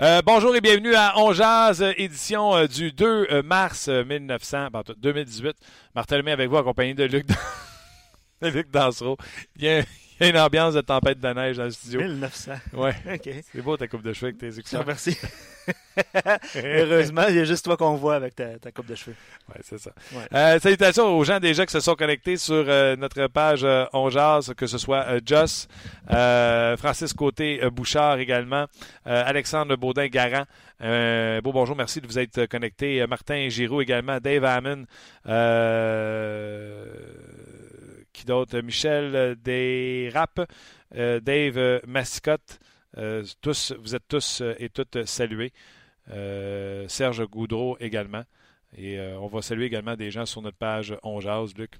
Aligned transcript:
Euh, 0.00 0.22
bonjour 0.26 0.56
et 0.56 0.60
bienvenue 0.60 0.96
à 0.96 1.12
On 1.18 1.32
Jazz, 1.32 1.80
édition 1.96 2.52
euh, 2.56 2.66
du 2.66 2.90
2 2.90 3.28
euh, 3.30 3.42
mars 3.44 3.88
1900, 3.88 4.70
ben, 4.72 4.82
2018. 4.98 5.54
Martin 5.94 6.16
Lemay 6.16 6.32
avec 6.32 6.50
vous, 6.50 6.56
accompagné 6.56 6.94
de 6.94 7.04
Luc, 7.04 7.24
Luc 8.54 8.70
Dansereau. 8.70 9.16
Il 9.56 9.64
y, 9.64 9.68
a, 9.68 9.80
il 9.80 9.86
y, 10.20 10.24
a, 10.24 10.28
une 10.28 10.38
ambiance 10.38 10.74
de 10.74 10.80
tempête 10.80 11.20
de 11.20 11.28
neige 11.28 11.56
dans 11.56 11.64
le 11.64 11.70
studio. 11.70 12.00
1900. 12.00 12.52
Ouais. 12.74 12.94
OK. 13.14 13.30
C'est 13.52 13.62
beau 13.62 13.76
ta 13.76 13.88
coupe 13.88 14.02
de 14.02 14.12
cheveux 14.12 14.28
avec 14.28 14.38
tes 14.38 14.58
excuses. 14.58 14.78
Merci. 14.86 15.16
Heureusement, 16.56 17.26
il 17.28 17.36
y 17.36 17.40
a 17.40 17.44
juste 17.44 17.64
toi 17.64 17.76
qu'on 17.76 17.94
voit 17.94 18.16
avec 18.16 18.34
ta, 18.34 18.58
ta, 18.58 18.72
coupe 18.72 18.86
de 18.86 18.94
cheveux. 18.94 19.16
Oui, 19.48 19.60
c'est 19.62 19.78
ça. 19.78 19.90
Ouais. 20.12 20.26
Euh, 20.34 20.58
salutations 20.58 21.16
aux 21.16 21.24
gens 21.24 21.40
déjà 21.40 21.64
qui 21.66 21.72
se 21.72 21.80
sont 21.80 21.94
connectés 21.94 22.36
sur 22.36 22.64
euh, 22.66 22.96
notre 22.96 23.26
page 23.28 23.64
euh, 23.64 23.86
On 23.92 24.10
Jazz, 24.10 24.52
que 24.56 24.66
ce 24.66 24.78
soit 24.78 25.04
euh, 25.08 25.20
Joss, 25.24 25.68
Francis 26.78 27.12
Côté-Bouchard 27.12 28.18
également, 28.18 28.66
Alexandre 29.04 29.76
Baudin-Garant. 29.76 30.44
beau 31.42 31.52
bonjour, 31.52 31.76
merci 31.76 32.00
de 32.00 32.06
vous 32.06 32.18
être 32.18 32.46
connectés. 32.46 33.06
Martin 33.06 33.48
Giroux 33.48 33.80
également, 33.80 34.18
Dave 34.18 34.44
Hammond. 34.44 34.84
Qui 38.14 38.24
d'autre? 38.24 38.58
Michel 38.60 39.36
Desrapes, 39.42 40.48
Dave 40.90 41.80
Massicotte. 41.86 42.58
tous, 43.42 43.74
vous 43.78 43.94
êtes 43.94 44.08
tous 44.08 44.42
et 44.58 44.70
toutes 44.70 45.04
salués. 45.04 45.52
Euh, 46.10 46.86
Serge 46.88 47.24
Goudreau 47.26 47.76
également. 47.80 48.24
Et 48.76 48.98
euh, 48.98 49.18
on 49.18 49.26
va 49.26 49.42
saluer 49.42 49.66
également 49.66 49.96
des 49.96 50.10
gens 50.10 50.26
sur 50.26 50.42
notre 50.42 50.56
page 50.56 50.96
On 51.02 51.20
Jase, 51.20 51.54
Luc. 51.56 51.76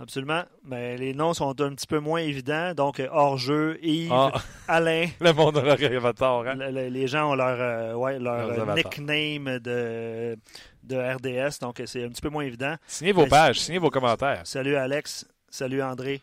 Absolument. 0.00 0.44
Mais 0.64 0.96
les 0.96 1.12
noms 1.12 1.34
sont 1.34 1.60
un 1.60 1.74
petit 1.74 1.86
peu 1.86 1.98
moins 1.98 2.20
évidents. 2.20 2.72
Donc, 2.74 3.02
hors-jeu, 3.12 3.78
Yves, 3.82 4.10
ah. 4.12 4.32
Alain. 4.68 5.06
Le 5.20 5.32
monde 5.32 5.58
a 5.58 5.62
leur 5.62 5.96
avatar. 5.96 6.46
Hein? 6.46 6.54
Le, 6.54 6.70
le, 6.70 6.88
les 6.88 7.06
gens 7.06 7.32
ont 7.32 7.34
leur, 7.34 7.60
euh, 7.60 7.94
ouais, 7.94 8.18
leur 8.18 8.74
nickname 8.74 9.58
de, 9.58 10.36
de 10.82 10.96
RDS. 10.96 11.58
Donc, 11.60 11.82
c'est 11.84 12.04
un 12.04 12.08
petit 12.08 12.22
peu 12.22 12.30
moins 12.30 12.44
évident. 12.44 12.76
Signez 12.86 13.12
vos 13.12 13.24
Mais, 13.24 13.28
pages, 13.28 13.60
signez 13.60 13.78
vos 13.78 13.90
commentaires. 13.90 14.40
Salut 14.44 14.74
Alex. 14.74 15.26
Salut 15.50 15.82
André. 15.82 16.22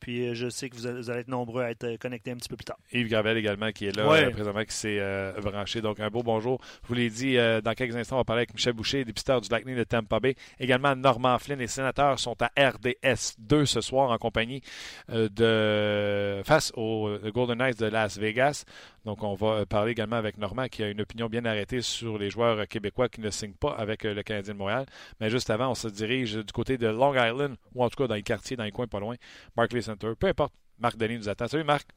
Puis 0.00 0.34
je 0.34 0.48
sais 0.48 0.68
que 0.68 0.76
vous 0.76 1.10
allez 1.10 1.20
être 1.20 1.28
nombreux 1.28 1.62
à 1.62 1.70
être 1.70 1.96
connectés 1.96 2.30
un 2.30 2.36
petit 2.36 2.48
peu 2.48 2.56
plus 2.56 2.64
tard. 2.64 2.78
Yves 2.92 3.08
Gravel 3.08 3.36
également 3.36 3.72
qui 3.72 3.86
est 3.86 3.96
là 3.96 4.08
ouais. 4.08 4.24
euh, 4.24 4.30
présentement, 4.30 4.64
qui 4.64 4.74
s'est 4.74 4.98
euh, 5.00 5.32
branché. 5.40 5.80
Donc 5.80 6.00
un 6.00 6.08
beau 6.08 6.22
bonjour. 6.22 6.60
Je 6.82 6.88
vous 6.88 6.94
l'ai 6.94 7.10
dit, 7.10 7.36
euh, 7.36 7.60
dans 7.60 7.74
quelques 7.74 7.96
instants, 7.96 8.16
on 8.16 8.20
va 8.20 8.24
parler 8.24 8.40
avec 8.40 8.54
Michel 8.54 8.72
Boucher, 8.72 9.04
dépisteur 9.04 9.40
du 9.40 9.48
Lightning 9.48 9.76
de 9.76 9.84
Tampa 9.84 10.20
Bay. 10.20 10.34
Également 10.58 10.94
Normand 10.94 11.38
Flynn. 11.38 11.58
Les 11.58 11.66
sénateurs 11.66 12.18
sont 12.18 12.36
à 12.40 12.50
RDS 12.58 13.34
2 13.38 13.66
ce 13.66 13.80
soir 13.80 14.10
en 14.10 14.18
compagnie 14.18 14.62
de 15.08 16.42
face 16.44 16.72
aux 16.76 17.10
Golden 17.34 17.58
Knights 17.58 17.80
de 17.80 17.86
Las 17.86 18.18
Vegas. 18.18 18.64
Donc 19.08 19.22
on 19.22 19.32
va 19.32 19.64
parler 19.64 19.92
également 19.92 20.16
avec 20.16 20.36
Normand 20.36 20.66
qui 20.66 20.82
a 20.82 20.90
une 20.90 21.00
opinion 21.00 21.28
bien 21.28 21.42
arrêtée 21.46 21.80
sur 21.80 22.18
les 22.18 22.28
joueurs 22.28 22.68
québécois 22.68 23.08
qui 23.08 23.22
ne 23.22 23.30
signent 23.30 23.54
pas 23.54 23.70
avec 23.70 24.04
le 24.04 24.22
Canadien 24.22 24.52
de 24.52 24.58
Montréal. 24.58 24.84
Mais 25.18 25.30
juste 25.30 25.48
avant, 25.48 25.70
on 25.70 25.74
se 25.74 25.88
dirige 25.88 26.34
du 26.34 26.52
côté 26.52 26.76
de 26.76 26.88
Long 26.88 27.14
Island, 27.14 27.56
ou 27.74 27.82
en 27.82 27.88
tout 27.88 27.96
cas 27.96 28.06
dans 28.06 28.16
les 28.16 28.22
quartiers, 28.22 28.54
dans 28.54 28.64
les 28.64 28.70
coins 28.70 28.86
pas 28.86 29.00
loin, 29.00 29.14
Barclays 29.56 29.80
Center. 29.80 30.12
Peu 30.20 30.26
importe. 30.26 30.52
Marc 30.78 30.98
Denis 30.98 31.16
nous 31.16 31.28
attend. 31.30 31.48
Salut 31.48 31.64
Marc. 31.64 31.88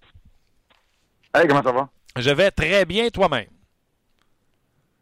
Hey, 1.36 1.50
comment 1.50 1.62
ça 1.62 1.74
va? 1.74 1.90
Je 2.16 2.30
vais 2.30 2.50
très 2.50 2.86
bien 2.86 3.10
toi-même. 3.10 3.50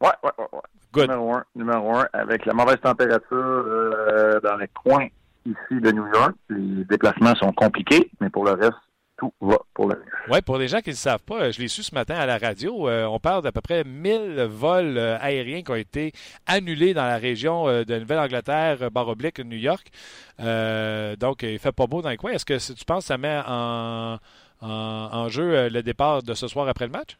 Ouais, 0.01 0.09
ouais, 0.23 0.31
ouais, 0.39 0.45
ouais. 0.51 0.59
Good. 0.91 1.09
Numéro 1.11 1.33
un, 1.35 1.45
numéro 1.53 1.95
un, 1.95 2.07
avec 2.13 2.43
la 2.47 2.53
mauvaise 2.55 2.81
température 2.81 3.27
euh, 3.31 4.39
dans 4.39 4.55
les 4.55 4.67
coins 4.69 5.09
ici 5.45 5.79
de 5.79 5.91
New 5.91 6.07
York. 6.07 6.33
Les 6.49 6.85
déplacements 6.85 7.35
sont 7.35 7.53
compliqués, 7.53 8.09
mais 8.19 8.31
pour 8.31 8.45
le 8.45 8.53
reste, 8.53 8.73
tout 9.19 9.33
va 9.41 9.59
pour 9.73 9.87
le 9.87 9.95
mieux. 9.95 10.31
Oui, 10.31 10.41
pour 10.41 10.57
les 10.57 10.67
gens 10.67 10.79
qui 10.79 10.89
ne 10.89 10.93
le 10.93 10.97
savent 10.97 11.23
pas, 11.23 11.51
je 11.51 11.59
l'ai 11.59 11.67
su 11.67 11.83
ce 11.83 11.93
matin 11.93 12.15
à 12.15 12.25
la 12.25 12.37
radio, 12.37 12.87
euh, 12.87 13.05
on 13.05 13.19
parle 13.19 13.43
d'à 13.43 13.51
peu 13.51 13.61
près 13.61 13.83
1000 13.83 14.47
vols 14.49 14.97
euh, 14.97 15.17
aériens 15.19 15.61
qui 15.61 15.71
ont 15.71 15.75
été 15.75 16.13
annulés 16.47 16.93
dans 16.93 17.05
la 17.05 17.17
région 17.17 17.67
euh, 17.67 17.83
de 17.83 17.99
Nouvelle-Angleterre, 17.99 18.89
barre 18.91 19.09
oblique, 19.09 19.39
New 19.39 19.57
York. 19.57 19.87
Euh, 20.39 21.15
donc, 21.15 21.43
il 21.43 21.59
fait 21.59 21.71
pas 21.71 21.87
beau 21.87 22.01
dans 22.01 22.09
les 22.09 22.17
coins. 22.17 22.31
Est-ce 22.31 22.45
que 22.45 22.73
tu 22.73 22.85
penses 22.85 23.03
que 23.03 23.07
ça 23.07 23.17
met 23.17 23.41
en, 23.45 24.17
en, 24.61 24.67
en 24.69 25.29
jeu 25.29 25.69
le 25.69 25.81
départ 25.83 26.23
de 26.23 26.33
ce 26.33 26.47
soir 26.47 26.67
après 26.67 26.85
le 26.85 26.91
match? 26.91 27.17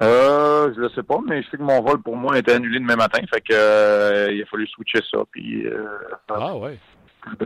Euh, 0.00 0.72
je 0.76 0.80
le 0.80 0.88
sais 0.90 1.02
pas, 1.02 1.18
mais 1.26 1.42
je 1.42 1.50
sais 1.50 1.56
que 1.56 1.62
mon 1.62 1.80
vol 1.82 2.00
pour 2.00 2.16
moi 2.16 2.34
a 2.34 2.38
été 2.38 2.52
annulé 2.52 2.78
demain 2.78 2.94
matin, 2.94 3.18
fait 3.28 3.40
que 3.40 3.52
euh, 3.52 4.32
il 4.32 4.42
a 4.42 4.46
fallu 4.46 4.66
switcher 4.68 5.00
ça, 5.10 5.18
puis 5.32 5.66
euh, 5.66 5.86
ah 6.28 6.56
ouais. 6.56 6.78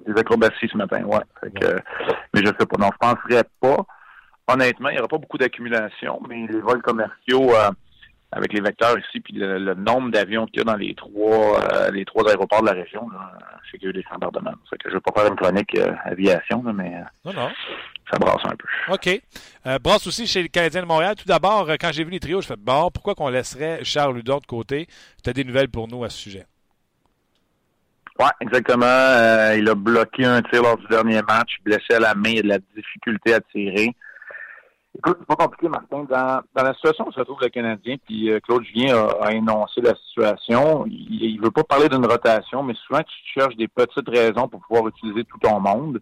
Des 0.06 0.20
acrobaties 0.20 0.68
ce 0.70 0.76
matin, 0.76 1.02
ouais. 1.04 1.20
Fait 1.40 1.50
que, 1.50 1.66
ouais. 1.66 1.82
mais 2.34 2.40
je 2.40 2.46
sais 2.46 2.66
pas. 2.66 2.76
Non, 2.78 2.90
je 2.92 2.98
penserais 2.98 3.44
pas. 3.60 3.84
Honnêtement, 4.48 4.88
il 4.88 4.94
n'y 4.94 4.98
aura 4.98 5.08
pas 5.08 5.18
beaucoup 5.18 5.38
d'accumulation, 5.38 6.20
mais 6.28 6.46
les 6.48 6.60
vols 6.60 6.82
commerciaux 6.82 7.54
euh, 7.54 7.70
avec 8.32 8.52
les 8.52 8.60
vecteurs 8.60 8.98
ici, 8.98 9.20
puis 9.20 9.34
le, 9.34 9.58
le 9.58 9.74
nombre 9.74 10.10
d'avions 10.10 10.46
qu'il 10.46 10.58
y 10.58 10.60
a 10.62 10.64
dans 10.64 10.76
les 10.76 10.94
trois 10.94 11.60
euh, 11.60 11.90
les 11.90 12.04
trois 12.04 12.28
aéroports 12.28 12.62
de 12.62 12.66
la 12.66 12.72
région, 12.72 13.08
c'est 13.70 13.78
qu'il 13.78 13.84
y 13.84 13.86
a 13.86 13.90
eu 13.90 13.92
des 13.92 14.04
bombardements. 14.10 14.54
Fait 14.68 14.76
que 14.78 14.88
je 14.88 14.94
vais 14.94 15.00
pas 15.00 15.12
faire 15.20 15.30
une 15.30 15.36
chronique 15.36 15.78
euh, 15.78 15.92
aviation, 16.04 16.62
là, 16.64 16.72
mais 16.72 16.90
non, 17.24 17.32
non. 17.32 17.50
ça 18.10 18.18
brasse 18.18 18.44
un 18.44 18.56
peu. 18.56 18.66
OK. 18.92 19.22
Brasse 19.80 20.06
aussi 20.06 20.26
chez 20.26 20.42
le 20.42 20.48
Canadien 20.48 20.82
de 20.82 20.86
Montréal. 20.86 21.14
Tout 21.14 21.28
d'abord, 21.28 21.68
quand 21.80 21.90
j'ai 21.92 22.04
vu 22.04 22.10
les 22.10 22.20
trios, 22.20 22.40
je 22.40 22.48
fais 22.48 22.56
bon, 22.58 22.90
pourquoi 22.90 23.14
qu'on 23.14 23.28
laisserait 23.28 23.84
Charles 23.84 24.16
Ludon 24.16 24.38
de 24.38 24.46
côté? 24.46 24.88
Tu 25.22 25.30
as 25.30 25.32
des 25.32 25.44
nouvelles 25.44 25.68
pour 25.68 25.86
nous 25.86 26.02
à 26.02 26.10
ce 26.10 26.18
sujet. 26.18 26.46
Oui, 28.22 28.28
exactement. 28.40 28.86
Euh, 28.86 29.56
il 29.58 29.68
a 29.68 29.74
bloqué 29.74 30.24
un 30.24 30.42
tir 30.42 30.62
lors 30.62 30.76
du 30.76 30.86
dernier 30.86 31.22
match, 31.22 31.56
blessé 31.64 31.94
à 31.94 31.98
la 31.98 32.14
main, 32.14 32.30
il 32.30 32.52
a 32.52 32.58
de 32.58 32.64
la 32.64 32.76
difficulté 32.76 33.34
à 33.34 33.40
tirer. 33.40 33.96
Écoute, 34.96 35.16
c'est 35.18 35.26
pas 35.26 35.34
compliqué, 35.34 35.68
Martin. 35.68 36.04
Dans, 36.04 36.62
la 36.62 36.74
situation 36.74 37.08
où 37.08 37.12
se 37.12 37.20
trouve 37.22 37.40
le 37.40 37.48
Canadien, 37.48 37.96
puis 38.06 38.30
euh, 38.30 38.38
Claude 38.38 38.62
Julien 38.62 38.94
a, 38.94 39.26
a, 39.26 39.32
énoncé 39.32 39.80
la 39.80 39.96
situation, 39.96 40.84
il, 40.86 41.32
il 41.32 41.40
veut 41.40 41.50
pas 41.50 41.64
parler 41.64 41.88
d'une 41.88 42.06
rotation, 42.06 42.62
mais 42.62 42.74
souvent 42.86 43.00
tu 43.00 43.40
cherches 43.40 43.56
des 43.56 43.66
petites 43.66 44.08
raisons 44.08 44.46
pour 44.46 44.60
pouvoir 44.60 44.86
utiliser 44.86 45.24
tout 45.24 45.38
ton 45.38 45.58
monde. 45.58 46.00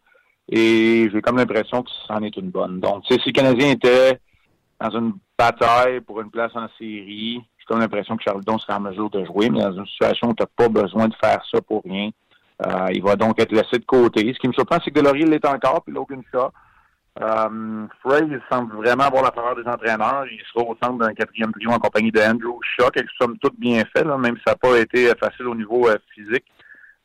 Et 0.50 1.09
j'ai 1.11 1.23
comme 1.23 1.39
l'impression 1.39 1.83
que 1.83 1.91
c'en 2.06 2.23
est 2.23 2.37
une 2.37 2.50
bonne. 2.50 2.81
Donc, 2.81 3.05
si 3.09 3.19
le 3.25 3.33
Canadien 3.33 3.71
était 3.71 4.21
dans 4.79 4.91
une 4.91 5.15
bataille 5.39 6.03
pour 6.03 6.21
une 6.21 6.31
place 6.31 6.53
en 6.55 6.69
série, 6.77 7.41
j'ai 7.70 7.75
comme 7.75 7.81
l'impression 7.81 8.17
que 8.17 8.22
Charles 8.22 8.44
Don 8.44 8.58
serait 8.58 8.75
en 8.75 8.81
mesure 8.81 9.11
de 9.11 9.25
jouer, 9.25 9.49
mais 9.50 9.61
dans 9.61 9.72
une 9.72 9.87
situation 9.87 10.28
où 10.28 10.34
tu 10.34 10.43
n'as 10.43 10.49
pas 10.56 10.69
besoin 10.69 11.08
de 11.08 11.14
faire 11.22 11.40
ça 11.50 11.61
pour 11.61 11.82
rien. 11.84 12.11
Euh, 12.67 12.88
il 12.93 13.02
va 13.02 13.17
donc 13.17 13.40
être 13.40 13.52
laissé 13.52 13.78
de 13.78 13.84
côté. 13.84 14.32
Ce 14.34 14.38
qui 14.38 14.49
me 14.49 14.52
surprend, 14.52 14.78
c'est 14.84 14.90
que 14.90 14.99
Delorier 14.99 15.25
l'est 15.25 15.44
encore, 15.46 15.82
puis 15.82 15.94
Logan 15.94 16.22
Shaw. 16.31 16.50
Euh, 17.20 17.87
Frey, 18.02 18.22
il 18.28 18.40
semble 18.50 18.76
vraiment 18.76 19.05
avoir 19.05 19.22
la 19.22 19.32
faveur 19.32 19.56
des 19.56 19.69
entraîneurs. 19.69 20.25
Il 20.31 20.40
sera 20.52 20.64
au 20.64 20.76
centre 20.82 20.99
d'un 20.99 21.14
quatrième 21.14 21.52
trio 21.52 21.70
en 21.70 21.78
compagnie 21.78 22.12
de 22.12 22.20
Andrew 22.20 22.58
Shaw, 22.62 22.90
quelque 22.90 23.11
somme 23.20 23.38
toute 23.38 23.58
bien 23.58 23.82
fait, 23.96 24.05
même 24.05 24.37
si 24.37 24.43
ça 24.46 24.52
n'a 24.52 24.56
pas 24.56 24.78
été 24.78 25.12
facile 25.19 25.46
au 25.46 25.55
niveau 25.55 25.88
euh, 25.88 25.96
physique. 26.14 26.44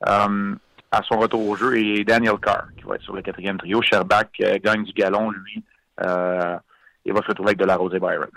Euh, 0.07 0.56
à 0.91 1.01
son 1.03 1.17
retour 1.17 1.47
au 1.47 1.56
jeu, 1.56 1.77
et 1.77 2.03
Daniel 2.03 2.38
Carr, 2.41 2.67
qui 2.77 2.83
va 2.83 2.95
être 2.95 3.01
sur 3.01 3.15
le 3.15 3.21
quatrième 3.21 3.57
trio. 3.57 3.81
Sherbach 3.81 4.27
euh, 4.41 4.57
gagne 4.63 4.83
du 4.83 4.94
galon, 4.94 5.29
lui. 5.29 5.63
Euh, 6.06 6.57
il 7.03 7.13
va 7.13 7.21
se 7.21 7.27
retrouver 7.27 7.50
avec 7.50 7.59
de 7.59 7.65
la 7.65 7.75
Rose 7.75 7.94
Byron. 7.94 8.29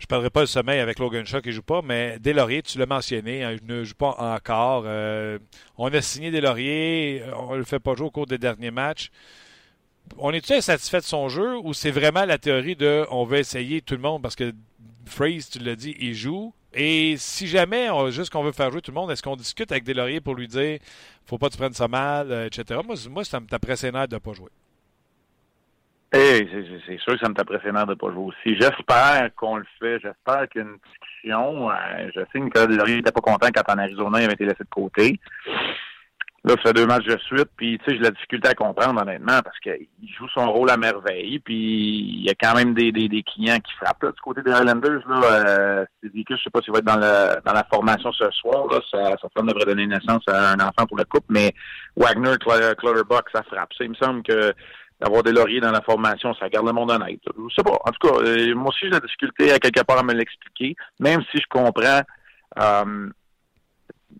Je 0.00 0.06
ne 0.06 0.08
parlerai 0.08 0.30
pas 0.30 0.40
le 0.40 0.46
sommeil 0.46 0.80
avec 0.80 0.98
Logan 0.98 1.26
Shaw 1.26 1.42
qui 1.42 1.50
ne 1.50 1.54
joue 1.54 1.62
pas, 1.62 1.82
mais 1.82 2.18
Delaurier, 2.20 2.62
tu 2.62 2.78
l'as 2.78 2.86
mentionné, 2.86 3.44
hein, 3.44 3.52
il 3.52 3.66
ne 3.66 3.84
joue 3.84 3.94
pas 3.94 4.16
encore. 4.18 4.84
Euh, 4.86 5.38
on 5.76 5.92
a 5.92 6.00
signé 6.00 6.30
Delaurier, 6.30 7.22
on 7.36 7.52
ne 7.52 7.58
le 7.58 7.64
fait 7.64 7.78
pas 7.78 7.94
jouer 7.94 8.06
au 8.06 8.10
cours 8.10 8.26
des 8.26 8.38
derniers 8.38 8.70
matchs. 8.70 9.10
On 10.16 10.32
est-tu 10.32 10.54
insatisfait 10.54 11.00
de 11.00 11.04
son 11.04 11.28
jeu 11.28 11.58
ou 11.58 11.74
c'est 11.74 11.90
vraiment 11.90 12.24
la 12.24 12.38
théorie 12.38 12.76
de 12.76 13.04
on 13.10 13.24
veut 13.24 13.38
essayer 13.38 13.82
tout 13.82 13.94
le 13.94 14.00
monde 14.00 14.22
parce 14.22 14.36
que 14.36 14.52
Phrase, 15.04 15.50
tu 15.50 15.58
l'as 15.58 15.76
dit, 15.76 15.94
il 16.00 16.14
joue? 16.14 16.54
Et 16.72 17.16
si 17.18 17.46
jamais 17.46 17.90
on, 17.90 18.10
juste 18.10 18.30
qu'on 18.30 18.42
veut 18.42 18.52
faire 18.52 18.70
jouer 18.70 18.80
tout 18.80 18.92
le 18.92 18.98
monde, 18.98 19.10
est-ce 19.10 19.22
qu'on 19.22 19.36
discute 19.36 19.70
avec 19.70 19.84
Delaurier 19.84 20.22
pour 20.22 20.34
lui 20.34 20.48
dire 20.48 20.78
faut 21.26 21.36
pas 21.36 21.48
que 21.48 21.52
tu 21.52 21.58
prennes 21.58 21.74
ça 21.74 21.88
mal, 21.88 22.32
euh, 22.32 22.46
etc. 22.46 22.80
Moi, 23.10 23.24
ça 23.24 23.38
me 23.38 23.46
t'apprécie 23.46 23.90
de 23.90 24.14
ne 24.14 24.18
pas 24.18 24.32
jouer. 24.32 24.50
Eh, 26.12 26.48
c'est 26.86 26.98
sûr 26.98 27.12
que 27.12 27.20
ça 27.20 27.28
me 27.28 27.34
taperait 27.34 27.58
de 27.58 27.70
ne 27.70 27.94
pas 27.94 28.10
jouer 28.10 28.24
aussi. 28.24 28.56
J'espère 28.58 29.30
qu'on 29.36 29.58
le 29.58 29.66
fait. 29.78 30.00
J'espère 30.00 30.48
qu'il 30.48 30.62
y 30.62 30.64
a 30.64 30.68
une 30.68 30.78
discussion. 30.78 31.70
Euh, 31.70 32.10
je 32.14 32.20
sais 32.20 32.26
que 32.34 32.38
Nicolas 32.38 32.66
Delorier 32.66 32.96
n'était 32.96 33.12
pas 33.12 33.20
content 33.20 33.48
quand 33.54 33.72
en 33.72 33.78
Arizona, 33.78 34.18
il 34.20 34.24
avait 34.24 34.32
été 34.32 34.44
laissé 34.44 34.64
de 34.64 34.68
côté. 34.68 35.20
Là, 36.42 36.54
ça 36.56 36.70
fait 36.70 36.72
deux 36.72 36.86
matchs 36.86 37.04
de 37.04 37.18
suite, 37.18 37.50
puis 37.54 37.78
tu 37.78 37.84
sais, 37.84 37.96
j'ai 37.98 38.02
la 38.02 38.10
difficulté 38.10 38.48
à 38.48 38.54
comprendre, 38.54 39.02
honnêtement, 39.02 39.40
parce 39.44 39.58
qu'il 39.58 39.86
joue 40.18 40.26
son 40.30 40.50
rôle 40.50 40.70
à 40.70 40.78
merveille, 40.78 41.38
puis 41.38 41.54
il 41.54 42.24
y 42.24 42.30
a 42.30 42.34
quand 42.34 42.54
même 42.54 42.72
des, 42.72 42.90
des, 42.92 43.22
clients 43.22 43.58
qui 43.58 43.74
frappent 43.74 44.02
là, 44.02 44.10
du 44.10 44.20
côté 44.22 44.40
des 44.40 44.50
Highlanders. 44.50 45.06
Là, 45.06 45.20
euh, 45.22 45.84
je 46.02 46.08
sais 46.42 46.50
pas 46.50 46.62
s'il 46.62 46.72
va 46.72 46.78
être 46.78 46.86
dans, 46.86 46.96
le, 46.96 47.42
dans 47.44 47.52
la 47.52 47.64
formation 47.70 48.10
ce 48.12 48.30
soir. 48.30 48.66
Là, 48.70 48.80
ça, 48.90 49.16
ça 49.20 49.42
devrait 49.42 49.66
donner 49.66 49.86
naissance 49.86 50.22
à 50.28 50.52
un 50.52 50.60
enfant 50.60 50.86
pour 50.88 50.96
la 50.96 51.04
coupe, 51.04 51.26
mais 51.28 51.52
Wagner, 51.94 52.36
Clutterbuck, 52.38 53.28
ça 53.34 53.42
frappe. 53.42 53.74
Ça, 53.76 53.84
il 53.84 53.90
me 53.90 53.94
semble 53.96 54.22
que 54.22 54.54
d'avoir 55.00 55.22
des 55.22 55.32
lauriers 55.32 55.60
dans 55.60 55.70
la 55.70 55.80
formation, 55.80 56.34
ça 56.34 56.48
garde 56.48 56.66
le 56.66 56.72
monde 56.72 56.90
honnête. 56.90 57.20
Je 57.26 57.54
sais 57.54 57.62
pas. 57.62 57.78
En 57.84 57.90
tout 57.90 58.08
cas, 58.08 58.22
euh, 58.22 58.54
moi 58.54 58.68
aussi, 58.68 58.80
j'ai 58.82 58.90
la 58.90 59.00
difficulté 59.00 59.52
à 59.52 59.58
quelque 59.58 59.82
part 59.82 59.98
à 59.98 60.02
me 60.02 60.12
l'expliquer, 60.12 60.76
même 60.98 61.22
si 61.30 61.38
je 61.38 61.46
comprends 61.48 62.02
euh, 62.58 63.10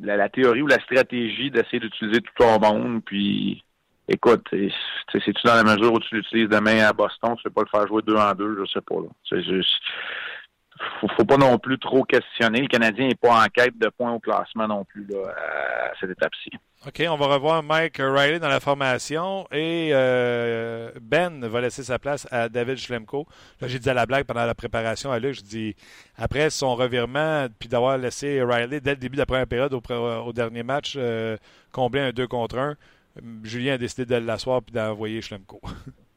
la, 0.01 0.29
théorie 0.29 0.63
ou 0.63 0.67
la 0.67 0.81
stratégie 0.81 1.51
d'essayer 1.51 1.81
d'utiliser 1.81 2.21
tout 2.21 2.33
ton 2.39 2.59
monde. 2.59 3.03
Puis, 3.05 3.63
écoute, 4.09 4.47
c'est-tu 4.51 5.43
dans 5.45 5.55
la 5.55 5.65
mesure 5.65 5.93
où 5.93 6.01
tu 6.01 6.15
l'utilises 6.15 6.49
demain 6.49 6.79
à 6.87 6.93
Boston, 6.93 7.35
tu 7.37 7.47
ne 7.47 7.51
peux 7.51 7.63
pas 7.63 7.63
le 7.63 7.79
faire 7.79 7.87
jouer 7.87 8.03
deux 8.03 8.17
en 8.17 8.33
deux, 8.35 8.57
je 8.61 8.73
sais 8.73 8.81
pas. 8.81 8.97
Juste 9.31 9.83
faut, 11.01 11.09
faut 11.17 11.25
pas 11.25 11.37
non 11.37 11.59
plus 11.59 11.79
trop 11.79 12.05
questionner. 12.05 12.63
Le 12.63 12.69
Canadien 12.69 13.09
n'est 13.09 13.15
pas 13.15 13.43
en 13.43 13.47
quête 13.47 13.77
de 13.79 13.89
points 13.89 14.13
au 14.13 14.19
classement 14.19 14.69
non 14.69 14.85
plus 14.85 15.07
là, 15.09 15.29
à 15.29 15.93
cette 16.01 16.11
étape-ci. 16.11 16.51
OK, 16.87 17.03
on 17.09 17.17
va 17.17 17.27
revoir 17.27 17.63
Mike 17.63 17.99
Riley 17.99 18.39
dans 18.39 18.49
la 18.49 18.61
formation 18.61 19.47
et 19.53 19.91
euh, 19.93 20.91
Ben 21.03 21.47
va 21.47 21.61
laisser 21.61 21.83
sa 21.83 21.99
place 21.99 22.27
à 22.31 22.49
David 22.49 22.79
Schlemko. 22.79 23.27
Là, 23.61 23.69
j'ai 23.69 23.79
dit 23.79 23.91
à 23.91 23.95
la 23.95 24.07
blague 24.07 24.25
pendant 24.25 24.47
la 24.47 24.55
préparation 24.55 25.13
à 25.13 25.19
Luc, 25.19 25.35
je 25.35 25.43
dis 25.43 25.77
après 26.17 26.49
son 26.49 26.75
revirement, 26.75 27.49
puis 27.59 27.69
d'avoir 27.69 27.99
laissé 27.99 28.43
Riley 28.43 28.81
dès 28.81 28.93
le 28.93 28.97
début 28.97 29.17
de 29.17 29.21
la 29.21 29.27
première 29.27 29.47
période 29.47 29.75
au, 29.75 30.33
dernier 30.33 30.63
match 30.63 30.95
euh, 30.97 31.37
combler 31.71 32.01
un 32.01 32.13
2 32.13 32.27
contre 32.27 32.57
1, 32.59 32.77
Julien 33.43 33.75
a 33.75 33.79
décidé 33.79 34.07
de 34.07 34.17
l'asseoir 34.17 34.63
puis 34.63 34.73
d'envoyer 34.73 35.21
Schlemko. 35.21 35.61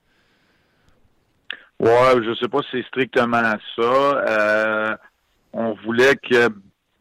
Ouais, 1.83 2.23
je 2.23 2.33
sais 2.35 2.47
pas 2.47 2.59
si 2.61 2.69
c'est 2.71 2.87
strictement 2.87 3.41
ça. 3.75 3.81
Euh, 3.81 4.95
on 5.51 5.73
voulait 5.83 6.15
que 6.15 6.47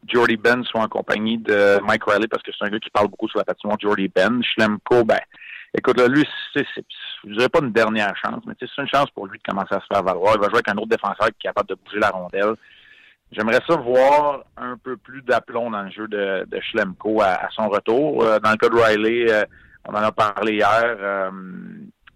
Jordy 0.05 0.35
Ben 0.35 0.61
soit 0.65 0.81
en 0.81 0.89
compagnie 0.89 1.37
de 1.37 1.79
Mike 1.85 2.03
Riley 2.03 2.27
parce 2.27 2.43
que 2.43 2.51
c'est 2.51 2.65
un 2.65 2.69
gars 2.69 2.79
qui 2.79 2.89
parle 2.89 3.07
beaucoup 3.07 3.29
sur 3.29 3.39
la 3.39 3.45
patinoire 3.45 3.77
Jordy 3.79 4.09
Ben. 4.13 4.43
Schlemko, 4.43 5.05
ben, 5.05 5.19
écoute, 5.73 5.97
là, 5.97 6.09
lui, 6.09 6.27
c'est, 6.53 6.65
je 6.75 7.31
dirais 7.31 7.47
pas 7.47 7.59
une 7.61 7.71
dernière 7.71 8.13
chance, 8.17 8.43
mais 8.45 8.55
c'est 8.59 8.67
une 8.77 8.89
chance 8.89 9.09
pour 9.11 9.27
lui 9.27 9.37
de 9.37 9.43
commencer 9.49 9.73
à 9.73 9.79
se 9.79 9.85
faire 9.89 10.03
valoir. 10.03 10.33
Il 10.35 10.41
va 10.41 10.49
jouer 10.49 10.55
avec 10.55 10.67
un 10.67 10.77
autre 10.77 10.89
défenseur 10.89 11.27
qui 11.27 11.47
est 11.47 11.49
capable 11.49 11.69
de 11.69 11.75
bouger 11.75 11.99
la 11.99 12.09
rondelle. 12.09 12.55
J'aimerais 13.31 13.61
ça 13.65 13.77
voir 13.77 14.43
un 14.57 14.75
peu 14.75 14.97
plus 14.97 15.21
d'aplomb 15.21 15.71
dans 15.71 15.83
le 15.83 15.91
jeu 15.91 16.09
de, 16.09 16.45
de 16.45 16.59
Schlemko 16.59 17.21
à, 17.21 17.47
son 17.55 17.69
retour. 17.69 18.25
Euh, 18.25 18.37
dans 18.39 18.51
le 18.51 18.57
cas 18.57 18.67
de 18.67 18.75
Riley, 18.75 19.31
euh, 19.31 19.45
on 19.87 19.93
en 19.93 20.03
a 20.03 20.11
parlé 20.11 20.55
hier 20.55 21.31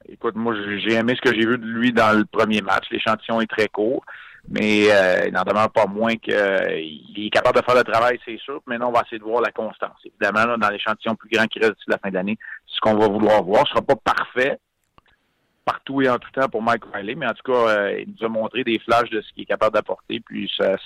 écoute, 0.09 0.35
moi, 0.35 0.55
j'ai 0.77 0.93
aimé 0.93 1.15
ce 1.15 1.21
que 1.21 1.35
j'ai 1.35 1.45
vu 1.45 1.57
de 1.57 1.65
lui 1.65 1.93
dans 1.93 2.17
le 2.17 2.25
premier 2.25 2.61
match. 2.61 2.85
L'échantillon 2.91 3.41
est 3.41 3.49
très 3.49 3.67
court, 3.67 4.03
mais 4.49 4.91
euh, 4.91 5.27
il 5.27 5.33
n'en 5.33 5.43
demeure 5.43 5.71
pas 5.71 5.85
moins 5.85 6.15
qu'il 6.15 6.33
est 6.35 7.29
capable 7.29 7.59
de 7.59 7.65
faire 7.65 7.75
le 7.75 7.83
travail, 7.83 8.19
c'est 8.25 8.39
sûr. 8.39 8.61
Maintenant, 8.65 8.89
on 8.89 8.91
va 8.91 9.01
essayer 9.01 9.19
de 9.19 9.23
voir 9.23 9.41
la 9.41 9.51
constance. 9.51 9.97
Évidemment, 10.05 10.57
dans 10.57 10.69
l'échantillon 10.69 11.15
plus 11.15 11.29
grand 11.29 11.45
qui 11.47 11.59
reste 11.59 11.73
d'ici 11.73 11.89
la 11.89 11.97
fin 11.97 12.09
de 12.09 12.15
l'année, 12.15 12.37
ce 12.65 12.79
qu'on 12.79 12.95
va 12.95 13.07
vouloir 13.07 13.43
voir 13.43 13.63
ne 13.63 13.67
sera 13.67 13.81
pas 13.81 13.95
parfait 13.95 14.57
partout 15.65 16.01
et 16.01 16.09
en 16.09 16.17
tout 16.17 16.31
temps 16.31 16.47
pour 16.47 16.61
Mike 16.61 16.83
Riley, 16.93 17.15
mais 17.15 17.27
en 17.27 17.33
tout 17.33 17.51
cas, 17.51 17.67
euh, 17.67 17.99
il 17.99 18.13
nous 18.17 18.25
a 18.25 18.29
montré 18.29 18.63
des 18.63 18.79
flashs 18.79 19.09
de 19.09 19.19
ce 19.19 19.33
qu'il 19.33 19.43
est 19.43 19.47
capable 19.47 19.73
d'apporter, 19.73 20.21
puis 20.21 20.49
ça, 20.57 20.77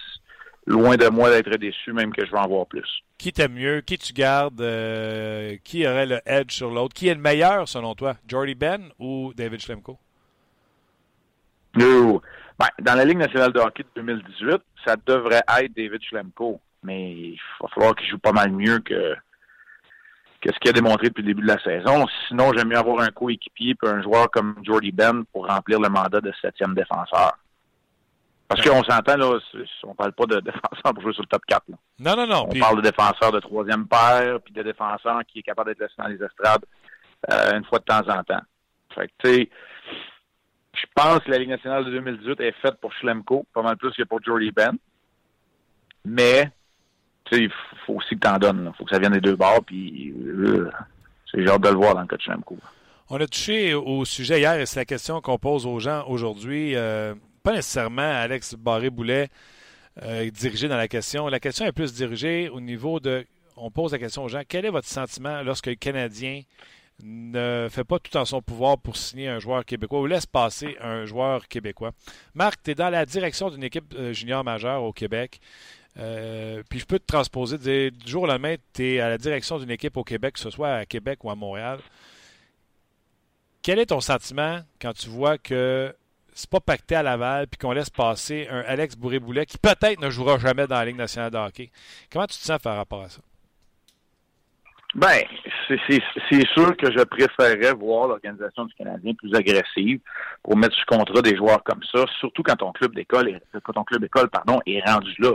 loin 0.71 0.95
de 0.95 1.07
moi 1.09 1.29
d'être 1.29 1.55
déçu, 1.57 1.93
même 1.93 2.13
que 2.13 2.25
je 2.25 2.31
vais 2.31 2.39
en 2.39 2.47
voir 2.47 2.65
plus. 2.65 2.87
Qui 3.17 3.31
t'aime 3.31 3.53
mieux? 3.53 3.81
Qui 3.81 3.97
tu 3.97 4.13
gardes? 4.13 4.61
Euh, 4.61 5.55
qui 5.63 5.85
aurait 5.87 6.07
le 6.07 6.19
edge 6.25 6.53
sur 6.53 6.71
l'autre? 6.71 6.93
Qui 6.95 7.07
est 7.07 7.13
le 7.13 7.21
meilleur, 7.21 7.67
selon 7.67 7.93
toi? 7.93 8.15
Jordy 8.27 8.55
Ben 8.55 8.89
ou 8.97 9.31
David 9.35 9.59
Schlemko? 9.59 9.99
Ben, 12.61 12.67
dans 12.81 12.95
la 12.95 13.05
Ligue 13.05 13.17
nationale 13.17 13.53
de 13.53 13.59
hockey 13.59 13.83
de 13.83 14.01
2018, 14.01 14.57
ça 14.85 14.95
devrait 15.05 15.43
être 15.59 15.73
David 15.75 16.01
Schlemko. 16.03 16.59
Mais 16.83 17.11
il 17.11 17.39
va 17.61 17.67
falloir 17.69 17.95
qu'il 17.95 18.09
joue 18.09 18.17
pas 18.17 18.31
mal 18.31 18.51
mieux 18.51 18.79
que, 18.79 19.15
que 20.41 20.51
ce 20.51 20.59
qu'il 20.59 20.69
a 20.69 20.73
démontré 20.73 21.09
depuis 21.09 21.21
le 21.21 21.27
début 21.27 21.43
de 21.43 21.47
la 21.47 21.61
saison. 21.63 22.07
Sinon, 22.27 22.51
j'aime 22.55 22.69
mieux 22.69 22.77
avoir 22.77 23.01
un 23.01 23.09
coéquipier 23.09 23.75
et 23.83 23.87
un 23.87 24.01
joueur 24.01 24.31
comme 24.31 24.55
Jordy 24.63 24.91
Ben 24.91 25.23
pour 25.31 25.47
remplir 25.47 25.79
le 25.79 25.89
mandat 25.89 26.21
de 26.21 26.31
septième 26.41 26.73
défenseur. 26.73 27.37
Parce 28.51 28.67
qu'on 28.67 28.83
s'entend, 28.83 29.15
là, 29.15 29.39
on 29.83 29.95
parle 29.95 30.11
pas 30.11 30.25
de 30.25 30.41
défenseur 30.41 30.93
pour 30.93 31.01
jouer 31.01 31.13
sur 31.13 31.23
le 31.23 31.27
top 31.27 31.45
4. 31.47 31.63
Non, 31.99 32.15
non, 32.17 32.27
non. 32.27 32.47
On 32.49 32.59
parle 32.59 32.81
de 32.81 32.89
défenseur 32.89 33.31
de 33.31 33.39
troisième 33.39 33.87
paire, 33.87 34.39
puis 34.43 34.53
de 34.53 34.61
défenseur 34.61 35.21
qui 35.25 35.39
est 35.39 35.41
capable 35.41 35.69
d'être 35.69 35.79
laissé 35.79 35.93
dans 35.97 36.07
les 36.07 36.21
estrades 36.21 36.65
euh, 37.31 37.57
une 37.57 37.63
fois 37.63 37.79
de 37.79 37.85
temps 37.85 38.09
en 38.09 38.23
temps. 38.23 38.41
Fait 38.93 39.07
que, 39.07 39.11
tu 39.19 39.29
sais, 39.29 39.49
je 40.73 40.85
pense 40.93 41.19
que 41.19 41.31
la 41.31 41.37
Ligue 41.37 41.49
nationale 41.49 41.85
de 41.85 41.91
2018 41.91 42.41
est 42.41 42.51
faite 42.61 42.75
pour 42.81 42.91
Schlemko, 42.91 43.45
pas 43.53 43.61
mal 43.61 43.77
plus 43.77 43.91
que 43.91 44.03
pour 44.03 44.21
Jordy 44.21 44.51
Ben. 44.51 44.77
Mais, 46.03 46.51
tu 47.23 47.37
sais, 47.37 47.43
il 47.43 47.51
faut 47.85 47.93
aussi 47.93 48.15
que 48.15 48.19
tu 48.19 48.27
en 48.27 48.37
donnes. 48.37 48.69
Il 48.73 48.77
faut 48.77 48.83
que 48.83 48.91
ça 48.91 48.99
vienne 48.99 49.13
des 49.13 49.21
deux 49.21 49.37
bords, 49.37 49.63
puis 49.65 50.13
euh, 50.27 50.69
c'est 51.31 51.45
genre 51.45 51.59
de 51.59 51.69
le 51.69 51.75
voir 51.75 51.95
dans 51.95 52.01
le 52.01 52.07
cas 52.07 52.17
de 52.17 52.21
Schlemko. 52.21 52.57
On 53.09 53.15
a 53.15 53.27
touché 53.27 53.73
au 53.73 54.03
sujet 54.03 54.39
hier, 54.39 54.59
et 54.59 54.65
c'est 54.65 54.81
la 54.81 54.85
question 54.85 55.21
qu'on 55.21 55.37
pose 55.37 55.65
aux 55.65 55.79
gens 55.79 56.03
aujourd'hui. 56.07 56.75
Euh, 56.75 57.13
pas 57.43 57.53
nécessairement 57.53 58.01
Alex 58.01 58.55
Barré-Boulet 58.55 59.29
euh, 60.03 60.29
dirigé 60.31 60.67
dans 60.67 60.77
la 60.77 60.87
question. 60.87 61.27
La 61.27 61.39
question 61.39 61.65
est 61.65 61.71
plus 61.71 61.93
dirigée 61.93 62.49
au 62.49 62.61
niveau 62.61 62.99
de. 62.99 63.25
On 63.57 63.69
pose 63.69 63.91
la 63.91 63.99
question 63.99 64.23
aux 64.23 64.29
gens 64.29 64.41
quel 64.47 64.65
est 64.65 64.69
votre 64.69 64.87
sentiment 64.87 65.41
lorsque 65.43 65.67
le 65.67 65.75
Canadien 65.75 66.43
ne 67.03 67.67
fait 67.69 67.83
pas 67.83 67.99
tout 67.99 68.15
en 68.15 68.25
son 68.25 68.41
pouvoir 68.41 68.77
pour 68.77 68.95
signer 68.95 69.27
un 69.27 69.39
joueur 69.39 69.65
québécois 69.65 69.99
ou 70.01 70.05
laisse 70.05 70.25
passer 70.25 70.77
un 70.79 71.05
joueur 71.05 71.47
québécois? 71.47 71.91
Marc, 72.33 72.61
tu 72.63 72.71
es 72.71 72.75
dans 72.75 72.89
la 72.89 73.05
direction 73.05 73.49
d'une 73.49 73.63
équipe 73.63 73.93
euh, 73.97 74.13
junior 74.13 74.43
majeure 74.43 74.83
au 74.83 74.93
Québec. 74.93 75.39
Euh, 75.97 76.63
puis 76.69 76.79
je 76.79 76.85
peux 76.85 76.99
te 76.99 77.05
transposer, 77.05 77.91
du 77.91 78.07
jour 78.09 78.23
au 78.23 78.27
lendemain, 78.27 78.55
tu 78.73 78.95
es 78.95 78.99
à 79.01 79.09
la 79.09 79.17
direction 79.17 79.59
d'une 79.59 79.71
équipe 79.71 79.97
au 79.97 80.03
Québec, 80.03 80.35
que 80.35 80.39
ce 80.39 80.49
soit 80.49 80.73
à 80.73 80.85
Québec 80.85 81.23
ou 81.23 81.29
à 81.29 81.35
Montréal. 81.35 81.79
Quel 83.61 83.77
est 83.77 83.87
ton 83.87 83.99
sentiment 83.99 84.61
quand 84.79 84.93
tu 84.93 85.09
vois 85.09 85.37
que 85.37 85.93
c'est 86.33 86.49
pas 86.49 86.59
pacté 86.59 86.95
à 86.95 87.03
Laval, 87.03 87.47
puis 87.47 87.57
qu'on 87.57 87.71
laisse 87.71 87.89
passer 87.89 88.47
un 88.49 88.61
Alex 88.61 88.95
Bourré-Boulet 88.95 89.45
qui 89.45 89.57
peut-être 89.57 89.99
ne 89.99 90.09
jouera 90.09 90.37
jamais 90.37 90.67
dans 90.67 90.75
la 90.75 90.85
Ligue 90.85 90.97
nationale 90.97 91.31
de 91.31 91.37
hockey. 91.37 91.69
Comment 92.11 92.27
tu 92.27 92.37
te 92.37 92.43
sens 92.43 92.59
par 92.59 92.77
rapport 92.77 93.03
à 93.03 93.09
ça? 93.09 93.21
Ben, 94.93 95.21
c'est 95.67 96.47
sûr 96.53 96.75
que 96.75 96.91
je 96.91 97.03
préférerais 97.03 97.73
voir 97.73 98.09
l'organisation 98.09 98.65
du 98.65 98.73
Canadien 98.73 99.13
plus 99.13 99.33
agressive 99.33 100.01
pour 100.43 100.57
mettre 100.57 100.75
sous 100.75 100.85
contrat 100.85 101.21
des 101.21 101.37
joueurs 101.37 101.63
comme 101.63 101.81
ça, 101.83 102.03
surtout 102.19 102.43
quand 102.43 102.57
ton 102.57 102.73
club 102.73 102.93
d'école 102.93 103.29
est, 103.29 103.41
quand 103.63 103.73
ton 103.73 103.85
club 103.85 104.05
pardon, 104.29 104.59
est 104.65 104.81
rendu 104.85 105.13
là. 105.19 105.31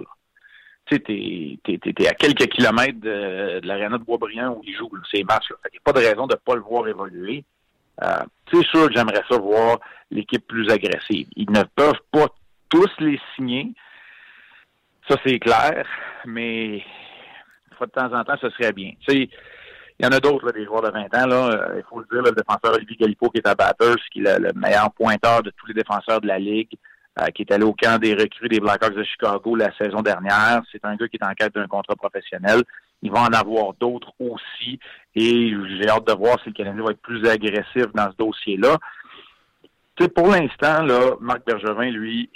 Tu 0.85 0.97
sais, 0.97 1.59
t'es, 1.81 2.07
à 2.07 2.15
quelques 2.15 2.47
kilomètres 2.49 3.01
de, 3.01 3.61
de 3.61 3.67
l'aréna 3.67 3.99
de 3.99 4.05
Boisbriand 4.05 4.53
où 4.53 4.61
il 4.63 4.77
joue 4.77 4.91
ces 5.11 5.25
matchs. 5.25 5.49
Il 5.49 5.73
n'y 5.73 5.79
a 5.79 5.81
pas 5.83 5.93
de 5.93 6.07
raison 6.07 6.27
de 6.27 6.35
ne 6.35 6.39
pas 6.39 6.55
le 6.55 6.61
voir 6.61 6.87
évoluer. 6.87 7.43
Euh, 8.03 8.25
c'est 8.53 8.65
sûr 8.67 8.89
que 8.89 8.95
j'aimerais 8.95 9.23
ça 9.29 9.39
voir 9.39 9.79
l'équipe 10.11 10.47
plus 10.47 10.71
agressive. 10.71 11.27
Ils 11.37 11.51
ne 11.51 11.63
peuvent 11.75 12.01
pas 12.11 12.27
tous 12.69 12.91
les 12.99 13.21
signer. 13.35 13.73
Ça, 15.09 15.17
c'est 15.25 15.39
clair, 15.39 15.87
mais 16.25 16.85
de 17.81 17.91
temps 17.91 18.13
en 18.13 18.25
temps, 18.25 18.37
ce 18.41 18.51
serait 18.51 18.73
bien. 18.73 18.93
il 19.09 19.29
y 20.01 20.07
en 20.07 20.11
a 20.11 20.21
d'autres, 20.21 20.53
des 20.53 20.65
joueurs 20.65 20.83
de 20.83 20.91
20 20.91 21.15
ans. 21.15 21.27
Là, 21.27 21.51
euh, 21.51 21.75
il 21.77 21.85
faut 21.89 22.01
le 22.01 22.07
dire, 22.11 22.23
le 22.23 22.33
défenseur 22.33 22.75
Olivier 22.75 22.97
Galipo, 22.97 23.31
qui 23.31 23.39
est 23.39 23.47
à 23.47 23.55
Batters, 23.55 23.97
qui 24.11 24.21
est 24.21 24.39
le, 24.39 24.53
meilleur 24.55 24.91
pointeur 24.93 25.43
de 25.43 25.51
tous 25.51 25.67
les 25.67 25.75
défenseurs 25.75 26.21
de 26.21 26.27
la 26.27 26.39
Ligue, 26.39 26.77
euh, 27.21 27.27
qui 27.27 27.43
est 27.43 27.53
allé 27.53 27.65
au 27.65 27.75
camp 27.75 28.01
des 28.01 28.15
recrues 28.15 28.49
des 28.49 28.61
Blackhawks 28.61 28.95
de 28.95 29.05
Chicago 29.05 29.57
la 29.57 29.75
saison 29.77 30.03
dernière. 30.03 30.63
C'est 30.73 30.85
un 30.85 30.97
gars 30.97 31.09
qui 31.09 31.17
est 31.17 31.25
en 31.25 31.35
quête 31.35 31.55
d'un 31.55 31.67
contrat 31.67 31.97
professionnel. 31.97 32.63
Il 33.03 33.11
va 33.11 33.21
en 33.21 33.33
avoir 33.33 33.75
d'autres 33.75 34.13
aussi. 34.19 34.79
Et 35.15 35.53
j'ai 35.79 35.89
hâte 35.89 36.07
de 36.07 36.13
voir 36.13 36.39
si 36.43 36.51
le 36.51 36.55
Canadien 36.55 36.83
va 36.83 36.91
être 36.91 37.03
plus 37.03 37.27
agressif 37.29 37.87
dans 37.95 38.11
ce 38.11 38.17
dossier-là. 38.17 38.79
pour 40.15 40.29
l'instant, 40.29 40.87
Marc 41.21 41.45
Bergevin, 41.47 41.91
lui, 41.91 42.31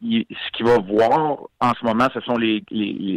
ce 0.00 0.50
qu'il 0.52 0.66
va 0.66 0.78
voir 0.78 1.38
en 1.60 1.74
ce 1.74 1.84
moment, 1.84 2.08
ce 2.12 2.20
sont 2.20 2.36
les, 2.36 2.62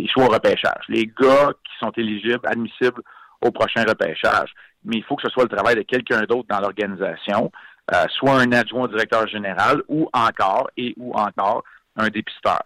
choix 0.07 0.25
au 0.25 0.29
repêchage. 0.29 0.83
Les 0.89 1.05
gars 1.05 1.51
qui 1.63 1.73
sont 1.79 1.91
éligibles, 1.91 2.41
admissibles 2.45 3.01
au 3.41 3.51
prochain 3.51 3.83
repêchage. 3.83 4.53
Mais 4.83 4.97
il 4.97 5.03
faut 5.03 5.15
que 5.15 5.23
ce 5.23 5.29
soit 5.29 5.43
le 5.43 5.49
travail 5.49 5.75
de 5.75 5.81
quelqu'un 5.81 6.21
d'autre 6.23 6.47
dans 6.49 6.59
l'organisation, 6.59 7.51
euh, 7.93 8.05
soit 8.09 8.39
un 8.39 8.51
adjoint 8.51 8.87
directeur 8.87 9.27
général 9.27 9.81
ou 9.87 10.09
encore, 10.13 10.69
et 10.77 10.93
ou 10.97 11.13
encore, 11.13 11.63
un 11.95 12.09
dépisteur. 12.09 12.63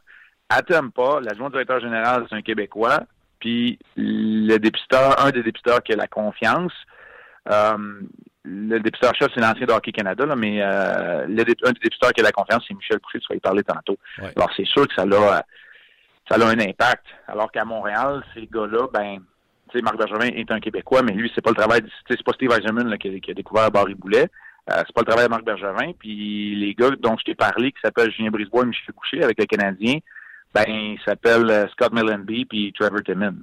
À 0.50 0.62
pas, 0.64 1.20
l'adjoint 1.22 1.50
directeur 1.50 1.80
général, 1.80 2.26
c'est 2.30 2.36
un 2.36 2.42
Québécois, 2.42 3.02
puis 3.40 3.80
le 3.96 4.58
dépisteur, 4.58 5.24
un 5.24 5.32
des 5.32 5.44
dépisteurs 5.44 5.82
qui 5.82 5.94
a 5.94 5.96
la 5.96 6.08
confiance, 6.08 6.74
euh, 7.50 8.02
le 8.44 8.80
dépisteur-chef, 8.80 9.30
c'est 9.34 9.42
l'ancien 9.42 9.66
de 9.66 9.72
Hockey 9.72 9.92
Canada, 9.92 10.26
là, 10.26 10.36
mais 10.36 10.62
euh, 10.62 11.26
le, 11.28 11.42
un 11.42 11.72
des 11.72 11.80
dépisteurs 11.84 12.12
qui 12.12 12.22
a 12.22 12.24
la 12.24 12.32
confiance, 12.32 12.64
c'est 12.68 12.74
Michel 12.74 13.00
Couché, 13.00 13.20
tu 13.20 13.28
vas 13.30 13.36
y 13.36 13.40
parler 13.40 13.64
tantôt. 13.64 13.98
Alors, 14.18 14.50
c'est 14.56 14.66
sûr 14.66 14.88
que 14.88 14.94
ça 14.94 15.04
a, 15.04 15.44
ça 16.30 16.36
a 16.36 16.46
un 16.48 16.60
impact. 16.60 17.06
Alors 17.28 17.52
qu'à 17.52 17.66
Montréal, 17.66 18.24
ces 18.34 18.48
gars-là, 18.48 18.88
ben, 18.94 19.20
tu 19.70 19.78
sais, 19.78 19.84
Marc 19.84 19.98
Bergevin 19.98 20.28
est 20.28 20.52
un 20.52 20.60
Québécois, 20.60 21.02
mais 21.04 21.14
lui, 21.14 21.32
c'est 21.34 21.44
pas 21.44 21.52
le 21.52 21.56
travail, 21.56 21.82
c'est 22.08 22.24
pas 22.24 22.34
Steve 22.34 22.52
Eisenman 22.52 22.98
qui, 22.98 23.22
qui, 23.22 23.32
a 23.32 23.34
découvert 23.34 23.72
Barry 23.72 23.96
Boulet. 23.96 24.28
Euh, 24.72 24.84
c'est 24.86 24.94
pas 24.94 25.02
le 25.02 25.06
travail 25.06 25.26
de 25.26 25.30
Marc 25.30 25.44
Bergevin. 25.44 25.94
Puis 25.98 26.56
les 26.56 26.74
gars 26.74 26.92
dont 27.00 27.18
je 27.18 27.24
t'ai 27.24 27.36
parlé, 27.36 27.72
qui 27.72 27.80
s'appellent 27.82 28.12
Julien 28.12 28.30
Brisebois 28.30 28.64
et 28.64 28.68
Michel 28.68 28.94
Couché 28.94 29.24
avec 29.24 29.40
le 29.40 29.46
Canadien, 29.46 30.00
ben, 30.54 30.66
ils 30.68 31.00
s'appellent 31.06 31.50
euh, 31.50 31.68
Scott 31.70 31.94
Millenby 31.94 32.46
puis 32.46 32.74
Trevor 32.78 33.04
Timmins. 33.04 33.42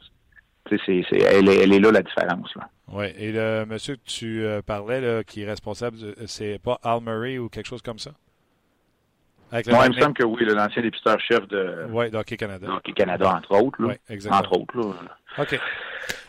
C'est, 0.68 0.80
c'est, 0.86 1.18
elle, 1.18 1.48
est, 1.48 1.62
elle 1.62 1.72
est 1.72 1.78
là 1.78 1.92
la 1.92 2.02
différence. 2.02 2.52
Là. 2.56 2.68
Oui, 2.88 3.06
et 3.16 3.30
le 3.30 3.64
monsieur 3.66 3.96
que 3.96 4.04
tu 4.04 4.44
euh, 4.44 4.62
parlais, 4.62 5.00
là, 5.00 5.22
qui 5.22 5.42
est 5.42 5.46
responsable, 5.46 5.98
c'est 6.26 6.60
pas 6.60 6.78
Al 6.82 7.00
Murray 7.00 7.38
ou 7.38 7.48
quelque 7.48 7.66
chose 7.66 7.82
comme 7.82 7.98
ça? 7.98 8.10
Avec 9.52 9.66
il 9.66 9.72
me 9.72 10.00
semble 10.00 10.14
que 10.14 10.24
oui, 10.24 10.44
l'ancien 10.44 10.82
dépisteur-chef 10.82 11.46
de 11.48 11.86
Oui, 11.90 12.10
d'Hockey 12.10 12.36
Canada. 12.36 12.66
Hockey 12.68 12.92
Canada, 12.92 13.36
entre 13.36 13.52
autres. 13.62 13.80
Là. 13.80 13.88
Oui, 13.88 13.94
exactement. 14.08 14.40
Entre 14.40 14.58
autres. 14.58 14.76
Là. 14.76 15.42
OK. 15.42 15.60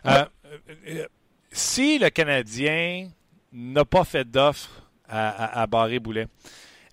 Euh, 0.06 1.06
si 1.52 1.98
le 1.98 2.10
Canadien 2.10 3.10
n'a 3.52 3.86
pas 3.86 4.04
fait 4.04 4.30
d'offre 4.30 4.70
à, 5.10 5.62
à, 5.62 5.68
Barré 5.68 6.00
Boulet, 6.00 6.28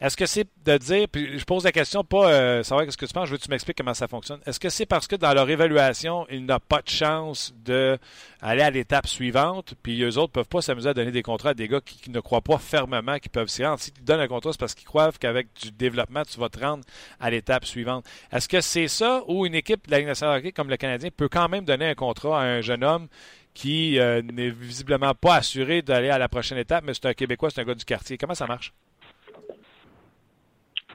est-ce 0.05 0.19
que 0.19 0.27
c'est 0.27 0.47
de 0.67 0.77
dire, 0.77 1.09
puis 1.11 1.39
je 1.39 1.45
pose 1.47 1.65
la 1.65 1.73
question, 1.73 2.05
pas 2.05 2.31
euh, 2.31 2.63
savoir 2.63 2.85
ce 2.93 2.97
que 2.99 3.07
tu 3.07 3.13
penses, 3.15 3.25
je 3.25 3.31
veux 3.31 3.39
que 3.39 3.43
tu 3.43 3.49
m'expliques 3.49 3.79
comment 3.79 3.95
ça 3.95 4.07
fonctionne? 4.07 4.39
Est-ce 4.45 4.61
que 4.61 4.69
c'est 4.69 4.85
parce 4.85 5.07
que 5.07 5.17
dans 5.17 5.33
leur 5.33 5.49
évaluation, 5.49 6.27
il 6.31 6.45
n'a 6.45 6.61
pas 6.61 6.83
de 6.83 6.91
chance 6.91 7.55
d'aller 7.65 7.99
à 8.43 8.71
l'étape 8.71 9.07
suivante, 9.07 9.73
puis 9.83 10.03
eux 10.03 10.19
autres 10.19 10.33
ne 10.33 10.43
peuvent 10.43 10.49
pas 10.49 10.61
s'amuser 10.61 10.91
à 10.91 10.95
donner 10.95 11.11
des 11.11 11.23
contrats 11.23 11.51
à 11.51 11.55
des 11.55 11.69
gars 11.69 11.81
qui, 11.81 12.11
ne 12.11 12.21
croient 12.21 12.43
pas 12.43 12.59
fermement 12.59 13.19
qu'ils 13.19 13.31
peuvent 13.31 13.49
s'y 13.49 13.65
rendre? 13.65 13.81
Si 13.81 13.93
tu 13.93 14.03
donnes 14.03 14.21
un 14.21 14.29
contrat, 14.29 14.53
c'est 14.53 14.61
parce 14.61 14.75
qu'ils 14.75 14.87
croient 14.87 15.11
qu'avec 15.19 15.47
du 15.63 15.73
développement, 15.73 16.23
tu 16.23 16.39
vas 16.39 16.51
te 16.51 16.61
rendre 16.61 16.85
à 17.19 17.31
l'étape 17.31 17.65
suivante. 17.65 18.05
Est-ce 18.31 18.47
que 18.47 18.61
c'est 18.61 18.89
ça 18.89 19.23
ou 19.27 19.47
une 19.47 19.55
équipe 19.55 19.87
de 19.87 19.91
la 19.91 20.01
Ligue 20.01 20.09
nationale 20.09 20.39
hockey 20.39 20.53
comme 20.53 20.69
le 20.69 20.77
Canadien 20.77 21.09
peut 21.17 21.31
quand 21.31 21.49
même 21.49 21.65
donner 21.65 21.89
un 21.89 21.95
contrat 21.95 22.43
à 22.43 22.45
un 22.45 22.61
jeune 22.61 22.85
homme 22.85 23.09
qui 23.55 23.99
euh, 23.99 24.21
n'est 24.21 24.51
visiblement 24.51 25.15
pas 25.15 25.37
assuré 25.37 25.81
d'aller 25.81 26.11
à 26.11 26.19
la 26.19 26.29
prochaine 26.29 26.59
étape, 26.59 26.85
mais 26.87 26.93
c'est 26.93 27.07
un 27.07 27.15
Québécois, 27.15 27.49
c'est 27.49 27.63
un 27.63 27.65
gars 27.65 27.75
du 27.75 27.87
quartier? 27.87 28.19
Comment 28.19 28.35
ça 28.35 28.47
marche? 28.47 28.75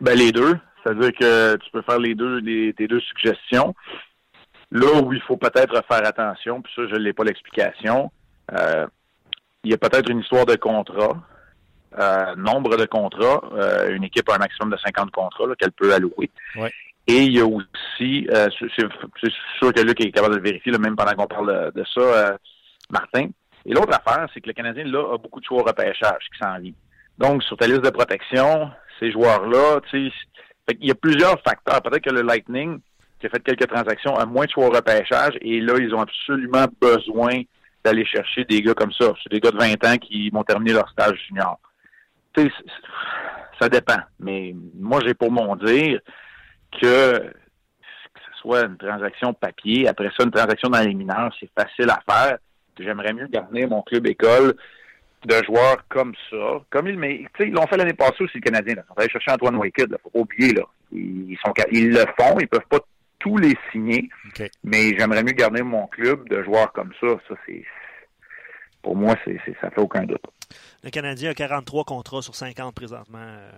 Ben, 0.01 0.17
les 0.17 0.31
deux. 0.31 0.57
C'est-à-dire 0.83 1.11
que 1.13 1.55
tu 1.57 1.71
peux 1.71 1.81
faire 1.81 1.99
les 1.99 2.15
deux, 2.15 2.37
les, 2.37 2.73
tes 2.73 2.87
deux 2.87 3.01
suggestions. 3.01 3.75
Là 4.71 5.01
où 5.01 5.13
il 5.13 5.21
faut 5.21 5.37
peut-être 5.37 5.83
faire 5.87 6.05
attention, 6.05 6.61
puis 6.61 6.71
ça, 6.75 6.83
je 6.89 6.95
n'ai 6.95 7.13
pas 7.13 7.23
l'explication, 7.23 8.11
euh, 8.57 8.85
il 9.63 9.71
y 9.71 9.73
a 9.73 9.77
peut-être 9.77 10.09
une 10.09 10.19
histoire 10.19 10.45
de 10.45 10.55
contrat, 10.55 11.17
euh, 11.97 12.35
nombre 12.35 12.77
de 12.77 12.85
contrats. 12.85 13.41
Euh, 13.53 13.95
une 13.95 14.03
équipe 14.03 14.29
a 14.29 14.35
un 14.35 14.37
maximum 14.37 14.71
de 14.71 14.77
50 14.77 15.11
contrats 15.11 15.55
qu'elle 15.57 15.71
peut 15.71 15.93
allouer. 15.93 16.29
Et 17.07 17.23
il 17.23 17.33
y 17.35 17.39
a 17.39 17.45
aussi, 17.45 18.27
c'est 18.31 19.31
sûr 19.57 19.73
que 19.73 19.81
Luc 19.81 19.99
est 19.99 20.11
capable 20.11 20.35
de 20.35 20.39
le 20.39 20.43
vérifier, 20.43 20.71
même 20.77 20.95
pendant 20.95 21.13
qu'on 21.13 21.25
parle 21.25 21.71
de, 21.73 21.83
ça, 21.95 22.37
Martin. 22.91 23.29
Et 23.65 23.73
l'autre 23.73 23.93
affaire, 23.93 24.27
c'est 24.33 24.41
que 24.41 24.47
le 24.47 24.53
Canadien, 24.53 24.83
là, 24.85 25.15
a 25.15 25.17
beaucoup 25.17 25.39
de 25.39 25.45
choix 25.45 25.61
au 25.61 25.63
repêchage 25.63 26.23
qui 26.31 26.37
s'en 26.39 26.59
vient. 26.59 26.73
Donc, 27.17 27.43
sur 27.43 27.57
ta 27.57 27.65
liste 27.65 27.81
de 27.81 27.89
protection, 27.89 28.69
ces 28.99 29.11
joueurs-là, 29.11 29.79
il 29.93 30.11
y 30.81 30.91
a 30.91 30.95
plusieurs 30.95 31.41
facteurs. 31.41 31.81
Peut-être 31.81 32.03
que 32.03 32.13
le 32.13 32.21
Lightning, 32.21 32.79
qui 33.19 33.27
a 33.27 33.29
fait 33.29 33.43
quelques 33.43 33.67
transactions, 33.67 34.15
a 34.15 34.25
moins 34.25 34.45
de 34.45 34.51
choix 34.51 34.67
au 34.67 34.71
repêchage, 34.71 35.33
et 35.41 35.59
là, 35.59 35.73
ils 35.79 35.93
ont 35.93 36.01
absolument 36.01 36.65
besoin 36.81 37.41
d'aller 37.83 38.05
chercher 38.05 38.45
des 38.45 38.61
gars 38.61 38.73
comme 38.73 38.91
ça. 38.91 39.13
C'est 39.23 39.31
des 39.31 39.39
gars 39.39 39.51
de 39.51 39.57
20 39.57 39.85
ans 39.85 39.97
qui 39.97 40.29
vont 40.29 40.43
terminer 40.43 40.73
leur 40.73 40.89
stage 40.89 41.19
junior. 41.27 41.59
Ça 43.59 43.67
dépend. 43.69 43.99
Mais 44.19 44.55
moi, 44.75 44.99
j'ai 45.05 45.13
pour 45.13 45.31
mon 45.31 45.55
dire 45.55 45.99
que 46.81 47.19
que 47.19 48.19
ce 48.31 48.39
soit 48.41 48.65
une 48.65 48.77
transaction 48.77 49.33
papier, 49.33 49.87
après 49.87 50.09
ça, 50.17 50.23
une 50.23 50.31
transaction 50.31 50.69
dans 50.69 50.81
les 50.81 50.93
mineurs, 50.93 51.33
c'est 51.39 51.49
facile 51.57 51.89
à 51.89 51.99
faire. 52.09 52.37
J'aimerais 52.79 53.11
mieux 53.11 53.27
garder 53.27 53.65
mon 53.65 53.81
club 53.81 54.07
école 54.07 54.55
de 55.25 55.43
joueurs 55.45 55.85
comme 55.89 56.13
ça. 56.29 56.61
Comme 56.69 56.87
ils, 56.87 56.97
mais, 56.97 57.25
ils 57.39 57.51
l'ont 57.51 57.67
fait 57.67 57.77
l'année 57.77 57.93
passée 57.93 58.23
aussi, 58.23 58.37
le 58.37 58.41
Canadien. 58.41 58.75
Là. 58.75 58.83
On 58.89 58.93
va 58.93 59.03
aller 59.03 59.11
chercher 59.11 59.31
Antoine 59.31 59.57
Wicked, 59.57 59.95
faut 60.03 60.09
pas 60.09 60.19
oublier. 60.19 60.53
Là. 60.53 60.63
Ils, 60.91 61.37
sont, 61.45 61.53
ils 61.71 61.89
le 61.89 62.05
font, 62.17 62.39
ils 62.39 62.47
peuvent 62.47 62.61
pas 62.69 62.79
tous 63.19 63.37
les 63.37 63.55
signer. 63.71 64.09
Mais 64.63 64.97
j'aimerais 64.97 65.23
mieux 65.23 65.33
garder 65.33 65.61
mon 65.61 65.87
club 65.87 66.27
de 66.29 66.43
joueurs 66.43 66.71
comme 66.73 66.91
ça. 66.99 67.07
Ça, 67.27 67.35
c'est 67.45 67.63
pour 68.81 68.95
moi, 68.95 69.15
c'est, 69.25 69.39
ça 69.61 69.69
fait 69.69 69.81
aucun 69.81 70.03
doute. 70.03 70.23
Le 70.83 70.89
Canadien 70.89 71.31
a 71.31 71.33
43 71.33 71.83
contrats 71.83 72.21
sur 72.21 72.35
50 72.35 72.73
présentement, 72.73 73.19
euh, 73.19 73.51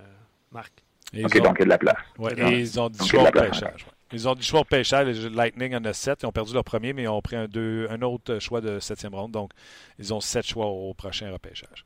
Marc. 0.52 0.74
OK, 1.14 1.38
donc 1.42 1.58
il 1.58 1.60
y 1.60 1.62
a 1.62 1.66
de 1.66 1.70
la 1.70 1.78
place. 1.78 1.98
Ouais, 2.18 2.34
et 2.38 2.60
ils 2.60 2.80
ont 2.80 2.90
du 2.90 3.06
choix 3.08 3.28
au 3.28 3.32
pêchage. 3.32 3.86
Ils 4.14 4.28
ont 4.28 4.36
du 4.36 4.44
choix 4.44 4.62
au 4.62 4.66
pêchage. 4.66 5.26
Lightning 5.28 5.76
en 5.76 5.84
a 5.86 5.94
7. 5.94 6.20
Ils 6.24 6.26
ont 6.26 6.32
perdu 6.32 6.54
leur 6.54 6.64
premier, 6.64 6.94
mais 6.94 7.04
ils 7.04 7.08
ont 7.08 7.22
pris 7.22 7.36
un, 7.36 7.48
deux, 7.48 7.88
un 7.90 8.02
autre 8.02 8.40
choix 8.40 8.62
de 8.62 8.80
septième 8.80 9.16
ronde. 9.16 9.32
Donc, 9.32 9.52
ils 10.00 10.14
ont 10.14 10.20
7 10.20 10.46
choix 10.46 10.66
au 10.66 10.94
prochain 10.94 11.32
repêchage. 11.32 11.86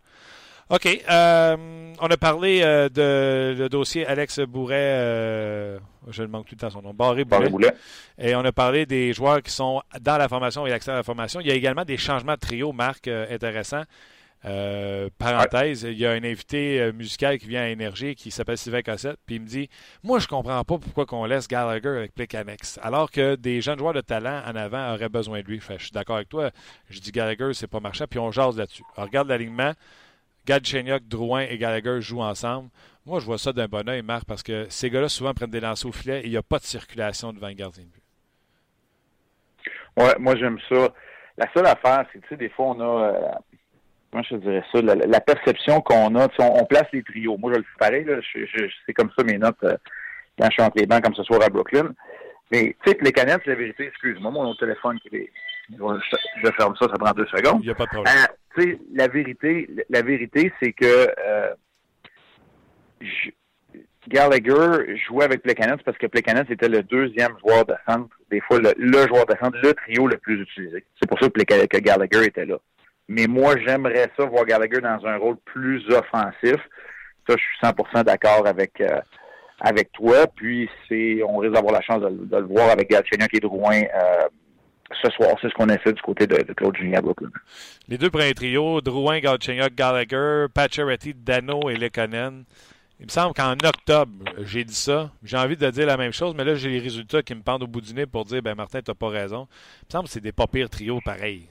OK. 0.69 0.87
Euh, 1.09 1.93
on 1.99 2.07
a 2.07 2.17
parlé 2.17 2.61
euh, 2.63 2.89
de 2.89 3.55
le 3.55 3.69
dossier 3.69 4.05
Alex 4.07 4.39
Bourret. 4.39 4.75
Euh, 4.77 5.79
je 6.09 6.23
ne 6.23 6.27
manque 6.27 6.47
tout 6.47 6.55
le 6.55 6.59
temps 6.59 6.71
son 6.71 6.81
nom. 6.81 6.93
Barré 6.93 7.23
Boulet. 7.23 7.73
Et 8.17 8.35
on 8.35 8.43
a 8.43 8.51
parlé 8.51 8.87
des 8.87 9.13
joueurs 9.13 9.43
qui 9.43 9.51
sont 9.51 9.83
dans 10.01 10.17
la 10.17 10.27
formation 10.27 10.65
et 10.65 10.71
l'accès 10.71 10.91
à 10.91 10.95
la 10.95 11.03
formation. 11.03 11.39
Il 11.39 11.47
y 11.47 11.51
a 11.51 11.53
également 11.53 11.85
des 11.85 11.97
changements 11.97 12.33
de 12.33 12.39
trio, 12.39 12.71
Marc, 12.71 13.07
intéressants. 13.07 13.83
Euh, 14.45 15.09
parenthèse, 15.17 15.83
il 15.83 15.97
y 15.97 16.05
a 16.05 16.11
un 16.11 16.23
invité 16.23 16.79
euh, 16.79 16.93
musical 16.93 17.39
qui 17.39 17.47
vient 17.47 17.63
à 17.63 17.67
Énergie 17.69 18.13
qui 18.13 18.29
s'appelle 18.29 18.59
Sylvain 18.59 18.83
Cossette, 18.83 19.17
puis 19.25 19.37
il 19.37 19.41
me 19.41 19.47
dit 19.47 19.69
Moi, 20.03 20.19
je 20.19 20.27
comprends 20.27 20.63
pas 20.63 20.77
pourquoi 20.77 21.07
qu'on 21.07 21.25
laisse 21.25 21.47
Gallagher 21.47 21.89
avec 21.89 22.13
Plekanex, 22.13 22.79
alors 22.83 23.09
que 23.09 23.35
des 23.35 23.61
jeunes 23.61 23.79
joueurs 23.79 23.93
de 23.93 24.01
talent 24.01 24.43
en 24.45 24.55
avant 24.55 24.93
auraient 24.93 25.09
besoin 25.09 25.41
de 25.41 25.47
lui. 25.47 25.59
je 25.59 25.83
suis 25.83 25.91
d'accord 25.91 26.17
avec 26.17 26.29
toi. 26.29 26.51
Je 26.89 26.99
dis 26.99 27.11
Gallagher, 27.11 27.53
c'est 27.53 27.67
pas 27.67 27.79
marchand, 27.79 28.05
puis 28.07 28.19
on 28.19 28.31
jase 28.31 28.57
là-dessus. 28.57 28.83
regarde 28.95 29.29
l'alignement. 29.29 29.73
Galchenyuk, 30.45 31.07
Drouin 31.07 31.41
et 31.41 31.57
Gallagher 31.57 32.01
jouent 32.01 32.21
ensemble. 32.21 32.69
Moi, 33.07 33.19
je 33.19 33.25
vois 33.25 33.39
ça 33.39 33.51
d'un 33.51 33.67
bon 33.67 33.87
oeil, 33.89 34.03
Marc, 34.03 34.25
parce 34.25 34.43
que 34.43 34.67
ces 34.69 34.91
gars-là 34.91 35.09
souvent 35.09 35.33
prennent 35.33 35.49
des 35.49 35.59
lancers 35.59 35.89
au 35.89 35.91
filet 35.91 36.21
et 36.21 36.25
il 36.25 36.31
n'y 36.31 36.37
a 36.37 36.43
pas 36.43 36.59
de 36.59 36.65
circulation 36.65 37.33
devant 37.33 37.47
le 37.47 37.53
gardien 37.53 37.83
de 37.83 37.89
but. 37.89 38.03
Ouais, 39.97 40.13
moi 40.19 40.35
j'aime 40.35 40.59
ça. 40.69 40.89
La 41.37 41.51
seule 41.53 41.65
affaire, 41.65 42.05
c'est 42.11 42.19
que 42.19 42.23
tu 42.23 42.29
sais, 42.29 42.37
des 42.37 42.49
fois, 42.49 42.67
on 42.67 42.79
a. 42.79 43.07
Euh, 43.07 43.31
je 44.23 44.35
dirais 44.35 44.63
ça, 44.71 44.81
la, 44.81 45.21
perception 45.21 45.81
qu'on 45.81 46.15
a, 46.15 46.27
on, 46.39 46.65
place 46.65 46.87
les 46.93 47.03
trios. 47.03 47.37
Moi, 47.37 47.51
je 47.53 47.59
le 47.59 47.63
fais 47.63 47.77
pareil, 47.79 48.05
c'est 48.85 48.93
comme 48.93 49.11
ça 49.17 49.23
mes 49.23 49.37
notes 49.37 49.63
euh, 49.63 49.77
quand 50.37 50.45
je 50.45 50.51
suis 50.51 50.61
entre 50.61 50.77
les 50.77 50.85
bancs, 50.85 51.03
comme 51.03 51.15
ce 51.15 51.23
soir 51.23 51.41
à 51.43 51.49
Brooklyn. 51.49 51.93
Mais, 52.51 52.75
tu 52.83 52.91
sais, 52.91 52.97
les 53.01 53.11
canettes, 53.11 53.45
la 53.45 53.55
vérité, 53.55 53.87
excuse-moi, 53.87 54.31
mon 54.31 54.55
téléphone 54.55 54.99
qui 54.99 55.15
est... 55.15 55.31
Je, 55.69 56.51
ferme 56.51 56.75
ça, 56.79 56.87
ça 56.87 56.97
prend 56.99 57.11
deux 57.11 57.25
secondes. 57.25 57.61
Il 57.61 57.65
n'y 57.65 57.71
a 57.71 57.75
pas 57.75 57.85
de 57.85 57.89
problème. 57.89 58.13
Euh, 58.15 58.33
tu 58.55 58.61
sais, 58.61 58.79
la 58.93 59.07
vérité, 59.07 59.67
la 59.89 60.01
vérité, 60.03 60.53
c'est 60.61 60.73
que 60.73 60.85
euh, 61.25 61.53
Gallagher 64.07 64.95
jouait 65.07 65.25
avec 65.25 65.41
Plekanec 65.41 65.81
parce 65.83 65.97
que 65.97 66.05
Plekanec 66.05 66.49
était 66.51 66.69
le 66.69 66.83
deuxième 66.83 67.35
joueur 67.39 67.65
de 67.65 67.73
centre, 67.87 68.15
des 68.29 68.41
fois 68.41 68.59
le, 68.59 69.07
joueur 69.07 69.25
de 69.25 69.35
centre, 69.41 69.57
le 69.63 69.73
trio 69.73 70.07
le 70.07 70.17
plus 70.17 70.41
utilisé. 70.41 70.85
C'est 71.01 71.09
pour 71.09 71.19
ça 71.19 71.27
que 71.27 71.79
Gallagher 71.79 72.25
était 72.25 72.45
là. 72.45 72.57
Mais 73.07 73.27
moi, 73.27 73.55
j'aimerais 73.65 74.09
ça 74.17 74.25
voir 74.25 74.45
Gallagher 74.45 74.81
dans 74.81 75.05
un 75.05 75.17
rôle 75.17 75.37
plus 75.45 75.85
offensif. 75.89 76.57
Ça, 77.27 77.35
je 77.35 77.41
suis 77.41 77.57
100% 77.63 78.03
d'accord 78.03 78.47
avec 78.47 78.81
euh, 78.81 78.99
avec 79.61 79.91
toi. 79.91 80.27
Puis, 80.35 80.69
c'est, 80.87 81.21
on 81.23 81.37
risque 81.37 81.53
d'avoir 81.53 81.73
la 81.73 81.81
chance 81.81 82.01
de, 82.01 82.37
le 82.37 82.45
voir 82.45 82.69
avec 82.69 82.89
Galchenyuk 82.89 83.33
et 83.33 83.39
Drouin 83.39 83.81
euh, 83.81 84.27
ce 85.01 85.09
soir. 85.11 85.35
C'est 85.41 85.49
ce 85.49 85.53
qu'on 85.53 85.69
a 85.69 85.77
fait 85.77 85.93
du 85.93 86.01
côté 86.01 86.27
de, 86.27 86.35
Claude 86.53 86.75
Julien 86.75 87.01
Brooklyn. 87.01 87.29
Les 87.87 87.97
deux 87.97 88.09
premiers 88.09 88.33
trios, 88.33 88.81
Drouin, 88.81 89.19
Galchenyuk, 89.19 89.75
Gallagher, 89.75 90.45
Pacioretty, 90.53 91.13
Dano 91.13 91.69
et 91.69 91.75
Lekonen. 91.75 92.43
Il 92.99 93.07
me 93.07 93.11
semble 93.11 93.33
qu'en 93.33 93.53
octobre, 93.53 94.23
j'ai 94.43 94.63
dit 94.63 94.75
ça. 94.75 95.11
J'ai 95.21 95.37
envie 95.37 95.57
de 95.57 95.69
dire 95.69 95.85
la 95.85 95.97
même 95.97 96.13
chose, 96.13 96.33
mais 96.35 96.45
là, 96.45 96.55
j'ai 96.55 96.69
les 96.69 96.79
résultats 96.79 97.21
qui 97.21 97.35
me 97.35 97.41
pendent 97.41 97.63
au 97.63 97.67
bout 97.67 97.81
du 97.81 97.93
nez 97.93 98.05
pour 98.05 98.23
dire, 98.23 98.41
ben 98.41 98.55
Martin, 98.55 98.79
t'as 98.81 98.93
pas 98.93 99.09
raison. 99.09 99.47
Il 99.81 99.85
me 99.87 99.91
semble 99.91 100.05
que 100.05 100.11
c'est 100.11 100.21
des 100.21 100.31
pas 100.31 100.47
pires 100.47 100.69
trios 100.69 101.01
pareils. 101.03 101.49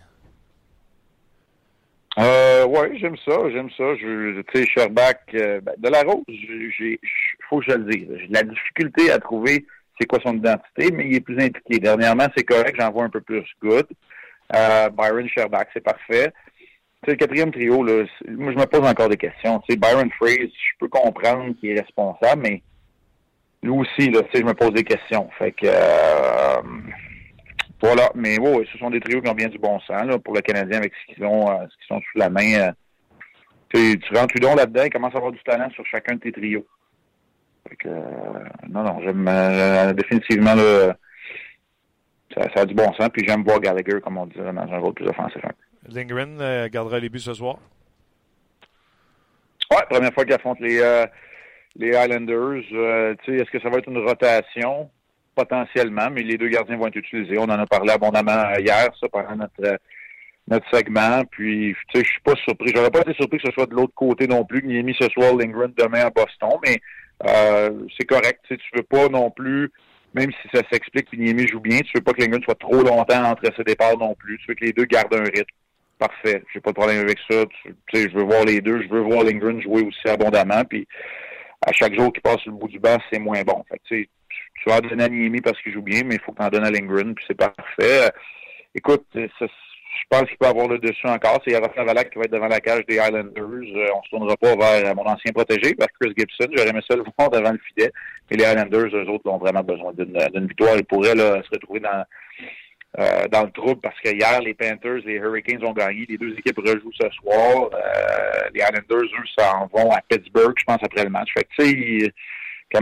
Euh, 2.18 2.64
oui, 2.66 2.98
j'aime 2.98 3.16
ça, 3.24 3.38
j'aime 3.50 3.70
ça. 3.76 3.96
Je, 3.96 4.40
tu 4.42 4.58
sais, 4.62 4.66
Sherbach, 4.68 5.16
euh, 5.34 5.60
ben, 5.60 5.74
de 5.78 5.88
la 5.88 6.02
rose, 6.02 6.22
j'ai, 6.28 7.00
faut 7.48 7.58
que 7.58 7.64
je 7.68 7.76
le 7.76 7.84
dise. 7.84 8.08
J'ai 8.20 8.28
de 8.28 8.34
la 8.34 8.42
difficulté 8.42 9.10
à 9.10 9.18
trouver 9.18 9.66
c'est 9.98 10.06
quoi 10.06 10.20
son 10.24 10.36
identité, 10.36 10.90
mais 10.92 11.06
il 11.06 11.16
est 11.16 11.20
plus 11.20 11.40
impliqué. 11.40 11.78
Dernièrement, 11.78 12.26
c'est 12.36 12.44
correct, 12.44 12.76
j'en 12.78 12.90
vois 12.90 13.04
un 13.04 13.10
peu 13.10 13.20
plus 13.20 13.44
good. 13.62 13.86
Euh, 14.54 14.88
Byron 14.90 15.28
Sherbach, 15.28 15.66
c'est 15.72 15.82
parfait. 15.82 16.32
Tu 16.58 16.66
sais, 17.04 17.10
le 17.12 17.16
quatrième 17.16 17.52
trio, 17.52 17.82
là, 17.82 18.04
moi, 18.28 18.52
je 18.52 18.58
me 18.58 18.66
pose 18.66 18.86
encore 18.86 19.08
des 19.08 19.16
questions. 19.16 19.60
Tu 19.60 19.72
sais, 19.72 19.78
Byron 19.78 20.10
Fraser, 20.12 20.50
je 20.50 20.78
peux 20.78 20.88
comprendre 20.88 21.54
qu'il 21.58 21.70
est 21.70 21.80
responsable, 21.80 22.42
mais 22.42 22.62
lui 23.62 23.70
aussi, 23.70 24.10
là, 24.10 24.22
tu 24.22 24.30
sais, 24.32 24.38
je 24.40 24.44
me 24.44 24.54
pose 24.54 24.72
des 24.72 24.84
questions. 24.84 25.28
Fait 25.38 25.52
que, 25.52 25.66
euh, 25.66 26.62
voilà. 27.80 28.10
Mais 28.14 28.38
oui, 28.38 28.68
ce 28.72 28.78
sont 28.78 28.90
des 28.90 29.00
trios 29.00 29.20
qui 29.20 29.28
ont 29.28 29.34
bien 29.34 29.48
du 29.48 29.58
bon 29.58 29.78
sens, 29.80 30.04
là, 30.04 30.18
pour 30.18 30.34
le 30.34 30.40
Canadien 30.40 30.78
avec 30.78 30.92
ce 30.94 31.14
qu'ils 31.14 31.24
ont, 31.24 31.50
euh, 31.50 31.64
ce 31.68 31.76
qu'ils 31.76 31.86
sont 31.88 32.00
sous 32.00 32.18
la 32.18 32.30
main. 32.30 32.54
Euh, 32.54 32.72
tu, 33.72 33.98
tu 33.98 34.14
rentres 34.14 34.34
là-dedans, 34.56 34.84
il 34.84 34.90
commence 34.90 35.14
à 35.14 35.18
avoir 35.18 35.32
du 35.32 35.42
talent 35.42 35.68
sur 35.70 35.84
chacun 35.86 36.14
de 36.14 36.20
tes 36.20 36.32
trios. 36.32 36.66
Fait 37.68 37.76
que, 37.76 37.88
non, 38.68 38.82
non, 38.82 39.00
j'aime 39.02 39.24
définitivement 39.94 40.54
le 40.54 40.92
ça, 42.34 42.60
a 42.60 42.64
du 42.66 42.74
bon 42.74 42.92
sens. 42.94 43.08
Puis 43.12 43.26
j'aime 43.26 43.44
voir 43.44 43.60
Gallagher, 43.60 44.00
comme 44.02 44.18
on 44.18 44.26
dit, 44.26 44.36
dans 44.36 44.48
un 44.48 44.78
rôle 44.78 44.94
plus 44.94 45.06
offensif. 45.06 45.42
Lindgren 45.88 46.40
euh, 46.40 46.68
gardera 46.68 46.98
les 46.98 47.08
buts 47.08 47.20
ce 47.20 47.34
soir? 47.34 47.58
Oui, 49.70 49.78
première 49.90 50.12
fois 50.12 50.24
qu'il 50.24 50.34
affronte 50.34 50.60
les, 50.60 50.80
euh, 50.80 51.06
les 51.76 51.90
Islanders. 51.90 52.64
Euh, 52.72 53.14
est-ce 53.26 53.50
que 53.50 53.60
ça 53.60 53.68
va 53.68 53.78
être 53.78 53.88
une 53.88 53.98
rotation? 53.98 54.90
Potentiellement, 55.34 56.10
mais 56.10 56.22
les 56.22 56.38
deux 56.38 56.48
gardiens 56.48 56.76
vont 56.76 56.86
être 56.86 56.96
utilisés. 56.96 57.38
On 57.38 57.44
en 57.44 57.50
a 57.50 57.66
parlé 57.66 57.92
abondamment 57.92 58.54
hier, 58.58 58.88
ça, 59.00 59.08
pendant 59.08 59.36
notre, 59.36 59.78
notre 60.48 60.66
segment. 60.72 61.22
Puis, 61.30 61.74
tu 61.88 61.98
sais, 61.98 62.04
je 62.04 62.10
suis 62.10 62.22
pas 62.22 62.34
surpris. 62.44 62.72
J'aurais 62.74 62.90
pas 62.90 63.00
été 63.00 63.14
surpris 63.14 63.38
que 63.38 63.48
ce 63.48 63.52
soit 63.52 63.66
de 63.66 63.74
l'autre 63.74 63.94
côté 63.94 64.26
non 64.26 64.44
plus, 64.44 64.62
qu'il 64.62 64.76
ait 64.76 64.82
mis 64.82 64.96
ce 65.00 65.08
soir 65.08 65.34
Lindgren 65.34 65.72
demain 65.76 66.06
à 66.06 66.10
Boston, 66.10 66.58
mais 66.66 66.80
c'est 67.98 68.06
correct. 68.06 68.40
Tu 68.48 68.58
veux 68.74 68.82
pas 68.82 69.08
non 69.08 69.30
plus 69.30 69.70
même 70.14 70.30
si 70.30 70.48
ça 70.54 70.62
s'explique 70.70 71.10
que 71.10 71.16
Niemi 71.16 71.46
joue 71.48 71.60
bien, 71.60 71.80
tu 71.80 71.90
veux 71.96 72.00
pas 72.00 72.12
que 72.12 72.22
Lingren 72.22 72.42
soit 72.42 72.58
trop 72.58 72.82
longtemps 72.82 73.24
entre 73.24 73.50
ses 73.56 73.64
départs 73.64 73.98
non 73.98 74.14
plus. 74.14 74.38
Tu 74.38 74.46
veux 74.48 74.54
que 74.54 74.64
les 74.64 74.72
deux 74.72 74.84
gardent 74.84 75.14
un 75.14 75.24
rythme. 75.24 75.44
Parfait. 75.98 76.42
J'ai 76.52 76.60
pas 76.60 76.70
de 76.70 76.76
problème 76.76 77.00
avec 77.00 77.18
ça. 77.28 77.44
Tu, 77.62 77.74
sais, 77.92 78.08
je 78.08 78.16
veux 78.16 78.22
voir 78.22 78.44
les 78.44 78.60
deux. 78.60 78.82
Je 78.82 78.88
veux 78.88 79.00
voir 79.00 79.24
Lingren 79.24 79.60
jouer 79.60 79.82
aussi 79.82 80.08
abondamment. 80.08 80.64
Puis 80.64 80.86
à 81.66 81.72
chaque 81.72 81.94
jour 81.94 82.12
qu'il 82.12 82.22
passe 82.22 82.38
sur 82.38 82.52
le 82.52 82.58
bout 82.58 82.68
du 82.68 82.78
banc, 82.78 82.96
c'est 83.12 83.18
moins 83.18 83.42
bon. 83.42 83.64
Tu, 83.84 84.08
tu 84.56 84.70
vas 84.70 84.80
donner 84.80 85.04
à 85.04 85.08
Niemi 85.08 85.40
parce 85.40 85.60
qu'il 85.62 85.72
joue 85.72 85.82
bien, 85.82 86.02
mais 86.04 86.16
il 86.16 86.20
faut 86.20 86.32
que 86.32 86.38
tu 86.38 86.44
en 86.44 86.48
donnes 86.48 86.64
à 86.64 86.70
Lingren, 86.70 87.14
puis 87.14 87.24
c'est 87.26 87.36
parfait. 87.36 88.10
écoute, 88.74 89.06
ça, 89.38 89.46
je 89.94 90.04
pense 90.10 90.28
qu'il 90.28 90.38
peut 90.38 90.46
avoir 90.46 90.68
le 90.68 90.78
dessus 90.78 91.06
encore. 91.06 91.40
C'est 91.44 91.52
Yaroslav 91.52 91.88
Alak 91.88 92.10
qui 92.10 92.18
va 92.18 92.24
être 92.24 92.32
devant 92.32 92.48
la 92.48 92.60
cage 92.60 92.84
des 92.86 92.96
Islanders. 92.96 93.76
Euh, 93.76 93.86
on 93.94 94.02
se 94.02 94.10
tournera 94.10 94.36
pas 94.36 94.56
vers 94.56 94.90
euh, 94.90 94.94
mon 94.94 95.04
ancien 95.04 95.32
protégé, 95.32 95.74
vers 95.78 95.88
Chris 96.00 96.12
Gibson. 96.16 96.52
J'aurais 96.52 96.70
aimé 96.70 96.80
ça 96.88 96.96
le 96.96 97.04
voir 97.18 97.30
devant 97.30 97.52
le 97.52 97.58
filet. 97.58 97.90
Mais 98.30 98.36
les 98.36 98.44
Islanders, 98.44 98.94
eux 98.94 99.08
autres, 99.08 99.30
ont 99.30 99.38
vraiment 99.38 99.62
besoin 99.62 99.92
d'une 99.92 100.46
victoire. 100.46 100.76
Ils 100.76 100.84
pourraient 100.84 101.16
se 101.16 101.50
retrouver 101.50 101.80
dans, 101.80 102.04
euh, 102.98 103.28
dans 103.28 103.44
le 103.44 103.50
trouble 103.52 103.80
parce 103.80 103.98
que 104.00 104.10
hier, 104.10 104.40
les 104.40 104.54
Panthers, 104.54 105.02
les 105.04 105.14
Hurricanes 105.14 105.64
ont 105.64 105.72
gagné. 105.72 106.06
Les 106.08 106.18
deux 106.18 106.32
équipes 106.36 106.58
rejouent 106.58 106.92
ce 107.00 107.08
soir. 107.10 107.70
les 108.52 108.60
Islanders, 108.60 109.04
eux, 109.04 109.38
s'en 109.38 109.66
vont 109.72 109.90
à 109.90 110.00
Pittsburgh, 110.08 110.54
je 110.58 110.64
pense, 110.64 110.82
après 110.82 111.04
le 111.04 111.10
match. 111.10 111.28
Fait 111.34 111.44
que, 111.44 111.62
tu 111.62 112.00
sais, 112.00 112.12
ça 112.72 112.80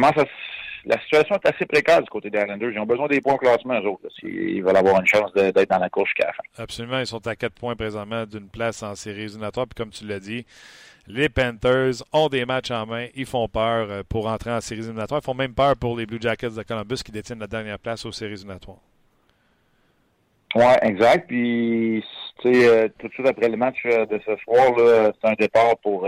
la 0.85 1.01
situation 1.01 1.37
est 1.37 1.49
assez 1.49 1.67
précaire 1.67 2.03
du 2.03 2.09
côté 2.09 2.31
des 2.31 2.39
Islanders. 2.39 2.71
Ils 2.73 2.79
ont 2.79 2.87
besoin 2.87 3.07
des 3.07 3.21
points 3.21 3.35
au 3.35 3.39
classement, 3.39 3.81
eux 3.81 3.87
autres, 3.87 4.09
s'ils 4.19 4.63
veulent 4.63 4.77
avoir 4.77 5.01
une 5.01 5.07
chance 5.07 5.33
d'être 5.35 5.71
dans 5.71 5.79
la 5.79 5.89
course 5.89 6.09
jusqu'à 6.09 6.27
la 6.27 6.33
fin. 6.33 6.43
Absolument. 6.59 6.99
Ils 6.99 7.07
sont 7.07 7.27
à 7.27 7.37
quatre 7.37 7.55
points 7.55 7.77
présentement 7.77 8.27
d'une 8.27 8.49
place 8.49 8.83
en 8.83 8.95
série 8.95 9.23
éliminatoire. 9.23 9.67
Puis 9.67 9.83
comme 9.83 9.91
tu 9.91 10.07
l'as 10.07 10.21
dit, 10.21 10.45
les 11.07 11.29
Panthers 11.29 12.03
ont 12.13 12.29
des 12.29 12.45
matchs 12.45 12.71
en 12.71 12.87
main. 12.87 13.07
Ils 13.15 13.27
font 13.27 13.49
peur 13.49 13.89
euh, 13.91 14.03
pour 14.09 14.27
entrer 14.27 14.53
en 14.53 14.61
séries 14.61 14.83
éliminatoires. 14.83 15.21
Ils 15.23 15.27
font 15.27 15.35
même 15.35 15.55
peur 15.55 15.77
pour 15.77 15.97
les 15.97 16.07
Blue 16.07 16.19
Jackets 16.21 16.51
de 16.51 16.63
Columbus 16.63 17.03
qui 17.05 17.13
détiennent 17.13 17.41
la 17.41 17.47
dernière 17.47 17.79
place 17.79 18.05
aux 18.05 18.13
séries 18.13 18.35
éliminatoires. 18.35 18.81
Oui, 20.55 20.65
exact. 20.83 21.29
Puis, 21.29 22.05
tu 22.41 22.53
sais, 22.53 22.69
euh, 22.69 22.89
tout 22.99 23.09
de 23.09 23.13
suite 23.13 23.27
après 23.27 23.49
le 23.49 23.57
match 23.57 23.79
euh, 23.87 24.05
de 24.07 24.21
ce 24.27 24.37
soir, 24.43 24.73
c'est 25.21 25.29
un 25.29 25.35
départ 25.35 25.77
pour 25.83 26.07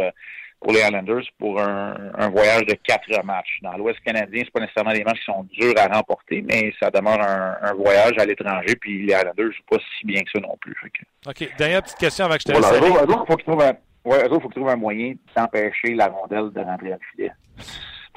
pour 0.64 0.72
les 0.72 0.80
Islanders 0.80 1.24
pour 1.38 1.60
un, 1.60 2.30
voyage 2.30 2.64
de 2.64 2.72
quatre 2.72 3.22
matchs. 3.22 3.58
Dans 3.60 3.76
l'Ouest 3.76 4.00
canadien, 4.00 4.42
c'est 4.44 4.50
pas 4.50 4.60
nécessairement 4.60 4.94
des 4.94 5.04
matchs 5.04 5.18
qui 5.18 5.26
sont 5.26 5.46
durs 5.52 5.74
à 5.76 5.94
remporter, 5.94 6.40
mais 6.40 6.72
ça 6.80 6.90
demeure 6.90 7.20
un, 7.20 7.74
voyage 7.74 8.14
à 8.16 8.24
l'étranger, 8.24 8.74
puis 8.80 9.04
les 9.04 9.12
Islanders 9.12 9.52
jouent 9.52 9.70
pas 9.70 9.76
si 9.98 10.06
bien 10.06 10.22
que 10.22 10.30
ça 10.32 10.40
non 10.40 10.56
plus. 10.58 10.74
OK. 11.26 11.48
Dernière 11.58 11.82
petite 11.82 11.98
question 11.98 12.24
avant 12.24 12.36
que 12.36 12.40
je 12.40 12.46
te 12.46 12.52
laisse 12.52 12.64
voilà, 12.64 13.24
faut 13.26 13.36
qu'ils 13.36 13.44
trouvent 13.44 13.62
un, 13.62 13.74
ouais, 14.06 14.28
faut 14.30 14.40
qu'ils 14.40 14.50
trouvent 14.52 14.70
un 14.70 14.76
moyen 14.76 15.14
d'empêcher 15.36 15.94
la 15.94 16.06
rondelle 16.08 16.50
de 16.50 16.60
rentrer 16.60 16.88
dans 16.88 16.96
le 16.96 17.06
filet. 17.14 17.32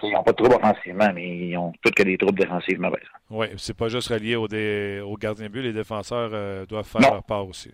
Ils 0.03 0.13
n'ont 0.13 0.23
pas 0.23 0.31
de 0.31 0.37
troubles 0.37 0.55
offensivement, 0.55 1.11
mais 1.13 1.27
ils 1.27 1.57
ont 1.57 1.73
toutes 1.81 1.95
que 1.95 2.03
des 2.03 2.17
troubles 2.17 2.39
défensivement. 2.39 2.91
Oui, 3.29 3.47
c'est 3.57 3.75
pas 3.75 3.89
juste 3.89 4.07
relié 4.07 4.37
au, 4.37 4.47
dé... 4.47 5.01
au 5.03 5.17
gardien 5.17 5.49
but. 5.49 5.63
Les 5.63 5.73
défenseurs 5.73 6.29
euh, 6.31 6.65
doivent 6.65 6.87
faire 6.87 7.01
leur 7.01 7.23
part 7.23 7.45
aussi. 7.45 7.71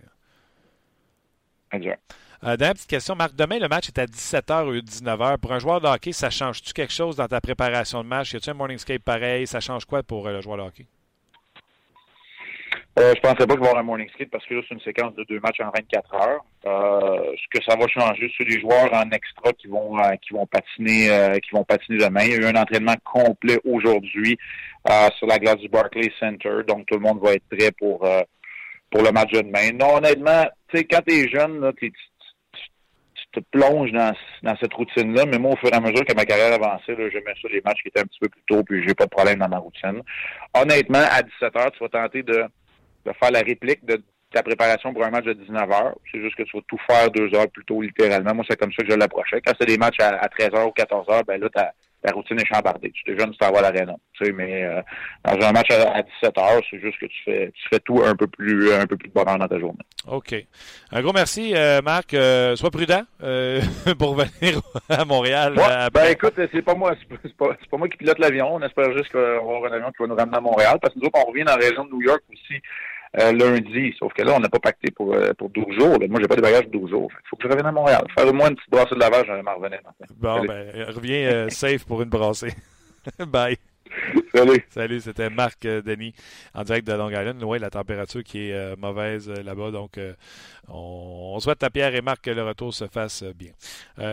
Exact. 1.70 2.00
Euh, 2.46 2.58
dernière 2.58 2.74
petite 2.74 2.90
question, 2.90 3.14
Marc. 3.14 3.34
Demain, 3.34 3.58
le 3.58 3.68
match 3.68 3.88
est 3.88 3.98
à 3.98 4.04
17h 4.04 4.66
ou 4.66 4.74
19h. 4.74 5.38
Pour 5.38 5.52
un 5.52 5.58
joueur 5.58 5.80
de 5.80 5.86
hockey, 5.86 6.12
ça 6.12 6.28
change-tu 6.28 6.74
quelque 6.74 6.92
chose 6.92 7.16
dans 7.16 7.26
ta 7.26 7.40
préparation 7.40 8.02
de 8.02 8.08
match? 8.08 8.34
Y 8.34 8.36
a-t-il 8.36 8.50
un 8.50 8.54
morning 8.54 8.76
skate 8.76 9.02
pareil? 9.02 9.46
Ça 9.46 9.60
change 9.60 9.86
quoi 9.86 10.02
pour 10.02 10.26
euh, 10.26 10.32
le 10.32 10.40
joueur 10.42 10.58
de 10.58 10.62
hockey? 10.62 10.84
Euh, 12.98 13.14
je 13.16 13.20
pensais 13.22 13.46
pas 13.46 13.54
qu'il 13.54 13.60
va 13.60 13.64
y 13.64 13.68
avoir 13.68 13.78
un 13.78 13.82
morning 13.82 14.10
skate 14.10 14.30
parce 14.30 14.44
que 14.44 14.54
là, 14.54 14.60
c'est 14.68 14.74
une 14.74 14.80
séquence 14.82 15.14
de 15.14 15.24
deux 15.24 15.40
matchs 15.40 15.60
en 15.60 15.70
24 15.74 16.14
heures. 16.14 16.44
Ce 16.64 17.58
que 17.58 17.64
ça 17.64 17.76
va 17.76 17.88
changer, 17.88 18.30
c'est 18.36 18.44
les 18.44 18.60
joueurs 18.60 18.92
en 18.92 19.10
extra 19.10 19.50
qui 19.54 19.66
vont 19.66 19.96
qui 20.20 20.34
vont 20.34 20.46
patiner 20.46 21.40
qui 21.42 21.50
vont 21.52 21.64
patiner 21.64 21.98
demain. 21.98 22.24
Il 22.24 22.30
y 22.30 22.34
a 22.34 22.36
eu 22.36 22.44
un 22.44 22.60
entraînement 22.60 22.94
complet 23.04 23.58
aujourd'hui 23.64 24.38
sur 25.18 25.26
la 25.26 25.38
glace 25.38 25.56
du 25.56 25.68
Barclays 25.68 26.12
Center, 26.20 26.60
donc 26.68 26.86
tout 26.86 26.94
le 26.94 27.00
monde 27.00 27.18
va 27.20 27.32
être 27.32 27.44
prêt 27.50 27.72
pour 27.72 28.06
pour 28.90 29.02
le 29.02 29.10
match 29.10 29.32
de 29.32 29.40
demain. 29.40 29.72
Non, 29.72 29.96
honnêtement, 29.96 30.44
tu 30.68 30.78
sais, 30.78 30.84
quand 30.84 31.00
t'es 31.04 31.28
jeune, 31.28 31.60
là, 31.60 31.72
t'es 31.72 31.90
te 33.40 33.40
plonge 33.50 33.92
dans, 33.92 34.14
dans 34.42 34.56
cette 34.56 34.74
routine-là. 34.74 35.24
Mais 35.26 35.38
moi, 35.38 35.52
au 35.52 35.56
fur 35.56 35.70
et 35.70 35.74
à 35.74 35.80
mesure 35.80 36.04
que 36.04 36.14
ma 36.14 36.24
carrière 36.24 36.52
avançait, 36.52 36.94
j'aimais 36.96 37.34
ça 37.40 37.48
les 37.50 37.62
matchs 37.64 37.82
qui 37.82 37.88
étaient 37.88 38.00
un 38.00 38.06
petit 38.06 38.20
peu 38.20 38.28
plus 38.28 38.42
tôt, 38.46 38.62
puis 38.62 38.82
j'ai 38.86 38.94
pas 38.94 39.04
de 39.04 39.10
problème 39.10 39.38
dans 39.38 39.48
ma 39.48 39.58
routine. 39.58 40.02
Honnêtement, 40.54 41.02
à 41.10 41.22
17 41.22 41.54
h 41.54 41.70
tu 41.72 41.78
vas 41.80 41.88
tenter 41.88 42.22
de, 42.22 42.44
de 43.06 43.12
faire 43.20 43.30
la 43.30 43.40
réplique 43.40 43.84
de 43.84 44.02
ta 44.32 44.42
préparation 44.42 44.92
pour 44.92 45.04
un 45.04 45.10
match 45.10 45.24
de 45.24 45.32
19 45.32 45.68
h 45.68 45.92
C'est 46.10 46.20
juste 46.20 46.36
que 46.36 46.42
tu 46.42 46.56
vas 46.56 46.62
tout 46.66 46.78
faire 46.88 47.10
deux 47.10 47.32
heures 47.34 47.50
plus 47.50 47.64
tôt, 47.64 47.80
littéralement. 47.80 48.34
Moi, 48.34 48.44
c'est 48.48 48.58
comme 48.58 48.72
ça 48.72 48.82
que 48.82 48.90
je 48.90 48.96
l'approchais. 48.96 49.40
Quand 49.40 49.52
c'est 49.58 49.66
des 49.66 49.78
matchs 49.78 50.00
à, 50.00 50.08
à 50.16 50.28
13 50.28 50.48
h 50.48 50.66
ou 50.66 50.72
14 50.72 51.06
h 51.06 51.24
ben 51.24 51.40
là, 51.40 51.48
la 52.04 52.12
routine 52.12 52.38
est 52.38 52.46
chambardée. 52.46 52.92
Tu 52.92 53.10
es 53.10 53.18
jeune, 53.18 53.30
tu 53.30 53.38
t'en 53.38 53.50
vas 53.50 53.60
à 53.60 53.62
l'aréna. 53.62 53.94
Tu 54.12 54.26
sais, 54.26 54.32
mais 54.32 54.62
euh, 54.64 54.82
dans 55.24 55.46
un 55.46 55.52
match 55.52 55.70
à, 55.70 56.02
17 56.02 56.38
heures, 56.38 56.60
c'est 56.70 56.80
juste 56.80 56.98
que 57.00 57.06
tu 57.06 57.22
fais, 57.24 57.50
tu 57.54 57.68
fais 57.70 57.80
tout 57.80 58.02
un 58.04 58.14
peu 58.14 58.26
plus, 58.26 58.72
un 58.72 58.86
peu 58.86 58.96
plus 58.96 59.08
de 59.08 59.14
bonheur 59.14 59.38
dans 59.38 59.48
ta 59.48 59.58
journée. 59.58 59.78
OK. 60.06 60.34
Un 60.92 61.02
gros 61.02 61.12
merci, 61.12 61.54
euh, 61.56 61.80
Marc. 61.80 62.12
Euh, 62.12 62.56
sois 62.56 62.70
prudent 62.70 63.02
pour 63.98 64.14
venir 64.14 64.60
à 64.90 65.04
Montréal. 65.04 65.54
ben 65.92 66.10
écoute, 66.10 66.34
c'est 66.36 66.62
pas 66.62 66.74
moi, 66.74 66.94
c'est 67.22 67.36
pas, 67.36 67.54
pas, 67.70 67.76
moi 67.76 67.88
qui 67.88 67.96
pilote 67.96 68.18
l'avion. 68.18 68.54
On 68.54 68.62
espère 68.62 68.92
juste 68.92 69.10
qu'on 69.10 69.20
va 69.20 69.36
avoir 69.36 69.72
un 69.72 69.76
avion 69.76 69.90
qui 69.92 70.02
va 70.02 70.06
nous 70.08 70.16
ramener 70.16 70.36
à 70.36 70.40
Montréal, 70.40 70.78
parce 70.80 70.92
que 70.92 71.00
nous 71.00 71.06
autres, 71.06 71.18
on 71.24 71.30
revient 71.30 71.44
dans 71.44 71.56
la 71.56 71.66
région 71.66 71.84
de 71.84 71.90
New 71.90 72.02
York 72.02 72.22
aussi. 72.30 72.60
Lundi, 73.14 73.94
sauf 73.98 74.12
que 74.12 74.22
là, 74.22 74.34
on 74.36 74.40
n'a 74.40 74.48
pas 74.48 74.58
pacté 74.58 74.90
pour, 74.90 75.16
pour 75.38 75.50
12 75.50 75.64
jours. 75.78 75.98
Moi, 76.08 76.20
j'ai 76.20 76.28
pas 76.28 76.36
de 76.36 76.40
bagages 76.40 76.64
pour 76.64 76.82
12 76.82 76.90
jours. 76.90 77.10
Il 77.12 77.28
faut 77.28 77.36
que 77.36 77.44
je 77.44 77.48
revienne 77.48 77.66
à 77.66 77.72
Montréal. 77.72 78.04
Faire 78.16 78.28
au 78.28 78.32
moins 78.32 78.50
une 78.50 78.56
petite 78.56 78.70
brassée 78.70 78.94
de 78.94 79.00
lavage, 79.00 79.26
je 79.26 79.42
m'en 79.42 79.56
revenir. 79.56 79.80
Bon, 80.16 80.44
ben, 80.44 80.86
reviens 80.88 81.48
safe 81.48 81.84
pour 81.84 82.02
une 82.02 82.08
brassée. 82.08 82.54
Bye. 83.26 83.56
Salut. 84.68 85.00
C'était 85.00 85.30
Marc 85.30 85.64
euh, 85.64 85.80
Denis 85.80 86.12
en 86.54 86.64
direct 86.64 86.84
de 86.88 86.92
Long 86.92 87.08
Island. 87.08 87.40
Oui, 87.44 87.60
la 87.60 87.70
température 87.70 88.24
qui 88.24 88.48
est 88.48 88.52
euh, 88.52 88.74
mauvaise 88.76 89.30
euh, 89.30 89.44
là-bas. 89.44 89.70
Donc, 89.70 90.00
on, 90.66 91.38
souhaite 91.38 91.62
à 91.62 91.70
Pierre 91.70 91.94
et 91.94 92.00
Marc 92.00 92.22
que 92.22 92.30
le 92.30 92.42
retour 92.42 92.74
se 92.74 92.88
fasse 92.88 93.22
bien. 93.22 93.52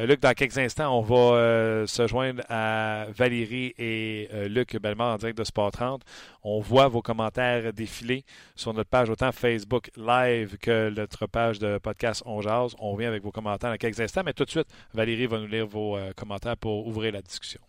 Luc, 0.06 0.20
dans 0.20 0.34
quelques 0.34 0.60
instants, 0.60 0.96
on 0.96 1.02
va 1.02 1.88
se 1.88 2.08
joindre 2.08 2.44
à 2.50 3.06
Valérie 3.16 3.74
et 3.80 4.28
Luc 4.48 4.76
Bellemare 4.78 5.16
en 5.16 5.18
direct 5.18 5.38
de 5.38 5.44
Sport 5.44 5.72
30. 5.72 6.04
On 6.44 6.60
voit 6.60 6.88
vos 6.88 7.02
commentaires 7.02 7.72
défiler 7.74 8.26
sur 8.56 8.74
notre 8.74 8.90
page, 8.90 9.10
autant 9.10 9.32
Facebook 9.32 9.92
Live 9.96 10.58
que 10.58 10.90
notre 10.90 11.26
page 11.26 11.58
de 11.60 11.78
podcast 11.78 12.22
On 12.26 12.42
Jazz. 12.42 12.76
On 12.80 12.92
revient 12.92 13.06
avec 13.06 13.24
vos 13.24 13.32
commentaires 13.32 13.72
dans 13.72 13.78
quelques 13.78 14.02
instants, 14.02 14.24
mais 14.26 14.34
tout 14.34 14.46
de 14.46 14.52
suite, 14.52 14.68
Valérie 14.94 15.28
va 15.28 15.40
nous 15.40 15.48
lire 15.48 15.66
vos 15.66 15.98
commentaires 16.16 16.58
pour 16.58 16.86
ouvrir 16.86 17.14
la 17.14 17.22
discussion. 17.22 17.62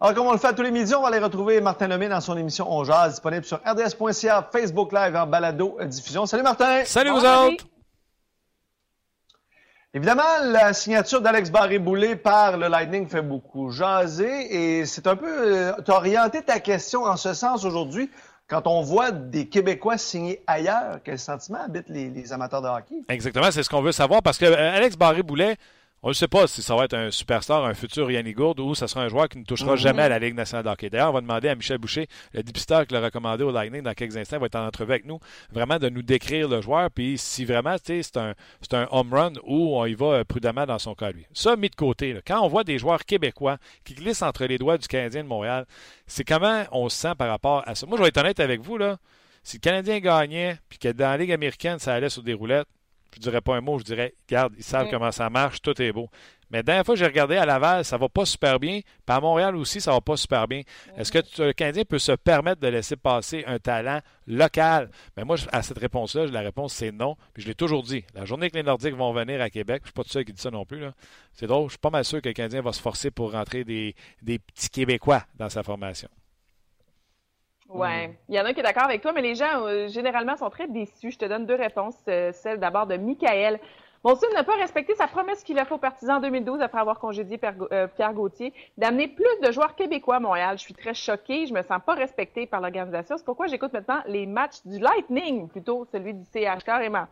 Alors, 0.00 0.14
comme 0.14 0.26
on 0.26 0.32
le 0.32 0.38
fait 0.38 0.54
tous 0.54 0.62
les 0.62 0.70
midis, 0.70 0.94
on 0.94 1.02
va 1.02 1.08
aller 1.08 1.18
retrouver 1.18 1.60
Martin 1.60 1.88
Lemay 1.88 2.08
dans 2.08 2.20
son 2.20 2.36
émission 2.36 2.70
On 2.70 2.84
Jazz, 2.84 3.12
disponible 3.12 3.44
sur 3.44 3.60
RDS.ca, 3.64 4.48
Facebook 4.52 4.92
Live 4.92 5.16
en 5.16 5.26
balado 5.26 5.76
diffusion. 5.84 6.24
Salut 6.26 6.42
Martin! 6.42 6.84
Salut 6.84 7.10
vous 7.10 7.24
autres! 7.24 7.64
Évidemment, 9.94 10.22
la 10.44 10.72
signature 10.72 11.20
d'Alex 11.20 11.50
Barré-Boulet 11.50 12.14
par 12.14 12.56
le 12.56 12.68
Lightning 12.68 13.08
fait 13.08 13.22
beaucoup 13.22 13.70
jaser 13.70 14.78
et 14.80 14.86
c'est 14.86 15.06
un 15.06 15.16
peu... 15.16 15.26
Euh, 15.28 15.72
tu 15.84 15.90
as 15.90 15.96
orienté 15.96 16.42
ta 16.42 16.60
question 16.60 17.04
en 17.04 17.16
ce 17.16 17.34
sens 17.34 17.64
aujourd'hui. 17.64 18.10
quand 18.48 18.66
on 18.66 18.82
voit 18.82 19.10
des 19.10 19.48
Québécois 19.48 19.98
signés 19.98 20.42
ailleurs, 20.46 20.98
quel 21.04 21.18
sentiment 21.18 21.58
habitent 21.64 21.88
les, 21.88 22.32
amateurs 22.32 22.62
de 22.62 22.68
hockey? 22.68 23.02
Exactement, 23.08 23.50
c'est 23.50 23.62
ce 23.62 23.70
qu'on 23.70 23.82
veut 23.82 23.92
savoir 23.92 24.22
parce 24.22 24.38
que 24.38 24.44
euh, 24.44 24.76
Alex 24.76 24.96
Barré-Boulet, 24.96 25.56
on 26.02 26.08
ne 26.08 26.12
sait 26.12 26.28
pas 26.28 26.46
si 26.46 26.62
ça 26.62 26.76
va 26.76 26.84
être 26.84 26.94
un 26.94 27.10
superstar, 27.10 27.64
un 27.64 27.74
futur 27.74 28.10
Yannick 28.10 28.36
Gourde 28.36 28.60
ou 28.60 28.74
ça 28.74 28.86
sera 28.86 29.02
un 29.02 29.08
joueur 29.08 29.28
qui 29.28 29.38
ne 29.38 29.44
touchera 29.44 29.72
mhm. 29.72 29.78
jamais 29.78 30.02
à 30.02 30.08
la 30.08 30.18
Ligue 30.18 30.34
nationale 30.34 30.64
de 30.64 30.70
hockey. 30.70 30.90
D'ailleurs, 30.90 31.10
on 31.10 31.14
va 31.14 31.20
demander 31.20 31.48
à 31.48 31.54
Michel 31.54 31.78
Boucher, 31.78 32.08
le 32.32 32.42
dépisteur 32.42 32.86
qui 32.86 32.94
l'a 32.94 33.00
recommandé 33.00 33.42
au 33.42 33.50
Lightning 33.50 33.82
dans 33.82 33.94
quelques 33.94 34.16
instants, 34.16 34.38
va 34.38 34.46
être 34.46 34.56
en 34.56 34.66
entrevue 34.66 34.92
avec 34.92 35.06
nous, 35.06 35.18
vraiment 35.50 35.78
de 35.78 35.88
nous 35.88 36.02
décrire 36.02 36.48
le 36.48 36.60
joueur, 36.60 36.90
puis 36.90 37.18
si 37.18 37.44
vraiment 37.44 37.76
c'est 37.82 38.16
un, 38.16 38.34
un 38.72 38.88
home 38.90 39.12
run 39.12 39.32
ou 39.44 39.76
on 39.76 39.86
y 39.86 39.94
va 39.94 40.06
euh, 40.06 40.24
prudemment 40.24 40.66
dans 40.66 40.78
son 40.78 40.94
cas 40.94 41.10
lui. 41.10 41.26
Ça, 41.32 41.56
mis 41.56 41.68
de 41.68 41.74
côté, 41.74 42.18
quand 42.26 42.40
on 42.42 42.48
voit 42.48 42.64
des 42.64 42.78
joueurs 42.78 43.04
québécois 43.04 43.58
qui 43.84 43.94
glissent 43.94 44.22
entre 44.22 44.44
les 44.44 44.58
doigts 44.58 44.78
du 44.78 44.86
Canadien 44.86 45.24
de 45.24 45.28
Montréal, 45.28 45.66
c'est 46.06 46.24
comment 46.24 46.64
on 46.70 46.88
se 46.88 46.96
sent 46.96 47.14
par 47.18 47.28
rapport 47.28 47.62
à 47.66 47.74
ça? 47.74 47.86
Moi, 47.86 47.98
je 47.98 48.02
vais 48.02 48.08
être 48.08 48.18
honnête 48.18 48.40
avec 48.40 48.60
vous, 48.60 48.78
là. 48.78 48.98
Si 49.42 49.56
le 49.56 49.60
Canadien 49.60 49.98
gagnait, 50.00 50.58
puis 50.68 50.78
que 50.78 50.88
dans 50.88 51.08
la 51.08 51.16
Ligue 51.16 51.32
américaine, 51.32 51.78
ça 51.78 51.94
allait 51.94 52.10
sur 52.10 52.22
des 52.22 52.34
roulettes, 52.34 52.68
je 53.12 53.18
ne 53.18 53.22
dirais 53.22 53.40
pas 53.40 53.56
un 53.56 53.60
mot, 53.60 53.78
je 53.78 53.84
dirais, 53.84 54.14
regarde, 54.28 54.54
ils 54.56 54.64
savent 54.64 54.86
mm. 54.86 54.90
comment 54.90 55.12
ça 55.12 55.30
marche, 55.30 55.60
tout 55.62 55.80
est 55.80 55.92
beau. 55.92 56.08
Mais 56.50 56.58
la 56.58 56.62
dernière 56.62 56.86
fois 56.86 56.94
que 56.94 56.98
j'ai 56.98 57.06
regardé 57.06 57.36
à 57.36 57.44
Laval, 57.44 57.84
ça 57.84 57.98
va 57.98 58.08
pas 58.08 58.24
super 58.24 58.58
bien. 58.58 58.80
Puis 58.80 59.16
à 59.16 59.20
Montréal 59.20 59.54
aussi, 59.56 59.80
ça 59.80 59.92
va 59.92 60.00
pas 60.00 60.16
super 60.16 60.48
bien. 60.48 60.62
Est-ce 60.96 61.12
que 61.12 61.18
le 61.42 61.52
Canadien 61.52 61.84
peut 61.84 61.98
se 61.98 62.12
permettre 62.12 62.60
de 62.60 62.68
laisser 62.68 62.96
passer 62.96 63.44
un 63.46 63.58
talent 63.58 64.00
local? 64.26 64.90
Mais 65.16 65.24
moi, 65.24 65.36
à 65.52 65.62
cette 65.62 65.78
réponse-là, 65.78 66.26
la 66.26 66.40
réponse, 66.40 66.72
c'est 66.72 66.90
non. 66.90 67.16
Puis 67.34 67.42
je 67.42 67.48
l'ai 67.48 67.54
toujours 67.54 67.82
dit. 67.82 68.04
La 68.14 68.24
journée 68.24 68.50
que 68.50 68.56
les 68.56 68.62
Nordiques 68.62 68.94
vont 68.94 69.12
venir 69.12 69.42
à 69.42 69.50
Québec, 69.50 69.82
je 69.84 69.88
suis 69.88 69.92
pas 69.92 70.04
tout 70.04 70.10
seul 70.10 70.24
qui 70.24 70.32
dit 70.32 70.40
ça 70.40 70.50
non 70.50 70.64
plus. 70.64 70.82
C'est 71.34 71.46
drôle. 71.46 71.66
Je 71.66 71.72
suis 71.72 71.78
pas 71.78 71.90
mal 71.90 72.04
sûr 72.04 72.22
que 72.22 72.28
le 72.28 72.34
Canadien 72.34 72.62
va 72.62 72.72
se 72.72 72.80
forcer 72.80 73.10
pour 73.10 73.32
rentrer 73.32 73.64
des, 73.64 73.94
petits 74.24 74.70
Québécois 74.70 75.24
dans 75.36 75.50
sa 75.50 75.62
formation. 75.62 76.08
Oui. 77.68 78.08
Il 78.28 78.34
y 78.34 78.40
en 78.40 78.44
a 78.44 78.54
qui 78.54 78.60
est 78.60 78.62
d'accord 78.62 78.84
avec 78.84 79.02
toi, 79.02 79.12
mais 79.12 79.20
les 79.20 79.34
gens, 79.34 79.66
euh, 79.66 79.88
généralement, 79.88 80.36
sont 80.36 80.48
très 80.50 80.68
déçus. 80.68 81.10
Je 81.10 81.18
te 81.18 81.24
donne 81.26 81.46
deux 81.46 81.54
réponses. 81.54 81.98
Euh, 82.08 82.32
celle 82.32 82.58
d'abord 82.58 82.86
de 82.86 82.96
Michael. 82.96 83.60
Monson 84.04 84.26
n'a 84.32 84.44
pas 84.44 84.54
respecté 84.54 84.94
sa 84.94 85.08
promesse 85.08 85.42
qu'il 85.42 85.58
a 85.58 85.64
fait 85.64 85.74
aux 85.74 85.78
partisans 85.78 86.16
en 86.16 86.20
2012 86.20 86.60
après 86.60 86.78
avoir 86.78 87.00
congédié 87.00 87.38
euh, 87.72 87.88
Pierre 87.88 88.14
Gauthier 88.14 88.54
d'amener 88.76 89.08
plus 89.08 89.26
de 89.42 89.50
joueurs 89.50 89.74
québécois 89.74 90.16
à 90.16 90.20
Montréal. 90.20 90.56
Je 90.56 90.62
suis 90.62 90.74
très 90.74 90.94
choquée. 90.94 91.46
Je 91.46 91.52
me 91.52 91.62
sens 91.62 91.80
pas 91.84 91.94
respectée 91.94 92.46
par 92.46 92.60
l'organisation. 92.60 93.18
C'est 93.18 93.24
pourquoi 93.24 93.48
j'écoute 93.48 93.72
maintenant 93.72 94.00
les 94.06 94.24
matchs 94.24 94.64
du 94.64 94.78
Lightning, 94.78 95.48
plutôt 95.48 95.84
celui 95.92 96.14
du 96.14 96.24
CH, 96.32 96.64
carrément. 96.64 97.06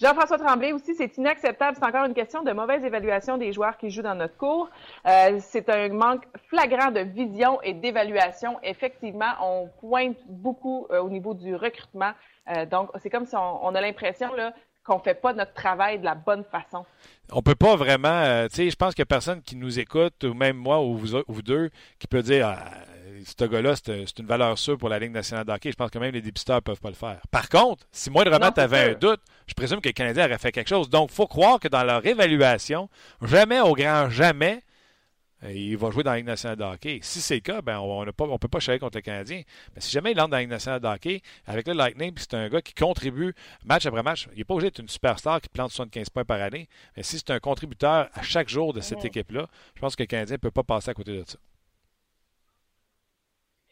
Jean-François 0.00 0.38
Tremblay 0.38 0.72
aussi, 0.72 0.94
c'est 0.94 1.16
inacceptable. 1.16 1.76
C'est 1.78 1.86
encore 1.86 2.04
une 2.04 2.14
question 2.14 2.42
de 2.42 2.52
mauvaise 2.52 2.84
évaluation 2.84 3.36
des 3.36 3.52
joueurs 3.52 3.76
qui 3.76 3.90
jouent 3.90 4.02
dans 4.02 4.14
notre 4.14 4.36
cours. 4.36 4.70
Euh, 5.06 5.38
c'est 5.40 5.68
un 5.68 5.88
manque 5.88 6.24
flagrant 6.48 6.90
de 6.90 7.00
vision 7.00 7.60
et 7.62 7.74
d'évaluation. 7.74 8.58
Effectivement, 8.62 9.32
on 9.42 9.68
pointe 9.80 10.18
beaucoup 10.28 10.86
euh, 10.90 11.00
au 11.00 11.10
niveau 11.10 11.34
du 11.34 11.54
recrutement. 11.54 12.12
donc, 12.70 12.90
c'est 13.02 13.10
comme 13.10 13.26
si 13.26 13.36
on, 13.36 13.74
a 13.74 13.80
l'impression 13.80 14.32
là 14.34 14.54
qu'on 14.88 14.98
fait 15.00 15.20
pas 15.20 15.34
notre 15.34 15.52
travail 15.52 15.98
de 15.98 16.04
la 16.04 16.14
bonne 16.14 16.44
façon. 16.44 16.86
On 17.30 17.42
peut 17.42 17.54
pas 17.54 17.76
vraiment, 17.76 18.08
euh, 18.08 18.48
tu 18.48 18.56
sais, 18.56 18.70
je 18.70 18.76
pense 18.76 18.98
a 18.98 19.04
personne 19.04 19.42
qui 19.42 19.54
nous 19.54 19.78
écoute, 19.78 20.24
ou 20.24 20.32
même 20.32 20.56
moi 20.56 20.80
ou 20.82 20.96
vous, 20.96 21.42
deux, 21.42 21.70
qui 21.98 22.06
peut 22.06 22.22
dire 22.22 22.46
ah, 22.48 22.70
ce 23.24 23.44
gars-là, 23.44 23.74
c'est 23.76 24.18
une 24.18 24.26
valeur 24.26 24.58
sûre 24.58 24.78
pour 24.78 24.88
la 24.88 24.98
Ligue 24.98 25.12
nationale 25.12 25.44
de 25.44 25.52
hockey. 25.52 25.70
Je 25.70 25.76
pense 25.76 25.90
que 25.90 25.98
même 25.98 26.12
les 26.12 26.22
dépisteurs 26.22 26.56
ne 26.56 26.60
peuvent 26.60 26.80
pas 26.80 26.90
le 26.90 26.94
faire. 26.94 27.20
Par 27.30 27.48
contre, 27.48 27.86
si 27.92 28.10
moi 28.10 28.24
de 28.24 28.30
remettre 28.30 28.60
avait 28.60 28.90
un 28.90 28.94
doute, 28.94 29.20
je 29.46 29.54
présume 29.54 29.80
que 29.80 29.88
les 29.88 29.94
Canadiens 29.94 30.26
auraient 30.26 30.38
fait 30.38 30.52
quelque 30.52 30.68
chose. 30.68 30.88
Donc, 30.88 31.10
il 31.10 31.14
faut 31.14 31.26
croire 31.26 31.60
que 31.60 31.68
dans 31.68 31.84
leur 31.84 32.04
évaluation, 32.06 32.88
jamais 33.22 33.60
au 33.60 33.74
grand 33.74 34.10
jamais, 34.10 34.62
il 35.48 35.76
va 35.76 35.92
jouer 35.92 36.02
dans 36.02 36.10
la 36.10 36.16
Ligue 36.16 36.26
nationale 36.26 36.56
de 36.56 36.64
hockey. 36.64 36.98
Si 37.00 37.20
c'est 37.20 37.36
le 37.36 37.40
cas, 37.40 37.62
ben 37.62 37.78
on 37.78 38.04
ne 38.04 38.10
peut 38.10 38.48
pas 38.48 38.58
chercher 38.58 38.80
contre 38.80 38.98
le 38.98 39.02
Canadien. 39.02 39.42
Mais 39.72 39.80
si 39.80 39.92
jamais 39.92 40.10
il 40.10 40.20
entre 40.20 40.30
dans 40.30 40.36
la 40.36 40.40
Ligue 40.40 40.50
nationale 40.50 40.80
de 40.80 40.88
hockey, 40.88 41.22
avec 41.46 41.68
le 41.68 41.74
Lightning, 41.74 42.12
puis 42.12 42.24
c'est 42.28 42.36
un 42.36 42.48
gars 42.48 42.60
qui 42.60 42.74
contribue 42.74 43.32
match 43.64 43.86
après 43.86 44.02
match, 44.02 44.26
il 44.32 44.38
n'est 44.38 44.44
pas 44.44 44.54
obligé 44.54 44.70
d'être 44.70 44.80
une 44.80 44.88
superstar 44.88 45.40
qui 45.40 45.48
plante 45.48 45.70
75 45.70 46.10
points 46.10 46.24
par 46.24 46.42
année. 46.42 46.68
Mais 46.96 47.04
si 47.04 47.18
c'est 47.18 47.30
un 47.30 47.38
contributeur 47.38 48.08
à 48.12 48.22
chaque 48.22 48.48
jour 48.48 48.72
de 48.72 48.80
cette 48.80 49.04
équipe-là, 49.04 49.46
je 49.76 49.80
pense 49.80 49.94
que 49.94 50.02
le 50.02 50.08
Canadien 50.08 50.34
ne 50.34 50.40
peut 50.40 50.50
pas 50.50 50.64
passer 50.64 50.90
à 50.90 50.94
côté 50.94 51.16
de 51.16 51.24
ça. 51.24 51.38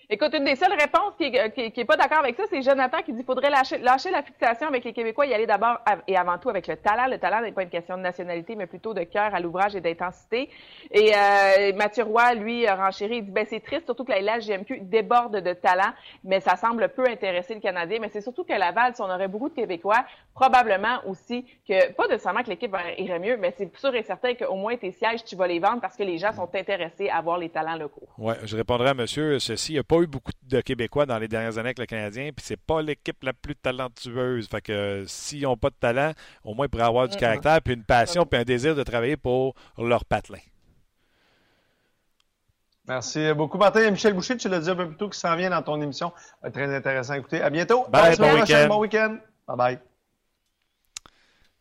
Écoute, 0.08 0.34
une 0.34 0.44
des 0.44 0.54
seules 0.54 0.72
réponses 0.72 1.14
qui 1.18 1.32
n'est 1.32 1.72
qui, 1.72 1.84
pas 1.84 1.96
d'accord 1.96 2.20
avec 2.20 2.36
ça, 2.36 2.44
c'est 2.48 2.62
Jonathan 2.62 2.98
qui 2.98 3.10
dit 3.10 3.18
qu'il 3.18 3.26
faudrait 3.26 3.50
lâcher, 3.50 3.80
la 3.80 4.22
fixation 4.22 4.68
avec 4.68 4.84
les 4.84 4.92
Québécois, 4.92 5.26
y 5.26 5.34
aller 5.34 5.46
d'abord 5.46 5.80
et 6.06 6.16
avant 6.16 6.38
tout 6.38 6.48
avec 6.48 6.68
le 6.68 6.76
talent. 6.76 7.08
Le 7.10 7.18
talent 7.18 7.40
n'est 7.40 7.50
pas 7.50 7.64
une 7.64 7.70
question 7.70 7.96
de 7.96 8.02
nationalité, 8.02 8.54
mais 8.54 8.66
plutôt 8.66 8.94
de 8.94 9.02
cœur 9.02 9.34
à 9.34 9.40
l'ouvrage 9.40 9.74
et 9.74 9.80
d'intensité. 9.80 10.48
Et 10.92 11.12
euh, 11.12 11.72
Mathieu 11.74 12.04
Roy, 12.04 12.34
lui, 12.34 12.68
renchéri, 12.68 13.16
il 13.16 13.24
dit 13.24 13.32
ben 13.32 13.44
c'est 13.50 13.58
triste, 13.58 13.86
surtout 13.86 14.04
que 14.04 14.12
la 14.12 14.20
LHGMQ 14.20 14.82
déborde 14.82 15.40
de 15.40 15.52
talent, 15.54 15.92
mais 16.22 16.38
ça 16.38 16.54
semble 16.54 16.88
peu 16.90 17.04
intéresser 17.08 17.54
le 17.54 17.60
Canadien. 17.60 17.98
Mais 18.00 18.10
c'est 18.12 18.20
surtout 18.20 18.44
que 18.44 18.52
Laval, 18.52 18.94
si 18.94 19.02
on 19.02 19.10
aurait 19.10 19.26
beaucoup 19.26 19.48
de 19.48 19.54
Québécois, 19.56 20.04
probablement 20.34 21.00
aussi 21.06 21.44
que, 21.68 21.92
pas 21.94 22.06
nécessairement 22.06 22.44
que 22.44 22.50
l'équipe 22.50 22.76
irait 22.96 23.18
mieux, 23.18 23.38
mais 23.38 23.52
c'est 23.58 23.76
sûr 23.76 23.92
et 23.96 24.04
certain 24.04 24.34
qu'au 24.34 24.54
moins 24.54 24.76
tes 24.76 24.92
sièges, 24.92 25.24
tu 25.24 25.34
vas 25.34 25.48
les 25.48 25.58
vendre 25.58 25.80
parce 25.80 25.96
que 25.96 26.04
les 26.04 26.18
gens 26.18 26.32
sont 26.32 26.48
intéressés 26.54 27.08
à 27.08 27.20
voir 27.22 27.38
les 27.38 27.48
talents 27.48 27.74
locaux. 27.74 28.06
Oui, 28.18 28.34
je 28.44 28.56
répondrai 28.56 28.90
à 28.90 28.94
monsieur 28.94 29.40
ceci. 29.40 29.72
Il 29.72 29.74
n'y 29.74 29.80
a 29.80 29.82
pas 29.82 29.95
eu 30.02 30.06
beaucoup 30.06 30.32
de 30.42 30.60
Québécois 30.60 31.06
dans 31.06 31.18
les 31.18 31.28
dernières 31.28 31.58
années 31.58 31.68
avec 31.68 31.78
le 31.78 31.86
Canadien, 31.86 32.30
puis 32.34 32.44
c'est 32.44 32.60
pas 32.60 32.82
l'équipe 32.82 33.22
la 33.22 33.32
plus 33.32 33.56
talentueuse. 33.56 34.48
Fait 34.48 34.60
que 34.60 35.04
s'ils 35.06 35.42
n'ont 35.42 35.56
pas 35.56 35.70
de 35.70 35.76
talent, 35.78 36.12
au 36.44 36.54
moins 36.54 36.66
ils 36.66 36.68
pourraient 36.68 36.84
avoir 36.84 37.08
du 37.08 37.16
caractère, 37.16 37.60
puis 37.62 37.74
une 37.74 37.84
passion, 37.84 38.26
puis 38.26 38.40
un 38.40 38.44
désir 38.44 38.74
de 38.74 38.82
travailler 38.82 39.16
pour 39.16 39.54
leur 39.78 40.04
patelin. 40.04 40.38
Merci 42.88 43.32
beaucoup, 43.34 43.58
Martin. 43.58 43.80
Et 43.80 43.90
Michel 43.90 44.14
Boucher, 44.14 44.36
tu 44.36 44.48
l'as 44.48 44.60
dit 44.60 44.70
un 44.70 44.76
peu 44.76 44.86
plus 44.86 44.96
tôt, 44.96 45.08
qui 45.08 45.18
s'en 45.18 45.34
vient 45.34 45.50
dans 45.50 45.62
ton 45.62 45.80
émission. 45.80 46.12
Euh, 46.44 46.50
très 46.50 46.72
intéressant 46.72 47.14
à 47.14 47.18
écouter. 47.18 47.42
À 47.42 47.50
bientôt. 47.50 47.84
Bye, 47.88 48.16
bon 48.16 48.34
week-end. 48.34 48.66
Bon 48.68 48.78
week-end. 48.78 49.18
Bye 49.48 49.56
bye. 49.56 49.78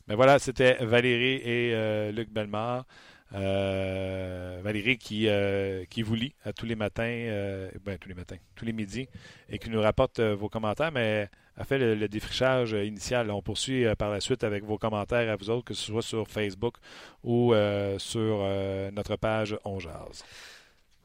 Ben 0.08 0.16
voilà, 0.16 0.38
c'était 0.38 0.78
Valérie 0.86 1.42
et 1.44 1.74
euh, 1.74 2.12
Luc 2.12 2.30
Bellemare. 2.30 2.86
Euh, 3.34 4.60
Valérie 4.64 4.98
qui, 4.98 5.28
euh, 5.28 5.84
qui 5.90 6.04
vous 6.04 6.16
lit 6.16 6.36
tous 6.56 6.66
les 6.66 6.76
matins, 6.76 7.04
euh, 7.04 7.70
ben, 7.84 7.98
tous 7.98 8.08
les 8.08 8.16
matins, 8.16 8.38
tous 8.56 8.66
les 8.66 8.74
midis, 8.74 9.08
et 9.50 9.58
qui 9.58 9.70
nous 9.70 9.82
rapporte 9.82 10.20
vos 10.20 10.48
commentaires, 10.48 10.92
mais 10.92 11.30
a 11.58 11.64
fait 11.64 11.78
le, 11.78 12.08
défrichage 12.08 12.74
initial. 12.74 13.32
On 13.32 13.42
poursuit 13.42 13.86
par 13.98 14.10
la 14.10 14.20
suite 14.22 14.44
avec 14.44 14.64
vos 14.64 14.78
commentaires 14.78 15.32
à 15.32 15.36
vous 15.36 15.50
autres, 15.50 15.66
que 15.66 15.74
ce 15.74 15.86
soit 15.86 16.02
sur 16.02 16.28
Facebook 16.28 16.76
ou 17.24 17.54
sur 17.98 18.48
notre 18.94 19.16
page 19.16 19.58
On 19.64 19.80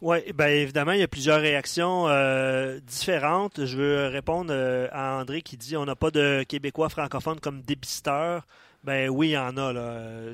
Oui, 0.00 0.18
bien 0.32 0.48
évidemment, 0.48 0.92
il 0.92 1.00
y 1.00 1.04
a 1.04 1.08
plusieurs 1.08 1.40
réactions 1.40 2.06
différentes. 2.82 3.64
Je 3.64 3.76
veux 3.76 4.06
répondre 4.08 4.52
à 4.92 5.20
André 5.20 5.40
qui 5.42 5.56
dit 5.56 5.76
on 5.76 5.84
n'a 5.84 5.96
pas 5.96 6.10
de 6.10 6.44
Québécois 6.48 6.88
francophones 6.88 7.40
comme 7.40 7.62
dépisteur. 7.62 8.44
Ben 8.82 9.10
oui, 9.10 9.28
il 9.28 9.32
y 9.32 9.38
en 9.38 9.56
a. 9.56 9.72
Là. 9.72 10.32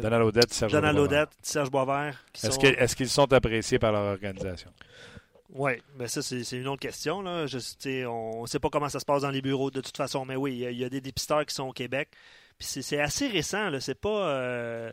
Donald 0.00 0.24
Odette, 0.24 0.52
Serge 0.54 0.72
Donald 0.72 0.98
Odette, 0.98 1.30
Serge 1.42 1.70
Boisvert. 1.70 2.24
Est-ce 2.42 2.96
qu'ils 2.96 3.08
sont 3.10 3.30
appréciés 3.32 3.78
par 3.78 3.92
leur 3.92 4.12
organisation? 4.12 4.70
Oui, 5.54 5.72
mais 5.98 6.08
ça, 6.08 6.22
c'est 6.22 6.40
une 6.52 6.68
autre 6.68 6.80
question. 6.80 7.20
Là. 7.20 7.44
on 8.08 8.42
ne 8.42 8.46
sait 8.46 8.58
pas 8.58 8.70
comment 8.70 8.88
ça 8.88 9.00
se 9.00 9.04
passe 9.04 9.22
dans 9.22 9.30
les 9.30 9.42
bureaux 9.42 9.70
de 9.70 9.82
toute 9.82 9.96
façon, 9.96 10.24
mais 10.24 10.36
oui, 10.36 10.64
il 10.70 10.78
y, 10.78 10.84
a 10.84 10.88
des 10.88 11.02
dépisteurs 11.02 11.44
qui 11.44 11.54
sont 11.54 11.68
au 11.68 11.72
Québec. 11.72 12.08
Puis 12.58 12.82
c'est 12.82 13.00
assez 13.00 13.28
récent. 13.28 13.68
C'est 13.80 14.00
pas. 14.00 14.28
Euh, 14.28 14.92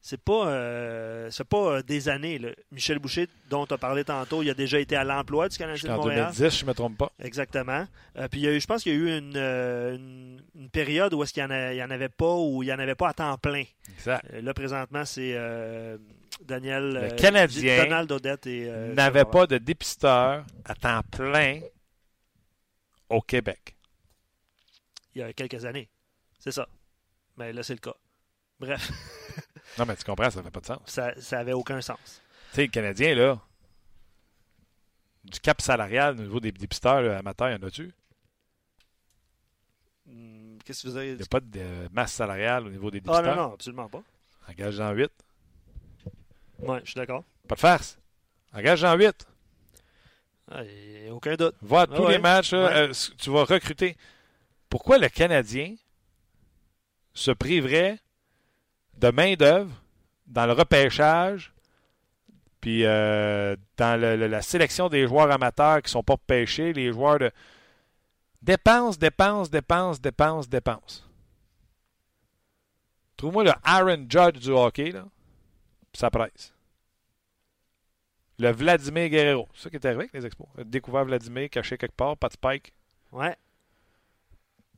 c'est 0.00 0.20
pas, 0.20 0.48
euh, 0.48 1.30
pas 1.48 1.56
euh, 1.56 1.82
des 1.82 2.08
années. 2.08 2.40
Michel 2.70 2.98
Boucher, 2.98 3.28
dont 3.50 3.66
tu 3.66 3.74
as 3.74 3.78
parlé 3.78 4.04
tantôt, 4.04 4.42
il 4.42 4.50
a 4.50 4.54
déjà 4.54 4.78
été 4.78 4.96
à 4.96 5.04
l'emploi 5.04 5.48
du 5.48 5.58
Canadien 5.58 5.90
de 5.90 5.96
Montréal. 5.96 6.28
En 6.28 6.32
2010, 6.32 6.58
je 6.58 6.64
ne 6.64 6.68
me 6.68 6.74
trompe 6.74 6.96
pas. 6.96 7.12
Exactement. 7.20 7.86
Euh, 8.16 8.28
puis 8.28 8.40
il 8.40 8.44
y 8.44 8.48
a 8.48 8.52
eu, 8.52 8.60
je 8.60 8.66
pense 8.66 8.82
qu'il 8.82 8.92
y 8.92 8.96
a 8.96 8.98
eu 8.98 9.18
une, 9.18 9.36
une, 10.54 10.70
période 10.70 11.12
où 11.14 11.22
est-ce 11.22 11.32
qu'il 11.32 11.44
n'y 11.44 11.82
en, 11.82 11.90
avait 11.90 12.08
pas 12.08 12.34
ou 12.34 12.62
il 12.62 12.66
n'y 12.66 12.72
en 12.72 12.78
avait 12.78 12.94
pas 12.94 13.08
à 13.08 13.12
temps 13.12 13.36
plein. 13.38 13.64
Exact. 13.94 14.24
là, 14.40 14.54
présentement, 14.54 15.04
c'est 15.04 15.36
Daniel. 16.42 17.10
Le 17.10 17.16
Canadien 17.16 17.84
Donald 17.84 18.12
Odette 18.12 18.46
et. 18.46 18.70
n'avait 18.94 19.24
pas 19.24 19.46
de 19.46 19.58
dépisteur 19.58 20.44
à 20.64 20.74
temps 20.74 21.02
plein 21.10 21.60
au 23.08 23.20
Québec. 23.20 23.76
Il 25.14 25.20
y 25.20 25.24
a 25.24 25.32
quelques 25.32 25.64
années. 25.64 25.88
C'est 26.38 26.52
ça. 26.52 26.68
Mais 27.36 27.52
là, 27.52 27.62
c'est 27.62 27.74
le 27.74 27.80
cas. 27.80 27.94
Bref. 28.60 28.90
Non, 29.78 29.84
mais 29.86 29.96
tu 29.96 30.04
comprends, 30.04 30.30
ça 30.30 30.42
fait 30.42 30.50
pas 30.50 30.60
de 30.60 30.66
sens. 30.66 30.80
Ça, 30.86 31.12
ça 31.20 31.38
avait 31.40 31.52
aucun 31.52 31.80
sens. 31.80 32.22
Tu 32.50 32.56
sais, 32.56 32.62
le 32.62 32.68
Canadien, 32.68 33.14
là, 33.14 33.40
du 35.24 35.40
cap 35.40 35.60
salarial 35.60 36.16
au 36.18 36.22
niveau 36.22 36.40
des 36.40 36.52
dépisteurs 36.52 37.16
amateurs, 37.18 37.50
y 37.50 37.54
en 37.54 37.62
a-tu? 37.66 37.92
Hmm, 40.06 40.56
qu'est-ce 40.64 40.82
que 40.84 40.88
vous 40.88 40.96
avez 40.96 41.10
Il 41.10 41.16
n'y 41.16 41.22
a 41.22 41.26
pas 41.26 41.40
de 41.40 41.88
masse 41.92 42.12
salariale 42.12 42.66
au 42.66 42.70
niveau 42.70 42.90
des 42.90 43.00
dépisteurs? 43.00 43.32
Ah 43.32 43.36
non, 43.36 43.48
non, 43.48 43.54
absolument 43.54 43.88
pas. 43.88 44.02
Engage 44.48 44.80
en 44.80 44.92
8. 44.92 45.10
Oui, 46.60 46.78
je 46.82 46.90
suis 46.90 46.94
d'accord. 46.98 47.24
Pas 47.46 47.54
de 47.54 47.60
farce. 47.60 47.98
Engage 48.54 48.82
en 48.84 48.94
8. 48.96 49.26
Ah, 50.50 50.62
aucun 51.10 51.34
doute. 51.34 51.54
Va 51.60 51.82
à 51.82 51.86
tous 51.86 52.08
les 52.08 52.18
matchs, 52.18 52.52
euh, 52.54 52.90
tu 53.18 53.30
vas 53.30 53.44
recruter. 53.44 53.96
Pourquoi 54.70 54.98
le 54.98 55.08
Canadien 55.08 55.74
se 57.12 57.30
priverait 57.30 57.98
de 58.98 59.10
main-d'œuvre 59.10 59.70
dans 60.26 60.46
le 60.46 60.52
repêchage, 60.52 61.52
puis 62.60 62.84
euh, 62.84 63.56
dans 63.76 64.00
la 64.00 64.42
sélection 64.42 64.88
des 64.88 65.06
joueurs 65.06 65.30
amateurs 65.30 65.78
qui 65.78 65.86
ne 65.86 65.90
sont 65.90 66.02
pas 66.02 66.16
pêchés, 66.16 66.72
les 66.72 66.92
joueurs 66.92 67.18
de. 67.18 67.30
Dépense, 68.42 68.98
dépense, 68.98 69.50
dépense, 69.50 70.00
dépense, 70.00 70.48
dépense. 70.48 71.08
Trouve-moi 73.16 73.44
le 73.44 73.52
Aaron 73.64 74.06
Judge 74.08 74.38
du 74.38 74.50
hockey, 74.50 74.92
là. 74.92 75.04
Puis 75.92 75.98
ça 75.98 76.10
presse. 76.10 76.54
Le 78.38 78.52
Vladimir 78.52 79.08
Guerrero. 79.08 79.48
C'est 79.54 79.64
ça 79.64 79.70
qui 79.70 79.76
est 79.76 79.86
arrivé 79.86 80.02
avec 80.02 80.12
les 80.12 80.24
expos. 80.24 80.46
Découvert 80.64 81.04
Vladimir 81.04 81.50
caché 81.50 81.76
quelque 81.76 81.96
part, 81.96 82.16
pas 82.16 82.28
de 82.28 82.34
spike. 82.34 82.72
Ouais. 83.10 83.36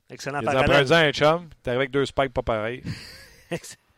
Excellent 0.09 0.41
Il 0.41 0.49
a 0.49 0.99
un 0.99 1.13
chum, 1.13 1.49
t'es 1.63 1.71
arrivé 1.71 1.83
avec 1.83 1.91
deux 1.91 2.07
spikes 2.07 2.33
pas 2.33 2.43
pareils. 2.43 2.83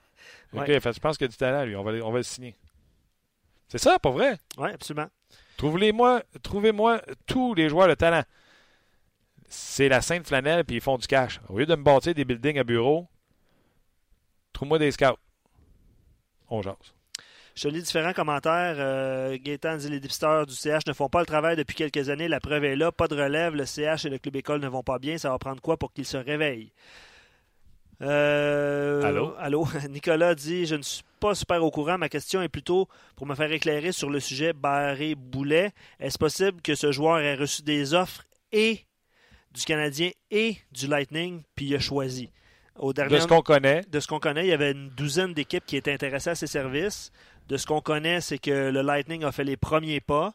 Ok, 0.53 0.61
Ouais. 0.69 0.81
fait, 0.81 0.93
je 0.93 1.01
pense 1.01 1.17
qu'il 1.17 1.25
y 1.25 1.29
a 1.29 1.31
du 1.31 1.37
talent, 1.37 1.65
lui. 1.65 1.77
On 1.77 1.83
va, 1.83 1.93
le- 1.93 2.05
on 2.05 2.11
va 2.11 2.19
le 2.19 2.23
signer. 2.25 2.57
C'est 3.69 3.79
ça, 3.79 3.99
pas 3.99 4.11
vrai? 4.11 4.37
Oui, 4.59 4.71
absolument. 4.71 5.09
Trouvez-moi 5.57 6.23
trouvez-moi 6.43 7.01
tous 7.27 7.55
les 7.55 7.69
joueurs 7.69 7.89
de 7.89 7.95
talent. 7.95 8.23
C'est 9.49 9.89
la 9.89 10.01
sainte 10.01 10.27
flanelle, 10.27 10.65
puis 10.65 10.77
ils 10.77 10.81
font 10.83 10.99
du 10.99 11.07
cash. 11.07 11.41
Au 11.49 11.59
lieu 11.59 11.67
de 11.67 11.75
me 11.75 11.83
bâtir 11.83 12.15
des 12.15 12.25
buildings 12.25 12.59
à 12.59 12.65
bureau, 12.65 13.07
trouve-moi 14.53 14.79
des 14.79 14.91
scouts. 14.91 15.17
On 16.49 16.63
jase. 16.63 16.75
Je 17.55 17.69
lis 17.69 17.83
différents 17.83 18.15
commentaires. 18.15 18.77
Euh, 18.79 19.37
Gaétan 19.41 19.77
dit 19.77 19.91
les 19.91 20.01
dépisteurs 20.01 20.47
du 20.47 20.55
CH 20.55 20.87
ne 20.87 20.95
font 20.95 21.09
pas 21.11 21.21
le 21.21 21.27
travail 21.27 21.55
depuis 21.55 21.75
quelques 21.75 22.09
années. 22.09 22.29
La 22.29 22.41
preuve 22.41 22.65
est 22.65 22.77
là. 22.77 22.93
Pas 22.93 23.09
de 23.09 23.15
relève. 23.15 23.55
Le 23.55 23.67
CH 23.67 24.07
et 24.07 24.11
le 24.11 24.19
club 24.19 24.37
école 24.37 24.61
ne 24.61 24.69
vont 24.69 24.83
pas 24.83 24.99
bien. 24.99 25.19
Ça 25.19 25.29
va 25.31 25.39
prendre 25.39 25.61
quoi 25.61 25.77
pour 25.77 25.93
qu'ils 25.93 26.07
se 26.07 26.17
réveillent? 26.17 26.73
Euh, 28.03 29.03
Allô? 29.03 29.35
Allô? 29.39 29.67
Nicolas 29.91 30.35
dit 30.35 30.67
Je 30.67 30.75
ne 30.75 30.83
suis 30.83 31.05
pas 31.21 31.35
super 31.35 31.63
au 31.63 31.71
courant. 31.71 31.99
Ma 31.99 32.09
question 32.09 32.43
est 32.43 32.49
plutôt 32.49 32.89
pour 33.17 33.27
me 33.27 33.35
faire 33.35 33.53
éclairer 33.53 33.93
sur 33.93 34.11
le 34.11 34.21
sujet 34.21 34.53
Barré-Boulet. 34.53 35.73
Est-ce 36.01 36.19
possible 36.19 36.61
que 36.63 36.75
ce 36.75 36.91
joueur 36.91 37.21
ait 37.21 37.37
reçu 37.37 37.63
des 37.63 37.95
offres 37.95 38.25
et 38.51 38.81
du 39.53 39.63
Canadien 39.65 40.11
et 40.31 40.57
du 40.73 40.87
Lightning, 40.87 41.43
puis 41.55 41.67
il 41.67 41.77
a 41.77 41.79
choisi? 41.79 42.31
Au 42.77 42.93
dernier 42.93 43.17
De 43.17 43.21
ce 43.21 43.27
qu'on 43.27 43.43
connaît, 43.43 43.83
de 43.91 44.01
ce 44.01 44.07
qu'on 44.09 44.19
connaît, 44.19 44.47
il 44.47 44.49
y 44.49 44.53
avait 44.53 44.73
une 44.73 44.89
douzaine 44.89 45.35
d'équipes 45.35 45.65
qui 45.67 45.77
étaient 45.77 45.93
intéressées 45.93 46.31
à 46.31 46.35
ses 46.35 46.47
services. 46.47 47.13
De 47.49 47.59
ce 47.59 47.67
qu'on 47.67 47.83
connaît, 47.83 48.21
c'est 48.21 48.39
que 48.39 48.71
le 48.71 48.81
Lightning 48.81 49.25
a 49.25 49.33
fait 49.33 49.45
les 49.45 49.59
premiers 49.59 50.01
pas. 50.01 50.33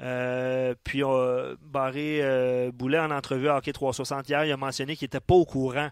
Euh, 0.00 0.74
puis 0.84 1.02
euh, 1.04 1.56
Barré 1.60 2.20
euh, 2.22 2.70
Boulet, 2.72 2.98
en 2.98 3.10
entrevue 3.10 3.48
à 3.48 3.56
Hockey 3.56 3.72
360 3.72 4.28
hier, 4.28 4.44
il 4.44 4.52
a 4.52 4.56
mentionné 4.56 4.96
qu'il 4.96 5.06
n'était 5.06 5.20
pas 5.20 5.34
au 5.34 5.44
courant. 5.44 5.90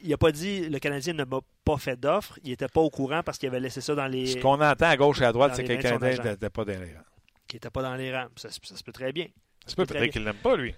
Il 0.00 0.08
n'a 0.10 0.16
pas 0.16 0.32
dit 0.32 0.68
le 0.68 0.78
Canadien 0.78 1.12
ne 1.14 1.24
m'a 1.24 1.40
pas 1.64 1.76
fait 1.78 1.98
d'offre. 1.98 2.38
Il 2.44 2.50
n'était 2.50 2.68
pas 2.68 2.80
au 2.80 2.90
courant 2.90 3.22
parce 3.22 3.38
qu'il 3.38 3.48
avait 3.48 3.60
laissé 3.60 3.80
ça 3.80 3.94
dans 3.94 4.06
les. 4.06 4.26
ce 4.26 4.38
qu'on 4.38 4.60
entend 4.60 4.86
à 4.86 4.96
gauche 4.96 5.20
et 5.20 5.24
à 5.24 5.32
droite, 5.32 5.50
dans 5.50 5.56
c'est 5.56 5.62
les 5.62 5.68
que 5.78 5.82
le 5.82 5.98
Canadien 5.98 6.24
n'était 6.32 6.50
pas 6.50 6.64
derrière. 6.64 7.02
qui 7.46 7.56
n'était 7.56 7.70
pas 7.70 7.82
dans 7.82 7.94
les 7.94 8.14
rangs. 8.14 8.28
Ça, 8.36 8.50
se- 8.50 8.58
ça 8.62 8.76
se 8.76 8.82
peut 8.84 8.92
très 8.92 9.12
bien. 9.12 9.26
C'est 9.66 9.76
pas 9.76 9.82
peut 9.82 9.86
très 9.88 9.98
peut-être 10.00 10.12
qu'il 10.12 10.24
l'aime 10.24 10.36
pas, 10.36 10.56
lui. 10.56 10.74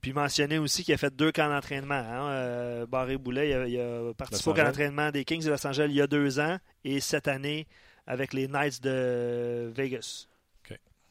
Puis 0.00 0.12
mentionner 0.12 0.58
aussi 0.58 0.82
qu'il 0.84 0.92
a 0.94 0.96
fait 0.98 1.14
deux 1.14 1.30
camps 1.30 1.48
d'entraînement. 1.48 1.94
Hein. 1.94 2.28
Euh, 2.30 2.86
Barré 2.86 3.16
Boulet, 3.18 3.50
il 3.50 3.52
a, 3.54 3.68
il 3.68 3.80
a 3.80 4.12
participé 4.14 4.50
au 4.50 4.54
camp 4.54 4.64
d'entraînement 4.64 5.10
des 5.12 5.24
Kings 5.24 5.44
de 5.44 5.50
Los 5.50 5.64
Angeles 5.66 5.86
il 5.90 5.94
y 5.96 6.00
a 6.00 6.06
deux 6.08 6.40
ans 6.40 6.58
et 6.84 6.98
cette 7.00 7.28
année 7.28 7.66
avec 8.06 8.32
les 8.32 8.48
Knights 8.48 8.82
de 8.82 9.70
Vegas. 9.74 10.26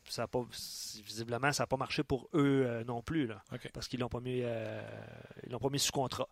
Ça 0.09 0.23
a 0.23 0.27
pas, 0.27 0.43
visiblement, 1.05 1.53
ça 1.53 1.63
n'a 1.63 1.67
pas 1.67 1.77
marché 1.77 2.03
pour 2.03 2.27
eux 2.33 2.63
euh, 2.65 2.83
non 2.83 3.01
plus, 3.01 3.27
là, 3.27 3.41
OK. 3.53 3.69
parce 3.71 3.87
qu'ils 3.87 4.01
l'ont 4.01 4.09
pas 4.09 4.19
mis, 4.19 4.41
euh, 4.43 4.81
ils 5.45 5.51
l'ont 5.53 5.59
pas 5.59 5.69
mis 5.69 5.79
sous 5.79 5.93
contrat. 5.93 6.27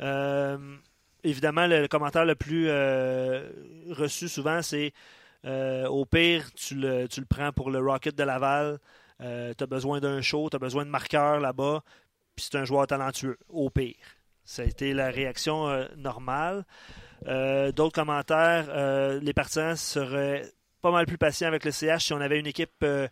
Euh, 0.00 0.76
évidemment, 1.22 1.66
le, 1.66 1.86
commentaire 1.88 2.24
le 2.24 2.34
plus 2.34 2.66
euh, 2.68 3.48
reçu 3.90 4.28
souvent, 4.28 4.62
c'est 4.62 4.92
euh, 5.44 5.86
au 5.86 6.04
pire, 6.04 6.52
tu 6.54 6.74
le, 6.74 7.06
prends 7.28 7.52
pour 7.52 7.70
le 7.70 7.78
Rocket 7.78 8.14
de 8.14 8.24
Laval. 8.24 8.78
tu 9.20 9.26
as 9.26 9.66
besoin 9.66 10.00
d'un 10.00 10.20
show, 10.20 10.48
tu 10.50 10.56
as 10.56 10.58
besoin 10.58 10.84
de 10.84 10.90
marqueurs 10.90 11.40
là-bas, 11.40 11.82
puis 12.36 12.46
c'est 12.50 12.58
un 12.58 12.64
joueur 12.64 12.86
talentueux, 12.86 13.38
au 13.48 13.70
pire. 13.70 13.96
Ça 14.44 14.62
a 14.62 14.64
été 14.66 14.92
la 14.92 15.10
réaction 15.10 15.68
euh, 15.68 15.86
normale. 15.96 16.64
Euh, 17.26 17.72
D'autres 17.72 17.94
commentaires, 17.94 18.66
euh, 18.68 19.18
les 19.20 19.32
partisans 19.32 19.76
seraient 19.76 20.44
pas 20.82 20.90
mal 20.90 21.06
plus 21.06 21.16
patients 21.16 21.48
avec 21.48 21.64
le 21.64 21.70
CH 21.70 22.04
si 22.04 22.12
on 22.12 22.20
avait 22.20 22.38
une 22.38 22.46
équipe 22.46 22.70
euh, 22.82 23.08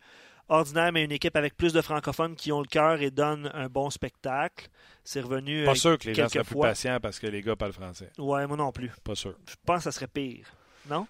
ordinaire, 0.48 0.92
mais 0.92 1.05
une 1.05 1.12
équipe 1.12 1.37
avec 1.37 1.57
plus 1.57 1.72
de 1.72 1.81
francophones 1.81 2.37
qui 2.37 2.52
ont 2.52 2.61
le 2.61 2.66
cœur 2.66 3.00
et 3.00 3.11
donnent 3.11 3.50
un 3.55 3.68
bon 3.68 3.90
spectacle. 3.90 4.68
C'est 5.05 5.20
revenu. 5.20 5.64
Pas 5.64 5.72
euh, 5.72 5.74
sûr 5.74 5.98
que 5.98 6.09
les 6.09 6.14
gens 6.14 6.28
seraient 6.28 6.44
plus 6.44 6.61
patients 6.61 6.98
parce 7.00 7.18
que 7.18 7.26
les 7.26 7.42
gars 7.42 7.57
parlent 7.57 7.72
français. 7.72 8.11
Ouais, 8.18 8.46
moi 8.46 8.57
non 8.57 8.72
plus. 8.72 8.90
Pas 9.02 9.14
sûr. 9.14 9.35
Je 9.48 9.55
pense 9.64 9.78
que 9.78 9.85
ça 9.85 9.92
serait 9.92 10.07
pire. 10.07 10.46
Non? 10.88 11.07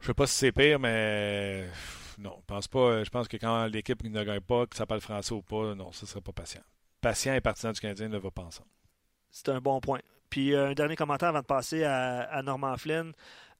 Je 0.00 0.06
sais 0.06 0.14
pas 0.14 0.26
si 0.26 0.34
c'est 0.34 0.52
pire, 0.52 0.78
mais 0.78 1.66
non, 2.18 2.36
je 2.40 2.44
pense 2.46 2.68
pas. 2.68 3.04
Je 3.04 3.10
pense 3.10 3.28
que 3.28 3.36
quand 3.36 3.66
l'équipe 3.66 4.02
ne 4.02 4.24
gagne 4.24 4.40
pas, 4.40 4.66
que 4.66 4.76
ça 4.76 4.86
parle 4.86 5.00
français 5.00 5.32
ou 5.32 5.42
pas, 5.42 5.74
non, 5.74 5.92
ce 5.92 6.06
serait 6.06 6.20
pas 6.20 6.32
patient. 6.32 6.62
Patient 7.00 7.34
et 7.34 7.40
partisan 7.40 7.72
du 7.72 7.80
Canadien 7.80 8.08
ne 8.08 8.18
va 8.18 8.30
pas 8.30 8.42
ensemble. 8.42 8.68
C'est 9.30 9.48
un 9.48 9.60
bon 9.60 9.80
point. 9.80 10.00
Puis 10.28 10.54
euh, 10.54 10.68
un 10.70 10.74
dernier 10.74 10.96
commentaire 10.96 11.30
avant 11.30 11.40
de 11.40 11.46
passer 11.46 11.84
à, 11.84 12.22
à 12.22 12.42
Norman 12.42 12.76
Flynn. 12.76 13.12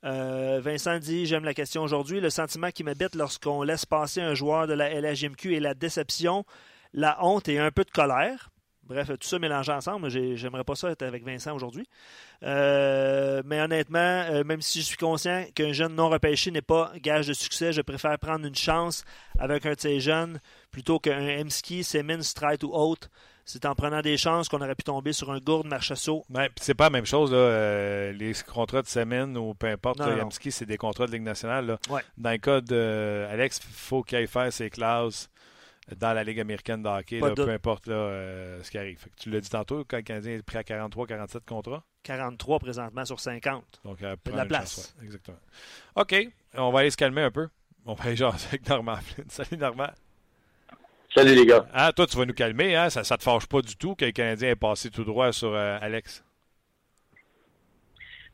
Euh, 0.05 0.61
Vincent 0.63 0.99
dit 0.99 1.27
J'aime 1.27 1.45
la 1.45 1.55
question 1.55 1.83
aujourd'hui. 1.83 2.21
Le 2.21 2.31
sentiment 2.31 2.71
qui 2.71 2.85
m'habite 2.85 3.15
lorsqu'on 3.15 3.63
laisse 3.63 3.87
passer 3.87 4.21
un 4.21 4.35
joueur 4.35 4.67
de 4.67 4.73
la 4.73 4.89
LHJMQ 5.01 5.57
est 5.57 5.61
la 5.61 5.75
déception, 5.75 6.45
la 6.93 7.25
honte 7.25 7.49
et 7.49 7.59
un 7.59 7.71
peu 7.71 7.85
de 7.85 7.91
colère. 7.91 8.51
Bref, 8.91 9.07
tout 9.07 9.27
ça 9.29 9.39
mélangé 9.39 9.71
ensemble. 9.73 10.11
J'ai- 10.11 10.37
J'aimerais 10.37 10.65
pas 10.65 10.75
ça 10.75 10.91
être 10.91 11.03
avec 11.03 11.25
Vincent 11.25 11.55
aujourd'hui. 11.55 11.87
Euh, 12.43 13.43
mais 13.45 13.61
honnêtement, 13.61 13.99
euh, 13.99 14.45
même 14.45 14.61
si 14.63 14.81
je 14.81 14.87
suis 14.87 14.97
conscient 14.97 15.45
qu'un 15.55 15.73
jeune 15.73 15.95
non 15.95 16.09
repêché 16.09 16.51
n'est 16.51 16.63
pas 16.63 16.93
gage 17.01 17.27
de 17.29 17.33
succès, 17.33 17.73
je 17.73 17.83
préfère 17.83 18.19
prendre 18.19 18.47
une 18.47 18.55
chance 18.55 19.05
avec 19.39 19.67
un 19.67 19.73
de 19.75 19.81
ces 19.81 20.01
jeunes 20.01 20.41
plutôt 20.71 20.99
qu'un 20.99 21.41
Emski, 21.41 21.85
Semin, 21.85 22.23
Strite 22.23 22.65
ou 22.65 22.73
autre. 22.73 23.09
C'est 23.45 23.65
en 23.67 23.75
prenant 23.75 24.01
des 24.01 24.17
chances 24.17 24.49
qu'on 24.49 24.61
aurait 24.61 24.75
pu 24.77 24.85
tomber 24.85 25.13
sur 25.13 25.31
un 25.33 25.39
gourde 25.39 25.67
Marchessault. 25.67 26.25
Ouais, 26.33 26.51
c'est 26.61 26.75
pas 26.75 26.85
la 26.85 26.91
même 26.91 27.07
chose, 27.07 27.33
là, 27.33 27.39
euh, 27.39 28.13
les 28.13 28.33
contrats 28.47 28.83
de 28.83 28.87
semaine 28.87 29.37
ou 29.37 29.55
peu 29.55 29.67
importe. 29.67 29.99
Non, 29.99 30.05
là, 30.05 30.11
non, 30.13 30.17
non. 30.19 30.23
Yamski, 30.25 30.53
c'est 30.53 30.67
des 30.67 30.77
contrats 30.77 31.07
de 31.07 31.13
Ligue 31.13 31.23
nationale. 31.23 31.67
là. 31.67 31.79
Ouais. 31.89 32.03
Dans 32.17 32.31
le 32.31 32.37
cas 32.39 32.61
d'Alex, 32.61 33.61
il 33.65 33.75
faut 33.75 34.03
qu'il 34.03 34.19
aille 34.19 34.27
faire 34.29 34.53
ses 34.53 34.71
classes 34.71 35.30
dans 35.99 36.13
la 36.13 36.25
Ligue 36.25 36.41
américaine 36.41 36.83
de 36.83 36.89
hockey, 36.89 37.19
Pas 37.21 37.27
là, 37.29 37.31
de 37.33 37.37
doute. 37.37 37.47
peu 37.47 37.53
importe 37.53 37.87
là, 37.87 37.95
euh, 37.95 38.63
ce 38.63 38.71
qui 38.71 38.79
arrive. 38.79 38.99
Fait 38.99 39.11
que 39.11 39.17
tu 39.17 39.31
l'as 39.31 39.41
dit 39.41 39.51
tantôt, 39.51 39.85
quand 39.87 39.97
le 39.97 40.03
Canadien 40.03 40.35
est 40.35 40.43
pris 40.43 40.59
à 40.59 40.63
43-47 40.63 41.41
contrats? 41.47 41.83
43 42.03 42.59
présentement 42.59 43.05
sur 43.05 43.21
50. 43.21 43.81
Donc, 43.85 44.03
euh, 44.03 44.17
de 44.25 44.33
la 44.33 44.47
place. 44.47 44.75
chance, 44.77 44.97
ouais, 44.99 45.05
exactement. 45.07 45.39
OK, 45.97 46.15
on 46.55 46.71
va 46.71 46.81
aller 46.81 46.91
se 46.91 46.97
calmer 46.97 47.23
un 47.23 47.31
peu. 47.31 47.49
On 47.87 47.95
va 47.95 48.05
aller 48.05 48.17
jaser 48.17 48.47
avec 48.49 48.69
Normand 48.69 48.97
Flynn. 48.97 49.27
Salut 49.31 49.57
Normand. 49.57 49.91
Salut 51.15 51.35
les 51.35 51.47
gars. 51.47 51.67
Ah, 51.73 51.93
toi, 51.93 52.07
tu 52.07 52.17
vas 52.17 52.25
nous 52.25 52.35
calmer, 52.35 52.77
hein? 52.77 52.89
Ça 52.89 53.01
ne 53.01 53.17
te 53.17 53.23
fâche 53.23 53.47
pas 53.47 53.63
du 53.63 53.75
tout 53.77 53.97
que 53.97 54.05
le 54.05 54.13
Canadien 54.13 54.51
ait 54.51 54.57
passé 54.57 54.91
tout 54.91 55.03
droit 55.03 55.33
sur 55.33 55.53
euh, 55.55 55.77
Alex? 55.81 56.25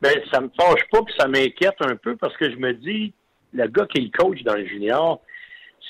Ben, 0.03 0.13
ça 0.31 0.41
me 0.43 0.51
fâche 0.61 0.83
pas, 0.91 1.03
puis 1.03 1.15
ça 1.19 1.27
m'inquiète 1.27 1.77
un 1.81 1.97
peu 1.97 2.17
parce 2.17 2.37
que 2.37 2.51
je 2.51 2.57
me 2.57 2.75
dis, 2.75 3.15
le 3.53 3.67
gars 3.69 3.87
qui 3.87 4.03
est 4.03 4.05
le 4.05 4.11
coach 4.11 4.43
dans 4.43 4.55
le 4.55 4.67
junior, 4.67 5.23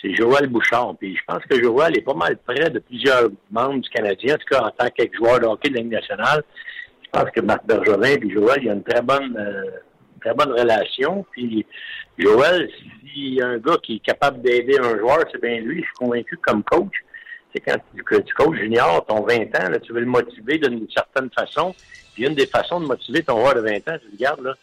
c'est 0.00 0.14
Joël 0.14 0.48
Bouchard. 0.48 0.94
Puis 0.98 1.16
je 1.16 1.22
pense 1.26 1.44
que 1.44 1.60
Joël 1.62 1.96
est 1.96 2.02
pas 2.02 2.14
mal 2.14 2.36
près 2.38 2.70
de 2.70 2.78
plusieurs 2.78 3.28
membres 3.50 3.80
du 3.80 3.88
Canadien, 3.90 4.34
en 4.34 4.38
tout 4.38 4.46
cas 4.50 4.62
en 4.62 4.70
tant 4.70 4.90
qu'ex-joueur 4.90 5.40
de 5.40 5.46
hockey 5.46 5.70
de 5.70 5.74
la 5.74 5.80
Ligue 5.82 5.92
nationale. 5.92 6.42
Je 7.02 7.08
pense 7.10 7.30
que 7.30 7.40
Marc 7.40 7.66
Bergevin 7.66 8.16
et 8.22 8.30
Joël, 8.30 8.58
il 8.60 8.66
y 8.66 8.70
a 8.70 8.74
une 8.74 8.82
très 8.82 9.02
bonne, 9.02 9.36
euh, 9.38 9.70
très 10.20 10.34
bonne 10.34 10.52
relation. 10.52 11.24
Puis 11.30 11.64
Joël, 12.18 12.68
s'il 13.00 13.34
y 13.34 13.42
a 13.42 13.46
un 13.48 13.58
gars 13.58 13.76
qui 13.82 13.96
est 13.96 14.04
capable 14.04 14.42
d'aider 14.42 14.78
un 14.78 14.98
joueur, 14.98 15.24
c'est 15.30 15.40
bien 15.40 15.60
lui. 15.60 15.80
Je 15.80 15.84
suis 15.84 15.94
convaincu 15.98 16.36
que 16.36 16.50
comme 16.50 16.62
coach. 16.64 16.92
C'est 17.54 17.60
quand 17.60 17.76
tu, 17.94 18.02
que 18.02 18.16
tu 18.16 18.34
coaches 18.34 18.58
junior, 18.58 19.04
ton 19.06 19.22
20 19.22 19.34
ans, 19.34 19.70
là, 19.70 19.78
tu 19.78 19.92
veux 19.92 20.00
le 20.00 20.06
motiver 20.06 20.58
d'une 20.58 20.86
certaine 20.90 21.30
façon. 21.30 21.74
Puis 22.12 22.26
une 22.26 22.34
des 22.34 22.46
façons 22.46 22.80
de 22.80 22.86
motiver 22.86 23.22
ton 23.22 23.38
joueur 23.38 23.54
de 23.54 23.60
20 23.60 23.76
ans, 23.88 23.98
tu 24.02 24.08
dis, 24.10 24.16
regarde, 24.18 24.42
là, 24.42 24.54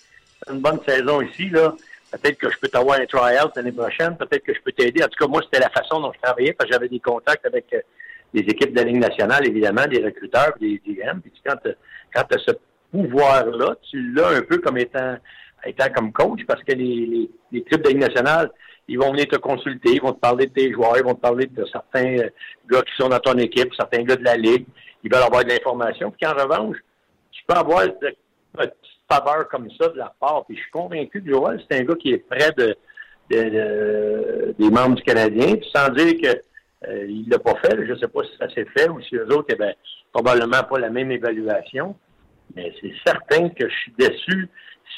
une 0.51 0.59
bonne 0.59 0.79
saison 0.87 1.21
ici, 1.21 1.49
là. 1.49 1.73
Peut-être 2.21 2.37
que 2.37 2.49
je 2.49 2.57
peux 2.59 2.67
t'avoir 2.67 2.99
un 2.99 3.05
try-out 3.05 3.51
l'année 3.55 3.71
prochaine. 3.71 4.15
Peut-être 4.17 4.43
que 4.43 4.53
je 4.53 4.61
peux 4.61 4.71
t'aider. 4.71 5.03
En 5.03 5.07
tout 5.07 5.17
cas, 5.17 5.27
moi, 5.27 5.41
c'était 5.43 5.63
la 5.63 5.69
façon 5.69 5.99
dont 5.99 6.11
je 6.13 6.19
travaillais 6.21 6.53
parce 6.53 6.69
que 6.69 6.73
j'avais 6.73 6.87
des 6.87 6.99
contacts 6.99 7.45
avec 7.45 7.65
euh, 7.73 7.79
les 8.33 8.41
équipes 8.41 8.71
de 8.71 8.77
la 8.77 8.83
Ligue 8.83 8.99
nationale, 8.99 9.47
évidemment, 9.47 9.85
des 9.87 10.03
recruteurs, 10.03 10.53
des 10.59 10.79
GM. 10.85 11.21
Puis 11.21 11.31
quand 11.45 11.55
tu 11.63 11.71
quand 12.13 12.31
as 12.31 12.37
ce 12.37 12.51
pouvoir-là, 12.91 13.75
tu 13.89 14.13
l'as 14.13 14.29
un 14.29 14.41
peu 14.41 14.59
comme 14.59 14.77
étant, 14.77 15.17
étant 15.65 15.89
comme 15.89 16.11
coach 16.11 16.41
parce 16.47 16.63
que 16.63 16.73
les, 16.73 17.05
les, 17.05 17.31
les 17.51 17.61
de 17.61 17.83
la 17.83 17.89
Ligue 17.89 18.01
nationale, 18.01 18.51
ils 18.87 18.99
vont 18.99 19.11
venir 19.11 19.27
te 19.27 19.37
consulter, 19.37 19.93
ils 19.93 20.01
vont 20.01 20.13
te 20.13 20.19
parler 20.19 20.45
de 20.45 20.53
tes 20.53 20.71
joueurs, 20.71 20.97
ils 20.97 21.03
vont 21.03 21.15
te 21.15 21.21
parler 21.21 21.47
de 21.47 21.65
certains 21.65 22.17
euh, 22.17 22.29
gars 22.69 22.81
qui 22.83 22.95
sont 22.95 23.09
dans 23.09 23.19
ton 23.19 23.37
équipe, 23.39 23.73
certains 23.75 24.03
gars 24.03 24.17
de 24.17 24.23
la 24.23 24.37
Ligue. 24.37 24.65
Ils 25.03 25.11
veulent 25.11 25.23
avoir 25.23 25.43
de 25.43 25.49
l'information. 25.49 26.11
Puis 26.11 26.27
en 26.27 26.33
revanche, 26.33 26.77
tu 27.31 27.43
peux 27.47 27.55
avoir 27.55 27.83
faveurs 29.11 29.47
comme 29.49 29.69
ça 29.79 29.89
de 29.89 29.97
la 29.97 30.13
part. 30.19 30.45
Puis 30.45 30.55
je 30.57 30.61
suis 30.61 30.71
convaincu 30.71 31.21
que 31.23 31.29
Joël, 31.29 31.61
c'est 31.69 31.79
un 31.79 31.83
gars 31.83 31.95
qui 31.95 32.11
est 32.13 32.17
près 32.29 32.51
de, 32.57 32.75
de- 33.29 33.49
de- 33.49 34.55
des 34.57 34.69
membres 34.69 34.95
du 34.95 35.03
Canadien, 35.03 35.55
puis 35.55 35.69
sans 35.73 35.89
dire 35.89 36.13
que 36.21 36.41
euh, 36.89 37.05
il 37.07 37.29
l'a 37.29 37.39
pas 37.39 37.55
fait. 37.55 37.75
Je 37.85 37.93
ne 37.93 37.97
sais 37.97 38.07
pas 38.07 38.23
si 38.23 38.37
ça 38.37 38.49
s'est 38.49 38.65
fait 38.77 38.89
ou 38.89 39.01
si 39.01 39.15
eux 39.15 39.27
autres, 39.33 39.47
eh 39.49 39.55
ben, 39.55 39.73
probablement 40.11 40.63
pas 40.63 40.79
la 40.79 40.89
même 40.89 41.11
évaluation. 41.11 41.95
Mais 42.55 42.73
c'est 42.81 42.93
certain 43.05 43.49
que 43.49 43.67
je 43.69 43.75
suis 43.75 43.93
déçu. 43.97 44.49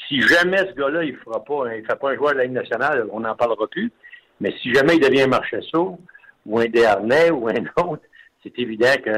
Si 0.08 0.20
jamais 0.20 0.58
ce 0.58 0.72
gars-là, 0.74 1.04
il 1.04 1.16
fera 1.16 1.42
pas, 1.44 1.74
il 1.76 1.86
fait 1.86 1.96
pas 1.98 2.10
un 2.10 2.16
joueur 2.16 2.32
de 2.32 2.38
la 2.38 2.44
Ligue 2.44 2.52
nationale, 2.54 3.06
on 3.12 3.20
n'en 3.20 3.34
parlera 3.36 3.66
plus. 3.68 3.92
Mais 4.40 4.52
si 4.60 4.74
jamais 4.74 4.96
il 4.96 5.00
devient 5.00 5.22
un 5.22 5.26
Marchesso 5.28 5.98
ou 6.44 6.58
un 6.58 6.66
Desharnais 6.66 7.30
ou 7.30 7.48
un 7.48 7.54
autre, 7.82 8.02
c'est 8.42 8.58
évident 8.58 8.92
que 9.02 9.12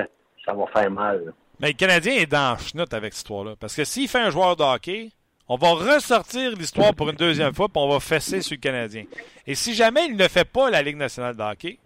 ça 0.45 0.53
va 0.53 0.67
faire 0.67 0.91
mal. 0.91 1.33
Mais 1.61 1.69
le 1.69 1.75
Canadien 1.75 2.15
est 2.15 2.27
dans 2.27 2.57
le 2.59 2.65
chenoute 2.65 2.95
avec 2.95 3.13
cette 3.13 3.19
histoire-là. 3.23 3.55
Parce 3.59 3.75
que 3.75 3.85
s'il 3.85 4.09
fait 4.09 4.21
un 4.21 4.31
joueur 4.31 4.57
de 4.57 4.63
hockey, 4.63 5.11
on 5.49 5.57
va 5.57 5.71
ressortir 5.73 6.51
l'histoire 6.57 6.95
pour 6.95 7.09
une 7.09 7.17
deuxième 7.17 7.55
fois, 7.55 7.69
puis 7.69 7.83
on 7.83 7.89
va 7.89 8.01
fesser 8.01 8.43
sur 8.43 8.55
le 8.55 8.61
Canadien. 8.61 9.05
Et 9.47 9.55
si 9.55 9.75
jamais 9.75 10.07
il 10.07 10.17
ne 10.17 10.29
fait 10.29 10.45
pas 10.45 10.71
la 10.71 10.83
Ligue 10.83 10.97
nationale 10.97 11.37
de 11.37 11.43
hockey, 11.43 11.79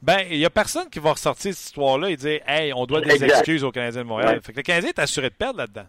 ben, 0.00 0.20
il 0.30 0.38
n'y 0.38 0.44
a 0.44 0.50
personne 0.50 0.88
qui 0.88 1.00
va 1.00 1.12
ressortir 1.12 1.52
cette 1.52 1.66
histoire-là 1.66 2.10
et 2.10 2.16
dire 2.16 2.40
Hey, 2.46 2.72
on 2.72 2.86
doit 2.86 3.00
des 3.00 3.10
Exact. 3.10 3.30
excuses 3.30 3.64
au 3.64 3.72
Canadien 3.72 4.02
de 4.02 4.06
Montréal. 4.06 4.36
Ouais. 4.36 4.40
Fait 4.40 4.52
que 4.52 4.58
le 4.58 4.62
Canadien 4.62 4.90
est 4.90 4.98
assuré 5.00 5.30
de 5.30 5.34
perdre 5.34 5.58
là-dedans. 5.58 5.86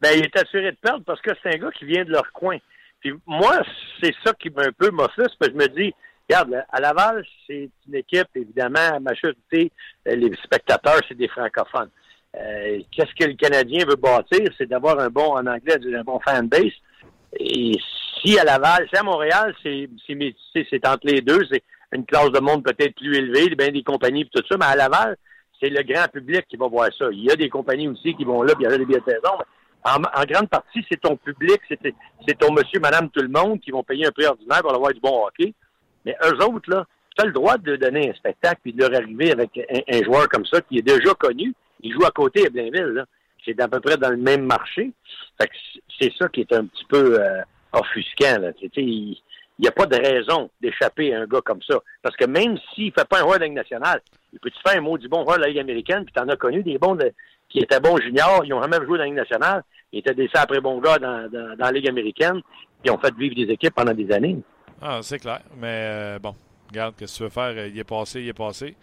Ben, 0.00 0.12
il 0.16 0.24
est 0.24 0.36
assuré 0.36 0.70
de 0.70 0.76
perdre 0.76 1.04
parce 1.04 1.20
que 1.20 1.30
c'est 1.42 1.54
un 1.54 1.58
gars 1.58 1.70
qui 1.72 1.84
vient 1.84 2.04
de 2.04 2.10
leur 2.10 2.30
coin. 2.32 2.58
Puis 3.00 3.12
moi, 3.26 3.62
c'est 4.00 4.14
ça 4.24 4.32
qui 4.34 4.50
m'a 4.50 4.62
un 4.62 4.72
peu 4.72 4.90
m'offusque, 4.90 5.36
parce 5.38 5.50
que 5.50 5.58
je 5.58 5.62
me 5.62 5.68
dis, 5.68 5.92
regarde, 6.28 6.64
à 6.70 6.80
Laval, 6.80 7.24
c'est 7.46 7.68
une 7.88 7.94
équipe, 7.94 8.28
évidemment, 8.34 8.78
à 8.78 9.00
majorité, 9.00 9.72
euh, 10.06 10.14
les 10.14 10.30
spectateurs, 10.44 11.00
c'est 11.08 11.16
des 11.16 11.28
francophones. 11.28 11.90
Euh, 12.36 12.80
Qu'est-ce 12.92 13.14
que 13.14 13.28
le 13.28 13.34
Canadien 13.34 13.84
veut 13.86 13.96
bâtir? 13.96 14.46
C'est 14.56 14.68
d'avoir 14.68 14.98
un 15.00 15.08
bon, 15.08 15.32
en 15.32 15.46
anglais, 15.46 15.76
un 15.94 16.04
bon 16.04 16.20
fanbase. 16.20 16.72
Et 17.38 17.72
si 18.20 18.38
à 18.38 18.44
Laval, 18.44 18.88
si 18.92 18.98
à 18.98 19.02
Montréal, 19.02 19.54
c'est 19.62 19.88
c'est 20.06 20.66
c'est 20.68 20.86
entre 20.86 21.06
les 21.06 21.20
deux, 21.20 21.40
c'est 21.50 21.62
une 21.92 22.04
classe 22.04 22.30
de 22.30 22.40
monde 22.40 22.64
peut-être 22.64 22.94
plus 22.94 23.16
élevée, 23.16 23.54
bien 23.54 23.70
des 23.70 23.82
compagnies 23.82 24.22
et 24.22 24.28
tout 24.32 24.42
ça, 24.48 24.56
mais 24.58 24.66
à 24.66 24.76
Laval, 24.76 25.16
c'est 25.60 25.70
le 25.70 25.82
grand 25.82 26.08
public 26.08 26.44
qui 26.48 26.56
va 26.56 26.66
voir 26.66 26.88
ça. 26.96 27.06
Il 27.12 27.24
y 27.24 27.30
a 27.30 27.36
des 27.36 27.48
compagnies 27.48 27.88
aussi 27.88 28.14
qui 28.14 28.24
vont 28.24 28.42
là, 28.42 28.54
puis 28.54 28.64
il 28.64 28.70
y 28.70 28.74
a 28.74 28.78
des 28.78 28.84
billets 28.84 29.00
de 29.00 29.04
saison, 29.04 29.34
mais 29.38 29.90
en, 29.90 30.02
en 30.02 30.24
grande 30.24 30.48
partie, 30.48 30.84
c'est 30.90 31.00
ton 31.00 31.16
public, 31.16 31.60
c'est 31.68 31.78
c'est 32.26 32.38
ton 32.38 32.52
monsieur, 32.52 32.80
madame, 32.80 33.10
tout 33.10 33.22
le 33.22 33.28
monde 33.28 33.60
qui 33.60 33.70
vont 33.70 33.82
payer 33.82 34.06
un 34.06 34.10
prix 34.12 34.26
ordinaire 34.26 34.60
pour 34.62 34.74
avoir 34.74 34.92
du 34.92 35.00
bon 35.00 35.24
hockey. 35.26 35.54
Mais 36.04 36.16
eux 36.24 36.44
autres, 36.44 36.68
là, 36.68 36.86
tu 37.16 37.22
as 37.22 37.26
le 37.26 37.32
droit 37.32 37.58
de 37.58 37.76
donner 37.76 38.10
un 38.10 38.14
spectacle 38.14 38.60
puis 38.62 38.72
de 38.72 38.80
leur 38.80 38.94
arriver 38.94 39.32
avec 39.32 39.50
un, 39.56 39.80
un 39.96 40.02
joueur 40.02 40.28
comme 40.28 40.46
ça 40.46 40.60
qui 40.62 40.78
est 40.78 40.82
déjà 40.82 41.14
connu. 41.14 41.54
Il 41.82 41.92
joue 41.92 42.04
à 42.04 42.10
côté 42.10 42.46
à 42.46 42.50
Blainville, 42.50 42.92
là. 42.94 43.06
C'est 43.44 43.58
à 43.60 43.68
peu 43.68 43.80
près 43.80 43.96
dans 43.96 44.10
le 44.10 44.18
même 44.18 44.44
marché. 44.44 44.92
Fait 45.40 45.48
que 45.48 45.54
c'est 45.98 46.12
ça 46.18 46.28
qui 46.28 46.42
est 46.42 46.52
un 46.52 46.66
petit 46.66 46.84
peu 46.84 47.18
euh, 47.20 47.40
offusquant, 47.72 48.36
il 48.76 49.16
n'y 49.58 49.68
a 49.68 49.72
pas 49.72 49.86
de 49.86 49.96
raison 49.96 50.50
d'échapper 50.60 51.14
à 51.14 51.20
un 51.20 51.26
gars 51.26 51.40
comme 51.44 51.60
ça. 51.62 51.78
Parce 52.02 52.16
que 52.16 52.24
même 52.24 52.58
s'il 52.74 52.92
fait 52.92 53.06
pas 53.06 53.18
un 53.18 53.22
joueur 53.22 53.34
de 53.34 53.40
la 53.40 53.46
Ligue 53.46 53.56
nationale, 53.56 54.00
il 54.32 54.38
peut 54.38 54.50
te 54.50 54.58
faire 54.66 54.78
un 54.78 54.80
mot 54.80 54.96
du 54.96 55.08
bon 55.08 55.22
joueur 55.24 55.36
de 55.36 55.42
la 55.42 55.48
Ligue 55.48 55.58
américaine, 55.58 56.04
puis 56.04 56.14
t'en 56.14 56.28
as 56.28 56.36
connu 56.36 56.62
des 56.62 56.78
bons 56.78 56.96
qui 57.48 57.58
étaient 57.58 57.80
bons 57.80 57.98
juniors, 57.98 58.42
ils 58.44 58.54
ont 58.54 58.62
jamais 58.62 58.76
joué 58.78 58.98
dans 58.98 59.04
la 59.04 59.04
Ligue 59.06 59.14
nationale, 59.14 59.62
ils 59.92 59.98
étaient 59.98 60.14
des 60.14 60.30
après 60.34 60.60
bons 60.60 60.80
gars 60.80 60.98
dans, 60.98 61.28
la 61.58 61.72
Ligue 61.72 61.88
américaine, 61.88 62.40
ils 62.84 62.90
ont 62.90 62.98
fait 62.98 63.14
vivre 63.14 63.34
des 63.34 63.52
équipes 63.52 63.74
pendant 63.74 63.92
des 63.92 64.10
années. 64.12 64.38
Ah, 64.80 65.00
c'est 65.02 65.18
clair. 65.18 65.40
Mais 65.56 65.66
euh, 65.90 66.18
bon, 66.18 66.34
regarde, 66.70 66.94
qu'est-ce 66.96 67.12
que 67.12 67.18
tu 67.18 67.22
veux 67.24 67.28
faire? 67.28 67.66
Il 67.66 67.78
est 67.78 67.84
passé, 67.84 68.22
il 68.22 68.28
est 68.28 68.32
passé. 68.32 68.74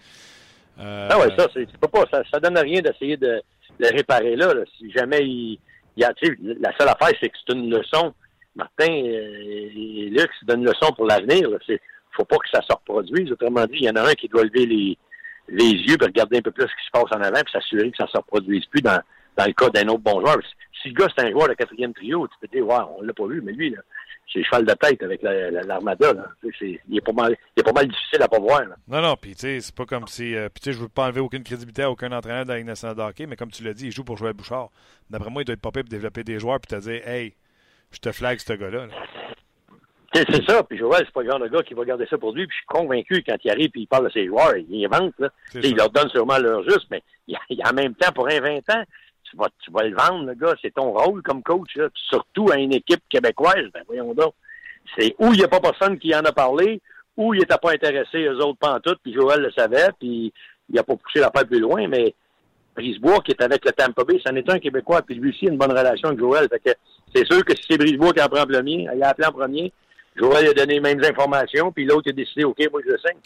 Euh, 0.80 1.08
Ah 1.12 1.20
ouais, 1.20 1.30
ça, 1.38 1.48
c'est 1.54 1.68
c'est 1.70 1.78
pas, 1.80 1.88
pas 1.88 2.06
ça, 2.12 2.24
ça 2.32 2.40
donne 2.40 2.58
rien 2.58 2.82
d'essayer 2.82 3.18
de 3.18 3.42
le 3.80 3.88
réparer 3.96 4.36
là, 4.36 4.54
là. 4.54 4.62
Si 4.78 4.92
jamais 4.92 5.20
il, 5.26 5.60
il 5.96 6.02
y 6.02 6.04
a, 6.04 6.14
tu 6.14 6.28
sais, 6.28 6.38
la 6.60 6.76
seule 6.78 6.90
affaire, 6.90 7.18
c'est 7.20 7.30
que 7.30 7.38
c'est 7.46 7.54
une 7.54 7.70
leçon. 7.70 8.14
Martin 8.56 8.92
euh, 8.92 9.70
et 9.76 10.10
Luc, 10.12 10.30
c'est 10.40 10.54
une 10.54 10.66
leçon 10.66 10.92
pour 10.96 11.06
l'avenir. 11.06 11.50
là. 11.50 11.58
C'est, 11.66 11.80
faut 12.12 12.26
pas 12.26 12.38
que 12.38 12.50
ça 12.52 12.62
se 12.62 12.74
reproduise. 12.74 13.32
Autrement 13.32 13.66
dit, 13.66 13.78
il 13.82 13.84
y 13.86 13.90
en 13.90 13.96
a 13.96 14.10
un 14.10 14.14
qui 14.14 14.28
doit 14.28 14.44
lever 14.44 14.66
les, 14.66 14.98
les 15.50 15.72
yeux 15.72 15.96
et 16.02 16.06
regarder 16.06 16.38
un 16.38 16.42
peu 16.42 16.52
plus 16.52 16.64
ce 16.64 16.68
qui 16.76 16.86
se 16.86 16.92
passe 16.92 17.12
en 17.12 17.22
avant 17.22 17.42
puis 17.44 17.52
s'assurer 17.54 17.92
que 17.92 17.98
ça 17.98 18.08
se 18.08 18.18
reproduise 18.18 18.66
plus 18.66 18.82
dans, 18.82 19.00
dans 19.38 19.46
le 19.46 19.54
cas 19.54 19.70
d'un 19.70 19.88
autre 19.90 20.00
bon 20.04 20.20
joueur. 20.22 20.38
Si 20.82 20.90
le 20.90 20.96
gars, 20.96 21.08
c'est 21.16 21.26
un 21.26 21.32
joueur 21.32 21.48
de 21.50 21.54
quatrième 21.54 21.94
trio, 21.94 22.28
tu 22.28 22.34
peux 22.42 22.48
dire, 22.56 22.68
ouais, 22.68 22.84
on 22.98 23.02
l'a 23.04 23.14
pas 23.14 23.28
vu, 23.28 23.42
mais 23.42 23.52
lui, 23.52 23.70
là, 23.72 23.80
c'est 24.32 24.44
cheval 24.44 24.66
de 24.66 24.74
tête 24.74 25.02
avec 25.04 25.22
la- 25.22 25.50
la- 25.52 25.62
l'armada. 25.64 26.14
c'est- 26.60 26.80
il, 26.90 26.98
est 26.98 27.02
pas 27.02 27.12
mal, 27.14 27.36
il 27.56 27.60
est 27.60 27.64
pas 27.64 27.72
mal 27.74 27.88
difficile 27.88 28.22
à 28.22 28.28
pas 28.28 28.40
voir. 28.40 28.62
là. 28.66 28.76
Non, 28.88 29.02
non, 29.02 29.16
puis 29.16 29.34
tu 29.36 29.42
sais, 29.42 29.62
c'est 29.62 29.76
pas 29.76 29.86
comme 29.86 30.08
si. 30.08 30.36
euh, 30.36 30.50
puis 30.50 30.62
tu 30.62 30.72
sais, 30.72 30.74
je 30.78 30.82
veux 30.82 30.90
pas 30.90 31.06
enlever 31.06 31.22
aucune 31.22 31.44
crédibilité 31.44 31.84
à 31.84 31.92
aucun 31.92 32.12
entraîneur 32.12 32.44
de 32.44 32.50
la 32.50 32.58
Ligue 32.58 32.68
nationale 32.68 32.96
de 32.98 33.02
hockey, 33.02 33.26
mais 33.26 33.36
comme 33.36 33.52
tu 33.52 33.64
l'as 33.64 33.74
dit, 33.74 33.86
il 33.88 33.92
joue 33.92 34.04
pour 34.04 34.18
jouer 34.18 34.30
à 34.30 34.34
Bouchard. 34.34 34.70
D'après 35.10 35.30
moi, 35.30 35.42
il 35.42 35.46
doit 35.46 35.54
être 35.54 35.62
popé 35.62 35.82
pour 35.82 35.90
développer 35.90 36.24
des 36.24 36.40
joueurs 36.40 36.60
puis 36.60 36.76
te 36.76 36.82
dire, 36.82 37.08
hey, 37.08 37.34
je 37.92 38.00
te 38.00 38.12
flag 38.12 38.40
ce 38.40 38.54
gars-là. 38.54 38.88
C'est 40.14 40.44
ça, 40.50 40.64
puis 40.64 40.78
Joël, 40.78 41.04
c'est 41.06 41.12
pas 41.14 41.22
le 41.22 41.30
genre 41.30 41.40
de 41.40 41.48
gars 41.48 41.62
qui 41.62 41.74
va 41.74 41.84
garder 41.86 42.08
ça 42.10 42.18
pour 42.18 42.34
lui, 42.34 42.48
puis 42.48 42.56
je 42.56 42.60
suis 42.60 42.66
convaincu 42.66 43.24
quand 43.28 43.36
il 43.44 43.52
arrive 43.52 43.70
et 43.76 43.80
il 43.82 43.88
parle 43.88 44.06
de 44.06 44.10
ses 44.12 44.26
joueurs, 44.26 44.56
il 44.58 44.86
invente, 44.86 45.14
là. 45.20 45.30
Il 45.54 45.76
leur 45.76 45.90
donne 45.92 46.10
sûrement 46.10 46.38
leur 46.40 46.64
juste, 46.64 46.88
mais 46.90 47.04
il, 47.28 47.38
il- 47.50 47.62
en 47.64 47.74
même 47.74 47.94
temps, 47.94 48.12
pour 48.14 48.28
un 48.28 48.40
20 48.40 48.58
ans, 48.72 48.84
tu 49.30 49.38
vas, 49.38 49.48
tu 49.60 49.72
vas 49.72 49.84
le 49.84 49.96
vendre, 49.96 50.26
le 50.26 50.34
gars, 50.34 50.56
c'est 50.62 50.74
ton 50.74 50.92
rôle 50.92 51.22
comme 51.22 51.44
coach, 51.44 51.76
là. 51.76 51.90
Surtout 51.94 52.50
à 52.52 52.58
une 52.58 52.74
équipe 52.74 53.02
québécoise, 53.10 53.66
ben 53.74 53.84
voyons 53.86 54.14
donc. 54.14 54.34
C'est 54.98 55.16
où 55.20 55.34
il 55.34 55.40
n'y 55.40 55.44
a 55.44 55.48
pas 55.48 55.60
personne 55.60 56.00
qui 56.00 56.16
en 56.16 56.24
a 56.24 56.32
parlé, 56.32 56.82
ou 57.18 57.34
il 57.34 57.40
n'était 57.40 57.58
pas 57.58 57.74
intéressé, 57.74 58.24
eux 58.24 58.38
autres, 58.38 58.60
pantoute, 58.60 59.00
puis 59.04 59.14
Joël 59.14 59.42
le 59.42 59.52
savait, 59.52 59.90
puis 60.00 60.32
il 60.70 60.76
n'a 60.76 60.84
pas 60.84 60.96
poussé 60.96 61.20
l'affaire 61.20 61.48
plus 61.48 61.60
loin, 61.60 61.88
mais 61.88 62.14
Brisebois, 62.76 63.22
qui 63.22 63.32
est 63.32 63.42
avec 63.42 63.66
le 63.66 63.72
Tampa 63.72 64.04
Bay, 64.04 64.22
c'en 64.26 64.36
est 64.36 64.50
un 64.50 64.60
Québécois, 64.60 65.02
puis 65.02 65.16
lui 65.16 65.32
aussi 65.32 65.48
a 65.48 65.52
une 65.52 65.58
bonne 65.58 65.72
relation 65.72 66.10
avec 66.10 66.20
Joël. 66.20 66.48
Que 66.48 66.72
c'est 67.14 67.26
sûr 67.26 67.44
que 67.44 67.56
si 67.56 67.64
c'est 67.70 67.78
Brisebois 67.78 68.14
qui 68.14 68.22
en 68.22 68.28
prend 68.28 68.44
en 68.44 68.46
premier, 68.46 68.88
il 68.94 69.04
a 69.04 69.10
appelé 69.10 69.28
en 69.28 69.32
premier, 69.32 69.74
Joël 70.16 70.48
a 70.48 70.54
donné 70.54 70.76
les 70.76 70.80
mêmes 70.80 71.04
informations, 71.04 71.72
puis 71.72 71.86
l'autre 71.86 72.10
a 72.10 72.14
décidé, 72.14 72.44
OK, 72.44 72.60
moi 72.72 72.82
je 72.86 72.92
le 72.92 72.98
signe. 73.00 73.20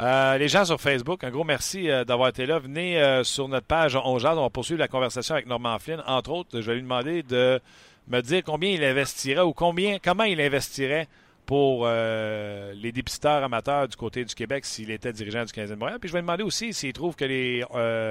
Euh, 0.00 0.38
les 0.38 0.48
gens 0.48 0.64
sur 0.64 0.80
Facebook, 0.80 1.22
un 1.22 1.30
gros 1.30 1.44
merci 1.44 1.90
euh, 1.90 2.04
d'avoir 2.04 2.30
été 2.30 2.46
là. 2.46 2.58
Venez 2.58 3.00
euh, 3.00 3.24
sur 3.24 3.46
notre 3.48 3.66
page 3.66 3.94
On. 3.94 4.16
On 4.16 4.18
va 4.18 4.50
poursuivre 4.50 4.80
la 4.80 4.88
conversation 4.88 5.34
avec 5.34 5.46
Norman 5.46 5.78
Flynn. 5.78 6.02
Entre 6.06 6.30
autres, 6.30 6.60
je 6.60 6.66
vais 6.66 6.76
lui 6.76 6.82
demander 6.82 7.22
de 7.22 7.60
me 8.08 8.20
dire 8.20 8.42
combien 8.44 8.70
il 8.70 8.82
investirait 8.82 9.42
ou 9.42 9.52
combien, 9.52 9.98
comment 10.02 10.24
il 10.24 10.40
investirait 10.40 11.08
pour 11.44 11.86
les 11.86 12.92
dépisteurs 12.92 13.42
amateurs 13.42 13.86
du 13.86 13.96
côté 13.96 14.24
du 14.24 14.34
Québec 14.34 14.64
s'il 14.64 14.90
était 14.90 15.12
dirigeant 15.12 15.44
du 15.44 15.52
Canadien 15.52 15.74
de 15.74 15.80
Montréal. 15.80 15.98
Puis 16.00 16.08
je 16.08 16.14
vais 16.14 16.20
lui 16.20 16.26
demander 16.26 16.44
aussi 16.44 16.72
s'il 16.72 16.92
trouve 16.94 17.14
que 17.14 17.26
les 17.26 17.62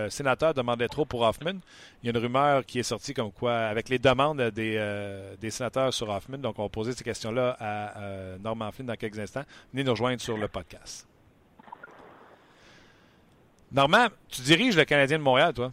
sénateurs 0.09 0.53
demandaient 0.53 0.89
trop 0.89 1.05
pour 1.05 1.21
Hoffman. 1.21 1.59
Il 2.03 2.07
y 2.07 2.09
a 2.09 2.11
une 2.11 2.23
rumeur 2.23 2.65
qui 2.65 2.79
est 2.79 2.83
sortie 2.83 3.13
comme 3.13 3.31
quoi, 3.31 3.53
avec 3.53 3.89
les 3.89 3.99
demandes 3.99 4.41
des, 4.51 5.33
des 5.39 5.49
sénateurs 5.49 5.93
sur 5.93 6.09
Hoffman. 6.09 6.37
Donc, 6.37 6.59
on 6.59 6.63
va 6.63 6.69
poser 6.69 6.91
ces 6.91 7.03
questions-là 7.03 7.57
à 7.59 8.37
Norman 8.43 8.71
Flynn 8.71 8.87
dans 8.87 8.95
quelques 8.95 9.19
instants. 9.19 9.43
Venez 9.73 9.85
nous 9.85 9.91
rejoindre 9.91 10.21
sur 10.21 10.37
le 10.37 10.47
podcast. 10.47 11.10
Normand, 13.71 14.07
tu 14.29 14.41
diriges 14.41 14.75
le 14.75 14.85
Canadien 14.85 15.17
de 15.17 15.23
Montréal, 15.23 15.53
toi? 15.53 15.71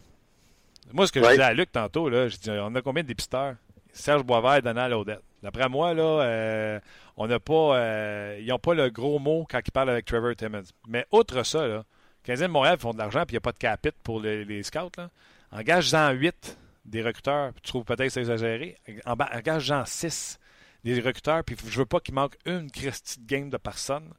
Moi, 0.93 1.05
ce 1.07 1.11
que 1.11 1.19
je 1.21 1.25
disais 1.31 1.43
à 1.43 1.53
Luc 1.53 1.71
tantôt, 1.71 2.09
là, 2.09 2.27
je 2.29 2.37
dis, 2.37 2.49
on 2.49 2.73
a 2.75 2.81
combien 2.81 3.03
de 3.03 3.07
dépisteurs? 3.07 3.55
Serge 3.91 4.23
Boisvert, 4.23 4.61
Donald 4.61 4.93
Odette. 4.93 5.21
D'après 5.43 5.69
moi, 5.69 5.93
là, 5.93 6.03
euh, 6.03 6.79
on 7.17 7.27
n'a 7.27 7.39
pas, 7.39 7.75
euh, 7.77 8.37
ils 8.39 8.47
n'ont 8.47 8.59
pas 8.59 8.73
le 8.73 8.89
gros 8.89 9.19
mot 9.19 9.45
quand 9.49 9.59
ils 9.65 9.71
parlent 9.71 9.89
avec 9.89 10.05
Trevor 10.05 10.35
Timmons. 10.35 10.63
Mais 10.87 11.05
outre 11.11 11.43
ça, 11.43 11.67
là, 11.67 11.77
les 11.77 11.83
Canadiens 12.23 12.47
de 12.47 12.53
Montréal 12.53 12.77
font 12.79 12.91
de 12.93 12.97
l'argent 12.97 13.23
puis 13.25 13.33
il 13.33 13.35
n'y 13.35 13.37
a 13.37 13.41
pas 13.41 13.51
de 13.51 13.57
capite 13.57 13.95
pour 14.03 14.19
les, 14.19 14.43
les 14.45 14.63
scouts. 14.63 14.91
Là. 14.97 15.09
Engage-en 15.51 16.11
8 16.11 16.57
des 16.85 17.01
recruteurs, 17.03 17.53
tu 17.55 17.61
trouves 17.69 17.83
peut-être 17.83 18.03
que 18.05 18.09
c'est 18.09 18.19
exagéré. 18.21 18.77
En- 19.05 19.13
Engage-en 19.13 19.85
6 19.85 20.39
des 20.83 20.99
recruteurs, 21.01 21.43
puis 21.43 21.55
je 21.67 21.77
veux 21.79 21.85
pas 21.85 21.99
qu'il 21.99 22.15
manque 22.15 22.35
une 22.45 22.69
Christie 22.71 23.19
de 23.19 23.25
game 23.27 23.49
de 23.49 23.57
personne. 23.57 24.09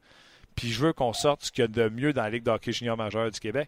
Puis 0.60 0.68
je 0.68 0.78
veux 0.78 0.92
qu'on 0.92 1.14
sorte 1.14 1.44
ce 1.44 1.50
qu'il 1.50 1.62
y 1.62 1.64
a 1.64 1.68
de 1.68 1.88
mieux 1.88 2.12
dans 2.12 2.20
la 2.20 2.28
Ligue 2.28 2.42
de 2.42 2.50
hockey 2.50 2.70
junior 2.70 2.94
majeur 2.94 3.30
du 3.30 3.40
Québec. 3.40 3.66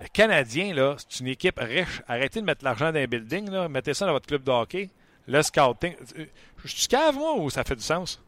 Le 0.00 0.08
Canadien, 0.08 0.72
là, 0.72 0.96
c'est 0.96 1.20
une 1.20 1.26
équipe 1.26 1.58
riche. 1.58 2.00
Arrêtez 2.08 2.40
de 2.40 2.46
mettre 2.46 2.64
l'argent 2.64 2.90
dans 2.90 2.98
un 2.98 3.04
building, 3.04 3.50
là. 3.50 3.68
Mettez 3.68 3.92
ça 3.92 4.06
dans 4.06 4.12
votre 4.12 4.26
club 4.26 4.42
de 4.42 4.50
hockey. 4.50 4.88
Le 5.28 5.42
scouting. 5.42 5.94
Je 6.64 6.68
suis 6.74 6.88
cave, 6.88 7.16
moi, 7.16 7.34
ou 7.36 7.50
ça 7.50 7.64
fait 7.64 7.74
du 7.76 7.82
sens? 7.82 8.18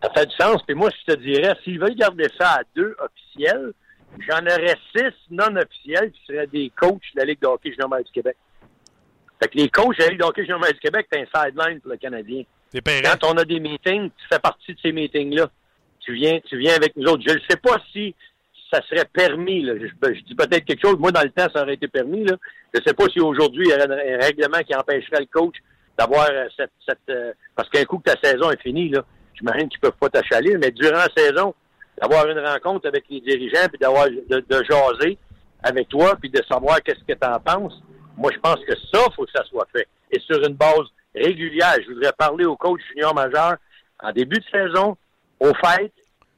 Ça 0.00 0.10
fait 0.10 0.26
du 0.26 0.36
sens. 0.36 0.62
Puis 0.62 0.76
moi, 0.76 0.90
je 0.90 1.12
te 1.12 1.18
dirais, 1.18 1.56
s'ils 1.64 1.80
veulent 1.80 1.96
garder 1.96 2.28
ça 2.38 2.52
à 2.52 2.60
deux 2.76 2.94
officiels, 3.00 3.72
j'en 4.28 4.42
aurais 4.42 4.76
six 4.94 5.12
non 5.28 5.56
officiels 5.56 6.12
qui 6.12 6.20
seraient 6.24 6.46
des 6.46 6.70
coachs 6.76 7.02
de 7.16 7.18
la 7.18 7.24
Ligue 7.24 7.40
de 7.40 7.48
hockey 7.48 7.72
junior 7.72 7.90
du 7.98 8.12
Québec. 8.12 8.36
Fait 9.42 9.48
que 9.48 9.58
les 9.58 9.68
coachs 9.70 9.98
de 9.98 10.04
la 10.04 10.10
Ligue 10.10 10.20
de 10.20 10.24
hockey 10.24 10.42
junior 10.42 10.60
du 10.60 10.78
Québec, 10.78 11.08
c'est 11.10 11.20
un 11.20 11.46
sideline 11.46 11.80
pour 11.80 11.90
le 11.90 11.96
Canadien. 11.96 12.44
Quand 12.72 13.24
on 13.24 13.36
a 13.38 13.44
des 13.44 13.58
meetings, 13.58 14.08
tu 14.10 14.28
fais 14.28 14.38
partie 14.38 14.72
de 14.72 14.78
ces 14.80 14.92
meetings-là. 14.92 15.50
Tu 16.00 16.14
viens, 16.14 16.40
tu 16.40 16.58
viens 16.58 16.74
avec 16.74 16.96
nous 16.96 17.06
autres. 17.08 17.22
Je 17.26 17.34
ne 17.34 17.40
sais 17.48 17.56
pas 17.56 17.76
si 17.92 18.14
ça 18.72 18.80
serait 18.88 19.06
permis. 19.12 19.62
Là. 19.62 19.74
Je, 19.78 20.20
dis 20.22 20.34
peut-être 20.34 20.64
quelque 20.64 20.86
chose. 20.86 20.98
Moi, 20.98 21.12
dans 21.12 21.22
le 21.22 21.30
temps, 21.30 21.48
ça 21.54 21.62
aurait 21.62 21.74
été 21.74 21.88
permis. 21.88 22.26
Je 22.26 22.80
ne 22.80 22.84
sais 22.86 22.94
pas 22.94 23.04
si 23.12 23.20
aujourd'hui, 23.20 23.66
il 23.66 23.70
y 23.70 23.74
aurait 23.74 24.14
un 24.14 24.18
règlement 24.18 24.60
qui 24.60 24.74
empêcherait 24.74 25.20
le 25.20 25.26
coach 25.26 25.56
d'avoir 25.98 26.28
euh, 26.30 26.46
cette... 26.56 26.98
euh, 27.10 27.32
parce 27.54 27.68
qu'un 27.68 27.84
coup 27.84 27.98
que 27.98 28.10
ta 28.10 28.16
saison 28.22 28.50
est 28.50 28.62
finie, 28.62 28.88
là, 28.88 29.04
j'imagine 29.34 29.68
qu'ils 29.68 29.80
ne 29.82 29.90
peuvent 29.90 29.98
pas 29.98 30.08
t'achaler, 30.08 30.56
mais 30.56 30.70
durant 30.70 30.96
la 30.96 31.08
saison, 31.14 31.54
d'avoir 32.00 32.28
une 32.28 32.38
rencontre 32.38 32.88
avec 32.88 33.04
les 33.10 33.20
dirigeants, 33.20 33.68
puis 33.68 33.78
d'avoir 33.78 34.06
de, 34.08 34.44
jaser 34.50 35.18
avec 35.62 35.88
toi, 35.88 36.16
puis 36.18 36.30
de 36.30 36.42
savoir 36.48 36.82
qu'est-ce 36.82 37.04
que 37.04 37.18
tu 37.18 37.28
en 37.28 37.38
penses. 37.38 37.82
Moi, 38.16 38.30
je 38.32 38.38
pense 38.38 38.64
que 38.64 38.74
ça, 38.92 39.00
faut 39.14 39.24
que 39.24 39.32
ça 39.34 39.44
soit 39.44 39.66
fait. 39.74 39.86
Et 40.10 40.18
sur 40.20 40.38
une 40.46 40.54
base 40.54 40.86
régulière. 41.14 41.76
Je 41.82 41.92
voudrais 41.92 42.12
parler 42.16 42.44
au 42.44 42.56
coach 42.56 42.80
junior 42.92 43.14
majeur 43.14 43.56
en 44.02 44.12
début 44.12 44.38
de 44.38 44.44
saison, 44.50 44.96
aux 45.40 45.54
fêtes, 45.54 45.92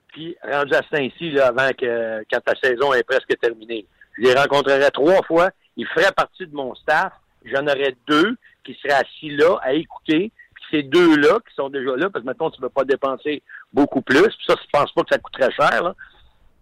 puis 0.09 0.37
rendu 0.43 0.75
à 0.75 0.83
Saint-Cy, 0.93 1.31
là, 1.33 1.49
avant 1.49 1.71
que 1.71 2.25
quand 2.31 2.41
ta 2.41 2.55
saison 2.63 2.93
est 2.93 3.03
presque 3.03 3.39
terminée. 3.41 3.87
Je 4.19 4.23
les 4.23 4.35
rencontrerai 4.35 4.91
trois 4.91 5.23
fois. 5.23 5.51
Ils 5.77 5.87
feraient 5.87 6.13
partie 6.13 6.47
de 6.47 6.55
mon 6.55 6.75
staff. 6.75 7.13
J'en 7.45 7.67
aurais 7.67 7.97
deux 8.07 8.37
qui 8.65 8.77
seraient 8.83 9.01
assis 9.01 9.31
là 9.31 9.59
à 9.63 9.73
écouter. 9.73 10.31
Puis 10.55 10.65
ces 10.71 10.83
deux-là 10.83 11.39
qui 11.49 11.55
sont 11.55 11.71
déjà 11.71 11.97
là, 11.97 12.11
parce 12.11 12.23
que 12.23 12.27
maintenant 12.29 12.51
tu 12.51 12.61
ne 12.61 12.67
veux 12.67 12.71
pas 12.71 12.85
dépenser 12.85 13.43
beaucoup 13.73 14.03
plus. 14.03 14.23
Puis 14.23 14.45
ça, 14.47 14.55
je 14.63 14.69
pense 14.71 14.93
pas 14.93 15.03
que 15.03 15.13
ça 15.13 15.19
coûterait 15.19 15.53
cher 15.53 15.83
là, 15.83 15.95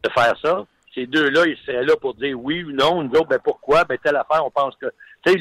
de 0.05 0.11
faire 0.11 0.34
ça. 0.41 0.64
ces 0.95 1.07
deux-là, 1.07 1.47
ils 1.47 1.59
seraient 1.66 1.84
là 1.84 1.97
pour 2.01 2.14
dire 2.14 2.38
oui 2.41 2.62
ou 2.62 2.72
non. 2.72 3.03
Nous 3.03 3.11
autres, 3.18 3.28
ben 3.28 3.41
pourquoi? 3.43 3.84
Ben 3.84 3.99
telle 3.99 4.16
affaire, 4.16 4.47
on 4.47 4.51
pense 4.51 4.76
que, 4.76 4.86
tu 5.26 5.32
sais, 5.32 5.38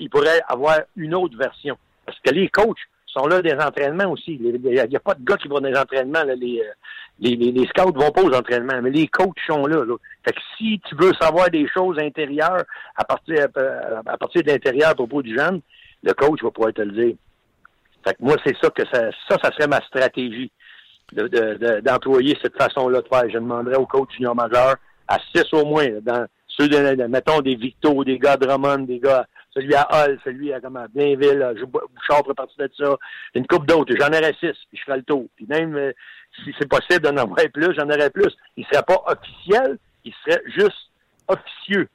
ils 0.00 0.10
pourraient 0.10 0.42
avoir 0.48 0.80
une 0.96 1.14
autre 1.14 1.38
version. 1.38 1.78
Parce 2.04 2.18
que 2.18 2.30
les 2.32 2.48
coachs 2.48 2.76
sont 3.12 3.26
là 3.26 3.42
des 3.42 3.54
entraînements 3.54 4.10
aussi. 4.10 4.38
Il 4.40 4.60
n'y 4.60 4.96
a, 4.96 5.00
pas 5.00 5.14
de 5.14 5.24
gars 5.24 5.36
qui 5.36 5.48
vont 5.48 5.60
dans 5.60 5.68
les 5.68 5.78
entraînements. 5.78 6.24
Euh, 6.26 6.34
les, 6.34 6.62
les, 7.20 7.36
les, 7.36 7.66
scouts 7.66 7.92
vont 7.92 8.10
pas 8.10 8.22
aux 8.22 8.34
entraînements, 8.34 8.80
mais 8.82 8.90
les 8.90 9.06
coachs 9.08 9.38
sont 9.46 9.66
là. 9.66 9.84
Fait 10.24 10.32
que 10.32 10.40
si 10.56 10.80
tu 10.88 10.94
veux 10.96 11.12
savoir 11.20 11.50
des 11.50 11.68
choses 11.68 11.98
intérieures 11.98 12.64
à 12.96 13.04
partir, 13.04 13.46
à 14.06 14.18
partir 14.18 14.42
de 14.42 14.50
l'intérieur 14.50 14.90
à 14.90 14.94
propos 14.94 15.22
du 15.22 15.36
jeune, 15.36 15.60
le 16.02 16.12
coach 16.14 16.42
va 16.42 16.50
pouvoir 16.50 16.72
te 16.72 16.82
le 16.82 16.92
dire. 16.92 17.14
Fait 18.04 18.14
que 18.14 18.22
moi, 18.22 18.36
c'est 18.44 18.56
ça 18.60 18.70
que 18.70 18.82
ça, 18.92 19.10
ça, 19.28 19.38
ça 19.42 19.50
serait 19.52 19.68
ma 19.68 19.80
stratégie 19.82 20.50
d'employer 21.12 22.34
de, 22.34 22.38
de, 22.38 22.42
cette 22.42 22.56
façon-là 22.56 23.02
de 23.02 23.08
faire. 23.08 23.28
Je 23.28 23.34
demanderais 23.34 23.76
au 23.76 23.86
coach 23.86 24.08
junior 24.16 24.34
majeur 24.34 24.76
à 25.06 25.18
six 25.32 25.44
au 25.52 25.64
moins, 25.64 25.88
dans 26.02 26.26
ceux 26.48 26.68
de, 26.68 27.06
mettons, 27.06 27.40
des 27.40 27.54
Victo, 27.54 28.04
des 28.04 28.18
gars 28.18 28.36
Drummond, 28.36 28.86
des 28.86 28.98
gars, 28.98 29.26
celui 29.54 29.74
à 29.74 29.86
Hull, 29.90 30.18
celui 30.24 30.52
à, 30.52 30.60
comme 30.60 30.76
à 30.76 30.88
Blainville, 30.88 31.54
Bouchard 31.66 32.24
ferait 32.24 32.34
partie 32.34 32.56
de 32.58 32.70
ça, 32.76 32.96
une 33.34 33.46
coupe 33.46 33.66
d'autres, 33.66 33.94
j'en 33.98 34.08
aurais 34.08 34.34
six, 34.40 34.56
puis 34.68 34.78
je 34.78 34.84
ferais 34.84 34.98
le 34.98 35.02
tour. 35.02 35.26
Puis 35.36 35.46
même, 35.48 35.76
euh, 35.76 35.92
si 36.42 36.54
c'est 36.58 36.68
possible 36.68 37.00
d'en 37.00 37.16
avoir 37.16 37.38
plus, 37.52 37.74
j'en 37.76 37.88
aurais 37.88 38.10
plus. 38.10 38.34
Il 38.56 38.64
serait 38.66 38.82
pas 38.82 39.02
officiel, 39.06 39.78
il 40.04 40.12
serait 40.24 40.42
juste 40.46 40.90
officieux. 41.28 41.88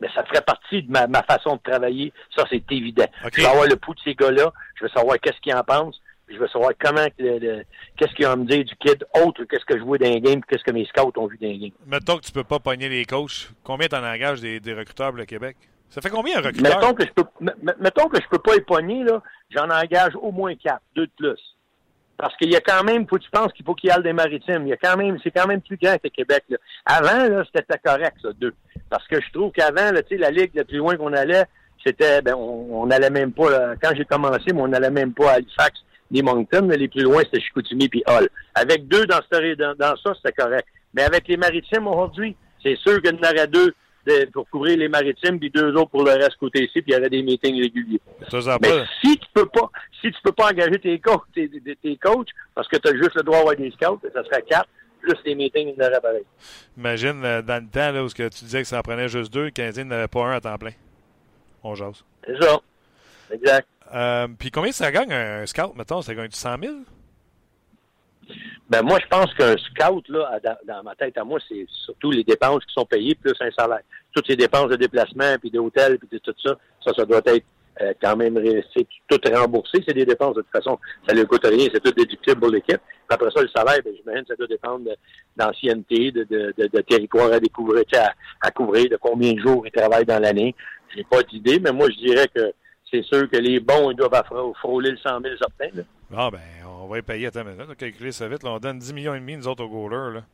Mais 0.00 0.08
ça 0.14 0.24
ferait 0.24 0.42
partie 0.42 0.82
de 0.82 0.90
ma, 0.90 1.22
façon 1.22 1.56
de 1.56 1.70
travailler. 1.70 2.12
Ça, 2.34 2.44
c'est 2.50 2.64
évident. 2.70 3.06
Je 3.32 3.40
veux 3.40 3.46
avoir 3.46 3.66
le 3.66 3.76
pouls 3.76 3.94
de 3.94 4.00
ces 4.04 4.14
gars-là. 4.14 4.52
Je 4.74 4.84
veux 4.84 4.90
savoir 4.90 5.16
qu'est-ce 5.18 5.40
qu'ils 5.40 5.54
en 5.54 5.62
pensent. 5.62 6.00
Je 6.28 6.36
veux 6.36 6.48
savoir 6.48 6.72
comment, 6.78 7.06
qu'est-ce 7.16 8.14
qu'ils 8.14 8.26
ont 8.26 8.36
me 8.36 8.44
dire 8.44 8.64
du 8.64 8.74
kid, 8.76 9.06
autre 9.24 9.44
qu'est-ce 9.44 9.64
que 9.64 9.78
je 9.78 9.84
vois 9.84 9.96
dans 9.96 10.10
les 10.10 10.20
games, 10.20 10.40
qu'est-ce 10.42 10.64
que 10.64 10.72
mes 10.72 10.84
scouts 10.86 11.12
ont 11.16 11.28
vu 11.28 11.38
dans 11.40 11.46
les 11.46 11.58
games. 11.58 11.70
Mettons 11.86 12.18
que 12.18 12.24
tu 12.24 12.32
peux 12.32 12.44
pas 12.44 12.58
pogner 12.58 12.88
les 12.88 13.04
coachs. 13.04 13.48
Combien 13.62 13.86
t'en 13.86 14.04
engages 14.04 14.40
des, 14.40 14.58
des 14.58 14.74
recruteurs 14.74 15.10
pour 15.10 15.18
le 15.18 15.24
Québec? 15.24 15.56
Ça 15.90 16.00
fait 16.00 16.10
combien 16.10 16.38
un 16.38 16.42
recruteur? 16.42 16.78
Mettons 16.80 16.94
que 16.94 17.04
je 17.04 17.12
peux, 17.12 17.24
mettons 17.80 18.08
que 18.08 18.20
je 18.20 18.28
peux 18.28 18.38
pas 18.38 18.54
les 18.54 18.60
pogner, 18.60 19.04
là. 19.04 19.22
J'en 19.50 19.70
engage 19.70 20.14
au 20.16 20.32
moins 20.32 20.54
quatre, 20.56 20.82
deux 20.94 21.06
de 21.06 21.12
plus. 21.16 21.56
Parce 22.18 22.34
qu'il 22.36 22.50
y 22.50 22.56
a 22.56 22.60
quand 22.60 22.82
même, 22.82 23.06
faut 23.06 23.16
que 23.16 23.22
tu 23.22 23.30
penses 23.30 23.52
qu'il 23.52 23.64
faut 23.64 23.74
qu'il 23.74 23.90
y 23.90 23.92
ait 23.92 24.02
des 24.02 24.12
maritimes. 24.12 24.66
Il 24.66 24.70
y 24.70 24.72
a 24.72 24.76
quand 24.76 24.96
même, 24.96 25.18
c'est 25.22 25.30
quand 25.30 25.46
même 25.46 25.60
plus 25.60 25.76
grand 25.76 25.96
que 25.98 26.08
Québec. 26.08 26.44
Là. 26.48 26.56
Avant, 26.86 27.28
là, 27.28 27.44
c'était 27.44 27.78
correct, 27.84 28.16
ça, 28.22 28.30
deux. 28.38 28.54
Parce 28.88 29.06
que 29.06 29.20
je 29.20 29.32
trouve 29.32 29.52
qu'avant, 29.52 29.90
sais, 30.08 30.16
la 30.16 30.30
ligue, 30.30 30.52
le 30.54 30.64
plus 30.64 30.78
loin 30.78 30.96
qu'on 30.96 31.12
allait, 31.12 31.44
c'était, 31.84 32.22
ben, 32.22 32.34
on 32.34 32.86
n'allait 32.86 33.10
même 33.10 33.32
pas, 33.32 33.76
quand 33.82 33.90
j'ai 33.94 34.04
commencé, 34.04 34.52
mais 34.52 34.60
on 34.62 34.68
n'allait 34.68 34.90
même 34.90 35.12
pas 35.12 35.32
à 35.32 35.34
Halifax 35.34 35.80
ni 36.10 36.22
Moncton, 36.22 36.62
mais 36.62 36.76
les 36.76 36.88
plus 36.88 37.02
loin, 37.02 37.22
c'était 37.24 37.40
Chicoutimi 37.40 37.88
puis 37.88 38.02
Hall. 38.06 38.28
Avec 38.54 38.88
deux 38.88 39.06
dans, 39.06 39.20
dans, 39.30 39.74
dans 39.74 39.96
ça, 39.96 40.14
c'était 40.16 40.32
correct. 40.32 40.66
Mais 40.94 41.02
avec 41.02 41.28
les 41.28 41.36
maritimes 41.36 41.86
aujourd'hui, 41.86 42.36
c'est 42.62 42.76
sûr 42.76 43.02
qu'il 43.02 43.14
y 43.14 43.18
en 43.18 43.28
aurait 43.28 43.46
deux 43.46 43.74
pour 44.32 44.48
couvrir 44.48 44.78
les 44.78 44.88
maritimes, 44.88 45.38
puis 45.38 45.50
deux 45.50 45.72
autres 45.74 45.90
pour 45.90 46.04
le 46.04 46.12
reste 46.12 46.36
côté 46.36 46.64
ici, 46.64 46.82
puis 46.82 46.84
il 46.88 46.94
y 46.94 46.96
aurait 46.96 47.10
des 47.10 47.22
meetings 47.22 47.60
réguliers. 47.60 48.00
Mais 48.32 48.84
si 49.02 49.18
tu 49.18 49.26
peux 49.34 49.46
pas, 49.46 49.70
si 50.00 50.10
tu 50.10 50.18
peux 50.22 50.32
pas 50.32 50.50
engager 50.50 50.78
tes 50.78 50.98
coachs, 50.98 51.24
tes, 51.34 51.48
tes 51.48 51.96
coachs 51.96 52.28
parce 52.54 52.68
que 52.68 52.76
tu 52.76 52.88
as 52.88 52.96
juste 52.96 53.14
le 53.16 53.22
droit 53.22 53.38
d'avoir 53.38 53.56
des 53.56 53.70
scouts, 53.72 54.00
ça 54.12 54.24
serait 54.24 54.42
quatre, 54.42 54.68
plus 55.00 55.14
les 55.24 55.34
meetings, 55.34 55.74
il 55.76 55.82
y 55.82 55.84
en 55.84 55.88
aurait 55.88 56.00
pareil. 56.00 56.24
Imagine, 56.76 57.24
euh, 57.24 57.42
dans 57.42 57.62
le 57.62 57.68
temps, 57.68 57.92
là, 57.92 58.04
où 58.04 58.08
tu 58.08 58.28
disais 58.28 58.62
que 58.62 58.68
ça 58.68 58.78
en 58.78 58.82
prenait 58.82 59.08
juste 59.08 59.32
deux, 59.32 59.44
le 59.44 59.50
Canadien 59.50 59.84
n'avait 59.84 60.08
pas 60.08 60.24
un 60.24 60.32
à 60.32 60.40
temps 60.40 60.58
plein. 60.58 60.72
On 61.62 61.74
jase. 61.74 62.04
C'est 62.26 62.40
ça. 62.40 62.58
Exact. 63.32 63.68
Euh, 63.94 64.28
puis 64.38 64.50
combien 64.50 64.72
ça 64.72 64.90
gagne 64.90 65.12
un 65.12 65.46
scout, 65.46 65.74
mettons? 65.76 66.02
Ça 66.02 66.14
gagne 66.14 66.30
100 66.30 66.58
000? 66.62 66.74
Ben 68.68 68.82
moi, 68.82 68.98
je 69.00 69.06
pense 69.06 69.32
qu'un 69.34 69.56
scout, 69.56 70.08
là, 70.08 70.40
dans, 70.66 70.82
ma 70.82 70.94
tête 70.94 71.16
à 71.18 71.24
moi, 71.24 71.38
c'est 71.48 71.66
surtout 71.84 72.10
les 72.10 72.24
dépenses 72.24 72.64
qui 72.64 72.74
sont 72.74 72.84
payées 72.84 73.14
plus 73.14 73.34
un 73.40 73.50
salaire. 73.52 73.82
Toutes 74.12 74.26
ces 74.26 74.36
dépenses 74.36 74.68
de 74.70 74.76
déplacement, 74.76 75.36
puis 75.40 75.50
d'hôtel, 75.50 75.98
puis 75.98 76.08
de 76.10 76.18
tout 76.18 76.34
ça, 76.44 76.56
ça, 76.84 76.92
ça 76.94 77.04
doit 77.04 77.22
être 77.26 77.44
euh, 77.82 77.92
quand 78.00 78.16
même 78.16 78.40
c'est 78.74 78.86
tout 79.08 79.20
remboursé. 79.32 79.82
C'est 79.86 79.94
des 79.94 80.06
dépenses 80.06 80.34
de 80.36 80.42
toute 80.42 80.50
façon, 80.50 80.78
ça 81.06 81.14
ne 81.14 81.22
coûte 81.24 81.44
rien, 81.44 81.68
c'est 81.72 81.82
tout 81.82 81.92
déductible 81.92 82.40
pour 82.40 82.50
l'équipe. 82.50 82.80
Après 83.08 83.30
ça, 83.30 83.42
le 83.42 83.48
salaire, 83.54 83.80
ben, 83.84 83.92
j'imagine 83.96 84.24
ça 84.26 84.34
doit 84.34 84.46
dépendre 84.46 84.90
d'ancienneté, 85.36 86.10
de, 86.10 86.80
territoire 86.88 87.32
à 87.32 87.38
découvrir, 87.38 87.84
à, 88.40 88.50
couvrir, 88.50 88.88
de 88.88 88.96
combien 88.96 89.34
de 89.34 89.40
jours 89.40 89.66
ils 89.66 89.72
travaillent 89.72 90.06
dans 90.06 90.20
l'année. 90.20 90.54
J'ai 90.94 91.04
pas 91.04 91.22
d'idée, 91.22 91.60
mais 91.60 91.72
moi 91.72 91.88
je 91.90 91.96
dirais 92.06 92.28
que 92.34 92.52
c'est 92.90 93.02
sûr 93.02 93.28
que 93.28 93.36
les 93.36 93.60
bons, 93.60 93.90
ils 93.90 93.96
doivent 93.96 94.22
frôler 94.58 94.92
le 94.92 94.96
100 94.96 95.20
000 95.20 95.34
certains. 95.36 95.82
Ah 96.14 96.30
ben, 96.30 96.40
on 96.66 96.86
va 96.86 96.98
y 96.98 97.02
payer. 97.02 97.26
Attends, 97.26 97.44
on 97.46 97.64
va 97.64 97.74
calculer 97.74 98.12
ça 98.12 98.28
vite. 98.28 98.42
Là, 98.42 98.50
on 98.50 98.58
donne 98.58 98.78
10 98.78 98.92
millions 98.92 99.14
et 99.14 99.20
demi, 99.20 99.36
nous 99.36 99.48
autres, 99.48 99.64
au 99.64 99.68
goaler. 99.68 100.14
Là. 100.14 100.24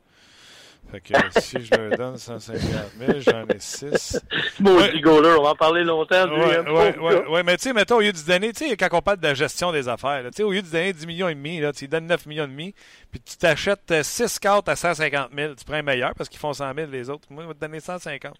Fait 0.91 0.99
que 0.99 1.13
si 1.39 1.65
je 1.65 1.73
leur 1.73 1.97
donne 1.97 2.17
150 2.17 2.61
000, 2.99 3.19
j'en 3.21 3.47
ai 3.47 3.59
6. 3.59 4.19
Mon 4.59 4.75
ouais. 4.75 4.99
goaler, 4.99 5.35
on 5.39 5.43
va 5.43 5.49
en 5.51 5.55
parler 5.55 5.83
longtemps. 5.83 6.25
Oui, 6.29 6.39
ouais, 6.39 6.97
ouais, 6.99 7.27
ouais, 7.27 7.43
mais 7.43 7.57
tu 7.57 7.63
sais, 7.63 7.73
mettons, 7.73 7.97
au 7.97 8.01
lieu 8.01 8.11
de 8.11 8.25
donner, 8.25 8.53
tu 8.53 8.67
sais, 8.67 8.77
quand 8.77 8.89
on 8.91 9.01
parle 9.01 9.17
de 9.17 9.27
la 9.27 9.33
gestion 9.33 9.71
des 9.71 9.87
affaires, 9.87 10.23
tu 10.25 10.31
sais, 10.35 10.43
au 10.43 10.51
lieu 10.51 10.61
de 10.61 10.67
donner 10.67 10.93
10 10.93 11.07
millions 11.07 11.29
et 11.29 11.35
demi, 11.35 11.59
là, 11.59 11.71
tu 11.71 11.87
donnes 11.87 12.07
9 12.07 12.25
millions 12.25 12.43
et 12.43 12.47
demi, 12.47 12.75
puis 13.09 13.21
tu 13.21 13.37
t'achètes 13.37 14.03
6 14.03 14.39
cartes 14.39 14.69
à 14.69 14.75
150 14.75 15.29
000, 15.35 15.55
tu 15.55 15.65
prends 15.65 15.75
un 15.75 15.81
meilleur 15.81 16.13
parce 16.15 16.29
qu'ils 16.29 16.39
font 16.39 16.53
100 16.53 16.73
000 16.75 16.91
les 16.91 17.09
autres. 17.09 17.27
Moi, 17.29 17.43
je 17.43 17.47
vais 17.47 17.53
te 17.55 17.59
donner 17.59 17.79
150 17.79 18.35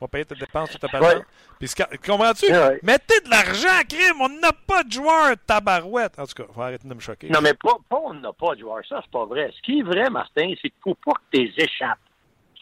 va 0.00 0.08
payer 0.08 0.24
tes 0.24 0.34
dépenses, 0.34 0.70
tout 0.70 0.78
ta 0.78 0.88
patente. 0.88 1.24
Puis, 1.58 1.68
comprends-tu? 2.06 2.46
Mettez 2.82 3.20
de 3.20 3.30
l'argent, 3.30 3.82
crime! 3.88 4.20
On 4.20 4.28
n'a 4.28 4.52
pas 4.52 4.82
de 4.82 4.92
joueurs, 4.92 5.34
tabarouette! 5.46 6.18
En 6.18 6.26
tout 6.26 6.42
cas, 6.42 6.52
faut 6.52 6.62
arrêter 6.62 6.88
de 6.88 6.94
me 6.94 7.00
choquer. 7.00 7.28
Non, 7.28 7.40
mais 7.42 7.54
pas, 7.54 7.76
pas 7.88 8.00
on 8.04 8.14
n'a 8.14 8.32
pas 8.32 8.54
de 8.54 8.60
joueurs. 8.60 8.80
Ça, 8.88 9.00
c'est 9.02 9.10
pas 9.10 9.26
vrai. 9.26 9.52
Ce 9.56 9.62
qui 9.62 9.80
est 9.80 9.82
vrai, 9.82 10.08
Martin, 10.10 10.52
c'est 10.62 10.70
qu'il 10.70 10.80
faut 10.82 10.96
pas 11.04 11.12
que 11.12 11.38
tu 11.38 11.52
échappes. 11.56 11.98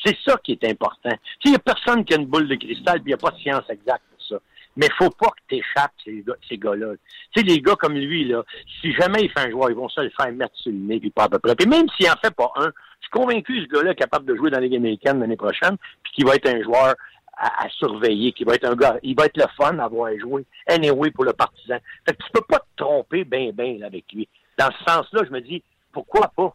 C'est 0.04 0.16
ça 0.24 0.36
qui 0.44 0.52
est 0.52 0.64
important. 0.64 1.10
Il 1.44 1.50
n'y 1.50 1.56
a 1.56 1.60
personne 1.60 2.04
qui 2.04 2.14
a 2.14 2.16
une 2.16 2.26
boule 2.26 2.48
de 2.48 2.54
cristal, 2.54 3.00
puis 3.02 3.04
il 3.06 3.08
n'y 3.08 3.14
a 3.14 3.18
pas 3.18 3.30
de 3.30 3.38
science 3.38 3.64
exacte 3.68 4.04
pour 4.10 4.26
ça. 4.26 4.36
Mais 4.76 4.86
il 4.86 4.92
faut 4.92 5.10
pas 5.10 5.30
que 5.30 5.40
tu 5.48 5.56
échappes 5.56 5.92
ces, 6.04 6.24
ces 6.48 6.56
gars-là. 6.56 6.94
Tu 7.32 7.40
sais, 7.40 7.46
les 7.46 7.60
gars 7.60 7.74
comme 7.74 7.94
lui, 7.94 8.24
là, 8.24 8.44
si 8.80 8.92
jamais 8.92 9.22
il 9.22 9.30
fait 9.30 9.48
un 9.48 9.50
joueur, 9.50 9.70
ils 9.70 9.76
vont 9.76 9.88
se 9.88 10.00
le 10.00 10.10
faire 10.10 10.30
mettre 10.32 10.54
sur 10.56 10.70
le 10.70 10.78
nez, 10.78 11.00
puis 11.00 11.10
pas 11.10 11.24
à 11.24 11.28
peu 11.28 11.40
près. 11.40 11.56
Puis 11.56 11.66
même 11.66 11.86
s'il 11.96 12.08
en 12.08 12.16
fait 12.22 12.32
pas 12.32 12.52
un, 12.56 12.66
je 13.00 13.06
suis 13.06 13.10
convaincu 13.10 13.54
que 13.54 13.62
ce 13.62 13.68
gars-là 13.76 13.90
est 13.92 13.96
capable 13.96 14.26
de 14.26 14.36
jouer 14.36 14.50
dans 14.50 14.58
la 14.58 14.64
Ligue 14.64 14.76
américaine 14.76 15.18
l'année 15.18 15.36
prochaine, 15.36 15.76
puis 16.04 16.12
qu'il 16.12 16.26
va 16.26 16.36
être 16.36 16.48
un 16.48 16.62
joueur 16.62 16.94
à, 17.38 17.68
surveiller, 17.70 18.32
qui 18.32 18.44
va 18.44 18.54
être 18.54 18.66
un 18.66 18.74
gars, 18.74 18.96
il 19.02 19.14
va 19.14 19.26
être 19.26 19.36
le 19.36 19.46
fun 19.56 19.74
d'avoir 19.74 20.10
joué, 20.18 20.44
anyway, 20.66 21.10
pour 21.10 21.24
le 21.24 21.32
partisan. 21.32 21.76
Fait 22.06 22.14
que 22.14 22.22
tu 22.24 22.30
peux 22.32 22.44
pas 22.48 22.58
te 22.58 22.82
tromper 22.82 23.24
bien, 23.24 23.50
bien 23.52 23.80
avec 23.82 24.04
lui. 24.12 24.28
Dans 24.58 24.70
ce 24.72 24.92
sens-là, 24.92 25.22
je 25.24 25.30
me 25.30 25.40
dis, 25.40 25.62
pourquoi 25.92 26.30
pas? 26.36 26.52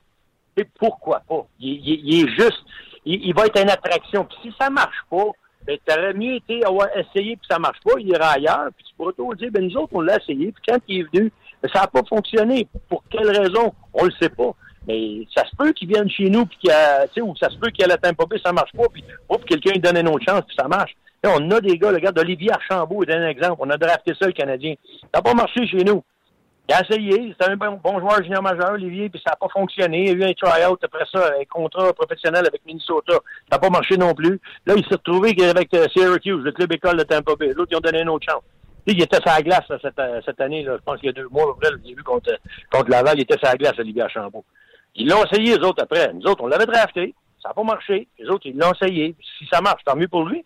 Et 0.58 0.66
pourquoi 0.66 1.22
pas? 1.22 1.48
Il, 1.60 2.14
est 2.14 2.30
juste, 2.30 2.64
il, 3.06 3.34
va 3.34 3.46
être 3.46 3.60
une 3.62 3.70
attraction. 3.70 4.26
Puis 4.26 4.38
si 4.44 4.56
ça 4.60 4.70
marche 4.70 5.02
pas, 5.10 5.26
ben, 5.66 5.78
t'aurais 5.86 6.14
mieux 6.14 6.36
été 6.36 6.64
avoir 6.66 6.90
essayé 6.96 7.38
puis 7.38 7.48
ça 7.50 7.58
marche 7.58 7.80
pas, 7.86 7.94
il 7.98 8.10
ira 8.10 8.32
ailleurs, 8.32 8.68
puis 8.76 8.86
tu 8.86 8.94
pourrais 8.96 9.14
toujours 9.14 9.36
dire, 9.36 9.50
ben, 9.52 9.64
nous 9.64 9.78
autres, 9.78 9.94
on 9.94 10.02
l'a 10.02 10.18
essayé, 10.18 10.52
puis 10.52 10.64
quand 10.68 10.80
il 10.88 11.00
est 11.00 11.14
venu, 11.14 11.32
ben, 11.62 11.70
ça 11.74 11.82
n'a 11.82 11.88
pas 11.88 12.04
fonctionné. 12.04 12.68
Pour 12.90 13.04
quelle 13.10 13.30
raison? 13.30 13.74
On 13.94 14.04
le 14.04 14.12
sait 14.20 14.30
pas. 14.30 14.54
Mais 14.88 15.26
ça 15.36 15.44
se 15.46 15.56
peut 15.56 15.72
qu'il 15.72 15.88
vienne 15.88 16.10
chez 16.10 16.30
nous, 16.30 16.46
puis 16.46 16.58
qu'il 16.58 17.24
ou 17.24 17.36
ça 17.38 17.50
se 17.50 17.58
peut 17.58 17.70
qu'il 17.70 17.82
y 17.82 17.86
ait 17.86 17.88
la 17.88 17.98
Tampa 17.98 18.26
Bay, 18.26 18.38
ça 18.44 18.52
marche 18.52 18.72
pas, 18.74 18.88
puis 18.92 19.04
oh, 19.30 19.38
quelqu'un 19.38 19.72
lui 19.72 19.80
donne 19.80 19.98
une 19.98 20.10
autre 20.10 20.26
chance, 20.28 20.44
puis 20.46 20.56
ça 20.58 20.68
marche. 20.68 20.92
on 21.26 21.52
a 21.52 21.62
des 21.62 21.78
gars, 21.78 21.92
le 21.92 22.00
gars 22.00 22.12
d'Olivier 22.12 22.52
Archambault 22.52 23.04
est 23.04 23.14
un 23.14 23.28
exemple. 23.28 23.58
On 23.60 23.70
a 23.70 23.78
drafté 23.78 24.14
ça, 24.20 24.28
le 24.28 24.34
Canadien. 24.34 24.76
Ça 25.02 25.08
n'a 25.16 25.22
pas 25.22 25.34
marché 25.34 25.66
chez 25.68 25.84
nous. 25.84 26.04
Il 26.70 26.74
a 26.74 26.82
essayé, 26.82 27.36
c'était 27.38 27.52
un 27.52 27.58
bon, 27.58 28.00
joueur 28.00 28.24
junior 28.24 28.42
majeur, 28.42 28.72
Olivier, 28.72 29.10
puis 29.10 29.22
ça 29.26 29.32
n'a 29.32 29.36
pas 29.36 29.50
fonctionné. 29.52 30.10
Il 30.10 30.24
a 30.24 30.28
eu 30.28 30.30
un 30.30 30.34
try-out 30.34 30.82
après 30.82 31.04
ça, 31.12 31.32
un 31.38 31.44
contrat 31.44 31.92
professionnel 31.92 32.46
avec 32.48 32.62
Minnesota. 32.66 33.16
Ça 33.50 33.58
n'a 33.58 33.60
pas 33.60 33.70
marché 33.70 33.98
non 33.98 34.14
plus. 34.14 34.40
Là, 34.66 34.76
il 34.78 34.84
s'est 34.86 34.96
retrouvé 34.96 35.36
avec 35.44 35.74
euh, 35.74 35.88
Syracuse, 35.94 36.42
le 36.42 36.52
club 36.54 36.72
école 36.72 36.98
de 36.98 37.04
Tampa 37.04 37.36
Bay. 37.36 37.52
L'autre, 37.54 37.72
ils 37.72 37.76
ont 37.76 37.82
donné 37.82 38.02
une 38.02 38.10
autre 38.10 38.26
chance. 38.30 38.44
Il 38.86 39.02
était 39.02 39.18
sur 39.18 39.26
la 39.26 39.42
glace 39.42 39.66
cette, 39.82 40.00
euh, 40.00 40.22
cette 40.26 40.40
année, 40.40 40.64
là, 40.64 40.78
je 40.78 40.84
pense 40.84 41.00
qu'il 41.00 41.08
y 41.08 41.10
a 41.10 41.14
deux 41.14 41.28
mois, 41.30 41.52
après, 41.52 41.72
le 41.72 41.80
début 41.80 42.04
contre, 42.04 42.32
contre 42.72 42.90
Laval, 42.90 43.18
il 43.18 43.24
était 43.24 43.38
sur 43.38 43.48
la 43.48 43.56
glace, 43.56 43.80
Olivier 43.80 44.04
Archambault. 44.04 44.46
Ils 44.96 45.08
l'ont 45.08 45.24
essayé, 45.26 45.58
les 45.58 45.64
autres, 45.64 45.84
après. 45.84 46.14
Nous 46.14 46.26
autres, 46.26 46.44
on 46.44 46.48
l'avait 46.48 46.66
drafté. 46.66 47.14
Ça 47.42 47.50
n'a 47.50 47.54
pas 47.54 47.64
marché. 47.64 48.08
Les 48.20 48.28
autres, 48.28 48.46
ils 48.46 48.58
l'ont 48.58 48.72
essayé. 48.74 49.16
Si 49.38 49.46
ça 49.52 49.62
marche, 49.62 49.84
tant 49.84 49.96
mieux 49.96 50.08
pour 50.08 50.26
lui. 50.26 50.46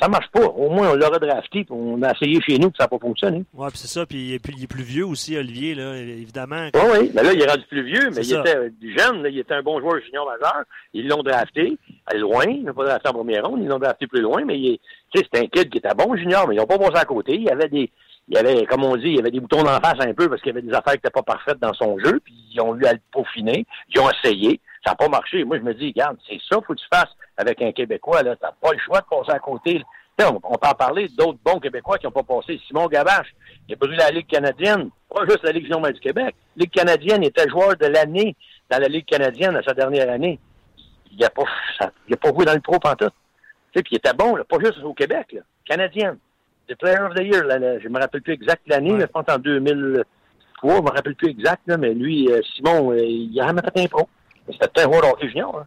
Ça 0.00 0.08
marche 0.08 0.28
pas, 0.32 0.44
au 0.44 0.70
moins 0.70 0.90
on 0.90 0.94
l'aurait 0.94 1.20
drafté, 1.20 1.66
on 1.70 2.02
a 2.02 2.12
essayé 2.12 2.40
chez 2.40 2.58
nous, 2.58 2.70
puis 2.70 2.78
ça 2.78 2.84
n'a 2.84 2.88
pas 2.88 2.98
fonctionné. 2.98 3.44
Oui, 3.54 3.68
puis 3.68 3.78
c'est 3.78 3.88
ça, 3.88 4.06
puis 4.06 4.18
il, 4.18 4.34
est 4.34 4.38
plus, 4.38 4.54
il 4.56 4.64
est 4.64 4.82
vieux 4.82 5.06
aussi, 5.06 5.36
Olivier, 5.36 5.74
là, 5.74 5.96
évidemment. 5.96 6.68
Oui, 6.74 6.80
oui, 6.92 7.10
mais 7.14 7.22
là, 7.22 7.32
il 7.32 7.40
est 7.40 7.48
rendu 7.48 7.64
plus 7.68 7.84
vieux, 7.84 8.10
mais 8.10 8.22
il 8.22 8.34
était 8.34 8.56
euh, 8.56 8.70
jeune, 8.96 9.22
là, 9.22 9.28
il 9.28 9.38
était 9.38 9.54
un 9.54 9.62
bon 9.62 9.78
joueur 9.78 10.00
junior 10.02 10.26
majeur. 10.26 10.64
Ils 10.94 11.06
l'ont 11.06 11.22
drafté, 11.22 11.76
à 12.06 12.16
loin, 12.16 12.44
ils 12.48 12.64
n'ont 12.64 12.72
pas 12.72 12.86
drafté 12.86 13.08
en 13.10 13.12
première 13.12 13.46
ronde, 13.46 13.60
ils 13.62 13.68
l'ont 13.68 13.78
drafté 13.78 14.06
plus 14.06 14.22
loin, 14.22 14.44
mais 14.44 14.80
c'est 15.14 15.36
un 15.36 15.46
kid 15.46 15.68
qui 15.68 15.78
était 15.78 15.94
bon 15.94 16.16
junior, 16.16 16.48
mais 16.48 16.56
ils 16.56 16.58
n'ont 16.58 16.66
pas 16.66 16.78
passé 16.78 16.96
à 16.96 17.04
côté. 17.04 17.34
Il 17.34 17.44
y 17.44 17.50
avait 17.50 17.68
des, 17.68 17.90
il 18.30 18.36
y 18.36 18.38
avait, 18.38 18.64
comme 18.66 18.84
on 18.84 18.96
dit, 18.96 19.08
il 19.08 19.16
y 19.16 19.18
avait 19.18 19.32
des 19.32 19.40
boutons 19.40 19.64
d'en 19.64 19.80
face 19.80 19.98
un 19.98 20.14
peu 20.14 20.28
parce 20.28 20.40
qu'il 20.40 20.54
y 20.54 20.56
avait 20.56 20.62
des 20.62 20.72
affaires 20.72 20.92
qui 20.92 20.98
n'étaient 20.98 21.10
pas 21.10 21.22
parfaites 21.22 21.58
dans 21.58 21.74
son 21.74 21.98
jeu, 21.98 22.20
puis 22.24 22.32
ils 22.52 22.60
ont 22.60 22.76
eu 22.76 22.84
à 22.86 22.92
le 22.92 23.00
peaufiner, 23.10 23.66
ils 23.92 24.00
ont 24.00 24.08
essayé, 24.08 24.60
ça 24.84 24.92
n'a 24.92 24.94
pas 24.94 25.08
marché. 25.08 25.42
Moi, 25.42 25.58
je 25.58 25.62
me 25.62 25.74
dis, 25.74 25.88
regarde, 25.88 26.16
c'est 26.28 26.38
ça 26.48 26.60
faut 26.64 26.74
que 26.74 26.78
tu 26.78 26.86
fasses 26.92 27.10
avec 27.36 27.60
un 27.60 27.72
Québécois, 27.72 28.22
là, 28.22 28.36
t'as 28.36 28.52
pas 28.52 28.72
le 28.72 28.78
choix 28.78 29.00
de 29.00 29.06
passer 29.06 29.32
à 29.32 29.40
côté. 29.40 29.82
On, 30.20 30.38
on 30.44 30.58
peut 30.58 30.68
en 30.68 30.74
parler 30.74 31.08
d'autres 31.08 31.38
bons 31.44 31.58
Québécois 31.58 31.98
qui 31.98 32.06
n'ont 32.06 32.12
pas 32.12 32.22
passé. 32.22 32.60
Simon 32.68 32.86
Gabache, 32.86 33.34
il 33.68 33.72
a 33.72 33.76
brûlé 33.76 33.96
la 33.96 34.10
Ligue 34.10 34.28
canadienne, 34.28 34.90
pas 35.12 35.24
juste 35.24 35.42
la 35.42 35.50
Ligue 35.50 35.64
junior 35.64 35.80
du 35.90 35.98
Québec. 35.98 36.34
La 36.56 36.62
Ligue 36.62 36.70
canadienne 36.70 37.24
était 37.24 37.48
joueur 37.48 37.76
de 37.76 37.86
l'année 37.86 38.36
dans 38.70 38.78
la 38.78 38.88
Ligue 38.88 39.06
canadienne 39.06 39.56
à 39.56 39.62
sa 39.62 39.74
dernière 39.74 40.08
année. 40.10 40.38
il 41.10 41.18
n'a 41.18 41.30
pas, 41.30 41.44
a 41.80 42.16
pas 42.16 42.28
joué 42.28 42.44
dans 42.44 42.54
le 42.54 42.60
pro 42.60 42.78
pantoute. 42.78 43.14
Tu 43.72 43.78
sais, 43.78 43.82
puis 43.82 43.94
il 43.94 43.96
était 43.96 44.12
bon, 44.12 44.36
là, 44.36 44.44
pas 44.44 44.58
juste 44.60 44.78
au 44.84 44.94
Québec, 44.94 45.32
là. 45.32 45.40
Canadien. 45.64 46.16
The 46.70 46.76
Player 46.78 47.00
of 47.00 47.14
the 47.14 47.22
Year, 47.24 47.44
là, 47.44 47.58
là, 47.58 47.78
je 47.80 47.88
me 47.88 47.98
rappelle 47.98 48.22
plus 48.22 48.34
exact 48.34 48.62
l'année, 48.66 48.92
là, 48.92 49.00
je 49.00 49.06
pense 49.06 49.24
en 49.28 49.38
2003, 49.38 50.76
je 50.76 50.82
me 50.82 50.90
rappelle 50.90 51.14
plus 51.16 51.28
exact, 51.30 51.62
là, 51.66 51.76
mais 51.76 51.94
lui, 51.94 52.30
euh, 52.30 52.40
Simon, 52.54 52.92
euh, 52.92 52.98
il 53.04 53.38
a 53.40 53.46
jamais 53.48 53.60
fait 53.62 53.84
un 53.84 53.86
pro. 53.88 54.08
C'était 54.50 54.82
un 54.82 54.88
de 54.88 55.06
hockey 55.06 55.28
junior, 55.28 55.58
hein. 55.58 55.66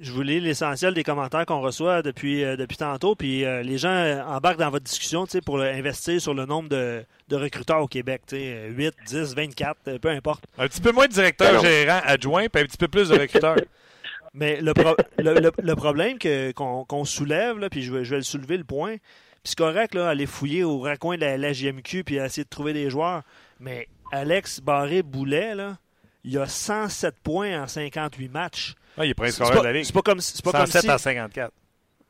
Je 0.00 0.12
vous 0.12 0.22
lis 0.22 0.38
l'essentiel 0.38 0.94
des 0.94 1.02
commentaires 1.02 1.44
qu'on 1.44 1.60
reçoit 1.60 2.02
depuis, 2.02 2.44
euh, 2.44 2.54
depuis 2.54 2.76
tantôt, 2.76 3.16
puis 3.16 3.44
euh, 3.44 3.62
les 3.64 3.78
gens 3.78 4.22
embarquent 4.28 4.60
dans 4.60 4.70
votre 4.70 4.84
discussion 4.84 5.24
tu 5.24 5.32
sais, 5.32 5.40
pour 5.40 5.58
euh, 5.58 5.72
investir 5.72 6.20
sur 6.20 6.34
le 6.34 6.46
nombre 6.46 6.68
de, 6.68 7.02
de 7.28 7.36
recruteurs 7.36 7.82
au 7.82 7.88
Québec. 7.88 8.22
tu 8.28 8.36
sais, 8.36 8.42
euh, 8.54 8.68
8, 8.68 8.94
10, 9.08 9.34
24, 9.34 9.76
euh, 9.88 9.98
peu 9.98 10.08
importe. 10.10 10.44
Un 10.56 10.68
petit 10.68 10.80
peu 10.80 10.92
moins 10.92 11.08
de 11.08 11.12
directeur 11.12 11.60
Ben 11.60 11.68
gérant 11.68 12.00
adjoint, 12.04 12.46
puis 12.48 12.62
un 12.62 12.66
petit 12.66 12.76
peu 12.76 12.86
plus 12.86 13.08
de 13.08 13.18
recruteur. 13.18 13.56
Mais 14.34 14.60
le, 14.60 14.72
pro- 14.72 14.94
le, 15.18 15.34
le- 15.40 15.50
le 15.60 15.74
problème 15.74 16.16
que- 16.18 16.52
qu'on 16.52 16.84
qu'on 16.84 17.04
soulève, 17.04 17.58
là, 17.58 17.68
puis 17.68 17.82
je 17.82 17.92
vais, 17.92 18.04
je 18.04 18.10
vais 18.10 18.18
le 18.18 18.22
soulever 18.22 18.56
le 18.56 18.62
point, 18.64 18.96
c'est 19.44 19.56
correct, 19.56 19.94
là, 19.94 20.08
aller 20.08 20.26
fouiller 20.26 20.64
au 20.64 20.80
raccoin 20.80 21.16
de 21.16 21.22
la, 21.22 21.36
la 21.38 21.52
JMQ 21.52 22.04
puis 22.04 22.16
essayer 22.16 22.44
de 22.44 22.48
trouver 22.48 22.72
des 22.72 22.90
joueurs, 22.90 23.22
mais 23.60 23.88
Alex 24.12 24.60
Barré-Boulet, 24.60 25.54
là, 25.54 25.78
il 26.24 26.38
a 26.38 26.46
107 26.46 27.14
points 27.22 27.62
en 27.62 27.66
58 27.66 28.28
matchs. 28.28 28.74
Ah, 28.96 29.04
il 29.06 29.10
est 29.10 29.14
C'est 29.18 29.30
scoreur 29.32 29.60
de 29.60 29.66
la 29.66 29.72
Ligue. 29.72 29.84
C'est 29.84 29.92
pas 29.92 30.02
comme, 30.02 30.20
c'est 30.20 30.42
pas 30.44 30.52
comme 30.52 30.66
107 30.66 30.82
si... 30.82 30.90
à 30.90 30.98
54. 30.98 31.52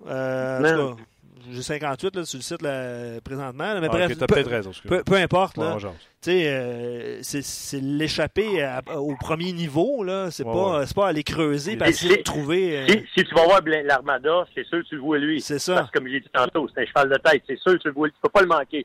Euh, 0.07 0.59
en 0.59 0.63
Non. 0.63 0.91
tout 0.91 0.97
cas, 0.97 1.03
j'ai 1.51 1.63
58 1.63 2.17
là, 2.17 2.25
sur 2.25 2.39
le 2.39 2.43
site 2.43 2.63
là, 2.63 3.21
présentement. 3.23 3.75
là, 3.75 3.81
mais 3.81 3.89
Ah, 3.91 3.93
bref, 3.95 4.11
ok, 4.13 4.19
t'as 4.19 4.27
peu, 4.27 4.35
peut-être 4.35 4.51
raison. 4.51 4.71
peu, 4.87 5.03
peu 5.05 5.15
importe. 5.15 5.57
Ouais, 5.59 5.65
euh, 6.29 7.19
c'est, 7.23 7.81
l'échapper 7.81 8.67
au 8.97 9.15
premier 9.17 9.53
niveau. 9.53 10.03
là. 10.05 10.31
C'est 10.31 10.45
Ouais, 10.45 10.53
pas, 10.53 10.79
ouais. 10.81 10.87
c'est 10.87 10.95
pas 10.97 11.09
aller 11.09 11.23
creuser 11.23 11.73
et 11.73 11.77
Mais 11.77 11.91
essayer 11.91 12.17
de 12.19 12.23
trouver. 12.23 12.79
euh, 12.79 12.87
Si, 12.89 13.05
si 13.19 13.25
tu 13.25 13.35
vas 13.35 13.45
voir 13.45 13.61
l'Armada, 13.65 14.47
c'est 14.55 14.65
sûr 14.67 14.79
que 14.83 14.89
tu 14.89 14.97
le 14.97 15.01
vois 15.01 15.19
lui. 15.19 15.41
C'est 15.41 15.59
ça. 15.59 15.75
Parce 15.77 15.91
que, 15.91 15.99
comme 15.99 16.09
j'ai 16.09 16.21
dit 16.21 16.29
tantôt, 16.33 16.69
c'est 16.75 16.83
un 16.83 16.87
cheval 16.87 17.09
de 17.11 17.17
tête. 17.17 17.43
C'est 17.47 17.59
sûr 17.59 17.73
que 17.73 17.79
tu 17.79 17.89
le 17.89 17.95
vois. 17.95 18.09
Tu 18.09 18.15
peux 18.23 18.29
pas 18.29 18.43
le 18.43 18.49
manquer. 18.49 18.85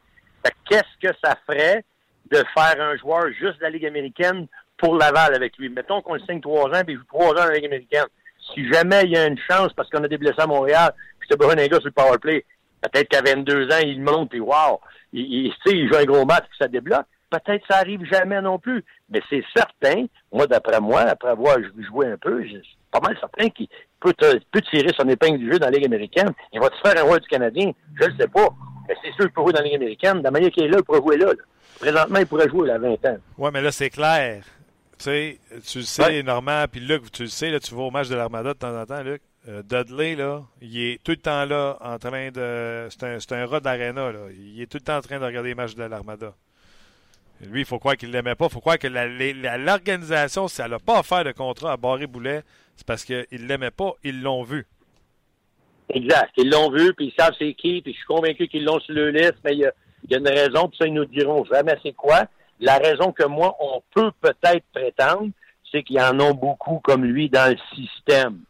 Qu'est-ce 0.69 1.07
que 1.09 1.13
ça 1.23 1.37
ferait 1.47 1.83
de 2.31 2.37
faire 2.53 2.75
un 2.79 2.97
joueur 2.97 3.27
juste 3.29 3.57
de 3.59 3.63
la 3.63 3.69
Ligue 3.69 3.85
américaine 3.85 4.47
pour 4.77 4.95
Laval 4.95 5.33
avec 5.35 5.57
lui? 5.57 5.69
Mettons 5.69 6.01
qu'on 6.01 6.15
le 6.15 6.19
signe 6.21 6.41
trois 6.41 6.69
ans 6.69 6.83
puis 6.85 6.93
il 6.93 6.97
joue 6.97 7.03
trois 7.05 7.29
ans 7.31 7.33
dans 7.35 7.45
la 7.45 7.55
Ligue 7.55 7.65
américaine. 7.65 8.05
Si 8.53 8.71
jamais 8.71 9.03
il 9.05 9.11
y 9.11 9.17
a 9.17 9.27
une 9.27 9.39
chance 9.49 9.73
parce 9.73 9.89
qu'on 9.89 10.03
a 10.03 10.07
des 10.07 10.17
blessés 10.17 10.41
à 10.41 10.47
Montréal 10.47 10.93
puis 11.19 11.27
tu 11.29 11.33
as 11.33 11.37
besoin 11.37 11.55
d'un 11.55 11.67
gars 11.67 11.77
sur 11.77 11.85
le 11.87 11.91
powerplay, 11.91 12.45
peut-être 12.81 13.07
qu'à 13.07 13.21
22 13.21 13.67
ans, 13.71 13.81
il 13.83 14.01
monte 14.01 14.29
puis 14.29 14.39
wow, 14.39 14.79
il, 15.13 15.47
il, 15.47 15.53
il 15.67 15.87
joue 15.87 15.95
un 15.95 16.05
gros 16.05 16.25
match 16.25 16.45
puis 16.49 16.57
ça 16.59 16.67
débloque. 16.67 17.05
Peut-être 17.29 17.61
que 17.61 17.73
ça 17.73 17.79
arrive 17.79 18.05
jamais 18.11 18.41
non 18.41 18.59
plus. 18.59 18.83
Mais 19.09 19.21
c'est 19.29 19.43
certain, 19.55 20.05
moi, 20.31 20.45
d'après 20.45 20.79
moi, 20.79 21.01
après 21.01 21.29
avoir 21.29 21.57
joué 21.89 22.07
un 22.07 22.17
peu, 22.17 22.43
suis 22.43 22.61
pas 22.91 22.99
mal 22.99 23.17
certain 23.19 23.49
qu'il 23.49 23.67
peut, 23.99 24.13
peut 24.51 24.61
tirer 24.61 24.91
son 24.95 25.09
épingle 25.09 25.39
du 25.39 25.51
jeu 25.51 25.57
dans 25.57 25.65
la 25.67 25.71
Ligue 25.71 25.85
américaine. 25.85 26.31
Il 26.51 26.59
va 26.59 26.69
te 26.69 26.75
faire 26.87 27.01
un 27.03 27.07
roi 27.07 27.17
du 27.19 27.27
Canadien? 27.27 27.71
Je 27.99 28.05
le 28.05 28.13
sais 28.19 28.27
pas. 28.27 28.49
Mais 28.87 28.95
c'est 29.03 29.11
sûr 29.13 29.25
qu'il 29.25 29.31
peut 29.31 29.41
jouer 29.41 29.53
dans 29.53 29.59
la 29.59 29.65
Ligue 29.65 29.75
américaine. 29.75 30.19
De 30.19 30.23
la 30.23 30.31
manière 30.31 30.51
qu'il 30.51 30.65
est 30.65 30.67
là, 30.67 30.77
il 30.77 30.83
pourrait 30.83 30.99
jouer 30.99 31.17
là. 31.17 31.27
là. 31.27 31.43
Présentement, 31.79 32.19
il 32.19 32.27
pourrait 32.27 32.49
jouer 32.49 32.69
à 32.69 32.77
20 32.77 32.91
ans. 33.05 33.17
Ouais, 33.39 33.49
mais 33.51 33.61
là, 33.61 33.71
c'est 33.71 33.89
clair. 33.89 34.43
Tu 35.03 35.09
sais, 35.09 35.39
tu 35.67 35.77
le 35.79 35.83
sais, 35.83 36.03
Ouais. 36.03 36.23
Normand, 36.23 36.63
puis 36.71 36.79
Luc, 36.79 37.11
tu 37.11 37.23
le 37.23 37.27
sais, 37.29 37.49
là, 37.49 37.59
tu 37.59 37.75
vas 37.75 37.81
au 37.81 37.91
match 37.91 38.07
de 38.07 38.15
l'Armada 38.15 38.53
de 38.53 38.57
temps 38.59 38.73
en 38.79 38.85
temps, 38.85 39.03
Luc. 39.03 39.21
Euh, 39.49 39.61
Dudley, 39.61 40.15
là, 40.15 40.41
il 40.61 40.79
est 40.79 41.03
tout 41.03 41.11
le 41.11 41.17
temps 41.17 41.43
là, 41.43 41.77
en 41.81 41.99
train 41.99 42.31
de. 42.31 42.87
C'est 42.89 43.03
un, 43.03 43.19
c'est 43.19 43.33
un 43.33 43.45
rat 43.45 43.59
d'arena, 43.59 44.13
là. 44.13 44.19
Il 44.33 44.61
est 44.61 44.67
tout 44.71 44.77
le 44.77 44.83
temps 44.85 44.95
en 44.95 45.01
train 45.01 45.19
de 45.19 45.25
regarder 45.25 45.49
les 45.49 45.55
matchs 45.55 45.75
de 45.75 45.83
l'Armada. 45.83 46.33
Lui, 47.45 47.61
il 47.61 47.65
faut 47.65 47.79
croire 47.79 47.97
qu'il 47.97 48.11
l'aimait 48.11 48.35
pas. 48.35 48.45
Il 48.45 48.51
faut 48.53 48.61
croire 48.61 48.79
que 48.79 48.87
la- 48.87 49.07
les- 49.07 49.33
la- 49.33 49.57
l'organisation, 49.57 50.47
si 50.47 50.61
elle 50.61 50.71
n'a 50.71 50.79
pas 50.79 51.01
offert 51.01 51.25
de 51.25 51.33
contrat 51.33 51.73
à 51.73 51.77
Barré 51.77 52.07
Boulet, 52.07 52.41
c'est 52.77 52.87
parce 52.87 53.03
qu'ils 53.03 53.25
ne 53.33 53.37
l'aimaient 53.45 53.71
pas, 53.71 53.91
ils 54.05 54.21
l'ont 54.21 54.43
vu. 54.43 54.65
Exact. 55.89 56.31
Ils 56.37 56.49
l'ont 56.49 56.71
vu, 56.71 56.93
puis 56.93 57.07
ils 57.07 57.13
savent 57.21 57.33
c'est 57.37 57.53
qui, 57.55 57.81
puis 57.81 57.91
je 57.91 57.97
suis 57.97 58.05
convaincu 58.07 58.47
qu'ils 58.47 58.63
l'ont 58.63 58.79
sur 58.79 58.93
le 58.93 59.09
liste, 59.11 59.35
mais 59.43 59.51
il 59.53 59.59
y 59.59 60.11
y 60.11 60.15
a 60.15 60.17
une 60.19 60.27
raison, 60.29 60.69
puis 60.69 60.77
ça, 60.79 60.87
ils 60.87 60.93
nous 60.93 61.05
diront 61.05 61.43
jamais 61.45 61.75
c'est 61.83 61.91
quoi. 61.93 62.23
La 62.59 62.77
raison 62.77 63.11
que 63.11 63.23
moi, 63.23 63.55
on 63.59 63.81
peut 63.93 64.11
peut-être 64.21 64.65
prétendre, 64.73 65.29
c'est 65.71 65.83
qu'il 65.83 65.97
y 65.97 66.01
en 66.01 66.19
a 66.19 66.33
beaucoup 66.33 66.79
comme 66.83 67.03
lui 67.03 67.29
dans 67.29 67.51
le 67.51 67.57
système. 67.75 68.41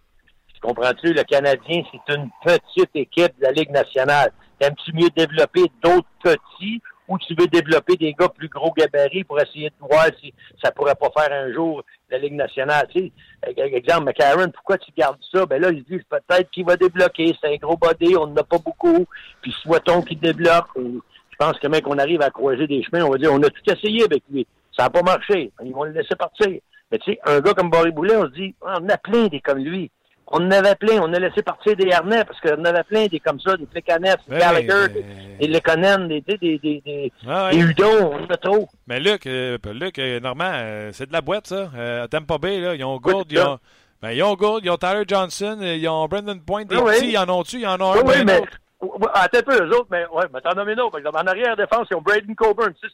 Comprends-tu? 0.62 1.14
Le 1.14 1.24
Canadien, 1.24 1.84
c'est 1.92 2.16
une 2.16 2.30
petite 2.44 2.96
équipe 2.96 3.38
de 3.38 3.44
la 3.44 3.52
Ligue 3.52 3.72
nationale. 3.72 4.32
T'aimes-tu 4.60 4.94
mieux 4.94 5.10
développer 5.10 5.64
d'autres 5.84 6.08
petits 6.22 6.82
ou 7.08 7.18
tu 7.18 7.36
veux 7.38 7.48
développer 7.48 7.98
des 7.98 8.14
gars 8.14 8.30
plus 8.30 8.48
gros 8.48 8.72
gabarits 8.72 9.26
pour 9.26 9.42
essayer 9.42 9.70
de 9.70 9.76
voir 9.80 10.06
si 10.22 10.34
ça 10.64 10.72
pourrait 10.72 10.96
pas 10.96 11.10
faire 11.18 11.34
un 11.34 11.52
jour 11.52 11.84
la 12.10 12.18
Ligue 12.18 12.36
nationale? 12.36 12.88
Tu 12.94 13.00
sais, 13.00 13.12
e- 13.58 13.76
exemple, 13.76 14.06
McCarron, 14.06 14.50
pourquoi 14.52 14.78
tu 14.78 14.92
gardes 14.96 15.18
ça? 15.34 15.46
Ben 15.46 15.62
là, 15.62 15.70
ils 15.70 15.84
se 15.84 15.96
disent 15.96 16.06
peut-être 16.10 16.50
qu'il 16.52 16.66
va 16.66 16.78
débloquer. 16.78 17.36
C'est 17.42 17.54
un 17.54 17.58
gros 17.58 17.76
body, 17.76 18.16
on 18.16 18.28
n'en 18.28 18.38
a 18.38 18.44
pas 18.44 18.60
beaucoup. 18.60 19.06
Puis 19.42 19.54
souhaitons 19.62 20.02
qu'il 20.02 20.20
débloque. 20.20 20.68
Et 20.78 21.02
Je 21.34 21.46
pense 21.46 21.58
que 21.60 21.68
même 21.68 21.82
qu'on 21.82 21.98
arrive 21.98 22.22
à 22.22 22.30
croiser 22.30 22.68
des 22.68 22.84
chemins, 22.84 23.04
on 23.06 23.10
va 23.12 23.18
dire 23.18 23.32
on 23.34 23.42
a 23.42 23.50
tout 23.50 23.72
essayé 23.72 24.04
avec 24.04 24.24
lui. 24.32 24.48
Ça 24.78 24.84
n'a 24.84 24.90
pas 24.90 25.02
marché. 25.02 25.52
Ils 25.64 25.74
vont 25.74 25.84
le 25.84 25.92
laisser 25.92 26.16
partir. 26.16 26.48
Mais 26.92 27.00
tu 27.00 27.12
sais, 27.12 27.20
un 27.26 27.40
gars 27.42 27.54
comme 27.54 27.70
Barry 27.70 27.92
Boulet, 27.92 28.16
on 28.16 28.26
se 28.26 28.32
dit, 28.34 28.56
Ah, 28.66 28.78
on 28.80 28.86
en 28.86 28.90
a 28.90 28.98
plein 28.98 29.28
des 29.28 29.40
comme 29.42 29.60
lui. 29.60 29.90
On 30.28 30.38
en 30.46 30.52
avait 30.52 30.76
plein. 30.76 31.00
On 31.02 31.14
a 31.14 31.20
laissé 31.20 31.42
partir 31.44 31.76
des 31.76 31.92
Harnais 31.92 32.24
parce 32.26 32.40
qu'on 32.40 32.60
en 32.62 32.66
avait 32.66 32.84
plein 32.84 33.08
des 33.08 33.20
comme 33.20 33.40
ça, 33.40 33.58
des 33.58 33.66
Plekanec, 33.66 34.18
des 34.28 34.38
Gallagher, 34.38 35.04
des, 35.40 35.48
Lekonen, 35.48 36.08
des, 36.08 36.22
des, 36.22 36.60
des, 36.60 37.12
Ah. 37.28 37.50
Hudon. 37.54 38.14
On 38.14 38.26
a 38.34 38.38
trop. 38.38 38.68
Mais 38.88 39.00
Luc, 39.00 39.28
euh, 39.28 39.58
Luc 39.74 40.00
euh, 40.00 40.20
Normand, 40.20 40.52
euh, 40.54 40.90
c'est 40.94 41.08
de 41.08 41.14
la 41.14 41.22
boîte, 41.22 41.48
ça. 41.48 41.70
À 42.04 42.08
Tampa 42.08 42.38
Bay, 42.38 42.60
là, 42.62 42.74
ils 42.76 42.84
ont 42.84 42.98
Gould, 42.98 43.26
ils 43.32 43.40
ont, 43.40 43.60
ben, 44.02 44.12
ils 44.12 44.24
ont 44.24 44.34
Gould, 44.36 44.64
ils 44.64 44.70
ont 44.72 44.78
Tyler 44.78 45.04
Johnson, 45.08 45.58
ils 45.62 45.88
ont 45.88 46.08
Brendan 46.08 46.40
Point, 46.42 46.66
des 46.66 46.76
Ah 46.78 46.84
petits, 46.84 47.12
ils 47.12 47.18
en 47.18 47.30
ont-tu? 47.30 47.60
Ils 47.60 47.68
en 47.68 47.80
ont 47.82 47.94
un, 47.94 48.02
oui, 48.02 48.24
mais. 48.26 48.42
Ouais, 48.84 49.08
Attends 49.14 49.40
un 49.40 49.42
peu, 49.44 49.64
eux 49.64 49.70
autres, 49.78 49.88
mais, 49.90 50.06
ouais, 50.08 50.26
mais 50.34 50.42
t'en. 50.42 50.52
Par 50.54 51.24
en 51.24 51.28
arrière 51.28 51.56
défense, 51.56 51.88
ils 51.90 51.96
ont 51.96 52.02
Braden 52.02 52.36
Coburn, 52.36 52.74
6 52.82 52.88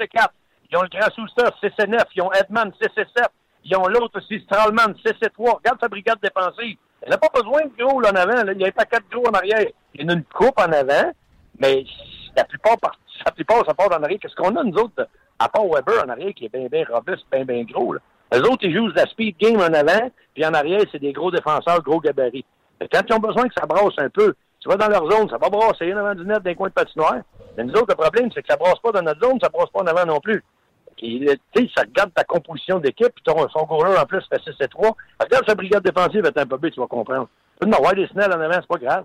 et 0.00 0.08
4. 0.08 0.32
Ils 0.70 0.76
ont 0.78 0.82
le 0.82 0.88
grand 0.88 1.10
Souster, 1.12 1.44
6 1.60 1.72
et 1.84 1.86
9. 1.88 2.02
Ils 2.16 2.22
ont 2.22 2.32
Edman, 2.32 2.72
6 2.80 2.88
et 2.96 3.06
7. 3.16 3.26
Ils 3.64 3.76
ont 3.76 3.86
l'autre 3.88 4.18
aussi, 4.18 4.40
Stralman, 4.44 4.94
6 5.04 5.12
et 5.22 5.30
3. 5.30 5.54
Regarde 5.54 5.78
sa 5.80 5.88
brigade 5.88 6.18
défensive. 6.22 6.76
Elle 7.02 7.10
n'a 7.10 7.18
pas 7.18 7.28
besoin 7.34 7.60
de 7.64 7.82
gros 7.84 8.00
là, 8.00 8.10
en 8.12 8.16
avant. 8.16 8.50
Il 8.52 8.56
n'y 8.58 8.64
a 8.66 8.72
pas 8.72 8.84
quatre 8.84 9.08
gros 9.10 9.26
en 9.28 9.32
arrière. 9.32 9.66
Il 9.94 10.02
y 10.02 10.04
en 10.04 10.08
a 10.08 10.12
une 10.14 10.24
coupe 10.24 10.58
en 10.58 10.72
avant, 10.72 11.12
mais 11.58 11.84
la 12.36 12.44
plupart, 12.44 12.78
part- 12.78 12.98
la 13.26 13.32
plupart 13.32 13.64
ça 13.66 13.74
part 13.74 13.88
en 13.98 14.02
arrière. 14.02 14.18
Qu'est-ce 14.20 14.34
qu'on 14.36 14.54
a, 14.56 14.62
nous 14.64 14.76
autres, 14.78 15.06
à 15.38 15.48
part 15.48 15.64
Weber 15.66 16.04
en 16.04 16.08
arrière, 16.10 16.32
qui 16.34 16.46
est 16.46 16.52
bien, 16.52 16.66
bien 16.68 16.84
robuste, 16.90 17.24
bien, 17.30 17.44
bien 17.44 17.62
gros. 17.64 17.92
Là? 17.92 18.00
Eux 18.34 18.42
autres, 18.42 18.64
ils 18.64 18.74
jouent 18.74 18.90
de 18.90 18.96
la 18.96 19.06
speed 19.06 19.36
game 19.38 19.56
en 19.60 19.72
avant, 19.72 20.10
puis 20.34 20.44
en 20.46 20.54
arrière, 20.54 20.80
c'est 20.90 20.98
des 20.98 21.12
gros 21.12 21.30
défenseurs, 21.30 21.82
gros 21.82 22.00
gabarits. 22.00 22.44
Mais 22.80 22.88
quand 22.92 23.02
ils 23.08 23.14
ont 23.14 23.18
besoin 23.20 23.46
que 23.48 23.54
ça 23.54 23.66
brasse 23.66 23.94
un 23.98 24.08
peu, 24.08 24.34
tu 24.64 24.70
vas 24.70 24.76
dans 24.76 24.88
leur 24.88 25.10
zone, 25.10 25.28
ça 25.28 25.36
va 25.36 25.50
brasser 25.50 25.92
en 25.92 25.98
avant 25.98 26.14
du 26.14 26.24
net 26.24 26.42
d'un 26.42 26.54
coin 26.54 26.68
de 26.68 26.72
patinoire. 26.72 27.18
Mais 27.56 27.64
nous 27.64 27.74
autres, 27.74 27.90
le 27.90 27.96
problème, 27.96 28.30
c'est 28.34 28.40
que 28.40 28.48
ça 28.48 28.56
brasse 28.56 28.78
pas 28.82 28.92
dans 28.92 29.02
notre 29.02 29.20
zone, 29.20 29.38
ça 29.42 29.50
brasse 29.50 29.68
pas 29.68 29.82
en 29.82 29.86
avant 29.86 30.06
non 30.06 30.20
plus. 30.20 30.42
Sais, 30.98 31.68
ça 31.76 31.82
regarde 31.82 32.14
ta 32.14 32.24
composition 32.24 32.78
d'équipe, 32.78 33.12
puis 33.14 33.22
ton, 33.24 33.46
son 33.50 33.66
goaler 33.66 33.98
en 33.98 34.06
plus 34.06 34.22
fait 34.30 34.40
6 34.42 34.54
et 34.60 34.68
3. 34.68 34.96
Regarde 35.20 35.44
sa 35.46 35.54
brigade 35.54 35.82
défensive 35.82 36.24
à 36.24 36.40
un 36.40 36.46
peu 36.46 36.70
tu 36.70 36.80
vas 36.80 36.86
comprendre. 36.86 37.28
En 37.62 37.72
avoir 37.72 37.94
des 37.94 38.06
snells 38.08 38.32
en 38.32 38.40
avant, 38.40 38.54
c'est 38.54 38.66
pas 38.66 38.78
grave. 38.78 39.04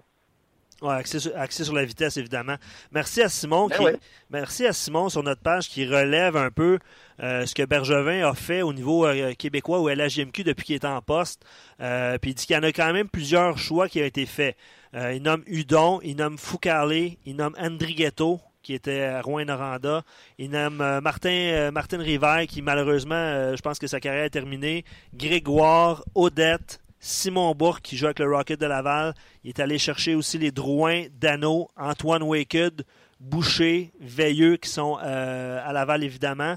Ouais, 0.82 0.94
axé 0.94 1.20
sur, 1.20 1.38
axé 1.38 1.66
sur 1.66 1.74
la 1.74 1.84
vitesse, 1.84 2.16
évidemment. 2.16 2.56
Merci 2.94 3.22
à 3.22 3.28
Simon 3.28 3.68
Ben 3.68 3.76
qui, 3.76 3.84
oui. 3.84 3.92
merci 4.30 4.66
à 4.66 4.72
Simon 4.72 5.10
sur 5.10 5.24
notre 5.24 5.42
page 5.42 5.68
qui 5.68 5.86
relève 5.86 6.38
un 6.38 6.52
peu 6.52 6.80
euh, 7.22 7.46
ce 7.46 7.54
que 7.54 7.64
Bergevin 7.64 8.26
a 8.26 8.34
fait 8.34 8.62
au 8.62 8.72
niveau 8.72 9.06
euh, 9.06 9.34
québécois 9.34 9.82
ou 9.82 9.90
LHJMQ 9.90 10.44
depuis 10.46 10.66
qu'il 10.66 10.76
est 10.76 10.86
en 10.86 11.02
poste. 11.02 11.44
Euh, 11.82 12.18
puis 12.18 12.32
il 12.32 12.34
dit 12.34 12.46
qu'il 12.46 12.56
y 12.56 12.60
en 12.60 12.64
a 12.64 12.72
quand 12.72 12.94
même 12.94 13.10
plusieurs 13.10 13.58
choix 13.58 13.90
qui 13.90 14.02
ont 14.02 14.06
été 14.06 14.26
faits. 14.26 14.56
Euh, 14.96 15.14
il 15.14 15.22
nomme 15.22 15.44
Udon, 15.46 16.00
il 16.02 16.16
nomme 16.16 16.38
Foucalé, 16.38 17.20
il 17.26 17.36
nomme 17.36 17.56
Andrighetto 17.60 18.40
qui 18.62 18.74
était 18.74 19.04
à 19.04 19.22
Rouen-Noranda. 19.22 20.04
Il 20.38 20.52
nomme 20.52 20.82
euh, 20.82 21.00
Martin, 21.02 21.30
euh, 21.30 21.72
Rivaire, 21.94 22.46
qui 22.46 22.62
malheureusement, 22.62 23.56
je 23.56 23.62
pense 23.62 23.80
que 23.80 23.88
sa 23.88 24.00
carrière 24.00 24.26
est 24.26 24.30
terminée. 24.30 24.84
Grégoire, 25.14 26.04
Odette, 26.14 26.82
Simon 27.00 27.56
Bourque, 27.56 27.82
qui 27.82 27.98
joue 27.98 28.06
avec 28.06 28.20
le 28.20 28.30
Rocket 28.30 28.60
de 28.60 28.66
Laval. 28.66 29.14
Il 29.44 29.50
est 29.50 29.60
allé 29.60 29.78
chercher 29.78 30.16
aussi 30.16 30.38
les 30.38 30.52
Drouin, 30.52 31.06
Dano, 31.20 31.70
Antoine 31.78 32.24
Waked, 32.24 32.84
Boucher, 33.20 33.92
Veilleux, 34.00 34.58
qui 34.58 34.70
sont 34.70 34.98
euh, 35.04 35.60
à 35.64 35.74
Laval, 35.74 36.04
évidemment. 36.04 36.56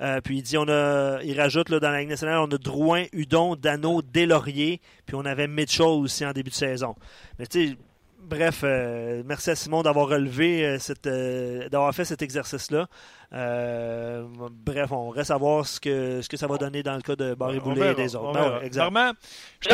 Euh, 0.00 0.20
puis 0.20 0.38
il 0.38 0.42
dit, 0.42 0.56
on 0.56 0.68
a, 0.68 1.20
il 1.22 1.38
rajoute 1.40 1.68
là, 1.70 1.80
dans 1.80 1.90
la 1.90 2.00
Ligue 2.00 2.08
nationale, 2.08 2.38
on 2.38 2.50
a 2.54 2.58
Drouin, 2.58 3.04
Udon, 3.12 3.56
Dano, 3.56 4.00
Deslauriers, 4.02 4.80
puis 5.06 5.16
on 5.16 5.24
avait 5.24 5.48
Mitchell 5.48 5.86
aussi 5.86 6.24
en 6.24 6.32
début 6.32 6.50
de 6.50 6.54
saison. 6.54 6.94
Mais 7.38 7.46
tu 7.46 7.68
sais, 7.68 7.76
Bref, 8.24 8.60
euh, 8.64 9.22
merci 9.26 9.50
à 9.50 9.54
Simon 9.54 9.82
d'avoir 9.82 10.08
relevé 10.08 10.64
euh, 10.64 10.78
cette, 10.78 11.06
euh, 11.06 11.68
d'avoir 11.68 11.94
fait 11.94 12.04
cet 12.04 12.22
exercice-là. 12.22 12.86
Euh, 13.32 14.24
bref, 14.50 14.92
on 14.92 15.10
reste 15.10 15.30
à 15.30 15.36
voir 15.36 15.66
ce 15.66 15.78
que, 15.80 16.22
ce 16.22 16.28
que 16.28 16.36
ça 16.36 16.46
va 16.46 16.56
donner 16.56 16.82
dans 16.82 16.94
le 16.94 17.02
cas 17.02 17.16
de 17.16 17.34
Barry 17.34 17.58
Boulet 17.60 17.80
verra, 17.80 17.92
et 17.92 17.94
des 17.94 18.16
autres. 18.16 18.32
Ben 18.32 18.40
verra. 18.42 18.58
ouais, 18.60 18.66
exact. 18.66 18.82
Normand, 18.84 19.12
je 19.60 19.68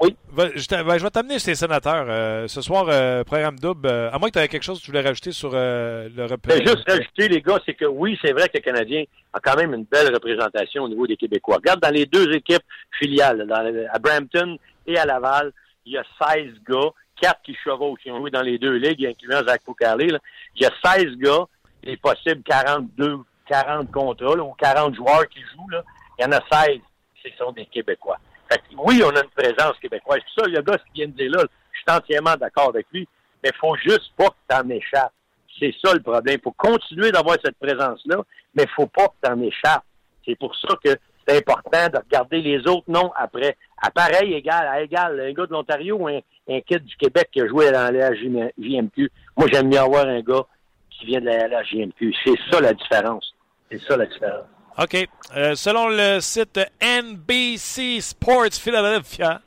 oui. 0.00 0.16
va- 0.30 0.48
je 0.54 0.66
t'a- 0.66 0.82
ben, 0.82 0.98
je 0.98 1.02
vais 1.04 1.10
t'amener 1.10 1.38
chez 1.38 1.50
les 1.52 1.54
sénateurs. 1.56 2.06
euh, 2.08 2.48
ce 2.48 2.60
soir, 2.60 2.86
euh, 2.88 3.22
programme 3.24 3.58
double. 3.58 3.86
euh, 3.88 4.10
à 4.10 4.18
moins 4.18 4.28
que 4.28 4.32
tu 4.34 4.38
avais 4.38 4.48
quelque 4.48 4.62
chose 4.64 4.80
que 4.80 4.84
tu 4.84 4.90
voulais 4.90 5.02
rajouter 5.06 5.32
sur 5.32 5.50
euh, 5.54 6.08
le 6.16 6.24
rep- 6.26 6.46
Ben, 6.46 6.62
juste 6.66 6.88
rajouter, 6.88 7.28
les 7.28 7.40
gars, 7.42 7.60
c'est 7.66 7.74
que 7.74 7.84
oui, 7.84 8.18
c'est 8.22 8.32
vrai 8.32 8.48
que 8.48 8.56
le 8.56 8.62
Canadien 8.62 9.04
a 9.32 9.40
quand 9.40 9.56
même 9.56 9.74
une 9.74 9.84
belle 9.84 10.12
représentation 10.12 10.84
au 10.84 10.88
niveau 10.88 11.06
des 11.06 11.16
Québécois. 11.16 11.56
Regarde 11.56 11.80
dans 11.80 11.90
les 11.92 12.06
deux 12.06 12.32
équipes 12.34 12.62
filiales, 12.98 13.46
dans, 13.46 13.64
à 13.92 13.98
Brampton 13.98 14.56
et 14.86 14.96
à 14.98 15.04
Laval, 15.04 15.52
il 15.84 15.92
y 15.92 15.98
a 15.98 16.04
16 16.20 16.52
gars, 16.68 16.90
quatre 17.20 17.42
qui 17.42 17.54
chevauchent, 17.54 18.00
qui 18.00 18.10
ont 18.10 18.18
joué 18.18 18.30
dans 18.30 18.42
les 18.42 18.58
deux 18.58 18.76
ligues, 18.76 19.06
incluant 19.06 19.42
Zach 19.46 19.62
Foucarlé. 19.64 20.08
Il 20.54 20.62
y 20.62 20.66
a 20.66 20.70
16 20.84 21.16
gars, 21.16 21.44
il 21.82 21.90
est 21.90 21.96
possible 21.96 22.42
42, 22.42 23.18
40 23.46 23.90
contrats, 23.90 24.36
là, 24.36 24.42
ou 24.42 24.52
40 24.52 24.94
joueurs 24.94 25.28
qui 25.28 25.40
jouent. 25.40 25.70
Là. 25.70 25.82
Il 26.18 26.22
y 26.22 26.26
en 26.26 26.32
a 26.32 26.40
16 26.50 26.78
qui 27.22 27.32
sont 27.36 27.52
des 27.52 27.66
Québécois. 27.66 28.18
Fait 28.50 28.58
que, 28.58 28.76
oui, 28.78 29.02
on 29.04 29.10
a 29.10 29.22
une 29.22 29.30
présence 29.30 29.78
québécoise. 29.80 30.20
Puis 30.20 30.32
ça, 30.36 30.46
le 30.46 30.60
gars 30.62 30.78
qui 30.78 30.92
vient 30.94 31.08
de 31.08 31.12
dire 31.12 31.30
là, 31.30 31.44
je 31.72 31.78
suis 31.78 31.98
entièrement 31.98 32.36
d'accord 32.36 32.68
avec 32.68 32.86
lui, 32.92 33.08
mais 33.42 33.50
il 33.52 33.58
faut 33.58 33.76
juste 33.76 34.12
pas 34.16 34.28
que 34.28 34.36
tu 34.48 34.56
en 34.56 34.68
échappes. 34.70 35.12
C'est 35.58 35.74
ça 35.82 35.94
le 35.94 36.00
problème. 36.00 36.38
Il 36.38 36.42
faut 36.42 36.52
continuer 36.52 37.10
d'avoir 37.10 37.36
cette 37.44 37.58
présence-là, 37.58 38.22
mais 38.54 38.64
il 38.64 38.68
faut 38.70 38.86
pas 38.86 39.08
que 39.08 39.14
tu 39.24 39.30
en 39.32 39.40
échappes. 39.40 39.84
C'est 40.24 40.36
pour 40.36 40.54
ça 40.56 40.74
que 40.84 40.96
c'est 41.26 41.38
important 41.38 41.88
de 41.88 41.98
regarder 41.98 42.40
les 42.40 42.58
autres 42.66 42.88
noms 42.88 43.12
après. 43.16 43.56
À 43.78 43.90
pareil, 43.90 44.34
égal, 44.34 44.66
à 44.66 44.80
égal, 44.82 45.20
un 45.20 45.32
gars 45.32 45.46
de 45.46 45.52
l'Ontario 45.52 45.96
ou 45.96 46.08
un, 46.08 46.20
un 46.48 46.60
kid 46.60 46.84
du 46.84 46.96
Québec 46.96 47.28
qui 47.32 47.40
a 47.40 47.48
joué 47.48 47.70
dans 47.70 47.92
la 47.92 48.14
JMQ. 48.14 49.10
Moi, 49.36 49.48
j'aime 49.52 49.68
mieux 49.68 49.78
avoir 49.78 50.06
un 50.06 50.20
gars 50.20 50.44
qui 50.90 51.06
vient 51.06 51.20
de 51.20 51.26
la, 51.26 51.62
JMQ. 51.64 52.14
C'est 52.24 52.34
ça 52.50 52.60
la 52.60 52.72
différence. 52.72 53.34
C'est 53.70 53.80
ça 53.82 53.96
la 53.96 54.06
différence. 54.06 54.46
OK. 54.78 55.08
Euh, 55.36 55.54
selon 55.54 55.88
le 55.88 56.20
site 56.20 56.60
NBC 56.80 58.00
Sports 58.00 58.52
Philadelphia, 58.52 59.40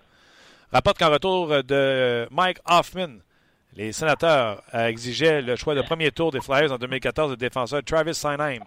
rapporte 0.72 1.00
qu'en 1.00 1.10
retour 1.10 1.64
de 1.64 2.28
Mike 2.32 2.58
Hoffman, 2.66 3.20
les 3.76 3.94
sénateurs 3.94 4.64
exigeaient 4.74 5.42
le 5.42 5.56
choix 5.56 5.76
de 5.76 5.82
premier 5.82 6.12
tour 6.12 6.32
des 6.32 6.42
Flyers 6.42 6.72
en 6.72 6.78
2014 6.78 7.32
de 7.32 7.36
défenseur 7.36 7.82
Travis 7.84 8.16
Sinheim, 8.16 8.64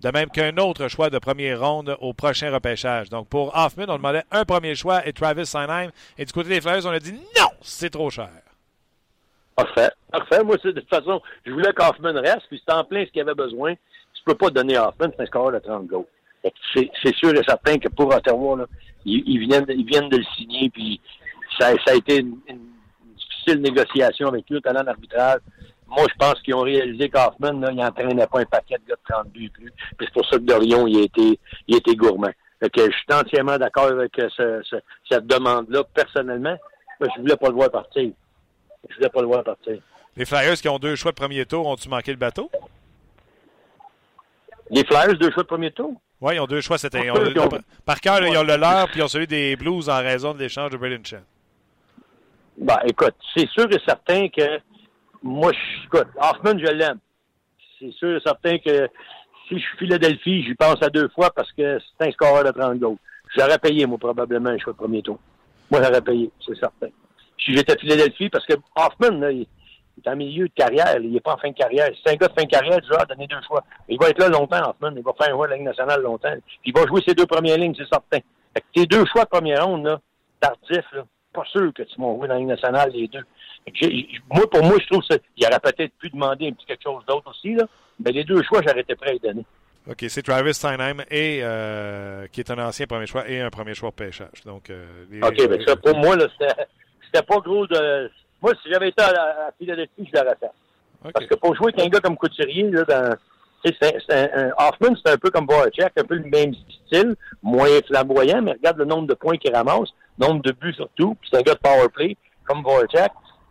de 0.00 0.10
même 0.10 0.28
qu'un 0.28 0.56
autre 0.58 0.88
choix 0.88 1.10
de 1.10 1.18
première 1.18 1.60
ronde 1.60 1.96
au 2.00 2.12
prochain 2.12 2.52
repêchage. 2.52 3.08
Donc 3.08 3.28
pour 3.28 3.56
Hoffman, 3.56 3.86
on 3.88 3.96
demandait 3.96 4.24
un 4.30 4.44
premier 4.44 4.74
choix 4.74 5.06
et 5.06 5.12
Travis 5.12 5.46
Sinheim. 5.46 5.90
Et 6.18 6.24
du 6.24 6.32
côté 6.32 6.48
des 6.48 6.60
Flyers, 6.60 6.84
on 6.86 6.90
a 6.90 6.98
dit 6.98 7.12
non, 7.12 7.48
c'est 7.62 7.90
trop 7.90 8.10
cher. 8.10 8.30
Parfait. 9.56 9.90
Parfait. 10.12 10.44
Moi, 10.44 10.56
de 10.62 10.70
toute 10.70 10.88
façon, 10.88 11.20
je 11.46 11.50
voulais 11.50 11.72
qu'Hoffman 11.72 12.12
reste, 12.12 12.42
puis 12.48 12.58
c'était 12.58 12.72
en 12.72 12.84
plein 12.84 13.06
ce 13.06 13.10
qu'il 13.10 13.22
avait 13.22 13.34
besoin. 13.34 13.74
Tu 13.74 14.22
peux 14.24 14.34
pas 14.34 14.50
donner 14.50 14.76
Hoffman, 14.76 15.08
c'est 15.16 15.22
un 15.22 15.26
score 15.26 15.52
de 15.52 15.58
30 15.58 15.86
goals. 15.86 16.04
C'est 16.74 17.16
sûr 17.16 17.34
et 17.34 17.42
certain 17.42 17.78
que 17.78 17.88
pour 17.88 18.14
Ottawa, 18.14 18.66
ils, 19.04 19.38
viennent, 19.38 19.66
ils 19.68 19.84
viennent 19.84 20.08
de 20.08 20.18
le 20.18 20.24
signer, 20.36 20.70
puis 20.70 21.00
ça, 21.58 21.72
ça 21.84 21.92
a 21.92 21.94
été 21.94 22.18
une, 22.18 22.38
difficile 23.16 23.60
négociation 23.60 24.28
avec 24.28 24.48
lui 24.50 24.60
talent 24.60 24.84
d'arbitrage. 24.84 25.40
Moi, 25.88 26.04
je 26.10 26.14
pense 26.18 26.40
qu'ils 26.42 26.54
ont 26.54 26.62
réalisé 26.62 27.08
qu'Hoffman, 27.08 27.62
il 27.70 27.76
n'entraînait 27.76 28.26
pas 28.26 28.40
un 28.40 28.44
paquet 28.44 28.76
de 28.78 28.88
gars 28.88 28.96
de 28.96 29.14
30 29.14 29.28
buts 29.28 29.50
plus. 29.50 29.72
Puis 29.96 30.06
c'est 30.06 30.12
pour 30.12 30.26
ça 30.26 30.36
que 30.36 30.42
Dorion, 30.42 30.86
il 30.86 30.98
a 30.98 31.02
été, 31.02 31.38
il 31.68 31.76
a 31.76 31.94
gourmand. 31.94 32.32
Fait 32.60 32.70
que 32.70 32.90
je 32.90 32.96
suis 32.96 33.12
entièrement 33.12 33.58
d'accord 33.58 33.88
avec 33.88 34.12
ce, 34.16 34.62
cette 35.08 35.26
demande-là, 35.26 35.84
personnellement. 35.94 36.56
Mais 37.00 37.08
je 37.14 37.20
voulais 37.20 37.36
pas 37.36 37.48
le 37.48 37.54
voir 37.54 37.70
partir. 37.70 38.10
Je 38.88 38.94
voulais 38.96 39.08
pas 39.08 39.20
le 39.20 39.26
voir 39.26 39.44
partir. 39.44 39.78
Les 40.16 40.24
Flyers 40.24 40.54
qui 40.54 40.68
ont 40.68 40.78
deux 40.78 40.96
choix 40.96 41.12
de 41.12 41.16
premier 41.16 41.44
tour, 41.44 41.66
ont-tu 41.66 41.88
manqué 41.88 42.10
le 42.10 42.16
bateau? 42.16 42.50
Les 44.70 44.84
Flyers, 44.84 45.18
deux 45.18 45.30
choix 45.30 45.42
de 45.42 45.48
premier 45.48 45.70
tour? 45.70 45.94
Oui, 46.20 46.36
ils 46.36 46.40
ont 46.40 46.46
deux 46.46 46.62
choix. 46.62 46.78
C'était, 46.78 47.10
par 47.84 48.00
cœur, 48.00 48.26
ils 48.26 48.36
ont 48.36 48.42
le 48.42 48.56
leur, 48.56 48.88
puis 48.88 49.00
ils 49.00 49.02
ont 49.02 49.08
celui 49.08 49.26
des 49.26 49.54
Blues 49.56 49.88
en 49.88 49.98
raison 49.98 50.32
de 50.32 50.38
l'échange 50.38 50.70
de 50.70 50.76
Braden 50.78 51.04
Chen. 51.04 51.22
Ben, 52.56 52.78
écoute, 52.86 53.14
c'est 53.36 53.48
sûr 53.50 53.66
et 53.70 53.80
certain 53.86 54.28
que 54.28 54.58
moi, 55.26 55.52
je, 55.52 55.86
écoute, 55.86 56.08
Hoffman, 56.16 56.58
je 56.58 56.72
l'aime. 56.72 56.98
C'est 57.78 57.92
sûr 57.92 58.16
et 58.16 58.20
certain 58.20 58.58
que 58.58 58.88
si 59.48 59.58
je 59.58 59.60
suis 59.60 59.78
Philadelphie, 59.78 60.42
j'y 60.42 60.54
pense 60.54 60.82
à 60.82 60.88
deux 60.88 61.08
fois 61.08 61.30
parce 61.30 61.50
que 61.52 61.78
c'est 61.78 62.08
un 62.08 62.10
score 62.12 62.42
de 62.44 62.50
30 62.50 62.78
goals. 62.78 62.96
J'aurais 63.36 63.58
payé, 63.58 63.86
moi, 63.86 63.98
probablement, 63.98 64.50
un 64.50 64.58
choix 64.58 64.72
de 64.72 64.78
premier 64.78 65.02
tour. 65.02 65.18
Moi, 65.70 65.82
j'aurais 65.82 66.00
payé, 66.00 66.30
c'est 66.44 66.56
certain. 66.56 66.88
Si 67.38 67.54
j'étais 67.54 67.76
Philadelphie, 67.78 68.28
parce 68.28 68.46
que 68.46 68.54
Hoffman, 68.76 69.18
là, 69.18 69.30
il, 69.30 69.46
est 70.04 70.08
en 70.08 70.16
milieu 70.16 70.48
de 70.48 70.52
carrière, 70.54 70.96
il 71.00 71.12
n'est 71.12 71.20
pas 71.20 71.34
en 71.34 71.38
fin 71.38 71.50
de 71.50 71.54
carrière. 71.54 71.88
C'est 72.02 72.12
un 72.12 72.16
gars 72.16 72.28
de 72.28 72.32
fin 72.32 72.44
de 72.44 72.50
carrière, 72.50 72.78
vas 72.90 73.04
donner 73.04 73.26
deux 73.26 73.40
choix. 73.46 73.64
Il 73.88 73.98
va 73.98 74.08
être 74.08 74.18
là 74.18 74.28
longtemps, 74.28 74.70
Hoffman. 74.70 74.92
Il 74.96 75.02
va 75.02 75.12
faire 75.20 75.32
un 75.32 75.36
rôle 75.36 75.48
de 75.48 75.50
la 75.52 75.56
Ligue 75.56 75.66
nationale 75.66 76.02
longtemps. 76.02 76.34
Puis 76.46 76.60
il 76.66 76.74
va 76.74 76.86
jouer 76.86 77.02
ses 77.06 77.14
deux 77.14 77.26
premières 77.26 77.58
lignes, 77.58 77.74
c'est 77.76 77.88
certain. 77.88 78.18
Fait 78.54 78.60
que 78.60 78.66
tes 78.74 78.86
deux 78.86 79.04
choix 79.06 79.24
de 79.24 79.28
première 79.28 79.66
ronde, 79.66 79.84
là, 79.84 80.00
tardif, 80.40 80.84
là, 80.92 81.04
pas 81.32 81.44
sûr 81.46 81.72
que 81.74 81.82
tu 81.82 82.00
m'as 82.00 82.14
joué 82.14 82.28
dans 82.28 82.34
la 82.34 82.40
Ligue 82.40 82.48
nationale, 82.48 82.90
les 82.92 83.08
deux. 83.08 83.24
Moi, 84.30 84.48
pour 84.50 84.62
moi, 84.62 84.76
je 84.80 84.86
trouve 84.86 85.02
qu'il 85.02 85.46
aurait 85.46 85.60
peut-être 85.60 85.92
pu 85.98 86.10
demander 86.10 86.48
un 86.48 86.52
petit 86.52 86.66
quelque 86.66 86.82
chose 86.82 87.04
d'autre 87.06 87.30
aussi, 87.30 87.54
là. 87.54 87.64
Mais 88.04 88.12
les 88.12 88.24
deux 88.24 88.42
choix, 88.42 88.60
j'aurais 88.66 88.80
été 88.80 88.94
prêt 88.94 89.10
à 89.10 89.12
les 89.14 89.18
donner. 89.18 89.44
OK, 89.88 90.04
c'est 90.08 90.22
Travis 90.22 90.54
Steinheim 90.54 91.02
et 91.10 91.40
euh, 91.42 92.26
qui 92.32 92.40
est 92.40 92.50
un 92.50 92.58
ancien 92.58 92.86
premier 92.86 93.06
choix 93.06 93.28
et 93.28 93.40
un 93.40 93.50
premier 93.50 93.74
choix 93.74 93.92
pêchage. 93.92 94.42
Donc, 94.44 94.70
euh, 94.70 94.84
OK, 95.22 95.40
mais 95.48 95.64
ça, 95.64 95.76
pour 95.76 95.96
moi, 95.96 96.16
là, 96.16 96.26
c'était 96.38 97.22
pas 97.22 97.38
gros 97.38 97.66
de. 97.66 98.10
Moi, 98.42 98.52
si 98.62 98.70
j'avais 98.70 98.88
été 98.88 99.02
à, 99.02 99.50
Philadelphie, 99.58 100.08
je 100.12 100.18
l'aurais 100.18 100.36
fait. 100.40 100.50
Parce 101.12 101.26
que 101.26 101.36
pour 101.36 101.54
jouer 101.54 101.72
avec 101.72 101.86
un 101.86 101.88
gars 101.88 102.00
comme 102.00 102.16
Couturier, 102.16 102.70
là, 102.70 102.84
dans. 102.84 103.16
C'est 103.64 103.74
un, 104.10 104.50
Hoffman, 104.58 104.94
c'est 105.04 105.12
un 105.12 105.16
peu 105.16 105.30
comme 105.30 105.46
Voracek, 105.46 105.92
un 105.96 106.04
peu 106.04 106.14
le 106.14 106.30
même 106.30 106.54
style, 106.86 107.16
moins 107.42 107.80
flamboyant, 107.88 108.40
mais 108.40 108.52
regarde 108.52 108.78
le 108.78 108.84
nombre 108.84 109.08
de 109.08 109.14
points 109.14 109.38
qu'il 109.38 109.52
ramasse, 109.52 109.88
nombre 110.18 110.40
de 110.42 110.52
buts 110.52 110.74
surtout, 110.74 111.16
puis 111.20 111.28
c'est 111.32 111.38
un 111.38 111.42
gars 111.42 111.54
de 111.54 111.58
power 111.58 111.88
play, 111.92 112.16
comme 112.44 112.62
Voracek. 112.62 113.10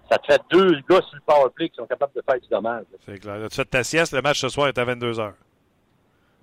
Ça 0.09 0.17
te 0.17 0.25
fait 0.27 0.41
deux 0.51 0.73
gars 0.89 1.01
sur 1.01 1.15
le 1.15 1.21
power 1.25 1.49
play 1.53 1.69
qui 1.69 1.75
sont 1.75 1.85
capables 1.85 2.13
de 2.15 2.21
faire 2.21 2.39
du 2.39 2.47
dommage. 2.47 2.83
C'est 3.05 3.19
clair. 3.19 3.37
Tu 3.49 3.55
fais 3.55 3.65
ta 3.65 3.83
sieste, 3.83 4.13
le 4.13 4.21
match 4.21 4.39
ce 4.39 4.49
soir 4.49 4.67
est 4.67 4.77
à 4.77 4.85
22 4.85 5.13
h 5.13 5.33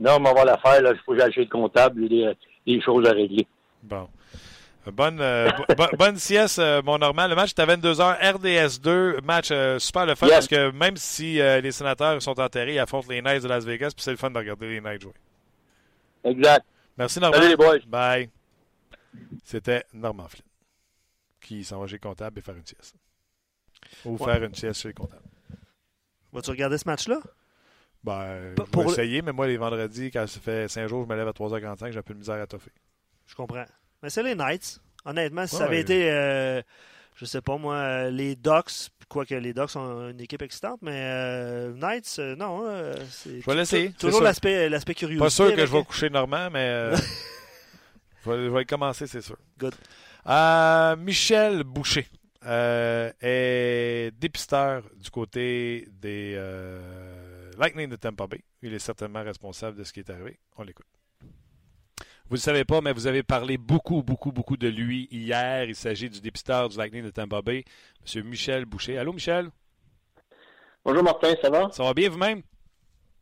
Non, 0.00 0.18
mais 0.18 0.30
on 0.30 0.34
va 0.34 0.44
la 0.44 0.58
faire, 0.58 0.82
là. 0.82 0.92
Il 0.92 0.98
faut 1.04 1.12
que 1.12 1.18
j'aille 1.18 1.32
chez 1.32 1.44
le 1.44 1.50
comptable, 1.50 2.04
il 2.04 2.14
y 2.14 2.26
a 2.26 2.34
des 2.66 2.80
choses 2.80 3.06
à 3.06 3.12
régler. 3.12 3.46
Bon. 3.82 4.08
Bonne, 4.90 5.20
euh, 5.20 5.48
bonne 5.98 6.16
sieste, 6.16 6.58
euh, 6.58 6.82
mon 6.82 6.98
normal. 6.98 7.30
Le 7.30 7.36
match 7.36 7.50
est 7.50 7.60
à 7.60 7.66
22h, 7.66 8.20
RDS2. 8.20 9.22
Match 9.24 9.50
euh, 9.52 9.78
super 9.78 10.06
le 10.06 10.16
fun 10.16 10.26
parce 10.28 10.48
que 10.48 10.72
même 10.72 10.96
si 10.96 11.34
les 11.34 11.70
sénateurs 11.70 12.20
sont 12.20 12.40
enterrés, 12.40 12.74
ils 12.74 12.78
affrontent 12.80 13.06
les 13.08 13.22
Knights 13.22 13.44
de 13.44 13.48
Las 13.48 13.64
Vegas, 13.64 13.92
puis 13.94 14.02
c'est 14.02 14.10
le 14.10 14.16
fun 14.16 14.30
de 14.30 14.38
regarder 14.38 14.68
les 14.68 14.80
Knights 14.80 15.02
jouer. 15.02 15.14
Exact. 16.24 16.64
Merci, 16.98 17.20
Norman. 17.20 17.36
Salut, 17.36 17.48
les 17.50 17.56
boys. 17.56 17.78
Bye. 17.86 18.28
C'était 19.44 19.84
Norman 19.92 20.26
Flynn 20.28 20.42
qui 21.42 21.64
s'en 21.64 21.80
va 21.80 21.86
chez 21.86 21.94
le 21.94 21.98
comptable 21.98 22.38
et 22.38 22.42
faire 22.42 22.56
une 22.56 22.64
sieste. 22.64 22.94
Ou 24.04 24.18
faire 24.18 24.42
une 24.42 24.54
sieste 24.54 24.80
chez 24.80 24.88
le 24.88 24.94
comptable. 24.94 25.22
Vas-tu 26.32 26.50
regarder 26.50 26.78
ce 26.78 26.84
match-là? 26.86 27.20
Ben, 28.02 28.54
je 28.56 28.78
vais 28.78 28.84
essayer, 28.84 29.22
mais 29.22 29.32
moi, 29.32 29.46
les 29.46 29.56
vendredis, 29.56 30.10
quand 30.10 30.26
ça 30.26 30.40
fait 30.40 30.68
5 30.68 30.88
jours, 30.88 31.04
je 31.04 31.08
me 31.08 31.16
lève 31.16 31.28
à 31.28 31.32
3h45, 31.32 31.92
j'ai 31.92 31.98
un 31.98 32.02
peu 32.02 32.14
de 32.14 32.18
misère 32.18 32.40
à 32.40 32.46
toffer. 32.46 32.72
Je 33.26 33.34
comprends. 33.34 33.64
Mais 34.02 34.10
c'est 34.10 34.22
les 34.22 34.34
Knights. 34.34 34.80
Honnêtement, 35.04 35.46
si 35.46 35.56
ça 35.56 35.64
avait 35.64 35.80
été, 35.80 36.10
euh, 36.10 36.62
je 37.16 37.24
sais 37.24 37.40
pas 37.40 37.56
moi, 37.58 38.10
les 38.10 38.34
Ducks, 38.34 38.90
quoique 39.08 39.34
les 39.34 39.52
Ducks 39.52 39.70
sont 39.70 40.10
une 40.10 40.20
équipe 40.20 40.42
excitante, 40.42 40.80
mais 40.82 40.94
euh, 40.94 41.72
Knights, 41.74 42.16
euh, 42.18 42.36
non. 42.36 42.64
c'est 43.10 43.40
je 43.40 43.46
vais 43.46 43.54
laisser. 43.54 43.92
Toujours 43.98 44.22
l'aspect 44.22 44.94
curieux. 44.96 45.18
Pas 45.18 45.30
sûr 45.30 45.54
que 45.54 45.66
je 45.66 45.72
vais 45.72 45.84
coucher 45.84 46.10
Normand, 46.10 46.50
mais 46.50 46.90
je, 48.24 48.30
vais, 48.30 48.44
je, 48.44 48.50
vais, 48.50 48.64
commencer, 48.64 49.06
c'est 49.06 49.22
sûr. 49.22 49.36
Good. 49.58 49.74
Michel 50.98 51.62
Boucher 51.64 52.08
est 52.44 54.10
dépisteur 54.18 54.84
du 54.96 55.10
côté 55.10 55.88
des 56.00 56.36
Lightning 57.58 57.88
de 57.88 57.96
Tampa 57.96 58.26
Bay. 58.26 58.40
Il 58.62 58.74
est 58.74 58.78
certainement 58.78 59.22
responsable 59.22 59.76
de 59.76 59.84
ce 59.84 59.92
qui 59.92 60.00
est 60.00 60.10
arrivé. 60.10 60.38
On 60.56 60.62
l'écoute. 60.62 60.86
Vous 62.26 62.36
ne 62.36 62.38
le 62.38 62.42
savez 62.42 62.64
pas, 62.64 62.80
mais 62.80 62.92
vous 62.92 63.06
avez 63.06 63.22
parlé 63.22 63.58
beaucoup, 63.58 64.02
beaucoup, 64.02 64.32
beaucoup 64.32 64.56
de 64.56 64.68
lui 64.68 65.06
hier. 65.10 65.64
Il 65.64 65.74
s'agit 65.74 66.08
du 66.08 66.20
dépisteur 66.20 66.68
du 66.68 66.78
Lightning 66.78 67.04
de 67.04 67.10
Tampa 67.10 67.42
Bay, 67.42 67.64
M. 68.14 68.24
Michel 68.24 68.64
Boucher. 68.64 68.96
Allô, 68.96 69.12
Michel? 69.12 69.50
Bonjour, 70.84 71.02
Martin, 71.02 71.34
ça 71.42 71.50
va? 71.50 71.70
Ça 71.72 71.82
va 71.82 71.92
bien 71.92 72.08
vous-même? 72.08 72.42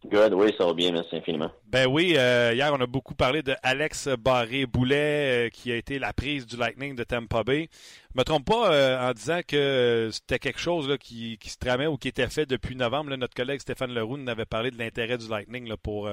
Good, 0.07 0.33
oui, 0.33 0.55
ça 0.57 0.65
va 0.65 0.73
bien, 0.73 0.93
merci 0.93 1.15
infiniment. 1.17 1.51
Ben 1.67 1.87
oui, 1.87 2.15
euh, 2.17 2.53
hier, 2.55 2.73
on 2.73 2.81
a 2.81 2.87
beaucoup 2.87 3.15
parlé 3.15 3.43
de 3.43 3.55
Alex 3.63 4.09
Barré-Boulet, 4.09 5.47
euh, 5.47 5.49
qui 5.51 5.71
a 5.71 5.77
été 5.77 5.99
la 5.99 6.13
prise 6.13 6.47
du 6.47 6.57
Lightning 6.57 6.97
de 6.97 7.05
Tampa 7.05 7.45
Bay. 7.45 7.69
Je 8.15 8.19
me 8.19 8.25
trompe 8.25 8.47
pas 8.47 8.73
euh, 8.73 9.11
en 9.11 9.13
disant 9.13 9.41
que 9.47 10.09
c'était 10.11 10.39
quelque 10.39 10.61
chose 10.61 10.97
qui, 10.99 11.39
se 11.45 11.59
tramait 11.59 11.87
ou 11.87 11.97
qui 11.97 12.09
était 12.09 12.29
fait 12.29 12.47
depuis 12.47 12.77
novembre. 12.77 13.15
notre 13.17 13.35
collègue 13.35 13.61
Stéphane 13.61 13.93
Leroux 13.93 14.17
nous 14.17 14.31
avait 14.31 14.47
parlé 14.47 14.71
de 14.71 14.79
l'intérêt 14.79 15.19
du 15.19 15.29
Lightning 15.29 15.71
pour, 15.83 16.09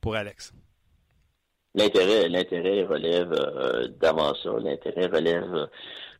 pour 0.00 0.14
Alex. 0.14 0.52
L'intérêt, 1.74 2.28
l'intérêt 2.28 2.84
relève 2.84 3.32
euh, 3.32 3.88
d'avant 4.00 4.34
ça. 4.34 4.50
L'intérêt 4.58 5.06
relève 5.06 5.54
euh, 5.54 5.66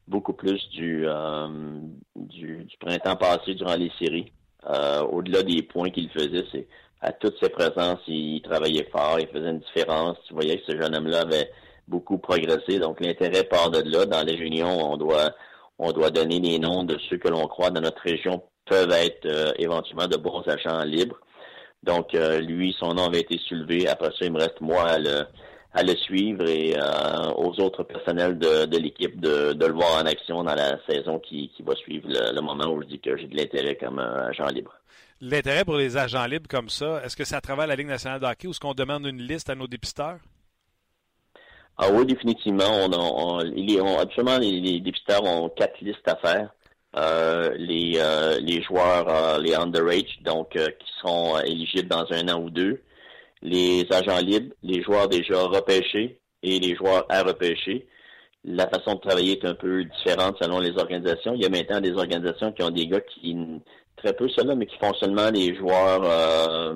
beaucoup 0.08 0.32
plus 0.32 0.66
du, 0.70 1.04
euh, 1.06 1.48
du, 2.16 2.66
printemps 2.80 3.16
passé 3.16 3.54
durant 3.54 3.76
les 3.76 3.92
séries. 3.98 4.32
Au-delà 4.66 5.42
des 5.42 5.62
points 5.62 5.90
qu'il 5.90 6.08
faisait, 6.10 6.44
c'est 6.52 6.66
à 7.00 7.12
toutes 7.12 7.36
ses 7.42 7.48
présences, 7.48 7.98
il, 8.06 8.40
travaillait 8.42 8.88
fort, 8.92 9.18
il 9.18 9.26
faisait 9.26 9.50
une 9.50 9.58
différence. 9.60 10.16
Tu 10.26 10.34
voyais 10.34 10.58
que 10.58 10.72
ce 10.72 10.80
jeune 10.80 10.94
homme-là 10.94 11.22
avait 11.22 11.50
beaucoup 11.88 12.18
progressé. 12.18 12.78
Donc 12.78 13.00
l'intérêt 13.00 13.44
part 13.44 13.70
de 13.70 13.82
là. 13.90 14.06
Dans 14.06 14.22
les 14.22 14.36
réunions, 14.36 14.92
on 14.92 14.96
doit 14.96 15.32
on 15.78 15.90
doit 15.90 16.10
donner 16.10 16.38
les 16.38 16.58
noms 16.58 16.84
de 16.84 16.96
ceux 17.08 17.18
que 17.18 17.28
l'on 17.28 17.46
croit 17.48 17.70
dans 17.70 17.80
notre 17.80 18.02
région 18.02 18.42
peuvent 18.66 18.92
être 18.92 19.54
éventuellement 19.58 20.06
de 20.06 20.16
bons 20.16 20.42
agents 20.46 20.84
libres. 20.84 21.18
Donc, 21.82 22.12
lui, 22.12 22.76
son 22.78 22.94
nom 22.94 23.06
avait 23.06 23.20
été 23.20 23.38
soulevé. 23.48 23.88
Après 23.88 24.10
ça, 24.10 24.24
il 24.24 24.32
me 24.32 24.38
reste 24.38 24.60
moi 24.60 24.98
le, 24.98 25.24
à 25.74 25.82
le 25.82 25.96
suivre 25.96 26.46
et 26.48 26.74
aux 27.36 27.58
autres 27.60 27.82
personnels 27.82 28.38
de, 28.38 28.76
l'équipe 28.76 29.18
de, 29.20 29.54
le 29.58 29.72
voir 29.72 30.02
en 30.02 30.06
action 30.06 30.44
dans 30.44 30.54
la 30.54 30.78
saison 30.86 31.18
qui, 31.18 31.50
va 31.64 31.74
suivre 31.74 32.08
le, 32.08 32.40
moment 32.42 32.66
où 32.72 32.82
je 32.82 32.88
dis 32.88 33.00
que 33.00 33.16
j'ai 33.16 33.26
de 33.26 33.36
l'intérêt 33.36 33.76
comme 33.76 33.98
agent 33.98 34.46
libre. 34.48 34.74
L'intérêt 35.20 35.64
pour 35.64 35.76
les 35.76 35.96
agents 35.96 36.26
libres 36.26 36.48
comme 36.48 36.68
ça, 36.68 37.00
est-ce 37.04 37.16
que 37.16 37.34
à 37.34 37.40
travers 37.40 37.66
la 37.66 37.76
Ligue 37.76 37.86
nationale 37.86 38.20
de 38.20 38.26
hockey 38.26 38.48
ou 38.48 38.50
est-ce 38.50 38.60
qu'on 38.60 38.74
demande 38.74 39.06
une 39.06 39.22
liste 39.22 39.48
à 39.48 39.54
nos 39.54 39.66
dépisteurs? 39.66 40.18
Ah 41.78 41.88
oui, 41.90 42.04
définitivement. 42.06 42.64
On, 42.68 42.92
on, 42.92 43.98
absolument, 43.98 44.38
les, 44.38 44.80
dépisteurs 44.80 45.24
ont 45.24 45.48
quatre 45.48 45.80
listes 45.80 46.06
à 46.06 46.16
faire. 46.16 46.54
Euh, 46.96 47.54
les, 47.56 47.94
euh, 47.96 48.38
les 48.40 48.62
joueurs, 48.62 49.08
euh, 49.08 49.38
les 49.38 49.54
underage, 49.54 50.18
donc 50.22 50.50
qui 50.50 50.92
sont 51.00 51.38
éligibles 51.38 51.88
dans 51.88 52.04
un 52.10 52.28
an 52.28 52.42
ou 52.42 52.50
deux, 52.50 52.82
les 53.42 53.86
agents 53.90 54.20
libres, 54.20 54.54
les 54.62 54.82
joueurs 54.82 55.08
déjà 55.08 55.42
repêchés 55.42 56.20
et 56.42 56.58
les 56.58 56.74
joueurs 56.74 57.06
à 57.08 57.22
repêcher. 57.22 57.86
La 58.44 58.68
façon 58.68 58.94
de 58.94 59.00
travailler 59.00 59.38
est 59.38 59.44
un 59.44 59.54
peu 59.54 59.84
différente 59.84 60.36
selon 60.40 60.58
les 60.58 60.76
organisations. 60.76 61.34
Il 61.34 61.42
y 61.42 61.46
a 61.46 61.48
maintenant 61.48 61.80
des 61.80 61.92
organisations 61.92 62.52
qui 62.52 62.62
ont 62.62 62.70
des 62.70 62.88
gars 62.88 63.00
qui, 63.00 63.36
très 63.96 64.12
peu 64.12 64.28
cela, 64.28 64.54
mais 64.54 64.66
qui 64.66 64.76
font 64.78 64.94
seulement 64.94 65.30
les 65.30 65.54
joueurs 65.54 66.74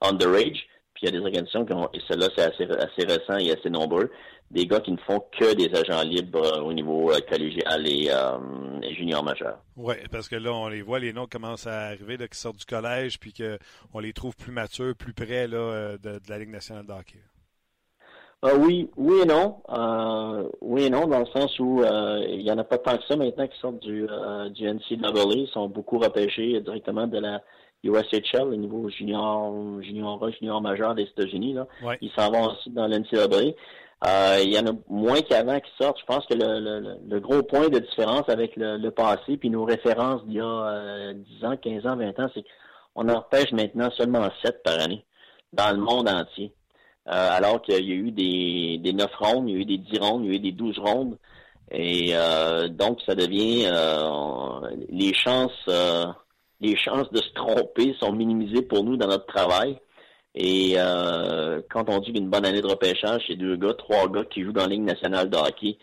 underage 0.00 0.66
il 1.02 1.06
y 1.06 1.08
a 1.08 1.18
des 1.18 1.24
organisations 1.24 1.64
qui 1.64 1.72
ont, 1.72 1.88
et 1.92 2.00
cela 2.08 2.28
c'est 2.36 2.42
assez, 2.42 2.64
assez 2.64 3.04
récent 3.04 3.36
et 3.38 3.50
assez 3.50 3.70
nombreux, 3.70 4.10
des 4.52 4.66
gars 4.66 4.80
qui 4.80 4.92
ne 4.92 4.98
font 4.98 5.20
que 5.38 5.54
des 5.54 5.74
agents 5.74 6.02
libres 6.02 6.44
euh, 6.44 6.60
au 6.60 6.72
niveau 6.72 7.10
euh, 7.10 7.18
collégial 7.28 7.86
et, 7.86 8.08
euh, 8.10 8.92
junior 8.94 9.24
majeur. 9.24 9.58
Oui, 9.76 9.94
parce 10.10 10.28
que 10.28 10.36
là, 10.36 10.52
on 10.52 10.68
les 10.68 10.82
voit, 10.82 10.98
les 10.98 11.12
noms 11.12 11.26
commencent 11.26 11.66
à 11.66 11.86
arriver, 11.86 12.16
là, 12.16 12.28
qui 12.28 12.38
sortent 12.38 12.58
du 12.58 12.66
collège, 12.66 13.18
puis 13.18 13.32
qu'on 13.32 13.98
les 13.98 14.12
trouve 14.12 14.36
plus 14.36 14.52
matures, 14.52 14.94
plus 14.94 15.14
près 15.14 15.48
là, 15.48 15.96
de, 15.96 16.20
la 16.28 16.38
Ligue 16.38 16.50
nationale 16.50 16.86
de 16.86 16.92
hockey. 16.92 17.18
oui, 18.58 18.90
oui 18.96 19.20
et 19.22 19.26
non. 19.26 19.62
oui 20.60 20.84
et 20.84 20.90
non, 20.90 21.06
dans 21.06 21.20
le 21.20 21.26
sens 21.26 21.58
où 21.58 21.82
il 22.28 22.42
n'y 22.44 22.50
en 22.50 22.58
a 22.58 22.64
pas 22.64 22.78
tant 22.78 22.98
que 22.98 23.04
ça 23.08 23.16
maintenant 23.16 23.46
qui 23.46 23.58
sortent 23.58 23.80
du, 23.80 24.06
du 24.50 24.70
NCAA. 24.70 25.22
Ils 25.34 25.50
sont 25.52 25.68
beaucoup 25.68 25.98
repêchés 25.98 26.60
directement 26.60 27.06
de 27.06 27.18
la 27.18 27.40
USHL, 27.84 28.50
le 28.50 28.56
niveau 28.56 28.88
junior, 28.88 29.52
junior 29.82 30.30
junior 30.30 30.60
majeur 30.60 30.94
des 30.94 31.02
États-Unis. 31.02 31.54
Là. 31.54 31.66
Ils 32.00 32.10
s'en 32.12 32.30
vont 32.30 32.52
aussi 32.52 32.70
dans 32.70 32.86
l'NCAA. 32.86 33.54
Euh, 34.04 34.40
il 34.42 34.52
y 34.52 34.58
en 34.58 34.66
a 34.66 34.72
moins 34.88 35.20
qu'avant 35.20 35.60
qui 35.60 35.70
sortent. 35.80 36.00
Je 36.00 36.06
pense 36.06 36.26
que 36.26 36.34
le, 36.34 36.98
le, 37.08 37.20
gros 37.20 37.42
point 37.42 37.68
de 37.68 37.78
différence 37.78 38.28
avec 38.28 38.56
le, 38.56 38.90
passé, 38.90 39.36
puis 39.36 39.48
nos 39.48 39.64
références 39.64 40.24
d'il 40.26 40.36
y 40.36 40.40
a 40.40 40.44
euh, 40.44 41.12
10 41.14 41.44
ans, 41.44 41.56
15 41.56 41.86
ans, 41.86 41.96
20 41.96 42.18
ans, 42.18 42.28
c'est 42.34 42.44
qu'on 42.94 43.08
en 43.08 43.20
repêche 43.20 43.52
maintenant 43.52 43.90
seulement 43.92 44.28
7 44.44 44.62
par 44.64 44.80
année 44.80 45.04
dans 45.52 45.70
le 45.70 45.80
monde 45.80 46.08
entier. 46.08 46.52
Euh, 47.08 47.36
alors 47.36 47.62
qu'il 47.62 47.84
y 47.84 47.92
a 47.92 47.94
eu 47.94 48.10
des, 48.10 48.78
des 48.78 48.92
9 48.92 49.10
rondes, 49.18 49.48
il 49.48 49.54
y 49.54 49.58
a 49.58 49.60
eu 49.60 49.64
des 49.64 49.78
10 49.78 49.98
rondes, 50.00 50.24
il 50.24 50.30
y 50.30 50.32
a 50.32 50.36
eu 50.36 50.40
des 50.40 50.52
12 50.52 50.78
rondes. 50.78 51.18
Et 51.70 52.10
euh, 52.12 52.68
donc, 52.68 53.00
ça 53.06 53.14
devient 53.14 53.70
les 54.90 55.14
chances 55.14 55.68
les 56.62 56.76
chances 56.76 57.10
de 57.10 57.18
se 57.18 57.32
tromper 57.34 57.94
sont 58.00 58.12
minimisées 58.12 58.62
pour 58.62 58.84
nous 58.84 58.96
dans 58.96 59.08
notre 59.08 59.26
travail. 59.26 59.78
Et 60.34 60.74
euh, 60.76 61.60
quand 61.70 61.90
on 61.90 61.98
dit 61.98 62.12
qu'une 62.12 62.30
bonne 62.30 62.46
année 62.46 62.62
de 62.62 62.66
repêchage, 62.68 63.24
c'est 63.26 63.36
deux 63.36 63.56
gars, 63.56 63.74
trois 63.74 64.08
gars 64.08 64.24
qui 64.24 64.42
jouent 64.42 64.52
dans 64.52 64.62
la 64.62 64.68
Ligue 64.68 64.84
nationale 64.84 65.28
de 65.28 65.36
hockey, 65.36 65.76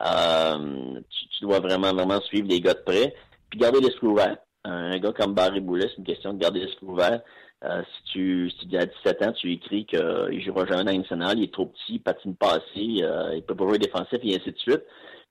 euh, 0.00 1.00
tu, 1.10 1.44
dois 1.44 1.60
vraiment, 1.60 1.92
vraiment 1.92 2.20
suivre 2.22 2.48
les 2.48 2.60
gars 2.60 2.74
de 2.74 2.80
près. 2.80 3.14
Puis 3.50 3.60
garder 3.60 3.80
l'esprit 3.80 4.06
ouvert. 4.06 4.38
Un 4.64 4.98
gars 4.98 5.12
comme 5.12 5.34
Barry 5.34 5.60
Boulet, 5.60 5.88
c'est 5.88 5.98
une 5.98 6.04
question 6.04 6.32
de 6.32 6.38
garder 6.38 6.60
l'esprit 6.60 6.86
ouvert. 6.86 7.20
Euh, 7.64 7.82
si 7.94 8.12
tu 8.12 8.50
si 8.50 8.76
à 8.76 8.86
17 8.86 9.22
ans, 9.22 9.32
tu 9.32 9.52
écris 9.52 9.84
qu'il 9.84 10.42
jouera 10.44 10.64
jamais 10.66 10.84
dans 10.84 10.92
la 10.92 10.98
nationale, 10.98 11.38
il 11.38 11.44
est 11.44 11.52
trop 11.52 11.66
petit, 11.66 11.94
il 11.94 12.00
patine 12.00 12.34
pas 12.34 12.54
assez, 12.54 12.64
il 12.74 13.44
peut 13.46 13.54
pas 13.54 13.68
jouer 13.68 13.78
défensif 13.78 14.18
et 14.22 14.34
ainsi 14.34 14.50
de 14.50 14.58
suite 14.58 14.82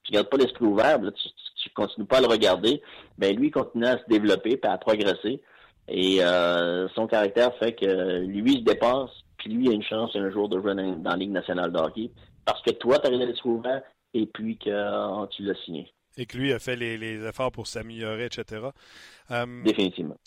tu 0.04 0.12
gardes 0.12 0.30
pas 0.30 0.38
l'esprit 0.38 0.66
ouvert, 0.66 1.00
là, 1.00 1.12
tu, 1.12 1.30
tu, 1.30 1.51
continues 1.70 2.06
pas 2.06 2.18
à 2.18 2.22
le 2.22 2.28
regarder, 2.28 2.82
ben 3.18 3.36
lui 3.36 3.48
il 3.48 3.52
continue 3.52 3.86
à 3.86 3.98
se 3.98 4.04
développer 4.08 4.60
et 4.62 4.68
à 4.68 4.78
progresser. 4.78 5.42
Et 5.88 6.24
euh, 6.24 6.88
son 6.90 7.08
caractère 7.08 7.56
fait 7.58 7.74
que 7.74 8.20
lui 8.20 8.54
il 8.54 8.60
se 8.60 8.64
dépasse, 8.64 9.10
puis 9.38 9.52
lui 9.52 9.66
il 9.66 9.72
a 9.72 9.74
une 9.74 9.84
chance 9.84 10.16
un 10.16 10.30
jour 10.32 10.50
de 10.50 10.60
jouer 10.60 10.76
dans, 10.76 11.10
la 11.10 11.16
Ligue 11.16 11.32
nationale 11.32 11.72
de 11.72 11.78
hockey. 11.78 12.12
Parce 12.46 12.62
que 12.64 12.72
toi, 12.72 12.98
tu 13.00 13.08
as 13.08 13.12
l'esprit 13.12 13.50
ouvert 13.50 13.82
et 14.14 14.26
puis 14.26 14.58
que 14.58 14.70
euh, 14.70 15.26
tu 15.28 15.44
l'as 15.44 15.56
signé. 15.64 15.92
Et 16.18 16.26
que 16.26 16.38
lui 16.38 16.52
a 16.52 16.60
fait 16.60 16.76
les, 16.76 17.26
efforts 17.26 17.52
pour 17.52 17.68
s'améliorer, 17.68 18.26
etc. 18.26 18.68
Euh, 19.32 19.64
Définitivement. 19.64 20.18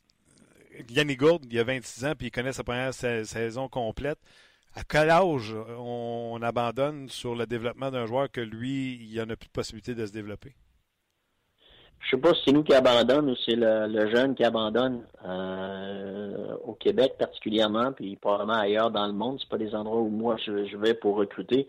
Yannick 0.91 1.19
Gourde, 1.19 1.45
il 1.51 1.59
a 1.59 1.65
26 1.65 2.05
ans, 2.05 2.13
puis 2.17 2.29
il 2.29 2.31
connaît 2.31 2.53
sa 2.53 2.65
première 2.65 2.95
saison 2.95 3.69
complète 3.69 4.19
à 4.75 4.83
quel 4.83 5.11
âge 5.11 5.55
on, 5.79 6.41
abandonne 6.43 7.09
sur 7.09 7.35
le 7.35 7.47
développement 7.47 7.91
d'un 7.91 8.07
joueur 8.07 8.31
que 8.31 8.41
lui, 8.41 8.95
il 8.95 9.11
n'y 9.11 9.21
en 9.21 9.31
a 9.31 9.37
plus 9.37 9.47
de 9.47 9.53
possibilité 9.53 9.95
de 9.95 10.05
se 10.05 10.13
développer? 10.13 10.55
Je 12.05 12.11
sais 12.11 12.21
pas 12.21 12.35
si 12.35 12.43
c'est 12.45 12.53
nous 12.53 12.63
qui 12.63 12.75
abandonne 12.75 13.31
ou 13.31 13.37
c'est 13.47 13.57
le, 13.57 14.11
jeune 14.15 14.35
qui 14.35 14.45
abandonne 14.45 15.05
euh, 15.25 16.55
au 16.65 16.75
Québec 16.75 17.15
particulièrement, 17.19 17.93
puis 17.93 18.17
probablement 18.17 18.59
ailleurs 18.59 18.91
dans 18.91 19.07
le 19.07 19.15
monde. 19.15 19.39
C'est 19.41 19.49
pas 19.49 19.57
des 19.57 19.75
endroits 19.75 20.01
où 20.01 20.11
moi 20.11 20.37
je, 20.45 20.77
vais 20.77 20.93
pour 20.93 21.17
recruter. 21.17 21.67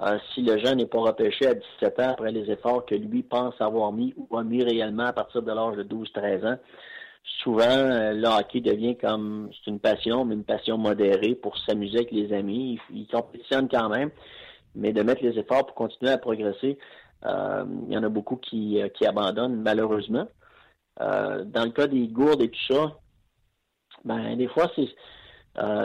Euh, 0.00 0.18
si 0.32 0.42
le 0.42 0.58
jeune 0.58 0.78
n'est 0.78 0.86
pas 0.86 1.00
repêché 1.00 1.46
à 1.46 1.54
17 1.54 2.00
ans 2.00 2.10
après 2.10 2.32
les 2.32 2.50
efforts 2.50 2.86
que 2.86 2.94
lui 2.94 3.22
pense 3.22 3.54
avoir 3.60 3.92
mis 3.92 4.14
ou 4.16 4.36
a 4.36 4.44
mis 4.44 4.62
réellement 4.62 5.06
à 5.06 5.12
partir 5.12 5.42
de 5.42 5.52
l'âge 5.52 5.76
de 5.76 5.84
12-13 5.84 6.46
ans, 6.46 6.58
souvent, 7.42 7.64
euh, 7.64 8.12
le 8.12 8.26
hockey 8.26 8.60
devient 8.60 8.96
comme, 8.96 9.50
c'est 9.52 9.70
une 9.70 9.80
passion, 9.80 10.24
mais 10.24 10.34
une 10.34 10.44
passion 10.44 10.78
modérée 10.78 11.34
pour 11.34 11.58
s'amuser 11.58 11.98
avec 11.98 12.12
les 12.12 12.32
amis. 12.32 12.78
Ils, 12.94 13.06
compétitionnent 13.06 13.68
quand 13.68 13.88
même, 13.88 14.10
mais 14.74 14.92
de 14.92 15.02
mettre 15.02 15.22
les 15.22 15.38
efforts 15.38 15.66
pour 15.66 15.74
continuer 15.74 16.12
à 16.12 16.18
progresser, 16.18 16.78
il 17.24 17.92
y 17.92 17.96
en 17.96 18.02
a 18.02 18.08
beaucoup 18.08 18.36
qui, 18.36 18.80
euh, 18.82 18.88
abandonnent, 19.06 19.62
malheureusement. 19.62 20.28
dans 20.98 21.64
le 21.64 21.70
cas 21.70 21.86
des 21.86 22.08
gourdes 22.08 22.42
et 22.42 22.50
tout 22.50 22.74
ça, 22.74 22.98
ben, 24.04 24.36
des 24.36 24.48
fois, 24.48 24.70
c'est, 24.76 24.88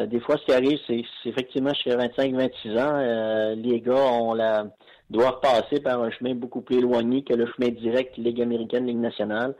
des 0.07 0.19
fois, 0.19 0.37
ce 0.37 0.45
qui 0.45 0.53
arrive, 0.53 0.79
c'est, 0.87 1.03
effectivement 1.25 1.73
chez 1.73 1.91
25-26 1.91 2.79
ans, 2.79 3.55
les 3.55 3.81
gars 3.81 3.95
ont 3.95 4.33
la, 4.33 4.65
doivent 5.11 5.41
passer 5.41 5.81
par 5.81 6.01
un 6.01 6.09
chemin 6.11 6.33
beaucoup 6.33 6.61
plus 6.61 6.77
éloigné 6.77 7.23
que 7.23 7.33
le 7.33 7.45
chemin 7.45 7.69
direct 7.69 8.17
Ligue 8.17 8.41
américaine, 8.41 8.85
Ligue 8.87 8.97
nationale. 8.97 9.55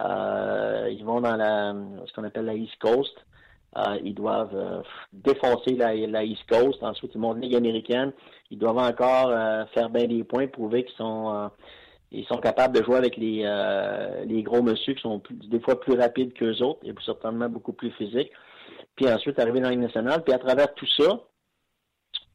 Euh, 0.00 0.88
ils 0.90 1.04
vont 1.04 1.20
dans 1.20 1.36
la, 1.36 1.74
ce 2.06 2.12
qu'on 2.12 2.24
appelle 2.24 2.44
la 2.44 2.54
East 2.54 2.76
Coast. 2.80 3.14
Euh, 3.76 3.98
ils 4.02 4.14
doivent 4.14 4.54
euh, 4.54 4.82
défoncer 5.12 5.72
la, 5.72 6.24
East 6.24 6.48
Coast. 6.48 6.82
Ensuite, 6.82 7.12
ils 7.14 7.20
montent 7.20 7.40
Ligue 7.40 7.54
américaine. 7.54 8.12
Ils 8.50 8.58
doivent 8.58 8.78
encore 8.78 9.30
faire 9.74 9.90
bien 9.90 10.06
des 10.06 10.24
points, 10.24 10.46
prouver 10.46 10.84
qu'ils 10.84 10.96
sont 10.96 11.50
ils 12.10 12.24
sont 12.24 12.38
capables 12.38 12.74
de 12.74 12.82
jouer 12.82 12.96
avec 12.96 13.18
les, 13.18 13.44
les 14.24 14.42
gros 14.42 14.62
monsieur 14.62 14.94
qui 14.94 15.02
sont 15.02 15.22
des 15.30 15.60
fois 15.60 15.78
plus 15.78 15.92
rapides 15.92 16.32
qu'eux 16.32 16.62
autres 16.62 16.80
et 16.82 16.94
certainement 17.04 17.50
beaucoup 17.50 17.74
plus 17.74 17.90
physiques. 17.90 18.32
Puis 18.96 19.06
ensuite, 19.06 19.38
arriver 19.38 19.60
dans 19.60 19.68
la 19.68 19.72
Ligue 19.72 19.82
nationale. 19.82 20.24
Puis 20.24 20.32
à 20.32 20.38
travers 20.38 20.72
tout 20.72 20.86
ça, 20.86 21.20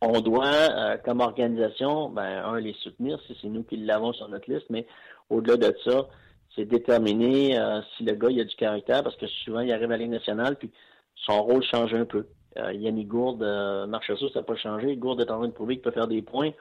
on 0.01 0.21
doit, 0.21 0.97
comme 1.03 1.21
organisation, 1.21 2.09
ben, 2.09 2.43
un, 2.45 2.59
les 2.59 2.73
soutenir, 2.73 3.19
si 3.25 3.35
c'est 3.41 3.47
nous 3.47 3.63
qui 3.63 3.77
l'avons 3.77 4.13
sur 4.13 4.29
notre 4.29 4.51
liste, 4.51 4.67
mais 4.69 4.85
au-delà 5.31 5.57
de 5.57 5.75
ça, 5.83 6.07
c'est 6.55 6.65
déterminer 6.65 7.57
euh, 7.59 7.81
si 7.95 8.03
le 8.03 8.13
gars 8.13 8.29
il 8.29 8.39
a 8.39 8.43
du 8.43 8.55
caractère, 8.55 9.03
parce 9.03 9.15
que 9.15 9.27
souvent 9.27 9.61
il 9.61 9.71
arrive 9.71 9.91
à 9.91 9.97
la 9.97 10.07
nationale, 10.07 10.55
puis 10.55 10.71
son 11.25 11.41
rôle 11.43 11.63
change 11.63 11.93
un 11.93 12.05
peu. 12.05 12.27
Euh, 12.57 12.71
Yannick 12.73 13.07
Gourde, 13.07 13.43
euh, 13.43 13.87
Marchessault, 13.87 14.29
ça 14.29 14.39
n'a 14.39 14.45
pas 14.45 14.55
changé. 14.55 14.95
Gourde 14.95 15.21
est 15.21 15.31
en 15.31 15.39
train 15.39 15.47
de 15.47 15.53
prouver 15.53 15.75
qu'il 15.75 15.81
peut 15.81 15.91
faire 15.91 16.07
des 16.07 16.21
points. 16.21 16.51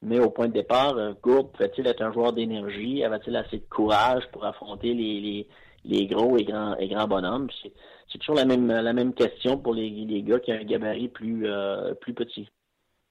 Mais 0.00 0.20
au 0.20 0.30
point 0.30 0.46
de 0.46 0.52
départ, 0.52 0.96
euh, 0.96 1.12
Gourde 1.22 1.50
peut-il 1.56 1.86
être 1.86 2.02
un 2.02 2.12
joueur 2.12 2.32
d'énergie? 2.32 3.02
Avait-il 3.02 3.34
assez 3.34 3.58
de 3.58 3.66
courage 3.68 4.22
pour 4.32 4.44
affronter 4.44 4.94
les, 4.94 5.20
les, 5.20 5.48
les 5.84 6.06
gros 6.06 6.36
et 6.38 6.44
grands, 6.44 6.76
et 6.76 6.88
grands 6.88 7.08
bonhommes? 7.08 7.48
C'est 8.12 8.18
toujours 8.18 8.36
la 8.36 8.44
même, 8.44 8.68
la 8.68 8.92
même 8.92 9.12
question 9.12 9.58
pour 9.58 9.74
les, 9.74 9.90
les 9.90 10.22
gars 10.22 10.38
qui 10.38 10.52
ont 10.52 10.56
un 10.56 10.64
gabarit 10.64 11.08
plus, 11.08 11.46
plus 12.00 12.14
petit. 12.14 12.48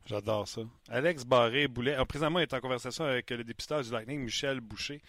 J'adore 0.06 0.48
ça. 0.48 0.62
Alex 0.90 1.26
Barré-Boulet. 1.26 1.98
Présentement, 2.08 2.40
il 2.40 2.44
est 2.44 2.54
en 2.54 2.62
conversation 2.62 3.04
avec 3.04 3.30
le 3.30 3.44
dépistage 3.44 3.88
du 3.88 3.92
Lightning, 3.92 4.22
Michel 4.22 4.62
Boucher 4.62 5.02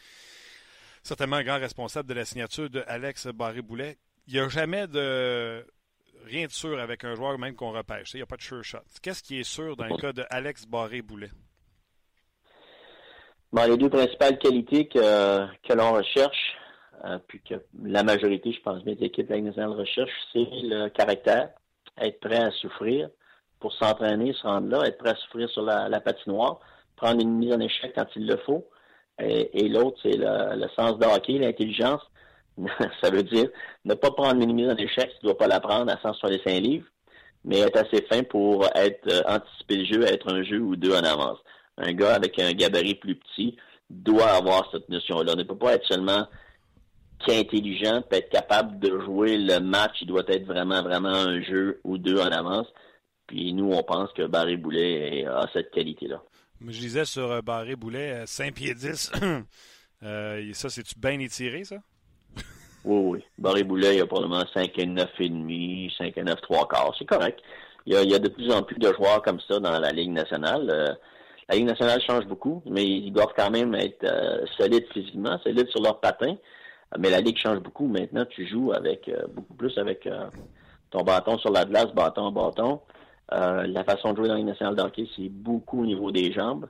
certainement 1.03 1.37
un 1.37 1.45
grand 1.45 1.59
responsable 1.59 2.09
de 2.09 2.15
la 2.15 2.25
signature 2.25 2.69
de 2.69 2.83
Alex 2.87 3.29
Barré-Boulet. 3.29 3.97
Il 4.29 4.35
n'y 4.35 4.41
a 4.41 4.49
jamais 4.49 4.87
de 4.87 5.65
rien 6.27 6.47
de 6.47 6.53
sûr 6.53 6.79
avec 6.79 7.03
un 7.05 7.15
joueur 7.15 7.39
même 7.39 7.55
qu'on 7.55 7.73
repêche. 7.73 8.13
Il 8.13 8.19
n'y 8.19 8.23
a 8.23 8.27
pas 8.27 8.37
de 8.37 8.43
sure 8.43 8.63
shot. 8.63 8.79
Qu'est-ce 9.03 9.23
qui 9.23 9.41
est 9.41 9.45
sûr 9.45 9.75
dans 9.75 9.87
le 9.87 9.97
cas 9.97 10.13
de 10.13 10.23
Alex 10.29 10.67
Barré-Boulet? 10.67 11.31
les 13.53 13.77
deux 13.79 13.89
principales 13.89 14.39
qualités 14.39 14.87
que, 14.87 15.47
que 15.67 15.73
l'on 15.73 15.93
recherche, 15.93 16.55
euh, 17.07 17.19
puis 17.27 17.41
que 17.41 17.55
la 17.83 18.03
majorité, 18.03 18.53
je 18.53 18.61
pense, 18.61 18.85
des 18.85 19.03
équipes 19.03 19.31
nationales 19.31 19.71
recherchent, 19.71 20.13
c'est 20.35 20.45
le 20.45 20.91
caractère, 20.91 21.49
être 21.99 22.21
prêt 22.21 22.43
à 22.43 22.51
souffrir 22.51 23.09
pour 23.59 23.73
s'entraîner, 23.73 24.35
se 24.35 24.43
rendre 24.43 24.69
là, 24.69 24.87
être 24.87 24.99
prêt 24.99 25.11
à 25.11 25.17
souffrir 25.17 25.49
sur 25.49 25.63
la, 25.63 25.89
la 25.89 26.01
patinoire, 26.01 26.61
prendre 26.97 27.23
une 27.23 27.39
mise 27.39 27.55
en 27.55 27.61
échec 27.61 27.93
quand 27.95 28.07
il 28.15 28.27
le 28.27 28.37
faut, 28.45 28.69
et, 29.21 29.69
l'autre, 29.69 29.99
c'est 30.03 30.17
le, 30.17 30.69
sens 30.77 30.99
de 30.99 31.05
hockey, 31.05 31.39
l'intelligence. 31.39 32.03
ça 33.03 33.11
veut 33.11 33.23
dire 33.23 33.49
ne 33.85 33.95
pas 33.95 34.11
prendre 34.11 34.43
une 34.43 34.53
mise 34.53 34.69
en 34.69 34.77
échec, 34.77 35.11
tu 35.11 35.27
ne 35.27 35.31
dois 35.31 35.39
pas 35.39 35.47
la 35.47 35.61
prendre 35.61 35.93
à 35.93 35.99
165 36.01 36.61
livres, 36.61 36.87
mais 37.45 37.61
être 37.61 37.77
assez 37.77 38.03
fin 38.03 38.23
pour 38.23 38.67
être 38.75 39.25
anticiper 39.27 39.77
le 39.77 39.85
jeu, 39.85 40.03
être 40.03 40.33
un 40.33 40.43
jeu 40.43 40.61
ou 40.61 40.77
deux 40.77 40.93
en 40.93 41.05
avance. 41.05 41.39
Un 41.77 41.93
gars 41.93 42.15
avec 42.15 42.39
un 42.39 42.53
gabarit 42.53 42.97
plus 42.97 43.15
petit 43.15 43.57
doit 43.89 44.31
avoir 44.31 44.69
cette 44.73 44.89
notion-là. 44.89 45.33
On 45.35 45.39
ne 45.39 45.45
peut 45.45 45.57
pas 45.57 45.75
être 45.75 45.87
seulement 45.87 46.27
qui 47.21 47.33
est 47.33 47.41
intelligent, 47.41 48.03
peut 48.03 48.17
être 48.17 48.31
capable 48.31 48.79
de 48.79 49.01
jouer 49.01 49.37
le 49.37 49.61
match. 49.61 49.97
Il 50.01 50.07
doit 50.07 50.25
être 50.29 50.45
vraiment, 50.45 50.83
vraiment 50.83 51.15
un 51.15 51.41
jeu 51.43 51.81
ou 51.85 51.99
deux 51.99 52.21
en 52.21 52.31
avance. 52.31 52.67
Puis 53.27 53.53
nous, 53.53 53.71
on 53.73 53.83
pense 53.83 54.13
que 54.13 54.27
Barry 54.27 54.57
Boulet 54.57 55.27
a 55.27 55.47
cette 55.53 55.71
qualité-là. 55.71 56.23
Je 56.61 56.79
disais 56.79 57.05
sur 57.05 57.31
euh, 57.31 57.41
Barré 57.41 57.77
Boulet, 57.77 58.25
5 58.27 58.49
euh, 58.49 58.51
pieds 58.53 58.75
10. 58.75 59.13
euh, 60.03 60.51
ça, 60.55 60.71
c'est-tu 60.71 60.99
bien 60.99 61.19
étiré, 61.21 61.65
ça? 61.65 61.77
Oui, 62.89 63.11
oui. 63.11 63.25
Barré 63.39 63.65
Boulet, 63.65 63.95
il 63.95 63.99
y 63.99 64.01
a 64.01 64.07
probablement 64.07 64.45
5 64.55 64.79
et 64.79 64.87
9 64.87 65.09
et 65.21 65.29
demi, 65.29 65.93
5 65.99 66.17
et 66.17 66.23
9, 66.23 66.41
3 66.41 66.69
quarts. 66.69 66.95
C'est 66.99 67.05
correct. 67.05 67.41
Il 67.87 67.95
y, 67.95 68.15
a, 68.15 68.19
de 68.19 68.29
plus 68.29 68.53
en 68.53 68.63
plus 68.63 68.79
de 68.79 68.93
joueurs 68.93 69.23
comme 69.23 69.41
ça 69.41 69.61
dans 69.61 69.79
la 69.79 69.91
Ligue 69.91 70.11
nationale. 70.11 70.69
Euh, 70.71 70.95
la 71.49 71.57
Ligue 71.57 71.67
nationale 71.67 72.01
change 72.03 72.27
beaucoup, 72.27 72.63
mais 72.67 72.85
ils 72.85 73.13
doivent 73.13 73.33
quand 73.35 73.51
même 73.51 73.75
être 73.75 74.05
solides 74.59 74.87
physiquement, 74.93 75.39
solides 75.39 75.69
sur 75.69 75.81
leur 75.83 75.99
patin. 76.01 76.37
Mais 76.99 77.09
la 77.09 77.21
Ligue 77.21 77.39
change 77.39 77.61
beaucoup. 77.61 77.87
Maintenant, 77.87 78.27
tu 78.27 78.47
joues 78.47 78.73
avec 78.73 79.11
beaucoup 79.33 79.55
plus 79.55 79.79
avec 79.79 80.07
ton 80.91 81.03
bâton 81.03 81.39
sur 81.39 81.51
la 81.51 81.65
glace, 81.65 81.93
bâton 81.95 82.31
bâton. 82.31 82.81
Euh, 83.33 83.67
la 83.67 83.85
façon 83.85 84.13
de 84.13 84.17
jouer 84.17 84.29
dans 84.29 84.35
les 84.35 84.45
nationale 84.45 84.75
d'hockey, 84.75 85.07
c'est 85.15 85.29
beaucoup 85.29 85.83
au 85.83 85.87
niveau 85.87 86.11
des 86.11 86.33
jambes. 86.33 86.67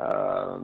Euh, 0.00 0.58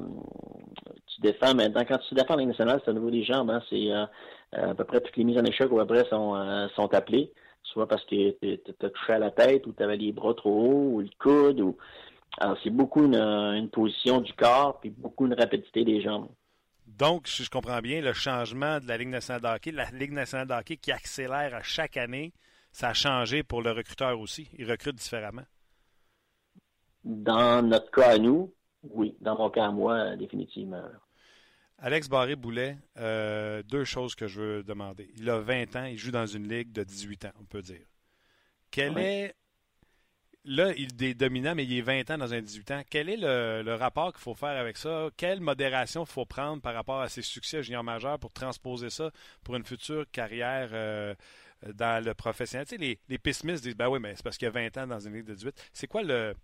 tu 1.06 1.20
défends 1.20 1.54
maintenant, 1.54 1.84
quand 1.86 1.98
tu 1.98 2.14
défends 2.14 2.34
dans 2.34 2.40
les 2.40 2.46
nationales, 2.46 2.80
c'est 2.84 2.90
au 2.90 2.94
niveau 2.94 3.10
des 3.10 3.24
jambes. 3.24 3.50
Hein, 3.50 3.62
c'est 3.70 3.90
euh, 3.92 4.06
à 4.52 4.74
peu 4.74 4.84
près 4.84 5.00
toutes 5.00 5.16
les 5.16 5.24
mises 5.24 5.38
en 5.38 5.44
échec 5.44 5.70
ou 5.70 5.80
après 5.80 6.04
sont, 6.08 6.68
sont 6.74 6.92
appelées, 6.94 7.32
soit 7.62 7.88
parce 7.88 8.04
que 8.04 8.30
tu 8.40 8.60
as 8.82 8.90
touché 8.90 9.12
à 9.12 9.18
la 9.18 9.30
tête 9.30 9.66
ou 9.66 9.72
tu 9.72 9.82
avais 9.82 9.96
les 9.96 10.12
bras 10.12 10.34
trop 10.34 10.50
hauts 10.50 10.90
ou 10.94 11.00
le 11.00 11.08
coude. 11.18 11.60
Ou... 11.60 11.76
Alors, 12.38 12.56
c'est 12.62 12.70
beaucoup 12.70 13.04
une, 13.04 13.68
position 13.70 14.20
du 14.20 14.32
corps 14.34 14.80
puis 14.80 14.90
beaucoup 14.90 15.26
une 15.26 15.34
rapidité 15.34 15.84
des 15.84 16.02
jambes. 16.02 16.28
Donc, 16.86 17.26
si 17.26 17.44
je 17.44 17.50
comprends 17.50 17.80
bien, 17.80 18.00
le 18.00 18.12
changement 18.12 18.78
de 18.78 18.86
la 18.86 18.98
Ligue 18.98 19.08
nationale 19.08 19.40
d'hockey, 19.40 19.72
la 19.72 19.90
Ligue 19.90 20.12
nationale 20.12 20.46
d'hockey 20.46 20.76
qui 20.76 20.92
accélère 20.92 21.54
à 21.54 21.62
chaque 21.62 21.96
année, 21.96 22.32
ça 22.70 22.88
a 22.88 22.94
changé 22.94 23.42
pour 23.42 23.62
le 23.62 23.72
recruteur 23.72 24.18
aussi. 24.18 24.48
Il 24.58 24.70
recrute 24.70 24.96
différemment. 24.96 25.44
Dans 27.04 27.62
notre 27.66 27.90
cas 27.90 28.12
à 28.12 28.18
nous, 28.18 28.52
oui. 28.90 29.16
Dans 29.20 29.36
mon 29.36 29.50
cas 29.50 29.66
à 29.66 29.70
moi, 29.70 30.16
définitivement. 30.16 30.82
Alex 31.78 32.08
Barré-Boulet, 32.08 32.78
euh, 32.98 33.62
deux 33.64 33.84
choses 33.84 34.14
que 34.14 34.28
je 34.28 34.40
veux 34.40 34.62
demander. 34.62 35.10
Il 35.16 35.28
a 35.28 35.40
20 35.40 35.76
ans, 35.76 35.84
il 35.84 35.98
joue 35.98 36.12
dans 36.12 36.26
une 36.26 36.48
ligue 36.48 36.72
de 36.72 36.84
18 36.84 37.24
ans, 37.26 37.32
on 37.40 37.44
peut 37.44 37.62
dire. 37.62 37.84
Quel 38.70 38.96
est. 38.98 39.34
Là, 40.44 40.72
il 40.76 41.02
est 41.04 41.14
dominant, 41.14 41.54
mais 41.54 41.64
il 41.64 41.76
est 41.76 41.82
20 41.82 42.10
ans 42.10 42.18
dans 42.18 42.34
un 42.34 42.40
18 42.40 42.70
ans. 42.72 42.82
Quel 42.88 43.08
est 43.08 43.16
le, 43.16 43.74
rapport 43.74 44.12
qu'il 44.12 44.22
faut 44.22 44.34
faire 44.34 44.58
avec 44.60 44.76
ça? 44.76 45.08
Quelle 45.16 45.40
modération 45.40 46.02
il 46.02 46.08
faut 46.08 46.24
prendre 46.24 46.60
par 46.62 46.74
rapport 46.74 47.00
à 47.00 47.08
ses 47.08 47.22
succès 47.22 47.62
junior 47.62 47.84
majeurs 47.84 48.18
pour 48.18 48.32
transposer 48.32 48.90
ça 48.90 49.12
pour 49.44 49.54
une 49.54 49.64
future 49.64 50.04
carrière 50.10 50.70
euh, 50.72 51.14
dans 51.74 52.04
le 52.04 52.14
professionnel? 52.14 52.66
Tu 52.66 52.76
sais, 52.76 52.80
les, 52.80 52.98
les 53.08 53.18
pessimistes 53.18 53.62
disent, 53.62 53.76
ben 53.76 53.88
oui, 53.88 54.00
mais 54.00 54.16
c'est 54.16 54.24
parce 54.24 54.36
qu'il 54.36 54.46
y 54.46 54.48
a 54.48 54.52
20 54.52 54.78
ans 54.78 54.86
dans 54.88 55.00
une 55.00 55.14
ligue 55.14 55.26
de 55.26 55.34
18. 55.34 55.70
C'est 55.72 55.86
quoi 55.86 56.02
le... 56.02 56.34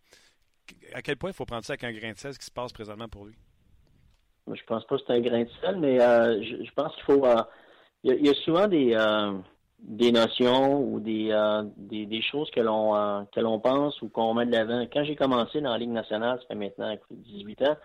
À 0.94 1.02
quel 1.02 1.16
point 1.16 1.30
il 1.30 1.34
faut 1.34 1.44
prendre 1.44 1.64
ça 1.64 1.74
avec 1.74 1.84
un 1.84 1.92
grain 1.92 2.12
de 2.12 2.18
sel, 2.18 2.34
ce 2.34 2.38
qui 2.38 2.46
se 2.46 2.50
passe 2.50 2.72
présentement 2.72 3.08
pour 3.08 3.26
lui? 3.26 3.34
Je 4.52 4.62
pense 4.64 4.84
pas 4.86 4.96
que 4.96 5.02
c'est 5.06 5.12
un 5.12 5.20
grain 5.20 5.42
de 5.42 5.50
sel, 5.60 5.76
mais 5.78 6.00
euh, 6.00 6.42
je, 6.42 6.70
pense 6.72 6.94
qu'il 6.94 7.04
faut... 7.04 7.24
Euh, 7.26 7.42
il, 8.04 8.26
y 8.26 8.30
a, 8.30 8.34
souvent 8.34 8.66
des, 8.66 8.94
euh, 8.94 9.32
des 9.80 10.12
notions 10.12 10.80
ou 10.80 11.00
des, 11.00 11.34
des, 11.76 12.06
des, 12.06 12.22
choses 12.22 12.50
que 12.50 12.60
l'on 12.60 13.26
que 13.34 13.40
l'on 13.40 13.58
pense 13.58 14.00
ou 14.02 14.08
qu'on 14.08 14.32
met 14.34 14.46
de 14.46 14.52
l'avant. 14.52 14.86
Quand 14.92 15.04
j'ai 15.04 15.16
commencé 15.16 15.60
dans 15.60 15.72
la 15.72 15.78
Ligue 15.78 15.90
nationale, 15.90 16.38
ça 16.40 16.46
fait 16.48 16.54
maintenant 16.54 16.96
18 17.10 17.62
ans, 17.62 17.76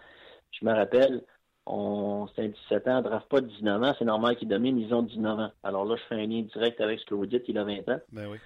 je 0.52 0.66
me 0.66 0.72
rappelle, 0.72 1.24
on, 1.66 2.28
c'est 2.36 2.44
un 2.44 2.48
17 2.48 2.88
ans, 2.88 3.00
on 3.00 3.02
draft 3.02 3.28
pas 3.28 3.42
19 3.42 3.84
ans, 3.84 3.96
c'est 3.98 4.06
normal 4.06 4.36
qu'ils 4.36 4.48
dominent, 4.48 4.80
ils 4.80 4.94
ont 4.94 5.02
19 5.02 5.40
ans. 5.40 5.52
Alors 5.64 5.86
là, 5.86 5.96
je 5.96 6.04
fais 6.04 6.16
un 6.22 6.28
lien 6.28 6.42
direct 6.42 6.80
avec 6.82 7.00
ce 7.00 7.06
que 7.06 7.16
vous 7.16 7.26
dites, 7.26 7.44
il 7.48 7.58
a 7.58 7.64
20 7.64 7.90
ans. 7.90 8.00
Ben 8.12 8.28
oui. 8.30 8.38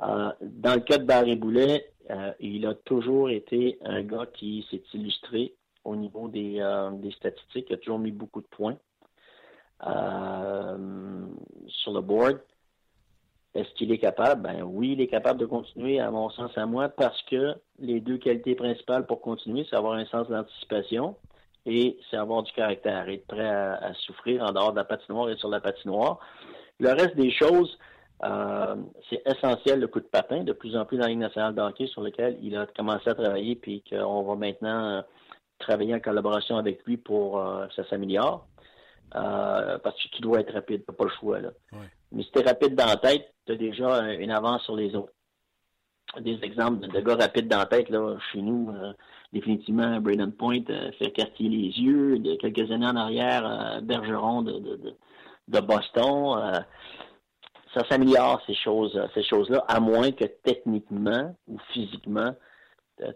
Euh, 0.00 0.30
dans 0.40 0.74
le 0.74 0.80
cas 0.80 0.98
de 0.98 1.04
Barry 1.04 1.36
Boulet, 1.36 1.90
euh, 2.10 2.32
il 2.40 2.66
a 2.66 2.74
toujours 2.74 3.30
été 3.30 3.78
un 3.84 4.02
gars 4.02 4.26
qui 4.32 4.66
s'est 4.70 4.82
illustré 4.94 5.54
au 5.84 5.96
niveau 5.96 6.28
des, 6.28 6.60
euh, 6.60 6.90
statistiques, 7.12 7.66
il 7.70 7.74
a 7.74 7.78
toujours 7.78 7.98
mis 7.98 8.12
beaucoup 8.12 8.40
de 8.40 8.46
points 8.46 8.76
sur 9.80 11.92
le 11.92 12.00
board. 12.00 12.40
Est-ce 13.54 13.72
qu'il 13.74 13.92
est 13.92 13.98
capable? 13.98 14.42
Ben 14.42 14.62
oui, 14.62 14.92
il 14.92 15.00
est 15.00 15.06
capable 15.06 15.40
de 15.40 15.46
continuer, 15.46 16.00
à 16.00 16.10
mon 16.10 16.30
sens 16.30 16.50
à 16.56 16.66
moi, 16.66 16.88
parce 16.88 17.20
que 17.22 17.54
les 17.78 18.00
deux 18.00 18.18
qualités 18.18 18.54
principales 18.54 19.06
pour 19.06 19.20
continuer, 19.20 19.66
c'est 19.68 19.76
avoir 19.76 19.94
un 19.94 20.04
sens 20.06 20.28
d'anticipation 20.28 21.16
et 21.64 21.98
c'est 22.10 22.16
avoir 22.16 22.42
du 22.42 22.52
caractère, 22.52 23.08
être 23.08 23.26
prêt 23.26 23.48
à, 23.48 23.92
souffrir 24.06 24.42
en 24.42 24.52
dehors 24.52 24.72
de 24.72 24.76
la 24.76 24.84
patinoire 24.84 25.30
et 25.30 25.36
sur 25.36 25.48
la 25.48 25.60
patinoire. 25.60 26.18
Le 26.80 26.90
reste 26.90 27.16
des 27.16 27.30
choses, 27.30 27.78
euh, 28.24 28.76
c'est 29.08 29.22
essentiel 29.26 29.80
le 29.80 29.86
coup 29.86 30.00
de 30.00 30.06
patin, 30.06 30.42
de 30.42 30.52
plus 30.52 30.76
en 30.76 30.84
plus 30.84 30.96
dans 30.96 31.04
la 31.04 31.10
Ligue 31.10 31.18
nationale 31.18 31.54
de 31.54 31.86
sur 31.86 32.02
lequel 32.02 32.36
il 32.42 32.56
a 32.56 32.66
commencé 32.66 33.08
à 33.08 33.14
travailler, 33.14 33.54
puis 33.54 33.82
qu'on 33.88 34.22
va 34.22 34.34
maintenant 34.34 34.96
euh, 34.96 35.02
travailler 35.58 35.94
en 35.94 36.00
collaboration 36.00 36.56
avec 36.56 36.84
lui 36.84 36.96
pour 36.96 37.38
euh, 37.38 37.66
que 37.66 37.74
ça 37.74 37.88
s'améliore. 37.88 38.46
parce 39.12 40.02
que 40.02 40.08
tu 40.16 40.22
dois 40.22 40.40
être 40.40 40.52
rapide, 40.52 40.84
tu 40.84 40.90
n'as 40.90 40.96
pas 40.96 41.04
le 41.04 41.10
choix. 41.10 41.38
Là. 41.38 41.50
Mais 42.10 42.22
si 42.24 42.30
tu 42.32 42.40
es 42.40 42.42
rapide 42.42 42.74
dans 42.74 42.86
la 42.86 42.96
tête, 42.96 43.32
tu 43.46 43.52
as 43.52 43.56
déjà 43.56 44.12
une 44.14 44.30
avance 44.30 44.62
sur 44.64 44.74
les 44.74 44.94
autres. 44.96 45.12
Des 46.20 46.38
exemples 46.42 46.88
de, 46.88 47.00
gars 47.00 47.16
rapides 47.16 47.48
dans 47.48 47.58
la 47.58 47.66
tête, 47.66 47.90
là, 47.90 48.16
chez 48.32 48.40
nous, 48.40 48.74
définitivement, 49.32 50.00
Braden 50.00 50.32
Point 50.32 50.64
fait 50.98 51.10
quartier 51.10 51.50
les 51.50 51.68
yeux. 51.78 52.18
De 52.18 52.34
quelques 52.36 52.70
années 52.72 52.86
en 52.86 52.96
arrière, 52.96 53.80
Bergeron 53.82 54.40
de, 54.40 54.52
de, 54.58 54.94
de, 55.48 55.60
Boston. 55.60 56.64
Euh, 57.76 57.80
ça 57.80 57.88
s'améliore, 57.88 58.42
ces 58.46 58.54
choses, 58.54 59.00
ces 59.14 59.22
choses-là, 59.22 59.64
à 59.68 59.80
moins 59.80 60.10
que 60.12 60.24
techniquement 60.24 61.34
ou 61.46 61.58
physiquement, 61.72 62.34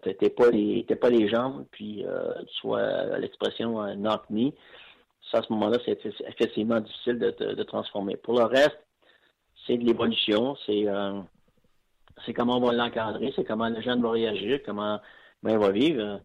t'es 0.03 0.29
pas 0.29 0.49
les 0.49 0.83
pas 0.83 1.09
les 1.09 1.27
jambes, 1.27 1.65
puis 1.71 2.05
soit 2.61 3.17
l'expression 3.17 3.95
knock 3.95 4.29
me. 4.29 4.51
Ça, 5.29 5.39
à 5.39 5.41
ce 5.41 5.51
moment-là, 5.53 5.77
c'est 5.85 5.99
effectivement 6.27 6.79
difficile 6.79 7.19
de, 7.19 7.31
de, 7.31 7.63
transformer. 7.63 8.15
Pour 8.15 8.37
le 8.37 8.45
reste, 8.45 8.79
c'est 9.67 9.77
de 9.77 9.83
l'évolution, 9.85 10.55
c'est 10.65 10.85
c'est 12.25 12.33
comment 12.33 12.57
on 12.57 12.65
va 12.65 12.73
l'encadrer, 12.73 13.33
c'est 13.35 13.43
comment 13.43 13.67
le 13.67 13.81
jeune 13.81 14.01
va 14.01 14.11
réagir, 14.11 14.61
comment 14.65 14.99
ben, 15.41 15.51
il 15.51 15.57
va 15.57 15.71
vivre. 15.71 16.21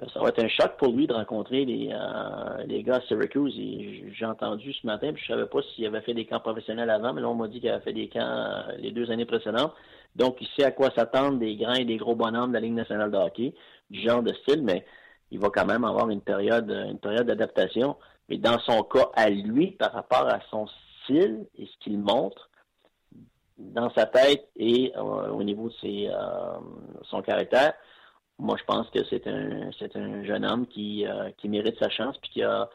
Euh, 0.00 0.06
ça 0.12 0.20
va 0.20 0.28
être 0.28 0.42
un 0.42 0.48
choc 0.48 0.76
pour 0.78 0.92
lui 0.92 1.06
de 1.06 1.12
rencontrer 1.12 1.64
les, 1.64 1.90
euh, 1.92 2.64
les 2.66 2.82
gars 2.82 2.96
à 2.96 3.00
Syracuse. 3.02 3.54
J'ai 3.54 4.24
entendu 4.24 4.72
ce 4.72 4.86
matin, 4.86 5.12
puis 5.12 5.22
je 5.22 5.32
savais 5.32 5.46
pas 5.46 5.60
s'il 5.62 5.86
avait 5.86 6.00
fait 6.00 6.14
des 6.14 6.24
camps 6.24 6.40
professionnels 6.40 6.90
avant, 6.90 7.12
mais 7.12 7.20
là, 7.20 7.28
on 7.28 7.34
m'a 7.34 7.48
dit 7.48 7.60
qu'il 7.60 7.70
avait 7.70 7.84
fait 7.84 7.92
des 7.92 8.08
camps 8.08 8.20
euh, 8.20 8.72
les 8.78 8.90
deux 8.90 9.10
années 9.10 9.26
précédentes. 9.26 9.74
Donc, 10.16 10.38
il 10.40 10.48
sait 10.56 10.64
à 10.64 10.70
quoi 10.70 10.90
s'attendre 10.94 11.38
des 11.38 11.56
grands 11.56 11.74
et 11.74 11.84
des 11.84 11.96
gros 11.96 12.14
bonhommes 12.14 12.50
de 12.50 12.54
la 12.54 12.60
Ligue 12.60 12.74
nationale 12.74 13.10
de 13.10 13.16
hockey, 13.16 13.54
du 13.90 14.00
genre 14.00 14.22
de 14.22 14.32
style, 14.34 14.62
mais 14.62 14.84
il 15.30 15.38
va 15.38 15.48
quand 15.48 15.64
même 15.66 15.84
avoir 15.84 16.08
une 16.10 16.20
période, 16.20 16.70
une 16.70 16.98
période 16.98 17.26
d'adaptation. 17.26 17.96
Mais 18.28 18.36
dans 18.38 18.58
son 18.60 18.82
cas, 18.82 19.10
à 19.14 19.30
lui, 19.30 19.72
par 19.72 19.92
rapport 19.92 20.26
à 20.28 20.40
son 20.50 20.66
style 21.02 21.46
et 21.58 21.66
ce 21.66 21.78
qu'il 21.80 21.98
montre, 21.98 22.50
dans 23.58 23.90
sa 23.94 24.06
tête 24.06 24.48
et 24.56 24.92
au 24.96 25.42
niveau 25.42 25.68
de 25.68 25.74
ses, 25.80 26.10
son 27.04 27.22
caractère, 27.22 27.74
moi, 28.42 28.56
je 28.58 28.64
pense 28.64 28.90
que 28.90 28.98
c'est 29.08 29.26
un, 29.26 30.24
jeune 30.24 30.44
homme 30.44 30.66
qui, 30.66 31.06
euh, 31.06 31.30
qui 31.38 31.48
mérite 31.48 31.78
sa 31.78 31.88
chance 31.88 32.16
puis 32.18 32.30
qui 32.30 32.40
va 32.42 32.68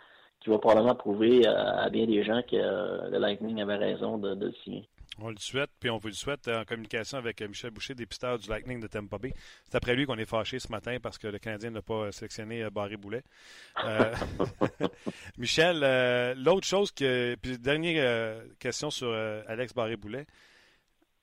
probablement 0.60 0.96
prouver 0.96 1.46
euh, 1.46 1.54
à 1.54 1.90
bien 1.90 2.06
des 2.06 2.24
gens 2.24 2.42
que 2.42 2.56
euh, 2.56 3.10
le 3.10 3.18
Lightning 3.20 3.62
avait 3.62 3.76
raison 3.76 4.18
de, 4.18 4.34
le 4.34 4.54
signer. 4.64 4.88
On 5.20 5.30
le 5.30 5.38
souhaite, 5.40 5.72
puis 5.80 5.90
on 5.90 5.98
vous 5.98 6.08
le 6.08 6.14
souhaite 6.14 6.48
en 6.48 6.64
communication 6.64 7.18
avec 7.18 7.42
Michel 7.42 7.72
Boucher, 7.72 7.96
dépisteur 7.96 8.38
du 8.38 8.48
Lightning 8.48 8.80
de 8.80 8.88
Tampa 8.88 9.18
Bay. 9.18 9.34
C'est 9.66 9.76
après 9.76 9.96
lui 9.96 10.06
qu'on 10.06 10.18
est 10.18 10.30
fâché 10.30 10.60
ce 10.60 10.72
matin 10.72 10.98
parce 11.02 11.18
que 11.18 11.28
le 11.28 11.40
Canadien 11.40 11.72
n'a 11.72 11.82
pas 11.82 12.12
sélectionné 12.12 12.70
Barry 12.70 12.98
Boulet. 12.98 13.24
Michel, 15.38 16.36
l'autre 16.38 16.68
chose 16.68 16.92
que. 16.92 17.36
Puis 17.42 17.58
dernière 17.58 18.44
question 18.60 18.92
sur 18.92 19.12
Alex 19.48 19.74
Barry 19.74 19.96
Boulet. 19.96 20.28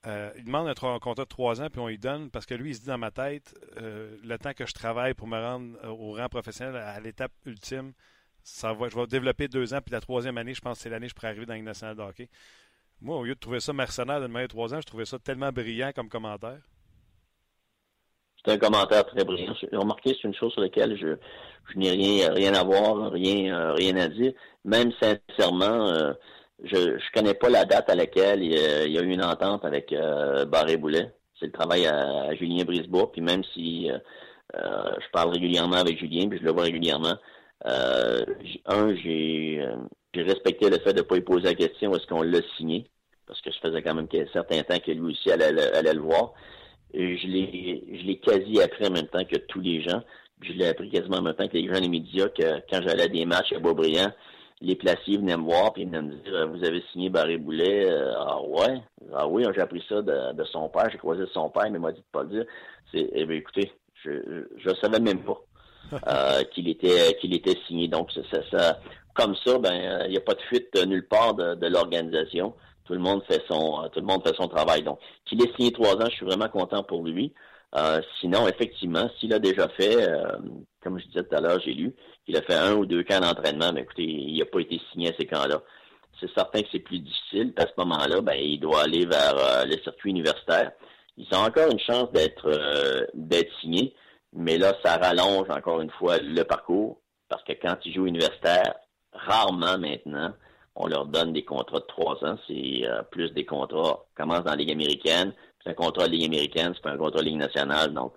Euh, 0.07 0.29
il 0.37 0.45
demande 0.45 0.67
un, 0.67 0.99
contrat 0.99 1.23
de 1.23 1.29
trois 1.29 1.61
ans, 1.61 1.69
puis 1.69 1.79
on 1.81 1.87
lui 1.87 1.97
donne, 1.97 2.29
parce 2.29 2.45
que 2.45 2.53
lui, 2.53 2.71
il 2.71 2.75
se 2.75 2.81
dit 2.81 2.87
dans 2.87 2.97
ma 2.97 3.11
tête, 3.11 3.55
euh, 3.77 4.15
le 4.23 4.37
temps 4.37 4.53
que 4.53 4.65
je 4.65 4.73
travaille 4.73 5.15
pour 5.15 5.27
me 5.27 5.39
rendre 5.39 5.77
euh, 5.83 5.87
au 5.87 6.13
rang 6.13 6.29
professionnel, 6.29 6.75
à 6.75 6.99
l'étape 6.99 7.31
ultime, 7.45 7.93
ça 8.43 8.73
va, 8.73 8.87
je 8.87 8.95
vais 8.95 9.07
développer 9.07 9.47
deux 9.47 9.73
ans, 9.73 9.79
puis 9.83 9.91
la 9.91 10.01
troisième 10.01 10.37
année, 10.37 10.53
je 10.53 10.61
pense 10.61 10.77
que 10.77 10.83
c'est 10.83 10.89
l'année 10.89 11.07
que 11.07 11.11
je 11.11 11.15
pourrais 11.15 11.29
arriver 11.29 11.47
dans 11.47 11.55
une 11.55 11.65
nationale 11.65 11.95
de 11.95 12.01
hockey. 12.03 12.29
Moi, 13.01 13.17
au 13.17 13.23
lieu 13.23 13.33
de 13.33 13.39
trouver 13.39 13.59
ça 13.59 13.73
mercenaire 13.73 14.21
de 14.21 14.27
demander 14.27 14.47
trois 14.47 14.73
ans, 14.75 14.79
je 14.79 14.85
trouvais 14.85 15.05
ça 15.05 15.17
tellement 15.17 15.51
brillant 15.51 15.91
comme 15.95 16.07
commentaire. 16.07 16.61
C'est 18.43 18.51
un 18.51 18.57
commentaire 18.59 19.05
très 19.07 19.23
brillant. 19.23 19.55
Remarquez, 19.71 20.15
c'est 20.21 20.27
une 20.27 20.35
chose 20.35 20.53
sur 20.53 20.61
laquelle 20.61 20.95
je, 20.97 21.17
je 21.73 21.79
n'ai 21.79 21.89
rien, 21.89 22.31
rien 22.31 22.53
à 22.53 22.63
voir, 22.63 23.11
rien, 23.11 23.73
rien 23.73 23.97
à 23.97 24.07
dire. 24.07 24.33
Même 24.63 24.91
sincèrement, 24.99 26.13
je 26.63 26.77
ne 26.77 27.13
connais 27.13 27.33
pas 27.33 27.49
la 27.49 27.65
date 27.65 27.89
à 27.89 27.95
laquelle 27.95 28.43
il 28.43 28.51
y, 28.51 28.97
a, 28.97 29.01
eu 29.01 29.09
une 29.09 29.23
entente 29.23 29.65
avec 29.65 29.91
euh, 29.91 30.45
Barré 30.45 30.77
Boulet. 30.77 31.11
c'est 31.39 31.47
le 31.47 31.51
travail 31.51 31.85
à, 31.85 32.33
Julien 32.35 32.63
Brisebois. 32.63 33.11
Puis 33.11 33.21
même 33.21 33.43
si 33.53 33.89
je 34.53 35.09
parle 35.11 35.31
régulièrement 35.31 35.75
avec 35.75 35.99
Julien, 35.99 36.29
puis 36.29 36.39
je 36.39 36.43
le 36.43 36.51
vois 36.51 36.63
régulièrement, 36.63 37.15
un, 37.65 38.95
j'ai 38.95 39.61
respecté 40.23 40.69
le 40.69 40.79
fait 40.79 40.93
de 40.93 40.99
ne 40.99 41.05
pas 41.05 41.15
lui 41.15 41.23
poser 41.23 41.45
la 41.45 41.55
question 41.55 41.93
est-ce 41.93 42.07
qu'on 42.07 42.21
l'a 42.21 42.39
signé, 42.57 42.87
parce 43.27 43.41
que 43.41 43.51
je 43.51 43.59
faisais 43.59 43.81
quand 43.81 43.95
même 43.95 44.07
un 44.11 44.31
certain 44.31 44.63
temps 44.63 44.79
que 44.79 44.91
lui 44.91 45.11
aussi 45.13 45.31
allait, 45.31 45.75
allait 45.75 45.93
le 45.93 46.01
voir. 46.01 46.33
Je 46.93 47.27
l'ai 47.27 48.19
quasi 48.19 48.61
appris 48.61 48.87
en 48.87 48.91
même 48.91 49.07
temps 49.07 49.25
que 49.25 49.37
tous 49.37 49.59
les 49.59 49.81
gens. 49.81 50.01
Je 50.41 50.53
l'ai 50.53 50.67
appris 50.67 50.89
quasiment 50.89 51.17
en 51.17 51.21
même 51.21 51.35
temps 51.35 51.47
que 51.47 51.57
les 51.57 51.67
gens 51.67 51.79
des 51.79 51.89
médias 51.89 52.27
que 52.29 52.61
quand 52.69 52.81
j'allais 52.81 53.03
à 53.03 53.07
des 53.07 53.25
matchs 53.25 53.53
à 53.53 53.59
Beaubriand, 53.59 54.11
les 54.61 54.75
placiers 54.75 55.17
venaient 55.17 55.37
me 55.37 55.43
voir 55.43 55.73
et 55.75 55.85
venaient 55.85 56.01
me 56.01 56.15
dire 56.15 56.47
Vous 56.47 56.63
avez 56.63 56.83
signé 56.91 57.09
Barry 57.09 57.37
Boulet 57.37 57.89
euh, 57.89 58.13
Ah 58.17 58.41
ouais 58.41 58.81
Ah 59.13 59.27
oui, 59.27 59.43
j'ai 59.53 59.61
appris 59.61 59.83
ça 59.87 60.01
de, 60.01 60.43
son 60.45 60.69
père, 60.69 60.89
j'ai 60.91 60.97
croisé 60.97 61.23
son 61.33 61.49
père, 61.49 61.69
mais 61.69 61.77
il 61.77 61.81
m'a 61.81 61.91
dit 61.91 61.99
de 61.99 62.05
pas 62.11 62.23
le 62.23 62.29
dire. 62.29 62.45
C'est 62.91 63.09
eh 63.13 63.25
bien, 63.25 63.37
écoutez, 63.37 63.71
je 64.03 64.11
ne 64.11 64.75
savais 64.75 64.99
même 64.99 65.23
pas 65.23 65.41
euh, 66.07 66.43
qu'il 66.53 66.69
était 66.69 67.17
qu'il 67.19 67.33
était 67.33 67.57
signé. 67.67 67.87
Donc 67.87 68.11
ça, 68.11 68.21
ça, 68.51 68.79
comme 69.13 69.35
ça, 69.45 69.57
ben 69.59 70.05
il 70.05 70.11
n'y 70.11 70.17
a 70.17 70.21
pas 70.21 70.35
de 70.35 70.41
fuite 70.41 70.73
nulle 70.85 71.07
part 71.07 71.33
de, 71.33 71.55
de 71.55 71.67
l'organisation. 71.67 72.53
Tout 72.85 72.93
le 72.93 72.99
monde 72.99 73.23
fait 73.27 73.43
son 73.47 73.89
tout 73.91 73.99
le 73.99 74.05
monde 74.05 74.25
fait 74.25 74.35
son 74.35 74.47
travail. 74.47 74.83
Donc, 74.83 74.99
qu'il 75.25 75.41
ait 75.43 75.51
signé 75.55 75.71
trois 75.71 75.95
ans, 75.95 76.05
je 76.09 76.15
suis 76.15 76.25
vraiment 76.25 76.49
content 76.49 76.83
pour 76.83 77.03
lui. 77.03 77.33
Euh, 77.75 78.01
sinon, 78.21 78.47
effectivement, 78.47 79.09
s'il 79.19 79.33
a 79.33 79.39
déjà 79.39 79.67
fait, 79.69 79.97
euh, 80.09 80.37
comme 80.81 80.97
je 80.99 81.05
disais 81.07 81.23
tout 81.23 81.35
à 81.35 81.41
l'heure, 81.41 81.59
j'ai 81.59 81.73
lu, 81.73 81.93
qu'il 82.25 82.37
a 82.37 82.41
fait 82.41 82.55
un 82.55 82.73
ou 82.75 82.85
deux 82.85 83.03
camps 83.03 83.19
d'entraînement, 83.19 83.73
mais 83.73 83.81
écoutez, 83.81 84.03
il 84.03 84.37
n'a 84.37 84.45
pas 84.45 84.59
été 84.61 84.79
signé 84.91 85.09
à 85.09 85.17
ces 85.19 85.25
camps-là. 85.25 85.61
C'est 86.19 86.31
certain 86.33 86.61
que 86.61 86.67
c'est 86.71 86.79
plus 86.79 86.99
difficile. 86.99 87.53
À 87.57 87.63
ce 87.63 87.73
moment-là, 87.77 88.21
ben, 88.21 88.35
il 88.39 88.59
doit 88.59 88.83
aller 88.83 89.05
vers 89.05 89.35
euh, 89.37 89.65
le 89.65 89.77
circuit 89.83 90.11
universitaire. 90.11 90.71
Ils 91.17 91.27
ont 91.33 91.43
encore 91.43 91.69
une 91.71 91.79
chance 91.79 92.11
d'être 92.11 93.07
d'être 93.13 93.51
signé, 93.61 93.93
mais 94.33 94.57
là, 94.57 94.73
ça 94.83 94.97
rallonge 94.97 95.49
encore 95.49 95.79
une 95.79 95.89
fois 95.91 96.17
le 96.17 96.43
parcours, 96.43 96.99
parce 97.29 97.41
que 97.43 97.53
quand 97.53 97.77
ils 97.85 97.93
jouent 97.93 98.05
universitaire, 98.07 98.75
rarement 99.13 99.77
maintenant, 99.77 100.33
on 100.75 100.87
leur 100.87 101.05
donne 101.05 101.31
des 101.31 101.45
contrats 101.45 101.79
de 101.79 101.85
trois 101.85 102.21
ans. 102.25 102.37
C'est 102.47 102.83
plus 103.11 103.31
des 103.31 103.45
contrats, 103.45 104.05
commencent 104.13 104.43
dans 104.43 104.51
la 104.51 104.57
Ligue 104.57 104.73
américaine, 104.73 105.33
c'est 105.65 105.71
un 105.71 105.73
contrat 105.73 106.07
de 106.07 106.13
Ligue 106.13 106.25
américaine, 106.25 106.71
c'est 106.75 106.81
pas 106.81 106.91
un 106.91 106.97
contrat 106.97 107.21
de 107.21 107.25
Ligue 107.25 107.37
nationale, 107.37 107.93
donc 107.93 108.13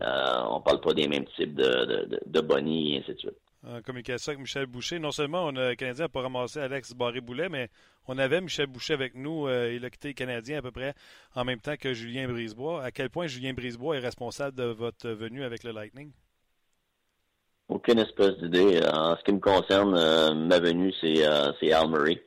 euh, 0.00 0.42
on 0.50 0.60
parle 0.60 0.80
pas 0.80 0.94
des 0.94 1.08
mêmes 1.08 1.26
types 1.36 1.54
de, 1.54 2.06
de, 2.06 2.20
de, 2.24 2.40
bonnies 2.40 2.94
et 2.94 2.98
ainsi 3.00 3.14
de 3.14 3.18
suite. 3.18 3.36
En 3.66 3.82
communication 3.82 4.30
avec 4.30 4.40
Michel 4.40 4.66
Boucher, 4.66 4.98
non 4.98 5.10
seulement 5.10 5.46
on 5.46 5.56
a, 5.56 5.70
le 5.70 5.74
Canadien 5.74 6.04
n'a 6.04 6.08
pas 6.08 6.22
ramassé 6.22 6.60
Alex 6.60 6.94
Barré-Boulet, 6.94 7.48
mais 7.48 7.68
on 8.06 8.16
avait 8.16 8.40
Michel 8.40 8.68
Boucher 8.68 8.94
avec 8.94 9.16
nous. 9.16 9.48
Euh, 9.48 9.74
il 9.74 9.84
a 9.84 9.90
quitté 9.90 10.08
le 10.08 10.14
Canadien 10.14 10.58
à 10.58 10.62
peu 10.62 10.70
près 10.70 10.94
en 11.34 11.44
même 11.44 11.60
temps 11.60 11.76
que 11.76 11.92
Julien 11.92 12.28
Brisebois. 12.28 12.82
À 12.84 12.92
quel 12.92 13.10
point 13.10 13.26
Julien 13.26 13.52
Brisebois 13.52 13.96
est 13.96 14.00
responsable 14.00 14.56
de 14.56 14.64
votre 14.64 15.08
venue 15.10 15.42
avec 15.42 15.64
le 15.64 15.72
Lightning? 15.72 16.12
Aucune 17.68 17.98
espèce 17.98 18.38
d'idée. 18.38 18.80
En 18.90 19.16
ce 19.16 19.24
qui 19.24 19.32
me 19.32 19.40
concerne, 19.40 19.94
euh, 19.94 20.34
ma 20.34 20.60
venue, 20.60 20.92
c'est 21.00 21.26
euh, 21.26 21.52
Al 21.74 21.90
Murray 21.90 22.22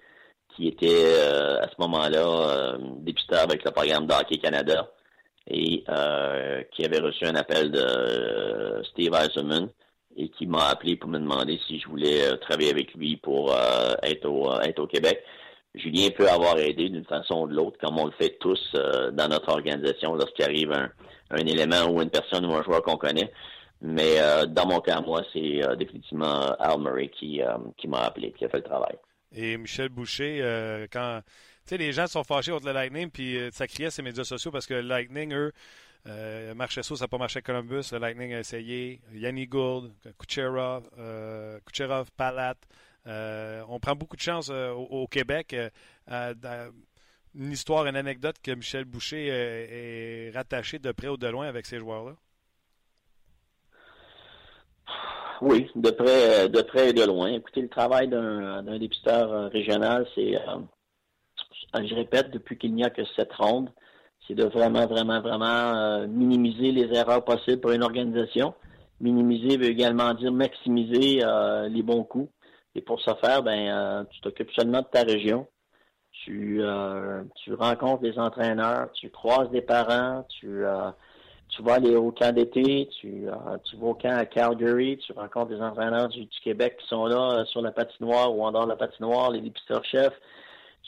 qui 0.56 0.68
était 0.68 1.16
euh, 1.18 1.60
à 1.62 1.68
ce 1.68 1.76
moment-là 1.80 2.26
euh, 2.26 2.78
député 2.98 3.36
avec 3.36 3.64
le 3.64 3.72
programme 3.72 4.06
d'Hockey 4.06 4.38
Canada 4.38 4.90
et 5.48 5.84
euh, 5.90 6.64
qui 6.72 6.86
avait 6.86 7.00
reçu 7.00 7.26
un 7.26 7.36
appel 7.36 7.72
de 7.72 8.82
Steve 8.92 9.14
Eisenman 9.14 9.70
et 10.18 10.30
qui 10.30 10.46
m'a 10.46 10.68
appelé 10.70 10.96
pour 10.98 11.10
me 11.10 11.20
demander 11.20 11.60
si 11.68 11.80
je 11.80 11.88
voulais 11.88 12.38
travailler 12.38 12.72
avec 12.72 12.94
lui 12.94 13.18
pour 13.18 13.56
être, 14.04 14.26
au, 14.26 14.52
être 14.62 14.80
au 14.80 14.88
Québec. 14.88 15.24
Julien 15.74 16.10
peut 16.10 16.28
avoir 16.28 16.60
aidé 16.60 16.90
d'une 16.90 17.06
façon 17.06 17.44
ou 17.44 17.48
de 17.48 17.56
l'autre, 17.56 17.78
comme 17.82 17.98
on 17.98 18.06
le 18.06 18.12
fait 18.12 18.38
tous 18.42 18.76
dans 19.14 19.30
notre 19.30 19.50
organisation 19.50 20.14
lorsqu'il 20.16 20.44
arrive 20.44 20.74
un, 20.74 20.92
un, 21.30 21.46
élément 21.46 21.90
ou 21.90 22.02
une 22.02 22.10
personne 22.10 22.46
ou 22.46 22.54
un 22.54 22.62
joueur 22.62 22.82
qu'on 22.84 22.98
connaît. 22.98 23.32
Mais 23.82 24.18
dans 24.50 24.68
mon 24.68 24.82
cas, 24.82 25.00
moi, 25.00 25.22
c'est 25.32 25.62
définitivement 25.78 26.42
Al 26.60 26.78
Murray 26.82 27.08
qui, 27.08 27.40
qui 27.78 27.88
m'a 27.88 28.02
appelé, 28.02 28.34
qui 28.34 28.44
a 28.44 28.50
fait 28.50 28.58
le 28.58 28.64
travail 28.64 28.98
et 29.34 29.58
Michel 29.58 29.90
Boucher, 29.90 30.40
euh, 30.42 30.88
quand 30.92 31.22
les 31.78 31.94
gens 31.94 32.08
sont 32.08 32.24
fâchés 32.24 32.52
contre 32.52 32.66
le 32.66 32.74
Lightning, 32.74 33.10
puis 33.10 33.38
euh, 33.38 33.50
ça 33.52 33.68
criait 33.68 33.92
sur 33.92 34.04
les 34.04 34.10
médias 34.10 34.24
sociaux 34.24 34.52
parce 34.52 34.66
que 34.66 34.74
le 34.76 34.82
Lightning, 34.82 35.34
eux, 35.34 35.52
euh, 36.08 36.54
marchait 36.54 36.84
ça, 36.84 36.96
n'a 37.00 37.08
pas 37.08 37.18
marché 37.18 37.40
à 37.40 37.42
Columbus. 37.42 37.90
Le 37.92 38.00
Lightning 38.00 38.34
a 38.34 38.40
essayé. 38.40 39.02
Yanni 39.14 39.48
Gould, 39.48 39.94
Kucherov, 40.18 40.90
euh, 40.98 41.60
Kucherov 41.66 42.10
Palat. 42.18 42.56
on 43.06 43.80
prend 43.80 43.96
beaucoup 43.96 44.16
de 44.16 44.22
chance 44.22 44.50
au, 44.50 45.08
Québec. 45.08 45.56
une 47.34 47.52
histoire, 47.52 47.86
une 47.86 47.96
anecdote 47.96 48.38
que 48.44 48.52
Michel 48.52 48.86
Boucher 48.86 49.28
est 49.28 50.32
rattaché 50.34 50.80
de 50.80 50.92
près 50.92 51.08
ou 51.08 51.18
de 51.18 51.28
loin 51.28 51.48
avec 51.48 51.66
ces 51.66 51.78
joueurs-là? 51.80 52.16
Oui, 55.42 55.72
de 55.74 55.90
près, 55.90 56.50
de 56.50 56.62
près 56.62 56.90
et 56.92 56.94
de 56.94 57.04
loin. 57.04 57.32
Écoutez, 57.32 57.62
le 57.62 57.68
travail 57.68 58.08
d'un 58.08 58.78
dépisteur 58.78 59.34
euh, 59.34 59.48
régional, 59.48 60.06
c'est, 60.14 60.36
euh, 60.36 61.84
je 61.84 61.96
répète, 61.96 62.30
depuis 62.30 62.60
qu'il 62.60 62.76
n'y 62.76 62.84
a 62.84 62.92
que 62.92 63.02
cette 63.16 63.34
ronde, 63.34 63.72
c'est 64.28 64.36
de 64.36 64.44
vraiment, 64.44 64.86
vraiment, 64.86 65.20
vraiment 65.20 65.76
euh, 65.76 66.06
minimiser 66.06 66.72
les 66.72 66.96
erreurs 66.96 67.26
possibles 67.26 67.60
pour 67.60 67.72
une 67.72 67.82
organisation. 67.82 68.54
Minimiser 69.00 69.58
veut 69.58 69.70
également 69.72 70.14
dire 70.14 70.32
maximiser 70.32 71.24
les 71.70 71.82
bons 71.82 72.04
coups. 72.04 72.32
Et 72.76 72.82
pour 72.82 73.02
ce 73.02 73.10
faire, 73.16 73.42
ben, 73.42 74.06
tu 74.12 74.22
t'occupes 74.22 74.52
seulement 74.52 74.82
de 74.82 74.88
ta 74.92 75.02
région. 75.02 75.48
Tu, 76.12 76.62
tu 77.38 77.54
rencontres 77.56 78.04
les 78.04 78.20
entraîneurs, 78.20 78.92
tu 78.92 79.10
croises 79.10 79.50
des 79.50 79.64
parents, 79.64 80.24
tu 80.30 80.64
tu 81.52 81.62
vas 81.64 81.74
aller 81.74 81.96
au 81.96 82.12
camp 82.12 82.34
d'été, 82.34 82.90
tu, 83.00 83.28
euh, 83.28 83.58
tu 83.66 83.76
vas 83.76 83.88
au 83.88 83.94
camp 83.94 84.18
à 84.18 84.26
Calgary, 84.26 84.98
tu 84.98 85.12
rencontres 85.12 85.50
des 85.50 85.62
entraîneurs 85.62 86.08
du, 86.08 86.28
Québec 86.44 86.78
qui 86.80 86.88
sont 86.88 87.06
là 87.06 87.40
euh, 87.40 87.46
sur 87.46 87.62
la 87.62 87.72
patinoire 87.72 88.34
ou 88.34 88.44
en 88.44 88.52
dehors 88.52 88.64
de 88.64 88.70
la 88.70 88.78
patinoire, 88.78 89.32
les 89.32 89.42
dépisteurs-chefs. 89.42 90.18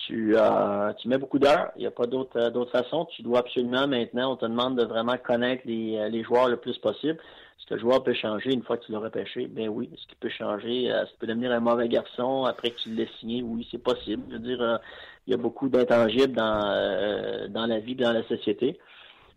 Tu, 0.08 0.36
euh, 0.36 0.92
tu 0.94 1.08
mets 1.10 1.18
beaucoup 1.18 1.38
d'heures, 1.38 1.72
il 1.76 1.82
n'y 1.82 1.86
a 1.86 1.92
pas 1.92 2.08
d'autre 2.08 2.50
d'autre 2.50 2.72
façon. 2.72 3.06
Tu 3.06 3.22
dois 3.22 3.40
absolument 3.40 3.88
maintenant, 3.88 4.34
on 4.34 4.36
te 4.38 4.46
demande 4.46 4.80
de 4.80 4.86
vraiment 4.86 5.18
connaître 5.18 5.64
les, 5.66 6.10
les 6.10 6.24
joueurs 6.24 6.48
le 6.48 6.58
plus 6.58 6.78
possible. 6.80 7.20
Est-ce 7.60 7.68
que 7.68 7.74
le 7.76 7.80
joueur 7.82 8.04
peut 8.04 8.14
changer 8.14 8.54
une 8.54 8.64
fois 8.64 8.78
que 8.78 8.86
tu 8.86 8.92
l'as 8.92 9.00
repêché? 9.00 9.48
Ben 9.48 9.70
oui. 9.70 9.90
Est-ce 9.94 10.08
qu'il 10.08 10.18
peut 10.18 10.30
changer? 10.30 10.86
Est-ce 10.86 11.10
qu'il 11.12 11.20
peut 11.20 11.28
devenir 11.28 11.52
un 11.52 11.60
mauvais 11.60 11.88
garçon 11.90 12.46
après 12.46 12.72
que 12.72 12.78
tu 12.78 13.08
signé? 13.20 13.44
Oui, 13.44 13.68
c'est 13.70 13.78
possible. 13.84 14.24
Je 14.30 14.34
veux 14.34 14.40
dire, 14.40 14.80
il 15.28 15.32
y 15.32 15.34
a 15.34 15.38
beaucoup 15.38 15.70
d'intangibles 15.70 16.34
dans, 16.34 17.48
dans 17.50 17.66
la 17.68 17.80
vie, 17.80 17.96
dans 17.96 18.14
la 18.14 18.24
société. 18.24 18.80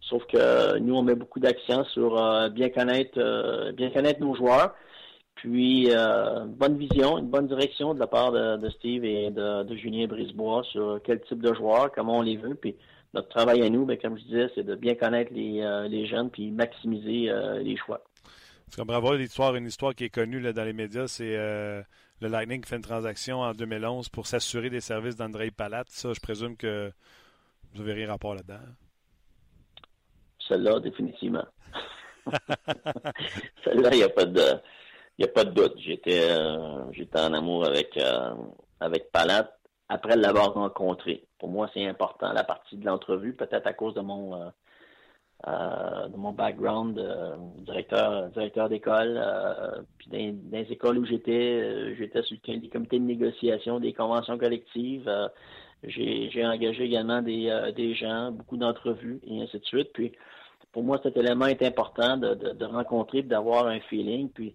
Sauf 0.00 0.24
que 0.26 0.78
nous, 0.78 0.94
on 0.94 1.02
met 1.02 1.14
beaucoup 1.14 1.40
d'accent 1.40 1.84
sur 1.84 2.16
euh, 2.22 2.48
bien 2.48 2.68
connaître 2.68 3.18
euh, 3.18 3.72
bien 3.72 3.90
connaître 3.90 4.20
nos 4.20 4.34
joueurs. 4.34 4.74
Puis 5.34 5.90
euh, 5.90 6.44
une 6.44 6.54
bonne 6.54 6.78
vision, 6.78 7.18
une 7.18 7.28
bonne 7.28 7.46
direction 7.46 7.92
de 7.92 8.00
la 8.00 8.06
part 8.06 8.32
de, 8.32 8.68
Steve 8.70 9.04
et 9.04 9.30
de, 9.30 9.76
Julien 9.76 10.06
Brisebois 10.06 10.62
sur 10.70 11.00
quel 11.04 11.20
type 11.22 11.40
de 11.40 11.52
joueurs, 11.54 11.92
comment 11.92 12.18
on 12.18 12.22
les 12.22 12.36
veut. 12.36 12.54
Puis 12.54 12.74
notre 13.14 13.28
travail 13.28 13.62
à 13.62 13.68
nous, 13.68 13.84
bien, 13.84 13.96
comme 13.96 14.18
je 14.18 14.24
disais, 14.24 14.50
c'est 14.54 14.64
de 14.64 14.74
bien 14.74 14.94
connaître 14.94 15.32
les, 15.34 15.88
les 15.90 16.06
jeunes 16.06 16.30
puis 16.30 16.50
maximiser 16.50 17.30
les 17.62 17.76
choix. 17.76 18.02
Tu 18.70 18.80
comprends 18.80 19.12
l'histoire, 19.12 19.54
une 19.54 19.66
histoire 19.66 19.94
qui 19.94 20.04
est 20.04 20.10
connue 20.10 20.40
là, 20.40 20.52
dans 20.54 20.64
les 20.64 20.72
médias, 20.72 21.06
c'est 21.06 21.36
le 21.36 22.28
Lightning 22.28 22.62
qui 22.62 22.70
fait 22.70 22.76
une 22.76 22.82
transaction 22.82 23.40
en 23.40 23.52
2011 23.52 24.08
pour 24.08 24.26
s'assurer 24.26 24.70
des 24.70 24.80
services 24.80 25.16
d'André 25.16 25.50
Palat. 25.50 25.84
Ça, 25.88 26.12
je 26.14 26.20
présume 26.20 26.56
que 26.56 26.90
vous 27.74 27.82
avez 27.82 27.92
rien 27.92 28.08
rapport 28.08 28.34
là-dedans. 28.34 28.60
Celle-là, 30.48 30.80
définitivement. 30.80 31.44
Celle-là, 33.64 33.90
il 33.92 33.98
n'y 33.98 34.02
a 34.02 34.08
pas 34.08 34.24
de 34.24 34.60
il 35.18 35.24
a 35.24 35.28
pas 35.28 35.44
de 35.44 35.50
doute. 35.50 35.74
J'étais 35.78 36.28
euh, 36.30 36.92
j'étais 36.92 37.20
en 37.20 37.32
amour 37.32 37.64
avec 37.64 37.96
euh, 37.96 38.34
avec 38.80 39.10
Palat 39.12 39.50
après 39.88 40.16
l'avoir 40.16 40.52
rencontré. 40.54 41.24
Pour 41.38 41.48
moi, 41.48 41.70
c'est 41.72 41.86
important 41.86 42.32
la 42.32 42.44
partie 42.44 42.76
de 42.76 42.84
l'entrevue, 42.84 43.34
peut-être 43.34 43.66
à 43.66 43.72
cause 43.72 43.94
de 43.94 44.00
mon 44.00 44.34
euh, 45.46 46.08
de 46.08 46.16
mon 46.16 46.32
background 46.32 47.00
directeur 47.58 48.28
directeur 48.30 48.68
d'école. 48.68 49.22
puis 49.98 50.08
dans, 50.10 50.58
les 50.58 50.72
écoles 50.72 50.98
où 50.98 51.06
j'étais, 51.06 51.94
j'étais 51.96 52.22
sur 52.22 52.36
le 52.46 52.58
des 52.58 52.68
comités 52.68 52.98
de 52.98 53.04
négociation, 53.04 53.78
des 53.78 53.92
conventions 53.92 54.38
collectives. 54.38 55.10
J'ai 55.86 56.46
engagé 56.46 56.84
également 56.84 57.22
des, 57.22 57.72
des 57.76 57.94
gens, 57.94 58.32
beaucoup 58.32 58.56
d'entrevues 58.56 59.20
et 59.26 59.42
ainsi 59.42 59.58
de 59.58 59.64
suite. 59.64 59.92
Puis 59.92 60.12
pour 60.76 60.84
moi, 60.84 61.00
cet 61.02 61.16
élément 61.16 61.46
est 61.46 61.62
important 61.62 62.18
de, 62.18 62.34
de, 62.34 62.50
de 62.50 62.64
rencontrer, 62.66 63.22
d'avoir 63.22 63.66
un 63.66 63.80
feeling. 63.80 64.28
Puis, 64.28 64.54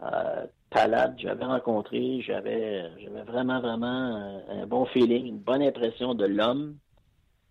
euh, 0.00 0.46
Palade, 0.70 1.16
j'avais 1.18 1.44
rencontré, 1.44 2.20
j'avais, 2.20 2.88
j'avais 3.02 3.22
vraiment, 3.22 3.60
vraiment 3.60 4.40
un, 4.48 4.64
bon 4.68 4.86
feeling, 4.86 5.26
une 5.26 5.38
bonne 5.40 5.62
impression 5.62 6.14
de 6.14 6.24
l'homme. 6.24 6.76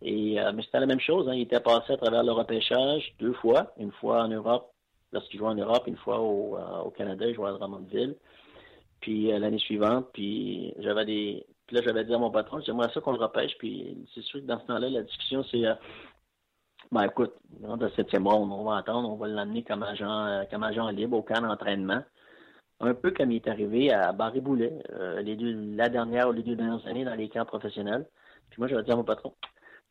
Et 0.01 0.39
euh, 0.39 0.53
mais 0.55 0.63
c'était 0.63 0.79
la 0.79 0.85
même 0.85 1.01
chose. 1.01 1.27
Hein. 1.27 1.33
Il 1.33 1.41
était 1.41 1.59
passé 1.59 1.91
à 1.91 1.97
travers 1.97 2.23
le 2.23 2.31
repêchage 2.31 3.13
deux 3.19 3.33
fois, 3.33 3.73
une 3.77 3.91
fois 3.91 4.23
en 4.23 4.29
Europe, 4.29 4.71
lorsqu'il 5.11 5.37
jouait 5.37 5.49
en 5.49 5.55
Europe, 5.55 5.83
une 5.85 5.97
fois 5.97 6.21
au, 6.21 6.55
euh, 6.55 6.79
au 6.85 6.91
Canada, 6.91 7.25
il 7.27 7.35
jouait 7.35 7.49
à 7.49 7.51
Drummondville. 7.51 8.15
Puis 9.01 9.29
euh, 9.33 9.39
l'année 9.39 9.59
suivante, 9.59 10.07
puis 10.13 10.73
j'avais 10.79 11.03
des. 11.03 11.45
Puis 11.69 11.75
là, 11.75 11.83
j'avais 11.83 12.03
dit 12.03 12.15
à 12.15 12.17
mon 12.17 12.31
patron, 12.31 12.59
j'aimerais 12.65 12.89
ça 12.91 12.99
qu'on 12.99 13.11
le 13.11 13.19
repêche. 13.19 13.55
Puis 13.59 13.95
c'est 14.15 14.23
sûr 14.23 14.39
que 14.39 14.45
dans 14.45 14.59
ce 14.59 14.65
temps-là, 14.65 14.89
la 14.89 15.03
discussion, 15.03 15.43
c'est 15.51 15.61
Ben 16.91 17.03
écoute, 17.03 17.35
dans 17.59 17.75
le 17.75 17.91
septième 17.91 18.27
round, 18.27 18.51
on 18.51 18.63
va 18.63 18.77
attendre, 18.77 19.07
on 19.07 19.15
va 19.15 19.27
l'amener 19.27 19.61
comme 19.61 19.83
agent, 19.83 20.25
euh, 20.25 20.43
comme 20.49 20.63
agent 20.63 20.89
libre 20.89 21.17
au 21.17 21.21
camp 21.21 21.41
d'entraînement. 21.41 22.01
Un 22.79 22.95
peu 22.95 23.11
comme 23.11 23.31
il 23.31 23.35
est 23.35 23.47
arrivé 23.47 23.93
à 23.93 24.11
Barry 24.13 24.41
Boulet, 24.41 24.81
euh, 24.93 25.21
la 25.75 25.89
dernière 25.89 26.29
ou 26.29 26.31
les 26.31 26.41
deux 26.41 26.55
dernières 26.55 26.83
années 26.87 27.05
dans 27.05 27.13
les 27.13 27.29
camps 27.29 27.45
professionnels. 27.45 28.07
Puis 28.49 28.59
moi, 28.59 28.67
je 28.67 28.75
vais 28.75 28.81
dire 28.81 28.95
à 28.95 28.97
mon 28.97 29.03
patron, 29.03 29.35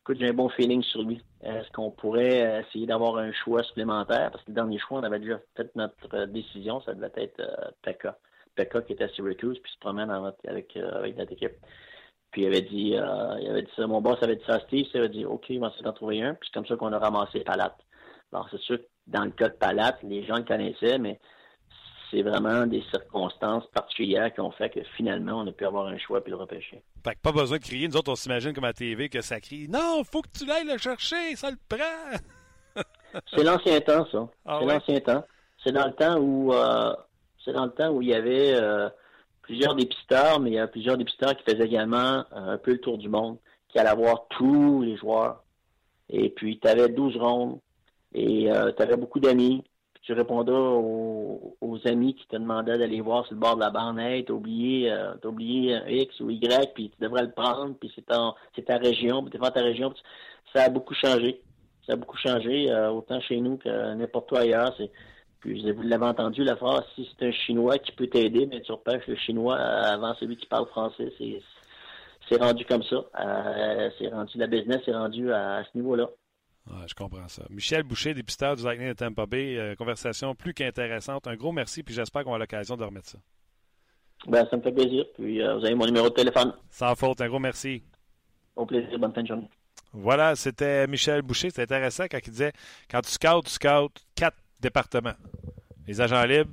écoute, 0.01 0.17
j'ai 0.19 0.27
un 0.27 0.33
bon 0.33 0.49
feeling 0.49 0.83
sur 0.83 1.01
lui. 1.03 1.23
Est-ce 1.41 1.71
qu'on 1.71 1.91
pourrait 1.91 2.65
essayer 2.67 2.87
d'avoir 2.87 3.15
un 3.15 3.31
choix 3.31 3.63
supplémentaire? 3.63 4.31
Parce 4.31 4.43
que 4.43 4.49
le 4.49 4.55
dernier 4.55 4.79
choix, 4.79 4.99
on 4.99 5.03
avait 5.03 5.19
déjà 5.19 5.39
fait 5.55 5.73
notre 5.75 6.25
décision, 6.25 6.81
ça 6.81 6.93
devait 6.93 7.13
être 7.15 7.39
euh, 7.39 7.71
Pekka. 8.55 8.81
Qui 8.81 8.93
était 8.93 9.05
à 9.05 9.09
Syracuse, 9.09 9.59
puis 9.59 9.71
se 9.71 9.79
promène 9.79 10.09
avec, 10.09 10.75
avec 10.75 11.17
notre 11.17 11.33
équipe. 11.33 11.55
Puis 12.31 12.43
il 12.43 12.47
avait 12.47 12.61
dit, 12.61 12.95
euh, 12.95 13.39
il 13.41 13.49
avait 13.49 13.63
dit 13.63 13.71
ça, 13.75 13.87
mon 13.87 14.01
boss 14.01 14.21
avait 14.21 14.35
dit 14.35 14.43
ça 14.45 14.55
à 14.55 14.59
Steve, 14.61 14.85
il 14.93 14.97
avait 14.99 15.09
dit, 15.09 15.25
OK, 15.25 15.45
il 15.49 15.59
va 15.59 15.67
essayer 15.67 15.83
d'en 15.83 15.93
trouver 15.93 16.21
un. 16.21 16.35
Puis 16.35 16.47
c'est 16.47 16.53
comme 16.53 16.67
ça 16.67 16.75
qu'on 16.75 16.93
a 16.93 16.99
ramassé 16.99 17.39
Palate. 17.39 17.77
Alors 18.31 18.47
c'est 18.51 18.59
sûr 18.61 18.77
que 18.77 18.85
dans 19.07 19.25
le 19.25 19.31
cas 19.31 19.49
de 19.49 19.55
Palate, 19.55 19.97
les 20.03 20.23
gens 20.25 20.37
le 20.37 20.43
connaissaient, 20.43 20.99
mais 20.99 21.19
c'est 22.11 22.21
vraiment 22.21 22.67
des 22.67 22.83
circonstances 22.91 23.65
particulières 23.67 24.33
qui 24.33 24.41
ont 24.41 24.51
fait 24.51 24.69
que 24.69 24.81
finalement, 24.95 25.39
on 25.39 25.47
a 25.47 25.51
pu 25.51 25.65
avoir 25.65 25.87
un 25.87 25.97
choix 25.97 26.23
puis 26.23 26.31
le 26.31 26.37
repêcher. 26.37 26.83
Fait 27.03 27.15
que 27.15 27.19
pas 27.21 27.31
besoin 27.31 27.57
de 27.57 27.63
crier. 27.63 27.87
Nous 27.87 27.97
autres, 27.97 28.11
on 28.11 28.15
s'imagine 28.15 28.53
comme 28.53 28.63
à 28.63 28.67
la 28.67 28.73
TV 28.73 29.09
que 29.09 29.21
ça 29.21 29.39
crie 29.39 29.67
Non, 29.67 30.03
faut 30.03 30.21
que 30.21 30.29
tu 30.37 30.45
l'ailles 30.45 30.67
le 30.67 30.77
chercher, 30.77 31.35
ça 31.35 31.49
le 31.49 31.57
prend. 31.67 32.83
c'est 33.33 33.43
l'ancien 33.43 33.79
temps, 33.81 34.05
ça. 34.11 34.27
Ah 34.45 34.59
c'est 34.59 34.65
l'ancien 34.67 34.99
temps. 34.99 35.23
C'est 35.63 35.71
dans 35.71 35.87
le 35.87 35.93
temps 35.93 36.17
où 36.17 36.53
euh, 36.53 36.93
c'est 37.43 37.53
dans 37.53 37.65
le 37.65 37.71
temps 37.71 37.89
où 37.89 38.01
il 38.01 38.09
y 38.09 38.13
avait 38.13 38.53
euh, 38.53 38.89
plusieurs 39.49 39.73
dépisteurs, 39.73 40.39
mais 40.39 40.51
il 40.51 40.53
y 40.53 40.59
a 40.59 40.67
plusieurs 40.67 40.95
dépisteurs 40.95 41.35
qui 41.35 41.43
faisaient 41.43 41.65
également 41.65 42.23
euh, 42.33 42.53
un 42.53 42.57
peu 42.59 42.73
le 42.73 42.77
tour 42.77 42.99
du 42.99 43.09
monde, 43.09 43.39
qui 43.67 43.79
allaient 43.79 43.95
voir 43.95 44.27
tous 44.29 44.83
les 44.83 44.95
joueurs. 44.95 45.43
Et 46.07 46.29
puis, 46.29 46.59
tu 46.59 46.67
avais 46.67 46.87
12 46.87 47.17
rondes 47.17 47.59
et 48.13 48.51
euh, 48.51 48.71
tu 48.71 48.83
avais 48.83 48.95
beaucoup 48.95 49.19
d'amis. 49.19 49.63
Puis 49.95 50.03
tu 50.03 50.13
répondais 50.13 50.51
aux, 50.51 51.79
amis 51.85 52.13
qui 52.13 52.27
te 52.27 52.35
demandaient 52.35 52.77
d'aller 52.77 53.01
voir 53.01 53.25
sur 53.25 53.33
le 53.33 53.39
bord 53.39 53.55
de 53.55 53.61
la 53.61 53.71
bande. 53.71 53.97
Hey, 53.97 54.23
t'as 54.23 54.33
oublié, 54.33 54.91
euh, 54.91 55.15
oublié 55.23 55.79
X 55.87 56.19
ou 56.19 56.29
Y, 56.29 56.73
puis 56.75 56.91
tu 56.91 57.01
devrais 57.01 57.23
le 57.23 57.31
prendre, 57.31 57.73
puis 57.79 57.91
c'est 57.95 58.05
ta, 58.05 58.77
région, 58.77 59.23
puis 59.23 59.31
t'es 59.31 59.39
dans 59.39 59.49
ta 59.49 59.61
région. 59.61 59.91
Ça 60.53 60.63
a 60.63 60.69
beaucoup 60.69 60.93
changé. 60.93 61.41
Ça 61.87 61.93
a 61.93 61.95
beaucoup 61.95 62.17
changé, 62.17 62.71
autant 62.91 63.19
chez 63.21 63.41
nous 63.41 63.57
que 63.57 63.95
n'importe 63.95 64.31
où 64.31 64.35
ailleurs. 64.35 64.75
Puis 65.39 65.71
vous 65.71 65.81
l'avez 65.83 66.05
entendu, 66.05 66.43
la 66.43 66.57
phrase, 66.57 66.83
si 66.95 67.09
c'est 67.17 67.27
un 67.27 67.31
Chinois 67.31 67.77
qui 67.79 67.93
peut 67.93 68.07
t'aider, 68.07 68.45
mais 68.45 68.61
tu 68.61 68.71
repêches 68.71 69.07
le 69.07 69.15
Chinois 69.15 69.55
avant 69.57 70.13
celui 70.15 70.35
qui 70.35 70.45
parle 70.45 70.67
français. 70.67 71.11
C'est 72.27 72.41
rendu 72.41 72.65
comme 72.65 72.83
ça. 72.83 73.05
Euh, 73.19 73.89
c'est 73.97 74.09
rendu, 74.09 74.37
la 74.37 74.47
business 74.47 74.81
est 74.85 74.93
rendu 74.93 75.31
à, 75.31 75.63
ce 75.63 75.77
niveau-là. 75.77 76.09
je 76.85 76.93
comprends 76.93 77.27
ça. 77.29 77.43
Michel 77.49 77.83
Boucher, 77.83 78.13
dépisteur 78.13 78.57
du 78.57 78.63
Lightning 78.63 78.89
de 78.89 78.93
Tampa 78.93 79.25
Bay, 79.25 79.57
euh, 79.57 79.75
conversation 79.75 80.35
plus 80.35 80.53
qu'intéressante. 80.53 81.25
Un 81.27 81.35
gros 81.35 81.53
merci, 81.53 81.83
puis 81.83 81.95
j'espère 81.95 82.25
qu'on 82.25 82.33
a 82.33 82.37
l'occasion 82.37 82.75
de 82.75 82.83
remettre 82.83 83.07
ça. 83.07 83.17
Ben, 84.27 84.45
ça 84.51 84.57
me 84.57 84.61
fait 84.61 84.73
plaisir. 84.73 85.05
Puis 85.15 85.41
euh, 85.41 85.55
vous 85.55 85.65
avez 85.65 85.75
mon 85.75 85.85
numéro 85.85 86.09
de 86.09 86.13
téléphone. 86.13 86.53
Sans 86.69 86.93
faute, 86.95 87.21
un 87.21 87.29
gros 87.29 87.39
merci. 87.39 87.81
Au 88.57 88.65
plaisir, 88.65 88.99
bonne 88.99 89.13
fin 89.13 89.21
de 89.21 89.27
journée. 89.27 89.49
Voilà, 89.93 90.35
c'était 90.35 90.85
Michel 90.85 91.21
Boucher. 91.21 91.49
C'était 91.49 91.63
intéressant 91.63 92.03
quand 92.11 92.19
il 92.23 92.31
disait 92.31 92.51
quand 92.91 93.01
tu 93.01 93.09
scoutes, 93.09 93.45
tu 93.45 93.51
scoutes 93.51 94.05
quatre 94.15 94.37
départements. 94.59 95.15
Les 95.87 96.01
agents 96.01 96.23
libres, 96.23 96.51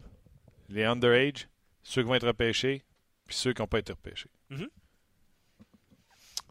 les 0.68 0.84
underage, 0.84 1.48
ceux 1.82 2.02
qui 2.02 2.08
vont 2.08 2.14
être 2.14 2.26
repêchés, 2.26 2.82
puis 3.26 3.36
ceux 3.36 3.52
qui 3.52 3.62
n'ont 3.62 3.68
pas 3.68 3.78
été 3.78 3.92
repêchés. 3.92 4.30
Mm-hmm. 4.50 4.68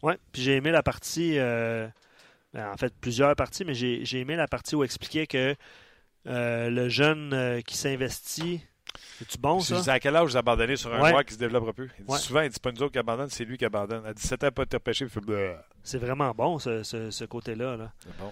Oui, 0.04 0.14
puis 0.32 0.42
j'ai 0.42 0.56
aimé 0.56 0.72
la 0.72 0.84
partie, 0.84 1.40
euh, 1.40 1.88
ben, 2.54 2.70
en 2.72 2.78
fait 2.78 2.94
plusieurs 3.00 3.36
parties, 3.36 3.66
mais 3.66 3.74
j'ai 3.74 4.20
aimé 4.20 4.36
la 4.36 4.48
partie 4.48 4.76
où 4.76 4.84
expliquait 4.84 5.28
que 5.28 5.56
euh, 6.28 6.70
le 6.70 6.90
jeune 6.90 7.34
euh, 7.34 7.62
qui 7.62 7.78
s'investit, 7.78 8.62
c'est-tu 9.18 9.38
bon, 9.38 9.60
ça? 9.60 9.82
C'est 9.84 9.92
à 9.92 10.00
quel 10.00 10.16
âge 10.16 10.30
vous 10.30 10.38
abandonnez 10.38 10.76
sur 10.76 10.94
un 10.94 11.10
joueur 11.10 11.26
qui 11.26 11.34
se 11.34 11.40
développe 11.40 11.68
un 11.68 11.74
peu? 11.74 11.90
Il 12.00 12.06
dit 12.06 12.18
souvent, 12.18 12.42
il 12.42 12.50
dit 12.50 12.60
pas 12.60 12.72
nous 12.72 12.82
autres 12.82 12.94
qui 12.94 13.00
abandonnent, 13.00 13.30
c'est 13.30 13.46
lui 13.46 13.58
qui 13.58 13.66
abandonne. 13.66 14.06
À 14.06 14.14
17 14.14 14.44
ans, 14.46 14.52
pas 14.52 14.64
été 14.64 14.78
repêché, 14.78 15.06
il 15.06 15.10
fait 15.10 15.22
C'est 15.84 15.98
vraiment 15.98 16.32
bon, 16.32 16.60
ce, 16.60 16.84
ce, 16.84 17.26
côté-là. 17.26 17.78
Là. 17.78 17.94
C'est 18.00 18.18
bon 18.18 18.32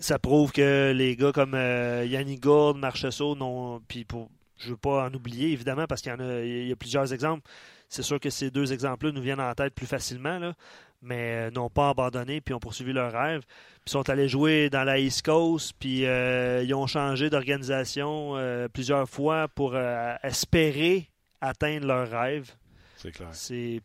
ça 0.00 0.18
prouve 0.18 0.50
que 0.50 0.92
les 0.92 1.14
gars 1.14 1.30
comme 1.30 1.54
euh, 1.54 2.04
Yannick 2.06 2.42
Gourde, 2.42 2.78
Marchessault, 2.78 3.36
non, 3.36 3.80
puis 3.86 4.04
pour, 4.04 4.30
je 4.56 4.70
veux 4.70 4.76
pas 4.76 5.06
en 5.06 5.14
oublier 5.14 5.52
évidemment 5.52 5.86
parce 5.86 6.00
qu'il 6.00 6.10
y 6.10 6.14
en 6.14 6.20
a, 6.20 6.40
y 6.40 6.72
a 6.72 6.76
plusieurs 6.76 7.12
exemples. 7.12 7.48
C'est 7.88 8.02
sûr 8.02 8.18
que 8.18 8.30
ces 8.30 8.50
deux 8.50 8.72
exemples-là 8.72 9.12
nous 9.12 9.20
viennent 9.20 9.40
en 9.40 9.54
tête 9.54 9.74
plus 9.74 9.86
facilement, 9.86 10.54
mais 11.02 11.48
euh, 11.48 11.50
n'ont 11.50 11.70
pas 11.70 11.90
abandonné 11.90 12.40
puis 12.40 12.54
ont 12.54 12.60
poursuivi 12.60 12.92
leur 12.92 13.12
rêve. 13.12 13.42
Puis 13.84 13.92
sont 13.92 14.08
allés 14.08 14.28
jouer 14.28 14.70
dans 14.70 14.84
la 14.84 14.98
East 14.98 15.22
Coast, 15.22 15.74
puis 15.78 16.06
euh, 16.06 16.62
ils 16.62 16.74
ont 16.74 16.86
changé 16.86 17.28
d'organisation 17.30 18.34
plusieurs 18.72 19.08
fois 19.08 19.48
pour 19.48 19.76
espérer 20.22 21.10
atteindre 21.40 21.86
leur 21.86 22.10
rêve. 22.10 22.54
C'est 23.00 23.12
clair. 23.12 23.30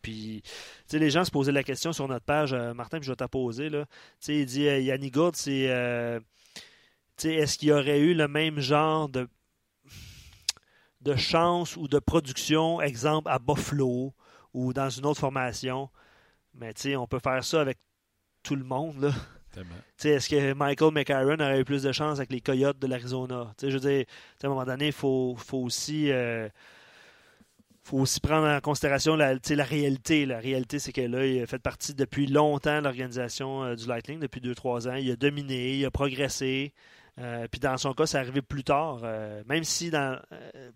Puis, 0.02 0.44
les 0.92 1.10
gens 1.10 1.24
se 1.24 1.32
posaient 1.32 1.54
la 1.54 1.64
question 1.64 1.94
sur 1.94 2.08
notre 2.08 2.26
page, 2.26 2.52
euh, 2.52 2.74
Martin, 2.74 2.98
puis 3.00 3.06
je 3.06 3.12
vais 3.12 3.16
t'en 3.16 3.30
poser. 3.30 3.70
Là. 3.70 3.86
il 4.28 4.46
dit 4.46 4.68
euh, 4.68 4.80
Yannick 4.80 5.14
Gourde, 5.14 5.38
c'est. 5.38 5.70
Euh, 5.70 6.20
est-ce 7.24 7.58
qu'il 7.58 7.70
y 7.70 7.72
aurait 7.72 8.00
eu 8.00 8.14
le 8.14 8.28
même 8.28 8.60
genre 8.60 9.08
de, 9.08 9.30
de 11.00 11.16
chance 11.16 11.78
ou 11.78 11.88
de 11.88 11.98
production, 11.98 12.82
exemple 12.82 13.30
à 13.30 13.40
Buffalo 13.40 14.14
ou 14.54 14.74
dans 14.74 14.90
une 14.90 15.06
autre 15.06 15.22
formation? 15.22 15.90
Mais 16.54 16.74
on 16.98 17.08
peut 17.08 17.20
faire 17.20 17.44
ça 17.44 17.62
avec 17.62 17.78
tout 18.44 18.58
le 18.58 18.66
monde. 18.66 19.00
Là. 19.00 19.12
Est-ce 20.04 20.28
que 20.28 20.54
Michael 20.54 20.94
McCarron 20.94 21.40
aurait 21.40 21.62
eu 21.62 21.64
plus 21.64 21.84
de 21.84 21.94
chance 21.94 22.18
avec 22.18 22.34
les 22.34 22.42
Coyotes 22.42 22.80
de 22.80 22.88
l'Arizona? 22.88 23.54
Je 23.62 23.68
veux 23.68 23.80
dire, 23.80 24.06
à 24.44 24.46
un 24.46 24.50
moment 24.50 24.66
donné, 24.66 24.88
il 24.88 24.94
faut, 24.94 25.38
faut, 25.38 25.60
aussi 25.60 26.12
faut 27.86 28.00
aussi 28.00 28.20
prendre 28.20 28.48
en 28.48 28.60
considération 28.62 29.16
la, 29.16 29.36
la 29.36 29.64
réalité. 29.64 30.26
La 30.26 30.40
réalité, 30.40 30.80
c'est 30.80 30.92
que 30.92 31.02
là, 31.02 31.26
il 31.26 31.44
a 31.44 31.46
fait 31.46 31.60
partie 31.60 31.94
depuis 31.94 32.26
longtemps 32.26 32.80
de 32.80 32.84
l'organisation 32.84 33.64
euh, 33.64 33.76
du 33.76 33.88
Lightning, 33.88 34.20
depuis 34.20 34.42
2-3 34.42 34.90
ans. 34.90 34.96
Il 34.96 35.12
a 35.12 35.16
dominé, 35.16 35.76
il 35.76 35.86
a 35.86 35.92
progressé. 35.92 36.74
Euh, 37.20 37.48
puis 37.50 37.60
dans 37.60 37.78
son 37.78 37.94
cas, 37.94 38.08
c'est 38.08 38.18
arrivé 38.18 38.42
plus 38.42 38.64
tard. 38.64 39.02
Euh, 39.04 39.44
même 39.48 39.64
si, 39.64 39.92
dans, 39.92 40.20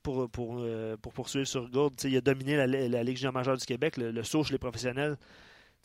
pour, 0.03 0.29
pour, 0.29 0.63
pour, 1.01 1.13
poursuivre 1.13 1.47
sur 1.47 1.67
Gould, 1.69 1.93
il 2.03 2.15
a 2.15 2.21
dominé 2.21 2.55
la, 2.55 2.67
la 2.67 3.03
Ligue 3.03 3.25
majeure 3.33 3.57
du 3.57 3.65
Québec, 3.65 3.97
le, 3.97 4.11
le 4.11 4.23
saut 4.23 4.43
chez 4.43 4.53
les 4.53 4.59
professionnels. 4.59 5.17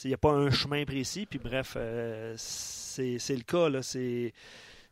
Il 0.04 0.08
n'y 0.08 0.14
a 0.14 0.18
pas 0.18 0.32
un 0.32 0.50
chemin 0.50 0.84
précis. 0.84 1.24
Puis 1.24 1.38
bref, 1.38 1.78
c'est 2.36 3.36
le 3.36 3.44
cas. 3.44 3.70
Là, 3.70 3.82
c'est 3.82 4.34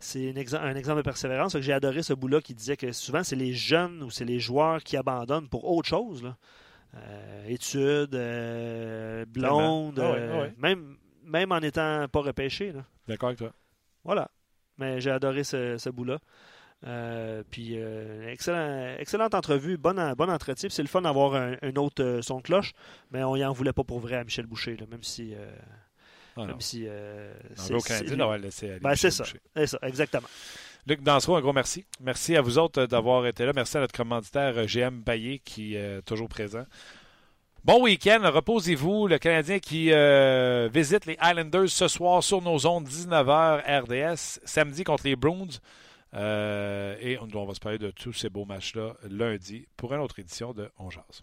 c'est 0.03 0.35
un, 0.55 0.75
exemple 0.75 0.99
de 0.99 1.03
persévérance. 1.03 1.59
J'ai 1.61 1.73
adoré 1.73 2.03
ce 2.03 2.13
bout-là 2.13 2.41
qui 2.41 2.55
disait 2.55 2.77
que 2.77 2.91
souvent, 2.93 3.23
c'est 3.23 3.37
les 3.37 3.53
jeunes 3.53 4.03
ou 4.03 4.11
c'est 4.11 4.25
les 4.25 4.41
joueurs 4.41 4.83
qui 4.83 4.97
abandonnent 4.97 5.49
pour 5.49 5.71
autre 5.71 5.89
chose. 5.89 6.35
Euh, 6.95 7.45
études, 7.47 8.15
euh, 8.15 9.25
blondes, 9.27 10.01
ah 10.01 10.15
euh, 10.15 10.51
Même, 10.59 10.97
même 11.25 11.53
en 11.53 11.61
n'étant 11.61 12.07
pas 12.09 12.21
repêché. 12.21 12.73
D'accord 13.07 13.29
avec 13.29 13.39
toi. 13.39 13.53
Voilà. 14.05 14.29
Mais 14.77 15.01
j'ai 15.01 15.11
adoré 15.11 15.45
ce, 15.45 15.89
bout-là. 15.91 16.19
puis, 17.51 17.77
excellent, 18.27 18.97
excellente 18.99 19.35
entrevue, 19.35 19.77
bon, 19.77 19.95
bon 20.17 20.31
entretien. 20.31 20.69
C'est 20.69 20.83
le 20.83 20.89
fun 20.89 21.03
d'avoir 21.03 21.35
un, 21.35 21.77
autre 21.77 22.19
son 22.23 22.39
de 22.39 22.43
cloche, 22.43 22.73
mais 23.13 23.23
on 23.23 23.37
y 23.37 23.45
en 23.45 23.53
voulait 23.53 23.73
pas 23.73 23.85
pour 23.85 24.01
vrai 24.01 24.17
à 24.17 24.25
Michel 24.25 24.47
Boucher, 24.47 24.77
même 24.91 25.05
si 25.05 25.35
ah, 26.37 26.47
Même 26.47 26.61
si. 26.61 26.85
Euh, 26.87 27.33
c'est 27.55 27.75
aucun 27.75 28.01
laisser 28.39 28.79
ben, 28.81 28.95
C'est 28.95 29.11
ça. 29.11 29.25
C'est 29.55 29.67
ça, 29.67 29.79
exactement. 29.83 30.29
Luc 30.87 31.03
Dansereau, 31.03 31.37
un 31.37 31.41
gros 31.41 31.53
merci. 31.53 31.85
Merci 32.01 32.37
à 32.37 32.41
vous 32.41 32.59
autres 32.59 32.87
d'avoir 32.87 33.27
été 33.27 33.45
là. 33.45 33.53
Merci 33.55 33.77
à 33.77 33.81
notre 33.81 33.95
commanditaire 33.95 34.55
euh, 34.57 34.67
GM 34.67 35.01
Baillé 35.01 35.39
qui 35.39 35.77
est 35.77 36.03
toujours 36.03 36.29
présent. 36.29 36.65
Bon 37.65 37.81
week-end, 37.83 38.21
reposez-vous. 38.25 39.07
Le 39.07 39.19
Canadien 39.19 39.61
qui 39.61 39.93
euh, 39.93 40.69
visite 40.73 41.07
les 41.07 41.17
Islanders 41.23 41.69
ce 41.69 41.87
soir 41.87 42.23
sur 42.23 42.43
nos 42.43 42.67
ondes 42.67 42.89
19h 42.89 43.83
RDS, 43.83 44.41
samedi 44.45 44.83
contre 44.83 45.05
les 45.07 45.15
Bruins. 45.15 45.47
et 46.13 47.19
on, 47.21 47.45
va 47.45 47.55
se 47.55 47.61
parler 47.61 47.79
de 47.79 47.93
tous 47.93 48.13
ces 48.13 48.29
beaux 48.29 48.45
matchs-là 48.45 48.95
lundi 49.09 49.69
pour 49.77 49.95
une 49.95 50.01
autre 50.01 50.19
édition 50.19 50.53
de 50.53 50.69
On 50.79 50.91
Jazz. 50.91 51.23